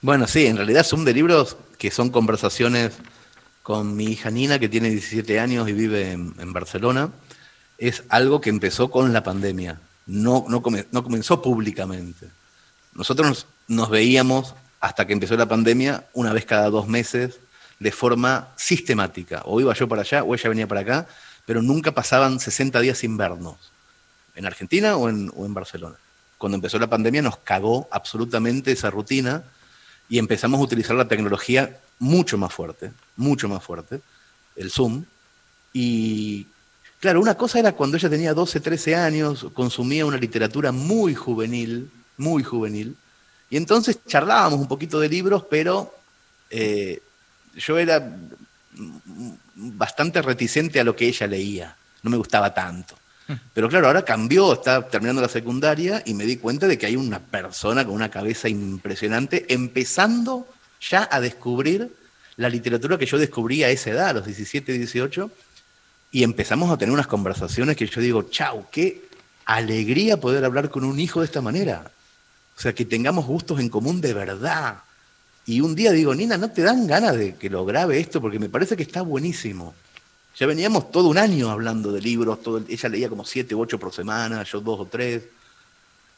Bueno, 0.02 0.26
sí, 0.26 0.46
en 0.46 0.56
realidad 0.56 0.86
Zoom 0.86 1.04
de 1.04 1.14
libros, 1.14 1.58
que 1.78 1.92
son 1.92 2.12
conversaciones 2.12 2.94
con 3.68 3.98
mi 3.98 4.06
hija 4.06 4.32
Nina, 4.32 4.60
que 4.60 4.70
tiene 4.70 4.90
17 4.90 5.42
años 5.42 5.68
y 5.68 5.74
vive 5.74 6.14
en, 6.14 6.54
Barcelona, 6.54 7.12
es 7.78 8.04
algo 8.08 8.40
que 8.40 8.50
empezó 8.50 8.90
con 8.90 9.12
la 9.12 9.24
pandemia, 9.24 9.82
no, 10.06 10.46
no, 10.48 10.62
comenzó 10.62 11.42
públicamente. 11.42 12.30
Nosotros 12.94 13.46
nos, 13.68 13.90
veíamos 13.90 14.56
hasta 14.80 15.06
que 15.06 15.14
empezó 15.14 15.36
la 15.36 15.48
pandemia 15.48 16.06
una 16.14 16.34
vez 16.34 16.46
cada 16.46 16.70
dos 16.70 16.88
meses 16.88 17.40
de 17.80 17.92
forma 17.92 18.50
sistemática. 18.56 19.42
O 19.46 19.60
iba 19.60 19.74
yo 19.74 19.88
para 19.88 20.02
allá 20.02 20.24
o 20.24 20.34
ella 20.34 20.50
venía 20.50 20.68
para 20.68 20.82
acá, 20.82 21.08
pero 21.46 21.62
nunca 21.62 21.92
pasaban 21.92 22.40
60 22.40 22.80
días 22.82 22.98
sin 22.98 23.18
vernos, 23.18 23.56
en 24.36 24.46
Argentina 24.46 24.98
o 24.98 25.10
en, 25.10 25.32
o 25.36 25.46
en 25.46 25.54
Barcelona. 25.54 25.96
Cuando 26.38 26.56
empezó 26.56 26.78
la 26.78 26.90
pandemia 26.90 27.22
nos 27.22 27.38
cagó 27.38 27.88
absolutamente 27.92 28.72
esa 28.72 28.90
rutina 28.90 29.44
y 30.10 30.20
empezamos 30.20 30.60
a 30.60 30.64
utilizar 30.64 30.96
la 30.96 31.08
tecnología 31.08 31.80
mucho 32.00 32.38
más 32.38 32.54
fuerte, 32.54 32.92
mucho 33.16 33.50
más 33.50 33.64
fuerte, 33.64 34.02
el 34.56 34.72
Zoom. 34.72 35.04
Y 35.74 36.48
claro, 37.00 37.22
una 37.22 37.36
cosa 37.36 37.60
era 37.60 37.72
cuando 37.74 37.98
ella 37.98 38.10
tenía 38.10 38.34
12, 38.34 38.60
13 38.60 38.96
años, 38.96 39.48
consumía 39.54 40.06
una 40.06 40.18
literatura 40.18 40.72
muy 40.72 41.16
juvenil, 41.16 41.90
muy 42.18 42.44
juvenil, 42.44 42.96
y 43.50 43.58
entonces 43.58 44.00
charlábamos 44.06 44.60
un 44.60 44.68
poquito 44.68 45.00
de 45.00 45.10
libros, 45.10 45.46
pero 45.50 45.94
eh, 46.50 47.02
yo 47.56 47.78
era 47.78 48.18
bastante 49.56 50.22
reticente 50.22 50.80
a 50.80 50.84
lo 50.84 50.96
que 50.96 51.08
ella 51.08 51.28
leía, 51.28 51.76
no 52.04 52.10
me 52.10 52.18
gustaba 52.18 52.54
tanto. 52.54 52.96
Pero 53.54 53.68
claro, 53.68 53.88
ahora 53.88 54.06
cambió, 54.06 54.54
está 54.54 54.88
terminando 54.88 55.22
la 55.22 55.28
secundaria 55.28 56.02
y 56.06 56.14
me 56.14 56.26
di 56.26 56.38
cuenta 56.38 56.68
de 56.68 56.78
que 56.78 56.86
hay 56.86 56.96
una 56.96 57.20
persona 57.20 57.84
con 57.84 57.94
una 57.94 58.10
cabeza 58.10 58.48
impresionante 58.48 59.46
empezando 59.54 60.48
ya 60.80 61.10
a 61.12 61.20
descubrir 61.20 61.92
la 62.38 62.50
literatura 62.50 62.98
que 62.98 63.06
yo 63.06 63.18
descubrí 63.18 63.64
a 63.64 63.70
esa 63.70 63.90
edad, 63.90 64.10
a 64.10 64.14
los 64.14 64.26
17, 64.26 64.72
18, 64.72 65.32
y 66.12 66.24
empezamos 66.24 66.72
a 66.72 66.78
tener 66.78 66.94
unas 66.94 67.08
conversaciones 67.08 67.76
que 67.76 67.88
yo 67.88 68.00
digo, 68.00 68.24
chau, 68.30 68.68
qué 68.72 69.08
alegría 69.46 70.18
poder 70.18 70.46
hablar 70.46 70.70
con 70.70 70.84
un 70.84 71.00
hijo 71.00 71.20
de 71.20 71.26
esta 71.26 71.42
manera. 71.42 71.92
O 72.58 72.62
sea, 72.62 72.74
que 72.74 72.86
tengamos 72.86 73.26
gustos 73.26 73.60
en 73.60 73.70
común 73.70 74.02
de 74.02 74.14
verdad. 74.14 74.80
Y 75.46 75.62
un 75.62 75.76
día 75.76 75.92
digo, 75.92 76.16
Nina, 76.16 76.38
¿no 76.38 76.52
te 76.52 76.64
dan 76.64 76.88
ganas 76.88 77.16
de 77.16 77.36
que 77.36 77.50
lo 77.50 77.66
grabe 77.66 78.00
esto? 78.00 78.20
Porque 78.20 78.40
me 78.40 78.50
parece 78.50 78.76
que 78.76 78.84
está 78.84 79.02
buenísimo. 79.02 79.76
Ya 80.36 80.48
veníamos 80.48 80.92
todo 80.92 81.08
un 81.08 81.18
año 81.18 81.50
hablando 81.50 81.92
de 81.92 82.02
libros, 82.02 82.40
ella 82.68 82.90
leía 82.90 83.10
como 83.10 83.26
siete 83.26 83.56
u 83.56 83.62
ocho 83.62 83.80
por 83.80 83.94
semana, 83.94 84.44
yo 84.44 84.60
dos 84.60 84.80
o 84.82 84.86
tres. 84.86 85.24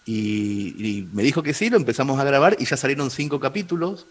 Y, 0.06 0.76
y 0.78 1.10
me 1.14 1.24
dijo 1.24 1.44
que 1.44 1.53
sí, 1.53 1.70
lo 1.70 1.78
empezamos 1.78 2.20
a 2.20 2.24
grabar 2.24 2.56
y 2.60 2.66
ya 2.66 2.76
salieron 2.76 3.11
cinco 3.11 3.40
capítulos 3.40 4.07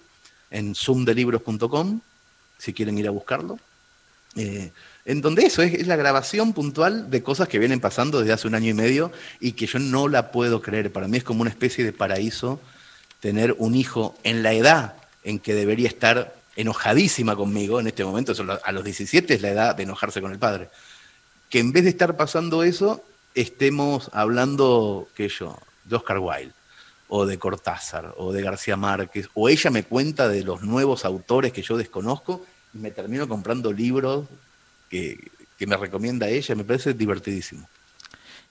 en 0.50 0.74
zoomdelibros.com, 0.74 2.00
si 2.58 2.72
quieren 2.72 2.96
ir 2.98 3.08
a 3.08 3.10
buscarlo. 3.10 3.58
Eh, 4.36 4.72
en 5.08 5.22
donde 5.22 5.46
eso 5.46 5.62
es, 5.62 5.86
la 5.86 5.96
grabación 5.96 6.52
puntual 6.52 7.10
de 7.10 7.22
cosas 7.22 7.48
que 7.48 7.58
vienen 7.58 7.80
pasando 7.80 8.20
desde 8.20 8.34
hace 8.34 8.46
un 8.46 8.54
año 8.54 8.68
y 8.68 8.74
medio 8.74 9.10
y 9.40 9.52
que 9.52 9.66
yo 9.66 9.78
no 9.78 10.06
la 10.06 10.30
puedo 10.30 10.60
creer. 10.60 10.92
Para 10.92 11.08
mí 11.08 11.16
es 11.16 11.24
como 11.24 11.40
una 11.40 11.50
especie 11.50 11.82
de 11.82 11.94
paraíso 11.94 12.60
tener 13.18 13.56
un 13.56 13.74
hijo 13.74 14.14
en 14.22 14.42
la 14.42 14.52
edad 14.52 14.96
en 15.24 15.38
que 15.38 15.54
debería 15.54 15.88
estar 15.88 16.34
enojadísima 16.56 17.36
conmigo 17.36 17.80
en 17.80 17.86
este 17.86 18.04
momento, 18.04 18.34
a 18.62 18.72
los 18.72 18.84
17 18.84 19.32
es 19.32 19.40
la 19.40 19.48
edad 19.48 19.74
de 19.74 19.84
enojarse 19.84 20.20
con 20.20 20.30
el 20.30 20.38
padre, 20.38 20.68
que 21.48 21.58
en 21.58 21.72
vez 21.72 21.84
de 21.84 21.90
estar 21.90 22.14
pasando 22.18 22.62
eso, 22.62 23.02
estemos 23.34 24.10
hablando, 24.12 25.08
que 25.14 25.30
yo, 25.30 25.58
de 25.84 25.96
Oscar 25.96 26.18
Wilde, 26.18 26.52
o 27.08 27.24
de 27.24 27.38
Cortázar, 27.38 28.12
o 28.18 28.34
de 28.34 28.42
García 28.42 28.76
Márquez, 28.76 29.30
o 29.32 29.48
ella 29.48 29.70
me 29.70 29.84
cuenta 29.84 30.28
de 30.28 30.44
los 30.44 30.60
nuevos 30.60 31.06
autores 31.06 31.54
que 31.54 31.62
yo 31.62 31.78
desconozco 31.78 32.44
y 32.74 32.78
me 32.78 32.90
termino 32.90 33.26
comprando 33.26 33.72
libros 33.72 34.26
que, 34.88 35.18
me 35.66 35.76
recomienda 35.76 36.28
ella, 36.28 36.54
me 36.54 36.64
parece 36.64 36.94
divertidísimo. 36.94 37.68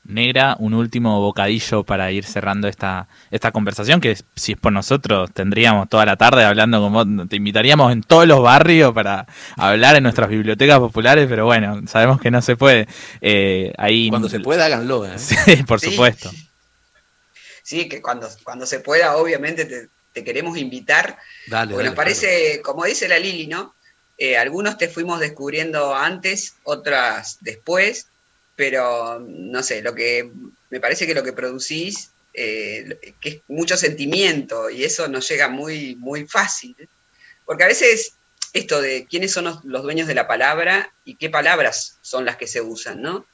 Negra, 0.03 0.55
un 0.59 0.73
último 0.73 1.19
bocadillo 1.19 1.83
para 1.83 2.11
ir 2.11 2.23
cerrando 2.23 2.69
esta, 2.69 3.09
esta 3.29 3.51
conversación, 3.51 3.99
que 3.99 4.17
si 4.35 4.53
es 4.53 4.57
por 4.57 4.71
nosotros 4.71 5.29
tendríamos 5.33 5.89
toda 5.89 6.05
la 6.05 6.15
tarde 6.15 6.45
hablando 6.45 6.79
con 6.79 6.93
vos, 6.93 7.29
te 7.29 7.35
invitaríamos 7.35 7.91
en 7.91 8.03
todos 8.03 8.25
los 8.25 8.41
barrios 8.41 8.93
para 8.93 9.27
hablar 9.57 9.97
en 9.97 10.03
nuestras 10.03 10.29
bibliotecas 10.29 10.79
populares, 10.79 11.27
pero 11.29 11.45
bueno, 11.45 11.81
sabemos 11.87 12.21
que 12.21 12.31
no 12.31 12.41
se 12.41 12.55
puede. 12.55 12.87
Eh, 13.19 13.73
ahí... 13.77 14.09
Cuando 14.09 14.29
se 14.29 14.39
pueda, 14.39 14.65
háganlo. 14.65 15.05
¿eh? 15.05 15.13
Sí, 15.17 15.63
por 15.63 15.81
supuesto. 15.81 16.31
Sí, 17.67 17.89
que 17.89 18.01
cuando, 18.01 18.29
cuando 18.45 18.65
se 18.65 18.79
pueda, 18.79 19.17
obviamente 19.17 19.89
te, 20.13 20.23
queremos 20.23 20.57
invitar. 20.57 21.17
Dale, 21.47 21.73
porque 21.73 21.87
nos 21.87 21.95
parece, 21.95 22.61
como 22.63 22.85
dice 22.85 23.09
la 23.09 23.19
Lili, 23.19 23.47
¿no? 23.47 23.75
Eh, 24.17 24.37
algunos 24.37 24.77
te 24.77 24.87
fuimos 24.87 25.19
descubriendo 25.19 25.95
antes, 25.95 26.55
otras 26.63 27.37
después, 27.41 28.07
pero 28.55 29.19
no 29.19 29.61
sé, 29.61 29.81
lo 29.81 29.93
que 29.93 30.31
me 30.69 30.79
parece 30.79 31.05
que 31.05 31.13
lo 31.13 31.23
que 31.23 31.33
producís, 31.33 32.11
eh, 32.33 33.15
que 33.21 33.29
es 33.29 33.41
mucho 33.47 33.77
sentimiento 33.77 34.69
y 34.69 34.83
eso 34.83 35.07
nos 35.07 35.27
llega 35.29 35.47
muy, 35.47 35.95
muy 35.95 36.27
fácil. 36.27 36.75
Porque 37.45 37.63
a 37.63 37.67
veces 37.67 38.13
esto 38.53 38.81
de 38.81 39.05
quiénes 39.05 39.31
son 39.31 39.45
los, 39.45 39.83
dueños 39.83 40.07
de 40.07 40.15
la 40.15 40.27
palabra 40.27 40.93
y 41.05 41.15
qué 41.15 41.29
palabras 41.29 41.97
son 42.01 42.25
las 42.25 42.37
que 42.37 42.47
se 42.47 42.61
usan, 42.61 43.01
¿no? 43.01 43.25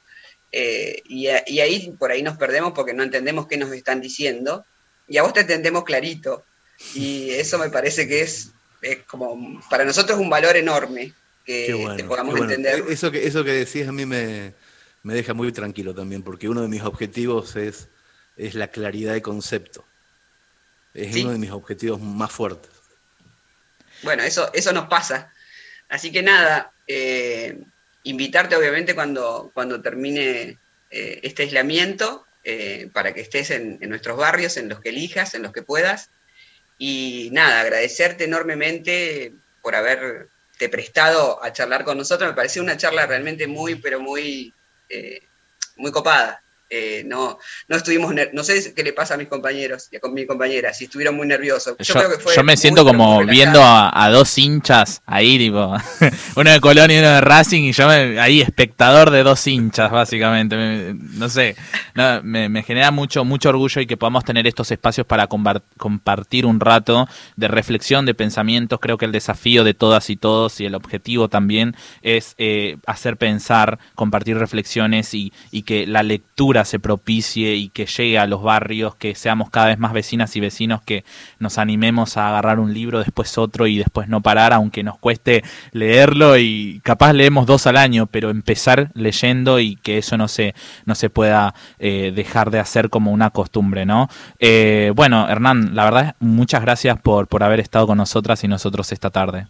Eh, 0.52 1.02
y, 1.06 1.26
ahí 1.26 1.94
por 1.98 2.12
ahí 2.12 2.22
nos 2.22 2.36
perdemos 2.36 2.72
porque 2.74 2.94
no 2.94 3.02
entendemos 3.02 3.48
qué 3.48 3.56
nos 3.56 3.72
están 3.72 4.00
diciendo, 4.00 4.64
y 5.08 5.16
a 5.16 5.22
vos 5.22 5.32
te 5.32 5.40
entendemos 5.40 5.84
clarito. 5.84 6.44
Y 6.94 7.30
eso 7.30 7.58
me 7.58 7.70
parece 7.70 8.08
que 8.08 8.22
es, 8.22 8.50
como, 9.06 9.60
para 9.68 9.84
nosotros 9.84 10.18
un 10.18 10.30
valor 10.30 10.56
enorme 10.56 11.12
que 11.44 11.94
te 11.96 12.04
podamos 12.04 12.38
entender. 12.40 12.84
Eso 12.88 13.10
que, 13.10 13.26
eso 13.26 13.44
que 13.44 13.52
decís 13.52 13.86
a 13.86 13.92
mí 13.92 14.06
me, 14.06 14.54
deja 15.02 15.34
muy 15.34 15.52
tranquilo 15.52 15.94
también, 15.94 16.22
porque 16.22 16.48
uno 16.48 16.62
de 16.62 16.68
mis 16.68 16.82
objetivos 16.82 17.56
es, 17.56 17.88
es 18.36 18.54
la 18.54 18.68
claridad 18.68 19.12
de 19.12 19.22
concepto. 19.22 19.84
Es 20.94 21.16
uno 21.16 21.32
de 21.32 21.38
mis 21.38 21.50
objetivos 21.50 22.00
más 22.00 22.30
fuertes. 22.30 22.70
Bueno, 24.02 24.22
eso, 24.22 24.50
eso 24.52 24.72
nos 24.72 24.86
pasa. 24.86 25.32
Así 25.88 26.12
que 26.12 26.22
nada, 26.22 26.72
eh, 26.86 27.58
invitarte 28.04 28.54
obviamente 28.56 28.94
cuando, 28.94 29.50
cuando 29.54 29.80
termine 29.82 30.58
eh, 30.90 31.20
este 31.22 31.42
aislamiento, 31.42 32.24
eh, 32.44 32.90
para 32.92 33.14
que 33.14 33.22
estés 33.22 33.50
en, 33.50 33.78
nuestros 33.88 34.18
barrios, 34.18 34.58
en 34.58 34.68
los 34.68 34.80
que 34.80 34.90
elijas, 34.90 35.34
en 35.34 35.42
los 35.42 35.52
que 35.52 35.62
puedas. 35.62 36.10
Y 36.78 37.30
nada, 37.32 37.60
agradecerte 37.60 38.24
enormemente 38.24 39.32
por 39.62 39.74
haberte 39.74 40.68
prestado 40.70 41.42
a 41.42 41.52
charlar 41.52 41.84
con 41.84 41.98
nosotros. 41.98 42.30
Me 42.30 42.36
pareció 42.36 42.62
una 42.62 42.76
charla 42.76 43.06
realmente 43.06 43.46
muy, 43.46 43.76
pero 43.76 44.00
muy, 44.00 44.52
eh, 44.88 45.22
muy 45.76 45.90
copada. 45.90 46.43
Eh, 46.76 47.04
no, 47.06 47.38
no 47.68 47.76
estuvimos, 47.76 48.12
no 48.32 48.42
sé 48.42 48.74
qué 48.74 48.82
le 48.82 48.92
pasa 48.92 49.14
a 49.14 49.16
mis 49.16 49.28
compañeros 49.28 49.88
y 49.92 49.96
a 49.96 50.00
mi 50.08 50.26
compañera, 50.26 50.74
si 50.74 50.86
estuvieron 50.86 51.14
muy 51.14 51.24
nerviosos. 51.24 51.76
Yo, 51.78 52.42
me 52.42 52.56
siento 52.56 52.84
como 52.84 53.24
viendo 53.24 53.60
a, 53.62 54.08
dos 54.10 54.36
hinchas 54.36 55.00
ahí, 55.06 55.38
tipo, 55.38 55.72
uno 56.36 56.50
de 56.50 56.60
Colón 56.60 56.90
y 56.90 56.98
uno 56.98 57.10
de 57.10 57.20
Racing, 57.20 57.62
y 57.62 57.72
yo 57.72 57.88
ahí 57.88 58.40
espectador 58.40 59.12
de 59.12 59.22
dos 59.22 59.46
hinchas, 59.46 59.92
básicamente. 59.92 60.96
no 60.96 61.28
sé, 61.28 61.54
me, 62.24 62.62
genera 62.64 62.90
mucho, 62.90 63.24
mucho 63.24 63.50
orgullo 63.50 63.80
y 63.80 63.86
que 63.86 63.96
podamos 63.96 64.24
tener 64.24 64.48
estos 64.48 64.72
espacios 64.72 65.06
para 65.06 65.28
compartir 65.28 66.44
un 66.44 66.58
rato 66.58 67.08
de 67.36 67.46
reflexión, 67.46 68.04
de 68.04 68.14
pensamientos. 68.14 68.80
Creo 68.80 68.98
que 68.98 69.04
el 69.04 69.12
desafío 69.12 69.62
de 69.62 69.74
todas 69.74 70.10
y 70.10 70.16
todos 70.16 70.60
y 70.60 70.66
el 70.66 70.74
objetivo 70.74 71.28
también 71.28 71.76
es 72.02 72.34
eh, 72.38 72.78
hacer 72.84 73.16
pensar, 73.16 73.78
compartir 73.94 74.38
reflexiones 74.38 75.14
y, 75.14 75.32
y 75.52 75.62
que 75.62 75.86
la 75.86 76.02
lectura 76.02 76.63
se 76.64 76.78
propicie 76.78 77.54
y 77.54 77.68
que 77.68 77.86
llegue 77.86 78.18
a 78.18 78.26
los 78.26 78.42
barrios, 78.42 78.94
que 78.96 79.14
seamos 79.14 79.50
cada 79.50 79.66
vez 79.66 79.78
más 79.78 79.92
vecinas 79.92 80.34
y 80.36 80.40
vecinos, 80.40 80.82
que 80.82 81.04
nos 81.38 81.58
animemos 81.58 82.16
a 82.16 82.28
agarrar 82.28 82.60
un 82.60 82.72
libro, 82.72 82.98
después 82.98 83.38
otro 83.38 83.66
y 83.66 83.78
después 83.78 84.08
no 84.08 84.20
parar, 84.20 84.52
aunque 84.52 84.82
nos 84.82 84.98
cueste 84.98 85.42
leerlo 85.72 86.36
y 86.38 86.80
capaz 86.84 87.12
leemos 87.12 87.46
dos 87.46 87.66
al 87.66 87.76
año, 87.76 88.06
pero 88.06 88.30
empezar 88.30 88.90
leyendo 88.94 89.60
y 89.60 89.76
que 89.76 89.98
eso 89.98 90.16
no 90.16 90.28
se, 90.28 90.54
no 90.86 90.94
se 90.94 91.10
pueda 91.10 91.54
eh, 91.78 92.12
dejar 92.14 92.50
de 92.50 92.58
hacer 92.58 92.90
como 92.90 93.12
una 93.12 93.30
costumbre, 93.30 93.86
¿no? 93.86 94.08
Eh, 94.38 94.92
bueno, 94.94 95.28
Hernán, 95.28 95.74
la 95.74 95.84
verdad, 95.84 96.16
muchas 96.20 96.62
gracias 96.62 97.00
por, 97.00 97.28
por 97.28 97.42
haber 97.42 97.60
estado 97.60 97.86
con 97.86 97.98
nosotras 97.98 98.42
y 98.44 98.48
nosotros 98.48 98.92
esta 98.92 99.10
tarde. 99.10 99.46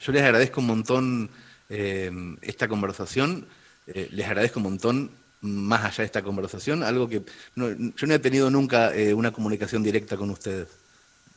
Yo 0.00 0.12
les 0.12 0.22
agradezco 0.22 0.60
un 0.60 0.66
montón 0.66 1.30
eh, 1.68 2.10
esta 2.42 2.68
conversación, 2.68 3.46
les 3.86 4.26
agradezco 4.26 4.60
un 4.60 4.64
montón 4.64 5.21
más 5.42 5.84
allá 5.84 5.98
de 5.98 6.04
esta 6.04 6.22
conversación, 6.22 6.82
algo 6.82 7.08
que 7.08 7.22
yo 7.54 8.06
no 8.06 8.14
he 8.14 8.18
tenido 8.18 8.50
nunca 8.50 8.94
eh, 8.94 9.12
una 9.12 9.32
comunicación 9.32 9.82
directa 9.82 10.16
con 10.16 10.30
ustedes, 10.30 10.68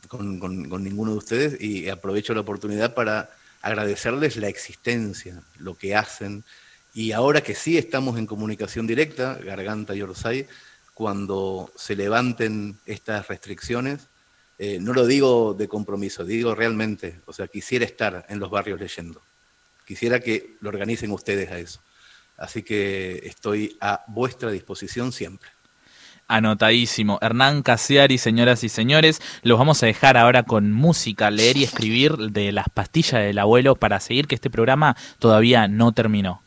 con 0.08 0.40
ninguno 0.82 1.12
de 1.12 1.18
ustedes, 1.18 1.60
y 1.60 1.88
aprovecho 1.88 2.32
la 2.32 2.40
oportunidad 2.40 2.94
para 2.94 3.30
agradecerles 3.60 4.36
la 4.36 4.48
existencia, 4.48 5.42
lo 5.58 5.76
que 5.76 5.94
hacen, 5.94 6.44
y 6.94 7.12
ahora 7.12 7.42
que 7.42 7.54
sí 7.54 7.76
estamos 7.76 8.18
en 8.18 8.26
comunicación 8.26 8.86
directa, 8.86 9.34
Garganta 9.34 9.94
y 9.94 10.00
Orsay, 10.00 10.46
cuando 10.94 11.70
se 11.76 11.94
levanten 11.94 12.78
estas 12.86 13.28
restricciones, 13.28 14.06
eh, 14.58 14.78
no 14.80 14.94
lo 14.94 15.06
digo 15.06 15.52
de 15.52 15.68
compromiso, 15.68 16.24
digo 16.24 16.54
realmente, 16.54 17.20
o 17.26 17.34
sea, 17.34 17.48
quisiera 17.48 17.84
estar 17.84 18.24
en 18.30 18.38
los 18.38 18.48
barrios 18.50 18.80
leyendo. 18.80 19.20
Quisiera 19.84 20.20
que 20.20 20.56
lo 20.60 20.70
organicen 20.70 21.10
ustedes 21.10 21.50
a 21.50 21.58
eso. 21.58 21.80
Así 22.36 22.62
que 22.62 23.22
estoy 23.24 23.76
a 23.80 24.04
vuestra 24.08 24.50
disposición 24.50 25.12
siempre. 25.12 25.50
Anotadísimo. 26.28 27.18
Hernán 27.22 27.62
Casiari, 27.62 28.18
señoras 28.18 28.64
y 28.64 28.68
señores, 28.68 29.22
los 29.42 29.58
vamos 29.58 29.82
a 29.82 29.86
dejar 29.86 30.16
ahora 30.16 30.42
con 30.42 30.72
música, 30.72 31.30
leer 31.30 31.56
y 31.56 31.64
escribir 31.64 32.16
de 32.16 32.50
las 32.50 32.68
pastillas 32.68 33.22
del 33.22 33.38
abuelo 33.38 33.76
para 33.76 34.00
seguir 34.00 34.26
que 34.26 34.34
este 34.34 34.50
programa 34.50 34.96
todavía 35.20 35.68
no 35.68 35.92
terminó. 35.92 36.45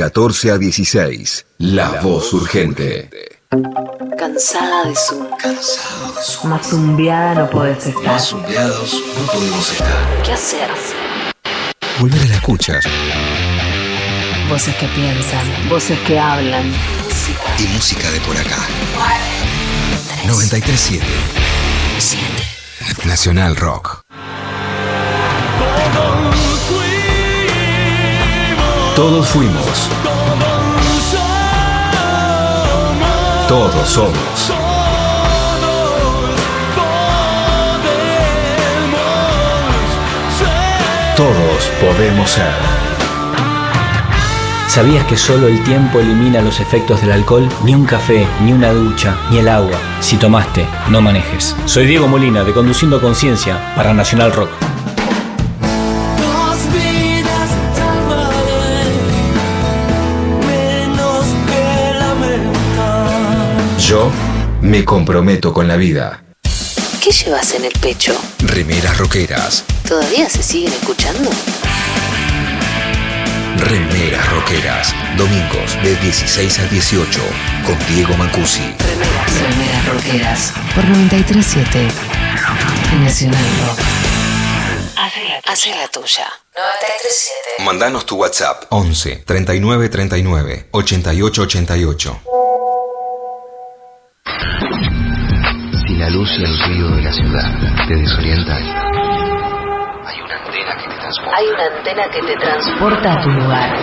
14 0.00 0.50
a 0.52 0.56
16. 0.56 1.44
La, 1.58 2.00
voz 2.00 2.32
urgente. 2.32 3.10
Cansada 4.16 4.88
de 4.88 4.96
Zoom. 4.96 5.28
Más 6.44 6.66
zumbiada 6.66 7.34
no 7.34 7.50
podés 7.50 7.86
estar. 7.86 8.04
Más 8.04 8.28
zumbiados 8.28 8.94
no 8.94 9.30
podemos 9.30 9.70
estar. 9.70 10.22
¿Qué 10.24 10.32
hacer? 10.32 10.70
Volver 11.98 12.22
a 12.22 12.24
la 12.24 12.34
escucha. 12.36 12.80
Voces 14.48 14.74
que 14.76 14.86
piensan. 14.88 15.68
Voces 15.68 15.98
que 16.06 16.18
hablan. 16.18 16.72
Y 17.58 17.64
música 17.74 18.10
de 18.10 18.20
por 18.20 18.38
acá. 18.38 18.56
937. 20.26 21.04
Nacional 23.04 23.54
Rock. 23.54 23.99
Todos 29.00 29.28
fuimos. 29.30 29.88
Todos 33.48 33.88
somos. 33.88 34.52
Todos 41.16 41.70
podemos 41.80 42.30
ser. 42.30 42.44
¿Sabías 44.68 45.06
que 45.06 45.16
solo 45.16 45.48
el 45.48 45.64
tiempo 45.64 45.98
elimina 45.98 46.42
los 46.42 46.60
efectos 46.60 47.00
del 47.00 47.12
alcohol? 47.12 47.48
Ni 47.64 47.74
un 47.74 47.86
café, 47.86 48.28
ni 48.42 48.52
una 48.52 48.70
ducha, 48.72 49.16
ni 49.30 49.38
el 49.38 49.48
agua. 49.48 49.78
Si 50.00 50.18
tomaste, 50.18 50.68
no 50.90 51.00
manejes. 51.00 51.56
Soy 51.64 51.86
Diego 51.86 52.06
Molina 52.06 52.44
de 52.44 52.52
Conduciendo 52.52 53.00
Conciencia 53.00 53.72
para 53.74 53.94
Nacional 53.94 54.30
Rock. 54.30 54.50
Yo 63.90 64.08
me 64.62 64.84
comprometo 64.84 65.52
con 65.52 65.66
la 65.66 65.74
vida. 65.74 66.22
¿Qué 67.02 67.10
llevas 67.10 67.54
en 67.54 67.64
el 67.64 67.72
pecho? 67.72 68.16
Remeras 68.38 68.96
roqueras. 68.96 69.64
¿Todavía 69.88 70.30
se 70.30 70.44
siguen 70.44 70.72
escuchando? 70.72 71.28
Remeras 73.56 74.30
roqueras. 74.30 74.94
Domingos 75.16 75.74
de 75.82 75.96
16 75.96 76.60
a 76.60 76.66
18. 76.66 77.20
Con 77.66 77.76
Diego 77.92 78.16
Mancusi. 78.16 78.62
Remeras 78.78 79.86
rockeras. 79.86 80.52
Por 80.72 80.84
937 80.84 81.88
Nacional 83.02 83.44
Rock. 83.66 83.80
Hace 85.46 85.70
la 85.70 85.88
tuya. 85.88 86.28
937. 86.54 87.64
Mandanos 87.64 88.06
tu 88.06 88.14
WhatsApp 88.18 88.66
11 88.68 89.24
39 89.26 89.88
39 89.88 90.68
88 90.70 91.42
88. 91.42 92.20
Y 96.36 96.44
el 96.44 96.58
ruido 96.60 96.90
de 96.96 97.02
la 97.02 97.12
ciudad. 97.12 97.44
Te 97.88 97.96
desorientan, 97.96 98.62
Hay 101.36 101.46
una 101.48 101.64
antena 101.76 102.08
que 102.08 102.20
te 102.22 102.36
transporta. 102.36 103.12
A 103.12 103.20
tu 103.20 103.30
lugar. 103.30 103.76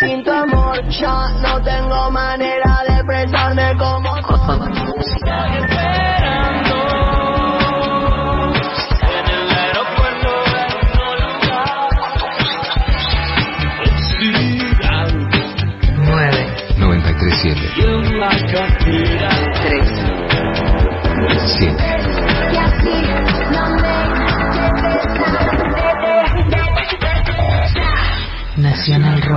Sin 0.00 0.24
tu 0.24 0.32
amor 0.32 0.82
ya 0.88 1.28
no 1.40 1.62
tengo 1.62 2.10
manera 2.10 2.82
de 2.88 2.94
expresarme 2.94 3.76
como 3.78 4.12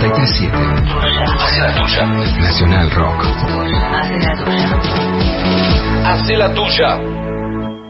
937 0.00 0.50
Hace 1.38 1.60
la 1.60 1.74
tuya. 1.74 2.06
Nacional 2.40 2.90
Rock. 2.90 3.24
Hace 3.92 4.18
la 4.18 4.44
tuya. 4.44 4.78
Hace 6.06 6.36
la 6.38 6.54
tuya. 6.54 6.96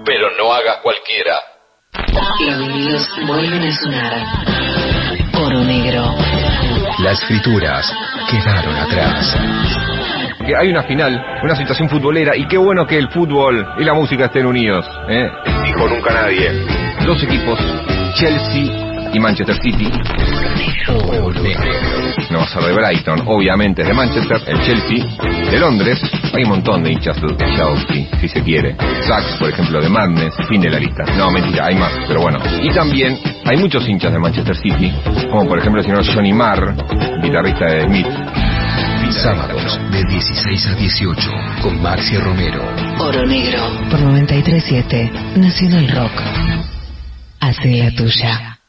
Pero 0.05 0.29
no 0.37 0.53
hagas 0.53 0.79
cualquiera. 0.83 1.37
Los 2.91 3.27
vuelven 3.29 3.63
a 3.63 3.73
sonar. 3.77 4.13
Oro 5.35 5.61
negro. 5.61 6.15
Las 6.99 7.25
frituras 7.25 7.95
quedaron 8.29 8.75
atrás. 8.75 9.37
que 10.45 10.57
hay 10.57 10.69
una 10.69 10.83
final, 10.83 11.25
una 11.45 11.55
situación 11.55 11.89
futbolera, 11.89 12.37
y 12.37 12.49
qué 12.49 12.59
bueno 12.59 12.87
que 12.87 12.99
el 12.99 13.09
fútbol 13.11 13.75
y 13.79 13.85
la 13.85 13.95
música 13.95 14.25
estén 14.25 14.47
unidos, 14.47 14.85
¿eh? 15.09 15.31
Dijo 15.65 15.87
nunca 15.87 16.13
nadie. 16.13 16.67
Dos 17.07 17.23
equipos, 17.23 17.59
Chelsea 18.15 18.90
y 19.13 19.19
Manchester 19.19 19.57
City. 19.63 19.91
No 22.31 22.39
va 22.39 22.45
a 22.45 22.49
ser 22.49 22.63
de 22.63 22.73
Brighton, 22.73 23.23
obviamente 23.27 23.83
es 23.83 23.89
de 23.89 23.95
Manchester, 23.95 24.41
el 24.47 24.61
Chelsea, 24.63 25.05
de 25.51 25.59
Londres, 25.59 26.01
hay 26.33 26.45
un 26.45 26.51
montón 26.51 26.83
de 26.83 26.93
hinchas 26.93 27.21
del 27.21 27.37
Chelsea, 27.37 28.19
si 28.21 28.29
se 28.29 28.43
quiere. 28.43 28.77
Sax, 29.07 29.37
por 29.39 29.51
ejemplo, 29.51 29.81
de 29.81 29.89
Madness, 29.89 30.35
fin 30.49 30.61
de 30.61 30.71
la 30.71 30.79
lista. 30.79 31.05
No, 31.17 31.31
mentira, 31.31 31.67
hay 31.67 31.75
más, 31.75 31.93
pero 32.07 32.21
bueno. 32.21 32.39
Y 32.63 32.71
también 32.71 33.19
hay 33.45 33.57
muchos 33.57 33.89
hinchas 33.89 34.13
de 34.13 34.19
Manchester 34.19 34.57
City, 34.57 34.93
como 35.31 35.47
por 35.47 35.59
ejemplo 35.59 35.81
el 35.81 35.87
señor 35.87 36.05
Johnny 36.15 36.33
Marr, 36.33 36.75
guitarrista 37.23 37.67
de 37.67 37.83
Smith. 37.83 38.07
Sábados 39.11 39.81
de 39.91 40.05
16 40.05 40.67
a 40.69 40.75
18 40.75 41.31
con 41.63 41.83
Marcia 41.83 42.21
Romero. 42.21 42.63
Oro 43.01 43.27
negro. 43.27 43.59
Por 43.91 44.01
937 44.01 45.11
Nacional 45.37 45.89
Rock. 45.89 46.13
Hace 47.41 47.77
la 47.77 47.91
tuya. 47.91 48.60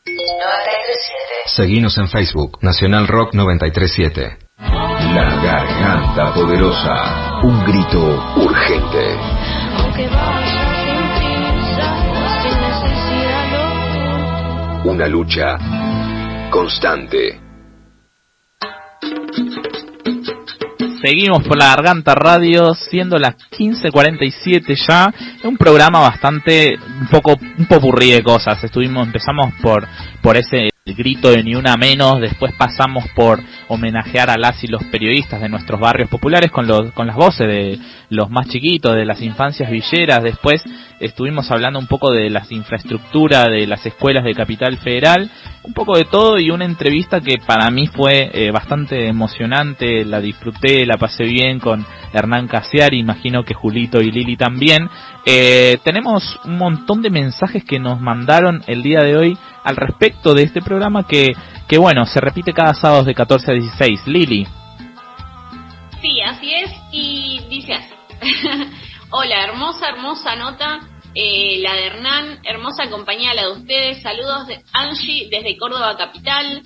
937. 1.51 1.55
Seguinos 1.55 1.97
en 1.97 2.07
Facebook, 2.07 2.59
Nacional 2.61 3.07
Rock 3.07 3.33
937. 3.33 4.37
La 4.57 5.35
garganta 5.43 6.33
poderosa. 6.33 7.41
Un 7.43 7.63
grito 7.65 8.33
urgente. 8.37 9.17
Una 14.85 15.07
lucha 15.07 15.57
constante. 16.49 17.41
Seguimos 21.03 21.43
por 21.47 21.57
la 21.57 21.69
Garganta 21.75 22.13
Radio, 22.13 22.75
siendo 22.75 23.17
las 23.17 23.35
15.47 23.35 24.75
ya, 24.87 25.11
un 25.43 25.57
programa 25.57 25.99
bastante, 25.99 26.75
un 26.77 27.07
poco, 27.07 27.35
un 27.57 27.65
popurrí 27.65 28.11
de 28.11 28.21
cosas. 28.21 28.63
Estuvimos, 28.63 29.07
empezamos 29.07 29.51
por, 29.61 29.87
por 30.21 30.37
ese 30.37 30.70
grito 30.83 31.29
de 31.29 31.43
ni 31.43 31.53
una 31.53 31.77
menos, 31.77 32.19
después 32.19 32.53
pasamos 32.57 33.05
por 33.15 33.39
homenajear 33.67 34.31
a 34.31 34.37
las 34.37 34.63
y 34.63 34.67
los 34.67 34.83
periodistas 34.85 35.39
de 35.39 35.47
nuestros 35.47 35.79
barrios 35.79 36.09
populares 36.09 36.49
con 36.49 36.65
los, 36.65 36.91
con 36.93 37.05
las 37.05 37.15
voces 37.15 37.47
de 37.47 37.79
los 38.09 38.31
más 38.31 38.47
chiquitos, 38.47 38.95
de 38.95 39.05
las 39.05 39.21
infancias 39.21 39.69
villeras, 39.69 40.23
después 40.23 40.63
estuvimos 40.99 41.51
hablando 41.51 41.77
un 41.77 41.85
poco 41.85 42.11
de 42.11 42.31
las 42.31 42.51
infraestructuras 42.51 43.45
de 43.45 43.67
las 43.67 43.85
escuelas 43.85 44.23
de 44.23 44.33
Capital 44.33 44.75
Federal, 44.77 45.29
un 45.61 45.73
poco 45.73 45.95
de 45.95 46.05
todo 46.05 46.39
y 46.39 46.49
una 46.49 46.65
entrevista 46.65 47.21
que 47.21 47.37
para 47.45 47.69
mí 47.69 47.85
fue 47.85 48.31
eh, 48.33 48.49
bastante 48.49 49.07
emocionante, 49.07 50.03
la 50.03 50.19
disfruté, 50.19 50.87
la 50.87 50.97
pasé 50.97 51.25
bien 51.25 51.59
con 51.59 51.85
Hernán 52.11 52.47
Casiari, 52.47 52.97
imagino 52.97 53.43
que 53.43 53.53
Julito 53.53 54.01
y 54.01 54.11
Lili 54.11 54.35
también. 54.35 54.89
Eh, 55.27 55.77
tenemos 55.83 56.39
un 56.45 56.57
montón 56.57 57.03
de 57.03 57.11
mensajes 57.11 57.63
que 57.63 57.79
nos 57.79 58.01
mandaron 58.01 58.63
el 58.65 58.81
día 58.81 59.01
de 59.01 59.15
hoy 59.15 59.37
al 59.63 59.75
respecto 59.75 60.33
de 60.33 60.43
este 60.43 60.61
programa 60.61 61.07
que, 61.07 61.33
que 61.67 61.77
bueno, 61.77 62.05
se 62.05 62.19
repite 62.19 62.53
cada 62.53 62.73
sábado 62.73 63.03
de 63.03 63.13
14 63.13 63.51
a 63.51 63.53
16. 63.53 64.07
Lili. 64.07 64.47
Sí, 66.01 66.21
así 66.21 66.53
es, 66.53 66.71
y 66.91 67.45
dice 67.49 67.73
así. 67.73 67.93
Hola, 69.11 69.43
hermosa, 69.43 69.89
hermosa 69.89 70.35
nota, 70.35 70.79
eh, 71.13 71.59
la 71.59 71.73
de 71.75 71.85
Hernán, 71.87 72.39
hermosa 72.43 72.89
compañía 72.89 73.33
la 73.33 73.47
de 73.47 73.51
ustedes, 73.51 74.01
saludos 74.01 74.47
de 74.47 74.63
Angie 74.73 75.27
desde 75.29 75.57
Córdoba 75.57 75.97
Capital. 75.97 76.63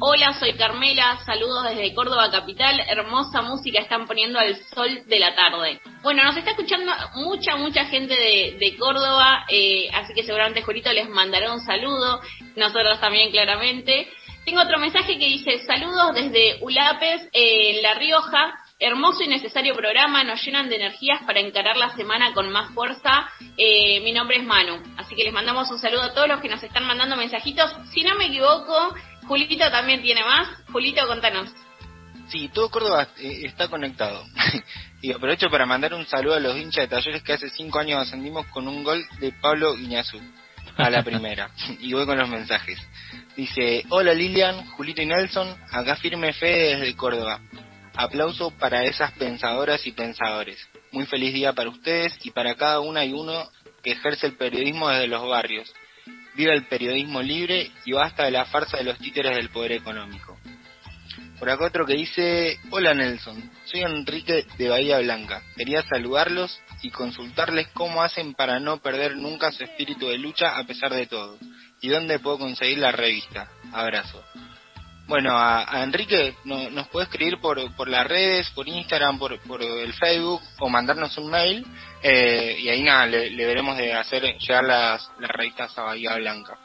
Hola, 0.00 0.32
soy 0.38 0.52
Carmela, 0.52 1.18
saludos 1.26 1.70
desde 1.70 1.92
Córdoba 1.92 2.30
Capital, 2.30 2.78
hermosa 2.88 3.42
música 3.42 3.80
están 3.80 4.06
poniendo 4.06 4.38
al 4.38 4.54
sol 4.66 5.02
de 5.06 5.18
la 5.18 5.34
tarde. 5.34 5.80
Bueno, 6.02 6.22
nos 6.22 6.36
está 6.36 6.52
escuchando 6.52 6.92
mucha, 7.16 7.56
mucha 7.56 7.84
gente 7.86 8.14
de, 8.14 8.56
de 8.60 8.76
Córdoba, 8.76 9.44
eh, 9.48 9.90
así 9.92 10.14
que 10.14 10.22
seguramente 10.22 10.62
Julito 10.62 10.92
les 10.92 11.08
mandará 11.08 11.52
un 11.52 11.60
saludo, 11.62 12.20
nosotros 12.54 13.00
también 13.00 13.32
claramente. 13.32 14.08
Tengo 14.44 14.62
otro 14.62 14.78
mensaje 14.78 15.18
que 15.18 15.26
dice, 15.26 15.58
saludos 15.66 16.14
desde 16.14 16.58
Ulapes, 16.60 17.22
eh, 17.32 17.70
en 17.70 17.82
La 17.82 17.94
Rioja, 17.94 18.54
hermoso 18.78 19.24
y 19.24 19.26
necesario 19.26 19.74
programa, 19.74 20.22
nos 20.22 20.40
llenan 20.44 20.68
de 20.68 20.76
energías 20.76 21.22
para 21.24 21.40
encarar 21.40 21.76
la 21.76 21.90
semana 21.96 22.32
con 22.32 22.48
más 22.50 22.72
fuerza. 22.72 23.28
Eh, 23.56 24.00
mi 24.02 24.12
nombre 24.12 24.36
es 24.36 24.44
Manu, 24.44 24.80
así 24.96 25.16
que 25.16 25.24
les 25.24 25.32
mandamos 25.32 25.68
un 25.72 25.80
saludo 25.80 26.02
a 26.02 26.14
todos 26.14 26.28
los 26.28 26.40
que 26.40 26.48
nos 26.48 26.62
están 26.62 26.86
mandando 26.86 27.16
mensajitos. 27.16 27.74
Si 27.92 28.04
no 28.04 28.14
me 28.14 28.26
equivoco, 28.26 28.94
Julito 29.28 29.70
también 29.70 30.00
tiene 30.00 30.24
más. 30.24 30.48
Julito, 30.72 31.06
contanos. 31.06 31.50
Sí, 32.28 32.50
todo 32.52 32.70
Córdoba 32.70 33.08
eh, 33.18 33.42
está 33.44 33.68
conectado. 33.68 34.24
y 35.02 35.12
aprovecho 35.12 35.48
para 35.50 35.66
mandar 35.66 35.92
un 35.92 36.06
saludo 36.06 36.34
a 36.34 36.40
los 36.40 36.56
hinchas 36.56 36.84
de 36.84 36.88
talleres 36.88 37.22
que 37.22 37.34
hace 37.34 37.50
cinco 37.50 37.78
años 37.78 38.00
ascendimos 38.00 38.46
con 38.46 38.66
un 38.66 38.82
gol 38.82 39.06
de 39.20 39.32
Pablo 39.32 39.76
Iñazú 39.76 40.18
a 40.78 40.88
la 40.88 41.02
primera. 41.02 41.50
y 41.80 41.92
voy 41.92 42.06
con 42.06 42.16
los 42.18 42.28
mensajes. 42.28 42.78
Dice, 43.36 43.84
hola 43.90 44.14
Lilian, 44.14 44.66
Julito 44.72 45.02
y 45.02 45.06
Nelson, 45.06 45.56
acá 45.70 45.96
firme 45.96 46.32
fe 46.32 46.76
desde 46.76 46.96
Córdoba. 46.96 47.40
Aplauso 47.94 48.50
para 48.52 48.84
esas 48.84 49.12
pensadoras 49.12 49.86
y 49.86 49.92
pensadores. 49.92 50.58
Muy 50.90 51.04
feliz 51.04 51.34
día 51.34 51.52
para 51.52 51.68
ustedes 51.68 52.16
y 52.24 52.30
para 52.30 52.54
cada 52.54 52.80
una 52.80 53.04
y 53.04 53.12
uno 53.12 53.46
que 53.82 53.92
ejerce 53.92 54.26
el 54.26 54.36
periodismo 54.36 54.88
desde 54.88 55.06
los 55.06 55.28
barrios. 55.28 55.72
Viva 56.38 56.54
el 56.54 56.66
periodismo 56.66 57.20
libre 57.20 57.72
y 57.84 57.92
basta 57.94 58.24
de 58.24 58.30
la 58.30 58.44
farsa 58.44 58.76
de 58.76 58.84
los 58.84 58.96
títeres 58.98 59.34
del 59.34 59.50
poder 59.50 59.72
económico. 59.72 60.38
Por 61.36 61.50
acá 61.50 61.64
otro 61.64 61.84
que 61.84 61.94
dice, 61.94 62.60
hola 62.70 62.94
Nelson, 62.94 63.50
soy 63.64 63.80
Enrique 63.80 64.46
de 64.56 64.68
Bahía 64.68 65.00
Blanca. 65.00 65.42
Quería 65.56 65.82
saludarlos 65.82 66.60
y 66.82 66.90
consultarles 66.90 67.66
cómo 67.74 68.04
hacen 68.04 68.34
para 68.34 68.60
no 68.60 68.80
perder 68.80 69.16
nunca 69.16 69.50
su 69.50 69.64
espíritu 69.64 70.06
de 70.06 70.18
lucha 70.18 70.56
a 70.56 70.62
pesar 70.62 70.94
de 70.94 71.06
todo. 71.06 71.38
¿Y 71.80 71.88
dónde 71.88 72.20
puedo 72.20 72.38
conseguir 72.38 72.78
la 72.78 72.92
revista? 72.92 73.48
Abrazo. 73.72 74.22
Bueno, 75.08 75.30
a, 75.38 75.64
a 75.74 75.82
Enrique 75.82 76.34
no- 76.44 76.68
nos 76.70 76.86
puede 76.88 77.06
escribir 77.06 77.38
por, 77.40 77.74
por 77.74 77.88
las 77.88 78.06
redes, 78.06 78.50
por 78.50 78.68
Instagram, 78.68 79.18
por, 79.18 79.40
por 79.40 79.62
el 79.62 79.92
Facebook 79.94 80.42
o 80.60 80.68
mandarnos 80.68 81.16
un 81.16 81.30
mail 81.30 81.66
eh, 82.02 82.58
y 82.60 82.68
ahí 82.68 82.82
nada, 82.82 83.06
le, 83.06 83.30
le 83.30 83.46
veremos 83.46 83.76
de 83.78 83.94
hacer 83.94 84.22
llegar 84.38 84.64
las, 84.64 85.10
las 85.18 85.30
revistas 85.30 85.76
a 85.78 85.82
Bahía 85.84 86.14
Blanca. 86.16 86.58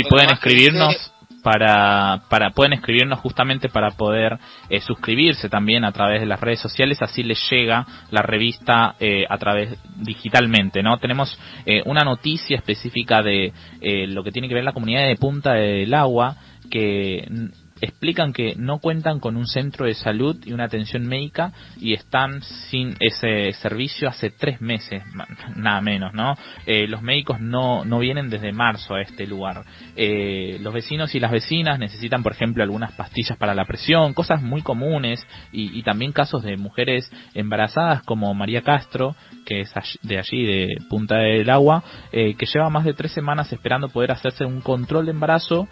Otro 0.00 0.10
pueden 0.10 0.28
que 0.28 0.34
escribirnos 0.34 1.12
para, 1.42 2.20
para 2.28 2.50
pueden 2.50 2.74
escribirnos 2.74 3.18
justamente 3.20 3.70
para 3.70 3.92
poder 3.92 4.38
eh, 4.68 4.82
suscribirse 4.82 5.48
también 5.48 5.86
a 5.86 5.92
través 5.92 6.20
de 6.20 6.26
las 6.26 6.38
redes 6.38 6.60
sociales, 6.60 7.00
así 7.00 7.22
les 7.22 7.40
llega 7.50 7.86
la 8.10 8.20
revista 8.20 8.94
eh, 9.00 9.24
a 9.26 9.38
través 9.38 9.78
digitalmente, 9.96 10.82
¿no? 10.82 10.98
Tenemos 10.98 11.38
eh, 11.64 11.80
una 11.86 12.02
noticia 12.02 12.58
específica 12.58 13.22
de 13.22 13.54
eh, 13.80 14.06
lo 14.08 14.22
que 14.22 14.32
tiene 14.32 14.48
que 14.48 14.54
ver 14.54 14.64
la 14.64 14.74
comunidad 14.74 15.06
de 15.06 15.16
Punta 15.16 15.54
del 15.54 15.94
Agua 15.94 16.36
que 16.70 17.26
explican 17.80 18.32
que 18.32 18.54
no 18.56 18.78
cuentan 18.78 19.20
con 19.20 19.36
un 19.36 19.46
centro 19.46 19.86
de 19.86 19.94
salud 19.94 20.36
y 20.44 20.52
una 20.52 20.64
atención 20.64 21.06
médica 21.06 21.52
y 21.78 21.94
están 21.94 22.42
sin 22.42 22.94
ese 23.00 23.52
servicio 23.52 24.08
hace 24.08 24.30
tres 24.30 24.60
meses, 24.60 25.02
nada 25.56 25.80
menos, 25.80 26.12
¿no? 26.12 26.34
Eh, 26.66 26.86
los 26.86 27.02
médicos 27.02 27.40
no, 27.40 27.84
no 27.84 27.98
vienen 27.98 28.28
desde 28.28 28.52
marzo 28.52 28.94
a 28.94 29.02
este 29.02 29.26
lugar. 29.26 29.64
Eh, 29.96 30.58
los 30.60 30.74
vecinos 30.74 31.14
y 31.14 31.20
las 31.20 31.30
vecinas 31.30 31.78
necesitan, 31.78 32.22
por 32.22 32.32
ejemplo, 32.32 32.62
algunas 32.62 32.92
pastillas 32.92 33.38
para 33.38 33.54
la 33.54 33.64
presión, 33.64 34.14
cosas 34.14 34.42
muy 34.42 34.62
comunes 34.62 35.26
y, 35.52 35.78
y 35.78 35.82
también 35.82 36.12
casos 36.12 36.42
de 36.42 36.56
mujeres 36.56 37.10
embarazadas 37.34 38.02
como 38.02 38.32
María 38.34 38.62
Castro, 38.62 39.16
que 39.46 39.62
es 39.62 39.72
de 40.02 40.18
allí, 40.18 40.44
de 40.44 40.76
Punta 40.88 41.16
del 41.16 41.48
Agua, 41.50 41.82
eh, 42.12 42.34
que 42.34 42.46
lleva 42.46 42.68
más 42.70 42.84
de 42.84 42.94
tres 42.94 43.12
semanas 43.12 43.52
esperando 43.52 43.88
poder 43.88 44.12
hacerse 44.12 44.44
un 44.44 44.60
control 44.60 45.06
de 45.06 45.12
embarazo 45.12 45.68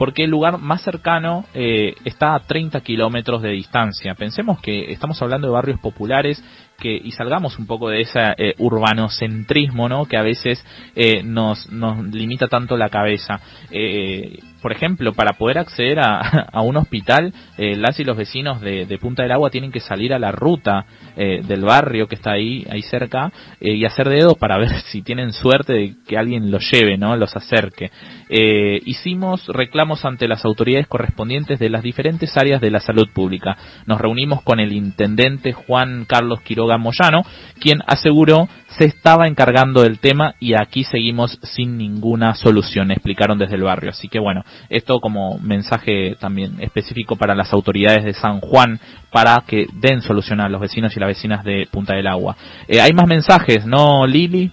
porque 0.00 0.24
el 0.24 0.30
lugar 0.30 0.56
más 0.56 0.80
cercano 0.80 1.44
eh, 1.52 1.94
está 2.06 2.34
a 2.34 2.40
30 2.40 2.80
kilómetros 2.80 3.42
de 3.42 3.50
distancia. 3.50 4.14
Pensemos 4.14 4.58
que 4.58 4.92
estamos 4.92 5.20
hablando 5.20 5.46
de 5.46 5.52
barrios 5.52 5.78
populares 5.78 6.42
que 6.78 6.96
y 6.96 7.10
salgamos 7.10 7.58
un 7.58 7.66
poco 7.66 7.90
de 7.90 8.00
ese 8.00 8.18
eh, 8.38 8.54
urbanocentrismo, 8.56 9.90
¿no? 9.90 10.06
Que 10.06 10.16
a 10.16 10.22
veces 10.22 10.64
eh, 10.96 11.22
nos 11.22 11.68
limita 11.70 12.48
tanto 12.48 12.78
la 12.78 12.88
cabeza. 12.88 13.40
Eh, 13.70 14.38
por 14.60 14.72
ejemplo, 14.72 15.12
para 15.12 15.32
poder 15.34 15.58
acceder 15.58 15.98
a, 16.02 16.60
un 16.62 16.76
hospital, 16.76 17.32
eh, 17.58 17.76
las 17.76 17.98
y 18.00 18.04
los 18.04 18.16
vecinos 18.16 18.60
de, 18.60 18.98
Punta 19.00 19.22
del 19.22 19.32
Agua 19.32 19.50
tienen 19.50 19.72
que 19.72 19.80
salir 19.80 20.12
a 20.12 20.18
la 20.18 20.30
ruta 20.30 20.84
eh, 21.16 21.40
del 21.46 21.62
barrio 21.62 22.06
que 22.06 22.16
está 22.16 22.32
ahí 22.32 22.66
ahí 22.70 22.82
cerca 22.82 23.32
eh, 23.60 23.72
y 23.72 23.84
hacer 23.86 24.08
dedos 24.08 24.34
para 24.38 24.58
ver 24.58 24.80
si 24.90 25.02
tienen 25.02 25.32
suerte 25.32 25.72
de 25.72 25.94
que 26.06 26.18
alguien 26.18 26.50
los 26.50 26.70
lleve, 26.70 26.98
¿no? 26.98 27.16
Los 27.16 27.34
acerque. 27.36 27.90
Hicimos 28.30 29.46
reclamos 29.48 30.04
ante 30.04 30.28
las 30.28 30.44
autoridades 30.44 30.86
correspondientes 30.86 31.58
de 31.58 31.68
las 31.68 31.82
diferentes 31.82 32.36
áreas 32.36 32.60
de 32.60 32.70
la 32.70 32.80
salud 32.80 33.08
pública. 33.12 33.56
Nos 33.86 34.00
reunimos 34.00 34.42
con 34.42 34.60
el 34.60 34.72
intendente 34.72 35.52
Juan 35.52 36.04
Carlos 36.06 36.40
Quiroga 36.42 36.78
Moyano, 36.78 37.22
quien 37.58 37.80
aseguró 37.86 38.48
se 38.78 38.84
estaba 38.84 39.26
encargando 39.26 39.82
del 39.82 39.98
tema 39.98 40.34
y 40.38 40.54
aquí 40.54 40.84
seguimos 40.84 41.38
sin 41.42 41.76
ninguna 41.76 42.34
solución, 42.34 42.90
explicaron 42.90 43.38
desde 43.38 43.56
el 43.56 43.62
barrio. 43.62 43.90
Así 43.90 44.08
que 44.08 44.18
bueno, 44.18 44.42
esto 44.68 45.00
como 45.00 45.38
mensaje 45.38 46.16
también 46.20 46.60
específico 46.60 47.16
para 47.16 47.34
las 47.34 47.52
autoridades 47.52 48.04
de 48.04 48.14
San 48.14 48.40
Juan 48.40 48.80
para 49.10 49.42
que 49.46 49.66
den 49.72 50.02
solución 50.02 50.40
a 50.40 50.48
los 50.48 50.60
vecinos 50.60 50.96
y 50.96 51.00
las 51.00 51.08
vecinas 51.08 51.44
de 51.44 51.68
Punta 51.70 51.94
del 51.94 52.06
Agua. 52.06 52.36
Eh, 52.68 52.80
hay 52.80 52.92
más 52.92 53.06
mensajes, 53.06 53.64
¿no, 53.66 54.06
Lili? 54.06 54.52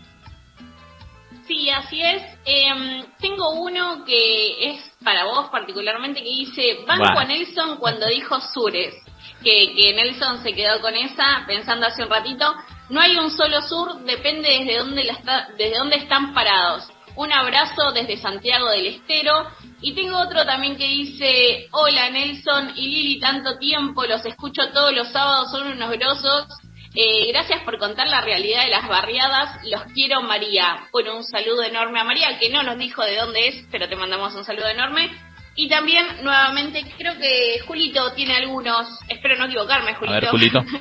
Sí, 1.48 1.69
así 1.69 2.02
es. 2.02 2.24
Em, 2.45 3.06
tengo 3.22 3.52
uno 3.52 4.03
que 4.06 4.72
es 4.72 4.91
para 5.03 5.24
vos 5.24 5.49
particularmente 5.49 6.22
que 6.22 6.30
dice 6.30 6.80
Banco 6.86 7.06
Bueno. 7.06 7.19
a 7.19 7.26
Nelson 7.26 7.78
cuando 7.78 8.07
dijo 8.07 8.40
Sures. 8.53 8.95
Que, 9.41 9.74
que 9.76 9.94
Nelson 9.94 10.44
se 10.44 10.53
quedó 10.53 10.82
con 10.82 10.94
esa 10.95 11.44
pensando 11.48 11.86
hace 11.86 12.03
un 12.03 12.10
ratito. 12.10 12.53
No 12.90 12.99
hay 12.99 13.15
un 13.15 13.32
solo 13.32 13.61
sur, 13.61 13.99
depende 14.03 14.49
desde 14.49 14.80
dónde, 14.80 15.03
la 15.06 15.14
está, 15.14 15.48
desde 15.57 15.78
dónde 15.78 15.98
están 15.98 16.34
parados. 16.34 16.90
Un 17.18 17.34
abrazo 17.34 17.91
desde 17.94 18.18
Santiago 18.18 18.69
del 18.69 18.85
Estero. 18.85 19.48
Y 19.81 19.94
tengo 19.94 20.19
otro 20.19 20.45
también 20.45 20.77
que 20.77 20.88
dice, 20.88 21.68
hola 21.72 22.10
Nelson 22.11 22.73
y 22.76 22.88
Lili, 22.88 23.19
tanto 23.19 23.57
tiempo, 23.57 24.06
los 24.06 24.23
escucho 24.23 24.69
todos 24.72 24.94
los 24.94 25.11
sábados, 25.11 25.52
son 25.52 25.68
unos 25.68 25.91
grosos. 25.91 26.45
Eh, 26.94 27.31
gracias 27.31 27.64
por 27.64 27.80
contar 27.80 28.07
la 28.07 28.22
realidad 28.22 28.65
de 28.65 28.72
las 28.72 28.88
barriadas. 28.88 29.64
Los 29.65 29.84
quiero, 29.94 30.22
María. 30.22 30.88
Bueno, 30.91 31.18
un 31.18 31.23
saludo 31.23 31.64
enorme 31.64 31.99
a 31.99 32.03
María, 32.03 32.38
que 32.39 32.49
no 32.49 32.61
nos 32.61 32.77
dijo 32.77 33.03
de 33.03 33.18
dónde 33.18 33.48
es, 33.48 33.65
pero 33.72 33.89
te 33.89 33.95
mandamos 33.95 34.35
un 34.35 34.45
saludo 34.45 34.68
enorme. 34.68 35.10
Y 35.56 35.68
también, 35.69 36.06
nuevamente, 36.22 36.85
creo 36.99 37.18
que 37.18 37.61
Julito 37.65 38.14
tiene 38.14 38.35
algunos. 38.35 38.88
Espero 39.07 39.35
no 39.38 39.45
equivocarme, 39.45 39.95
Julito. 39.95 40.15
A 40.15 40.19
ver, 40.19 40.30
Julito. 40.30 40.64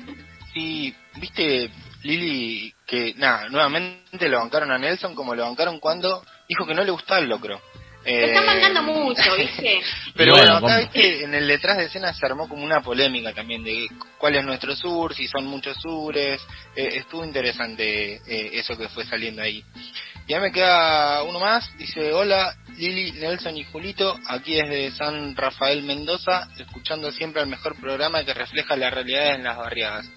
Sí, 0.52 0.94
viste, 1.16 1.70
Lili, 2.02 2.72
que 2.86 3.14
nada, 3.16 3.48
nuevamente 3.48 4.28
lo 4.28 4.38
bancaron 4.38 4.70
a 4.70 4.78
Nelson 4.78 5.14
como 5.14 5.34
lo 5.34 5.42
bancaron 5.44 5.80
cuando 5.80 6.24
dijo 6.48 6.66
que 6.66 6.74
no 6.74 6.84
le 6.84 6.90
gustaba 6.92 7.20
el 7.20 7.28
locro. 7.28 7.60
Eh, 8.08 8.20
Te 8.20 8.24
están 8.26 8.46
mandando 8.46 8.82
mucho, 8.84 9.34
¿viste? 9.36 9.80
Pero 10.14 10.28
Y 10.28 10.36
bueno, 10.38 10.52
bueno, 10.52 10.66
acá 10.68 10.76
¿cómo? 10.76 10.92
viste, 10.92 11.24
en 11.24 11.34
el 11.34 11.48
detrás 11.48 11.76
de 11.76 11.86
escena 11.86 12.14
se 12.14 12.24
armó 12.24 12.48
como 12.48 12.62
una 12.62 12.80
polémica 12.80 13.32
también 13.32 13.64
de 13.64 13.88
cuál 14.16 14.36
es 14.36 14.44
nuestro 14.44 14.76
sur, 14.76 15.12
si 15.12 15.26
son 15.26 15.44
muchos 15.46 15.76
sures. 15.82 16.40
Eh, 16.76 16.88
estuvo 16.98 17.24
interesante 17.24 18.20
eh, 18.24 18.50
eso 18.52 18.78
que 18.78 18.88
fue 18.90 19.04
saliendo 19.04 19.42
ahí. 19.42 19.64
Ya 20.28 20.38
me 20.38 20.52
queda 20.52 21.24
uno 21.24 21.40
más. 21.40 21.68
Dice: 21.78 22.12
Hola, 22.12 22.54
Lili, 22.76 23.10
Nelson 23.10 23.56
y 23.56 23.64
Julito. 23.64 24.16
Aquí 24.28 24.54
desde 24.54 24.92
San 24.92 25.34
Rafael 25.34 25.82
Mendoza, 25.82 26.48
escuchando 26.58 27.10
siempre 27.10 27.42
el 27.42 27.48
mejor 27.48 27.74
programa 27.80 28.24
que 28.24 28.34
refleja 28.34 28.76
la 28.76 28.90
realidad 28.90 29.34
en 29.34 29.42
las 29.42 29.56
barriadas. 29.56 30.08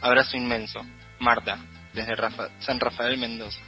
Abrazo 0.00 0.36
inmenso. 0.36 0.80
Marta, 1.18 1.58
desde 1.92 2.14
Rafa- 2.14 2.50
San 2.60 2.80
Rafael 2.80 3.18
Mendoza. 3.18 3.58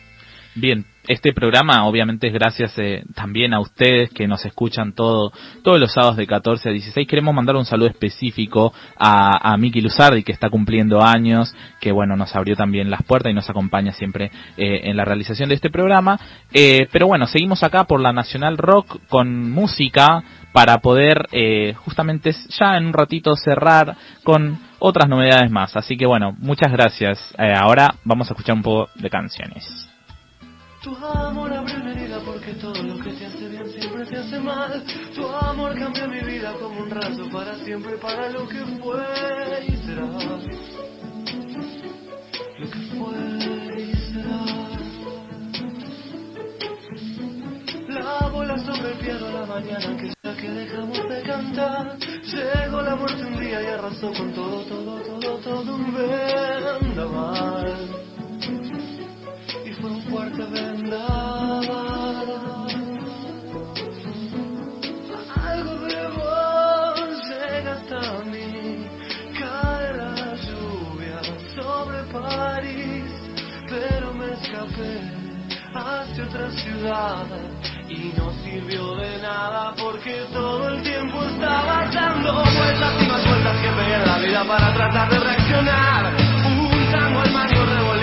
Bien, 0.57 0.85
este 1.09 1.33
programa 1.33 1.85
obviamente 1.87 2.29
es 2.29 2.33
gracias 2.33 2.79
eh, 2.79 3.03
también 3.15 3.53
a 3.53 3.61
ustedes 3.61 4.11
que 4.11 4.29
nos 4.29 4.45
escuchan 4.45 4.93
todo, 4.93 5.33
todos 5.63 5.81
los 5.81 5.93
sábados 5.93 6.17
de 6.17 6.27
14 6.27 6.69
a 6.69 6.73
16. 6.73 7.09
Queremos 7.09 7.35
mandar 7.35 7.57
un 7.57 7.65
saludo 7.65 7.89
específico 7.89 8.73
a, 8.97 9.53
a 9.53 9.57
Miki 9.57 9.81
Luzardi 9.81 10.23
que 10.23 10.33
está 10.33 10.51
cumpliendo 10.51 11.03
años, 11.03 11.55
que 11.81 11.93
bueno, 11.93 12.17
nos 12.17 12.35
abrió 12.37 12.55
también 12.55 12.91
las 12.91 13.03
puertas 13.03 13.33
y 13.33 13.35
nos 13.35 13.51
acompaña 13.51 13.93
siempre 13.93 14.31
eh, 14.57 14.83
en 14.85 14.97
la 14.97 15.05
realización 15.05 15.49
de 15.49 15.57
este 15.57 15.71
programa. 15.71 16.19
Eh, 16.53 16.87
pero 16.93 17.09
bueno, 17.09 17.27
seguimos 17.27 17.63
acá 17.65 17.85
por 17.85 18.01
la 18.01 18.13
Nacional 18.13 18.57
Rock 18.57 18.99
con 19.09 19.51
música 19.51 20.23
para 20.55 20.79
poder 20.79 21.27
eh, 21.33 21.75
justamente 21.85 22.31
ya 22.61 22.77
en 22.77 22.87
un 22.87 22.93
ratito 22.93 23.35
cerrar 23.35 23.97
con 24.23 24.57
otras 24.79 25.09
novedades 25.09 25.51
más. 25.51 25.77
Así 25.77 25.97
que 25.97 26.07
bueno, 26.07 26.33
muchas 26.39 26.71
gracias. 26.71 27.35
Eh, 27.37 27.53
ahora 27.61 27.97
vamos 28.05 28.31
a 28.31 28.35
escuchar 28.35 28.55
un 28.55 28.63
poco 28.63 28.89
de 28.95 29.11
canciones. 29.11 29.94
Tu 30.85 30.95
amor 30.95 31.51
abrió 31.51 31.77
una 31.77 31.93
herida 31.93 32.21
porque 32.21 32.53
todo 32.61 32.83
lo 32.83 33.03
que 33.03 33.11
te 33.15 33.25
hace 33.25 33.49
bien 33.49 33.67
siempre 33.71 34.05
te 34.05 34.19
hace 34.19 34.39
mal. 34.39 34.85
Tu 35.15 35.27
amor 35.27 35.75
cambió 35.79 36.07
mi 36.09 36.21
vida 36.21 36.53
como 36.61 36.79
un 36.79 36.91
rato 36.91 37.27
para 37.33 37.55
siempre, 37.65 37.97
para 37.97 38.29
lo 38.29 38.47
que 38.47 38.59
fue 38.83 39.03
y 39.67 39.77
será. 39.79 40.05
Lo 42.59 42.69
que 42.71 42.79
fue 42.99 43.17
y 43.81 43.95
será. 44.13 44.45
La 47.89 48.29
bola 48.29 48.59
sobre 48.59 48.93
el 48.93 48.99
piano 48.99 49.27
a 49.27 49.31
la 49.31 49.47
mañana 49.47 49.97
que 49.97 50.13
ya 50.23 50.37
que 50.37 50.51
dejamos 50.51 51.09
de 51.09 51.23
cantar. 51.23 51.97
Llegó 51.99 52.83
la 52.83 52.95
muerte 52.95 53.25
un 53.25 53.41
día 53.41 53.63
y 53.63 53.67
arrasó 53.69 54.13
con 54.13 54.35
todo, 54.35 54.61
todo, 54.65 55.01
todo, 55.01 55.39
todo 55.39 55.77
un 55.77 55.95
vendaval 55.95 57.55
fuerte 60.15 60.45
vendaval. 60.45 62.29
Algo 65.45 65.75
de 65.87 66.03
vos 66.19 67.09
llega 67.29 67.73
hasta 67.73 68.01
mí, 68.31 68.87
cae 69.41 69.97
la 69.97 70.15
lluvia 70.47 71.19
sobre 71.57 71.99
París, 72.13 73.11
pero 73.69 74.13
me 74.15 74.27
escapé 74.35 74.95
hacia 75.75 76.25
otra 76.25 76.51
ciudad 76.63 77.27
y 77.89 78.13
no 78.17 78.31
sirvió 78.45 78.95
de 78.95 79.19
nada 79.21 79.75
porque 79.77 80.25
todo 80.33 80.69
el 80.69 80.83
tiempo 80.83 81.25
estaba 81.25 81.91
dando 81.93 82.33
vueltas 82.35 83.03
y 83.03 83.07
más 83.09 83.25
vueltas 83.27 83.61
que 83.61 83.69
en 83.69 84.07
la 84.07 84.19
vida 84.19 84.45
para 84.47 84.73
tratar 84.75 85.11
de 85.11 85.19
reaccionar. 85.19 86.15
Un 86.47 86.93
tango 86.93 87.21
al 87.21 87.33
manio 87.33 87.94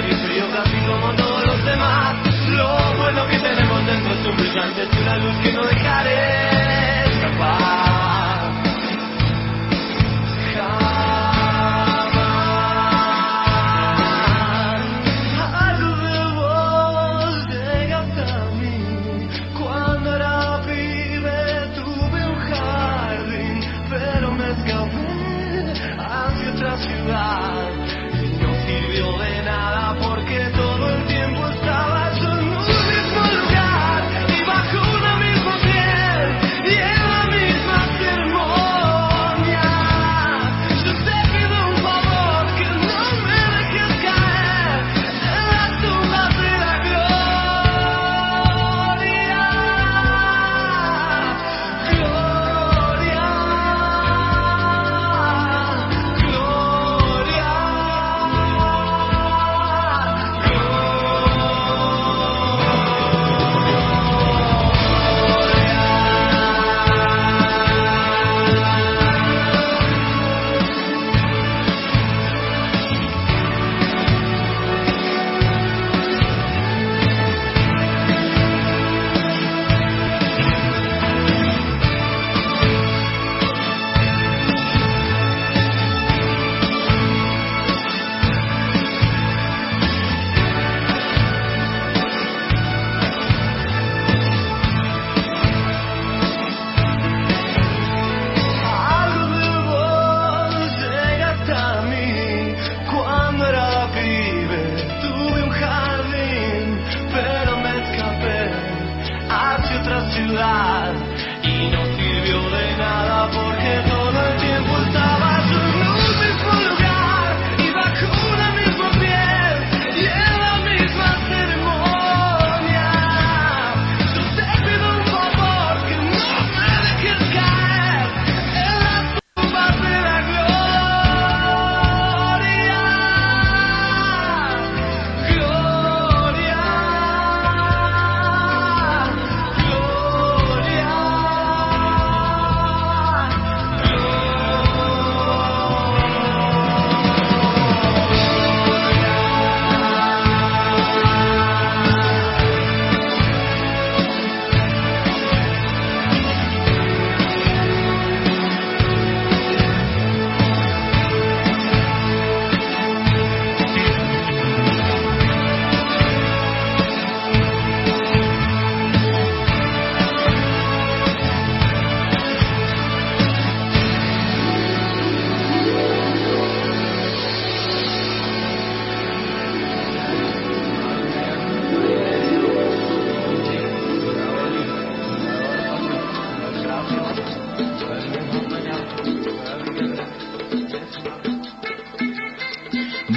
misterio 0.00 0.36
y 0.36 0.40
yo 0.40 0.50
casi 0.50 0.76
como 0.86 1.14
todos 1.14 1.46
los 1.46 1.64
demás. 1.64 2.16
Lo 2.48 2.96
bueno 2.96 3.26
que 3.28 3.38
tenemos 3.38 3.86
dentro 3.86 4.12
es 4.14 4.26
un 4.26 4.36
brillante, 4.36 4.82
es 4.82 5.00
una 5.00 5.16
luz 5.16 5.36
que 5.42 5.52
no 5.52 5.64
dejaré 5.64 7.04
escapar. 7.04 7.81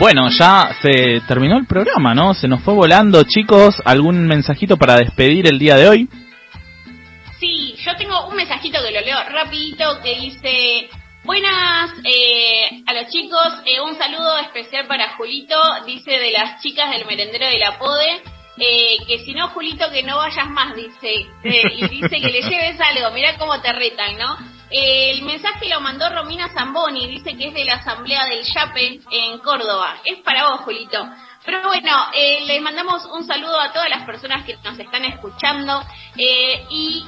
Bueno, 0.05 0.29
ya 0.29 0.69
se 0.83 1.19
terminó 1.27 1.57
el 1.57 1.65
programa, 1.65 2.13
¿no? 2.13 2.35
Se 2.35 2.47
nos 2.47 2.61
fue 2.61 2.75
volando, 2.75 3.23
chicos. 3.23 3.81
¿Algún 3.85 4.27
mensajito 4.27 4.77
para 4.77 4.97
despedir 4.97 5.47
el 5.47 5.57
día 5.57 5.77
de 5.77 5.89
hoy? 5.89 6.07
Sí, 7.39 7.73
yo 7.83 7.95
tengo 7.95 8.27
un 8.27 8.35
mensajito 8.35 8.77
que 8.83 8.91
lo 8.91 9.01
leo 9.01 9.17
rapidito 9.29 9.99
que 10.03 10.13
dice, 10.19 10.89
buenas 11.23 11.89
eh, 12.03 12.83
a 12.85 12.93
los 12.93 13.07
chicos, 13.11 13.47
eh, 13.65 13.81
un 13.81 13.97
saludo 13.97 14.37
especial 14.37 14.85
para 14.85 15.15
Julito, 15.15 15.59
dice 15.87 16.11
de 16.11 16.29
las 16.29 16.61
chicas 16.61 16.91
del 16.91 17.07
merendero 17.07 17.47
de 17.47 17.57
la 17.57 17.79
PODE, 17.79 18.21
eh, 18.59 18.97
que 19.07 19.25
si 19.25 19.33
no 19.33 19.47
Julito 19.47 19.89
que 19.91 20.03
no 20.03 20.17
vayas 20.17 20.51
más, 20.51 20.75
dice, 20.75 21.25
eh, 21.45 21.63
y 21.77 21.87
dice 21.87 22.21
que 22.21 22.29
le 22.29 22.41
lleves 22.47 22.79
algo, 22.79 23.09
mirá 23.11 23.39
cómo 23.39 23.59
te 23.59 23.73
retan, 23.73 24.19
¿no? 24.19 24.54
El 24.77 25.21
mensaje 25.21 25.69
lo 25.69 25.79
mandó 25.79 26.09
Romina 26.09 26.49
Zamboni, 26.49 27.07
dice 27.07 27.37
que 27.37 27.47
es 27.47 27.53
de 27.53 27.63
la 27.63 27.75
asamblea 27.75 28.25
del 28.25 28.43
Yape 28.43 28.99
en 29.09 29.39
Córdoba, 29.39 30.01
es 30.03 30.19
para 30.19 30.49
vos 30.49 30.61
Julito. 30.65 31.01
Pero 31.45 31.63
bueno, 31.63 32.07
eh, 32.13 32.43
les 32.45 32.61
mandamos 32.61 33.05
un 33.05 33.25
saludo 33.25 33.57
a 33.57 33.71
todas 33.71 33.89
las 33.89 34.03
personas 34.05 34.43
que 34.43 34.57
nos 34.65 34.77
están 34.77 35.05
escuchando 35.05 35.81
eh, 36.17 36.65
y 36.69 37.05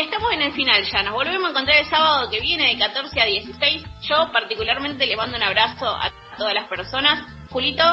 estamos 0.00 0.32
en 0.32 0.40
el 0.40 0.52
final 0.52 0.84
ya, 0.90 1.02
nos 1.02 1.12
volvemos 1.12 1.48
a 1.48 1.50
encontrar 1.50 1.78
el 1.80 1.90
sábado 1.90 2.30
que 2.30 2.40
viene 2.40 2.68
de 2.68 2.78
14 2.78 3.20
a 3.20 3.26
16. 3.26 3.84
Yo 4.08 4.32
particularmente 4.32 5.06
le 5.06 5.16
mando 5.16 5.36
un 5.36 5.42
abrazo 5.42 5.86
a 5.86 6.10
todas 6.38 6.54
las 6.54 6.66
personas. 6.66 7.26
Julito, 7.50 7.84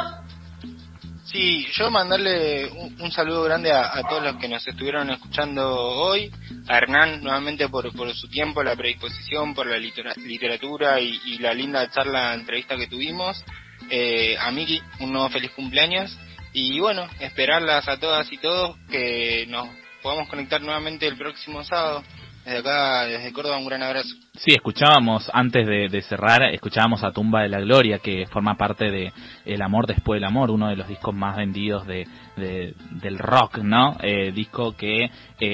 Sí, 1.34 1.66
yo 1.74 1.90
mandarle 1.90 2.70
un, 2.70 3.12
saludo 3.12 3.42
grande 3.42 3.72
a, 3.72 4.04
todos 4.08 4.22
los 4.22 4.36
que 4.36 4.48
nos 4.48 4.66
estuvieron 4.68 5.10
escuchando 5.10 5.68
hoy, 5.76 6.32
a 6.70 6.78
Hernán 6.78 7.24
nuevamente 7.24 7.68
por, 7.70 7.92
por 7.96 8.14
su 8.14 8.30
tiempo, 8.30 8.62
la 8.62 8.76
predisposición, 8.76 9.56
por 9.56 9.66
la 9.66 9.78
litera- 9.78 10.14
literatura 10.16 11.00
y, 11.00 11.20
y 11.26 11.40
la 11.40 11.56
linda 11.56 11.90
charla, 11.90 12.36
entrevista 12.36 12.78
que 12.78 12.86
tuvimos, 12.86 13.44
eh, 13.90 14.38
a 14.40 14.52
Miki 14.52 14.80
un 15.00 15.12
nuevo 15.12 15.28
feliz 15.30 15.50
cumpleaños. 15.56 16.16
Y 16.54 16.80
bueno, 16.80 17.10
esperarlas 17.20 17.88
a 17.88 18.00
todas 18.00 18.32
y 18.32 18.38
todos 18.38 18.78
que 18.92 19.48
nos 19.50 19.68
podamos 20.04 20.30
conectar 20.30 20.62
nuevamente 20.62 21.08
el 21.08 21.18
próximo 21.18 21.64
sábado. 21.64 22.04
Desde 22.46 22.60
acá, 22.60 23.06
desde 23.06 23.32
Córdoba, 23.32 23.58
un 23.58 23.66
gran 23.66 23.84
abrazo. 23.84 24.10
Sí, 24.34 24.52
escuchábamos, 24.54 25.30
antes 25.34 25.66
de, 25.66 25.88
de 25.88 26.02
cerrar, 26.02 26.44
escuchábamos 26.54 27.04
a 27.04 27.12
Tumba 27.12 27.44
de 27.44 27.50
la 27.50 27.60
Gloria, 27.60 28.00
que 28.00 28.26
forma 28.28 28.56
parte 28.56 28.92
de 28.92 29.14
El 29.46 29.62
Amor 29.62 29.88
Después 29.88 30.18
del 30.18 30.28
Amor, 30.28 30.52
uno 30.52 30.68
de 30.68 30.76
los 30.76 30.88
discos 30.88 31.16
más 31.16 31.38
vendidos 31.38 31.88
de, 31.88 32.06
de- 32.36 32.74
del 33.02 33.18
rock, 33.20 33.60
¿no? 33.60 33.98
Eh, 34.02 34.32
disco 34.32 34.76
que 34.76 35.06
eh, 35.06 35.10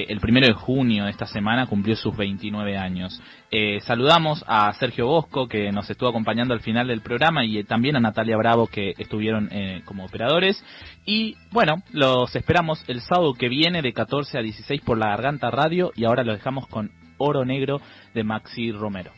el 0.08 0.20
primero 0.20 0.46
de 0.46 0.52
junio 0.52 1.04
de 1.04 1.10
esta 1.10 1.26
semana 1.26 1.66
cumplió 1.66 1.96
sus 1.96 2.16
29 2.16 2.76
años. 2.76 3.20
Eh, 3.50 3.80
saludamos 3.80 4.44
a 4.46 4.72
Sergio 4.74 5.06
Bosco, 5.06 5.48
que 5.48 5.72
nos 5.72 5.90
estuvo 5.90 6.08
acompañando 6.08 6.54
al 6.54 6.60
final 6.60 6.86
del 6.88 7.00
programa, 7.00 7.44
y 7.44 7.58
eh, 7.58 7.64
también 7.64 7.96
a 7.96 8.00
Natalia 8.00 8.36
Bravo, 8.36 8.66
que 8.66 8.94
estuvieron 8.98 9.50
como 9.84 10.04
operadores. 10.04 10.64
Y 11.04 11.36
bueno, 11.50 11.82
los 11.92 12.34
esperamos 12.36 12.84
el 12.88 13.00
sábado 13.00 13.34
que 13.34 13.48
viene 13.48 13.82
de 13.82 13.92
14 13.92 14.38
a 14.38 14.42
16 14.42 14.80
por 14.82 14.98
la 14.98 15.08
Garganta 15.08 15.50
Radio, 15.50 15.92
y 15.96 16.04
ahora 16.04 16.22
los 16.24 16.36
dejamos 16.36 16.66
con 16.68 16.90
Oro 17.18 17.44
Negro 17.44 17.80
de 18.14 18.24
Maxi 18.24 18.72
Romero. 18.72 19.12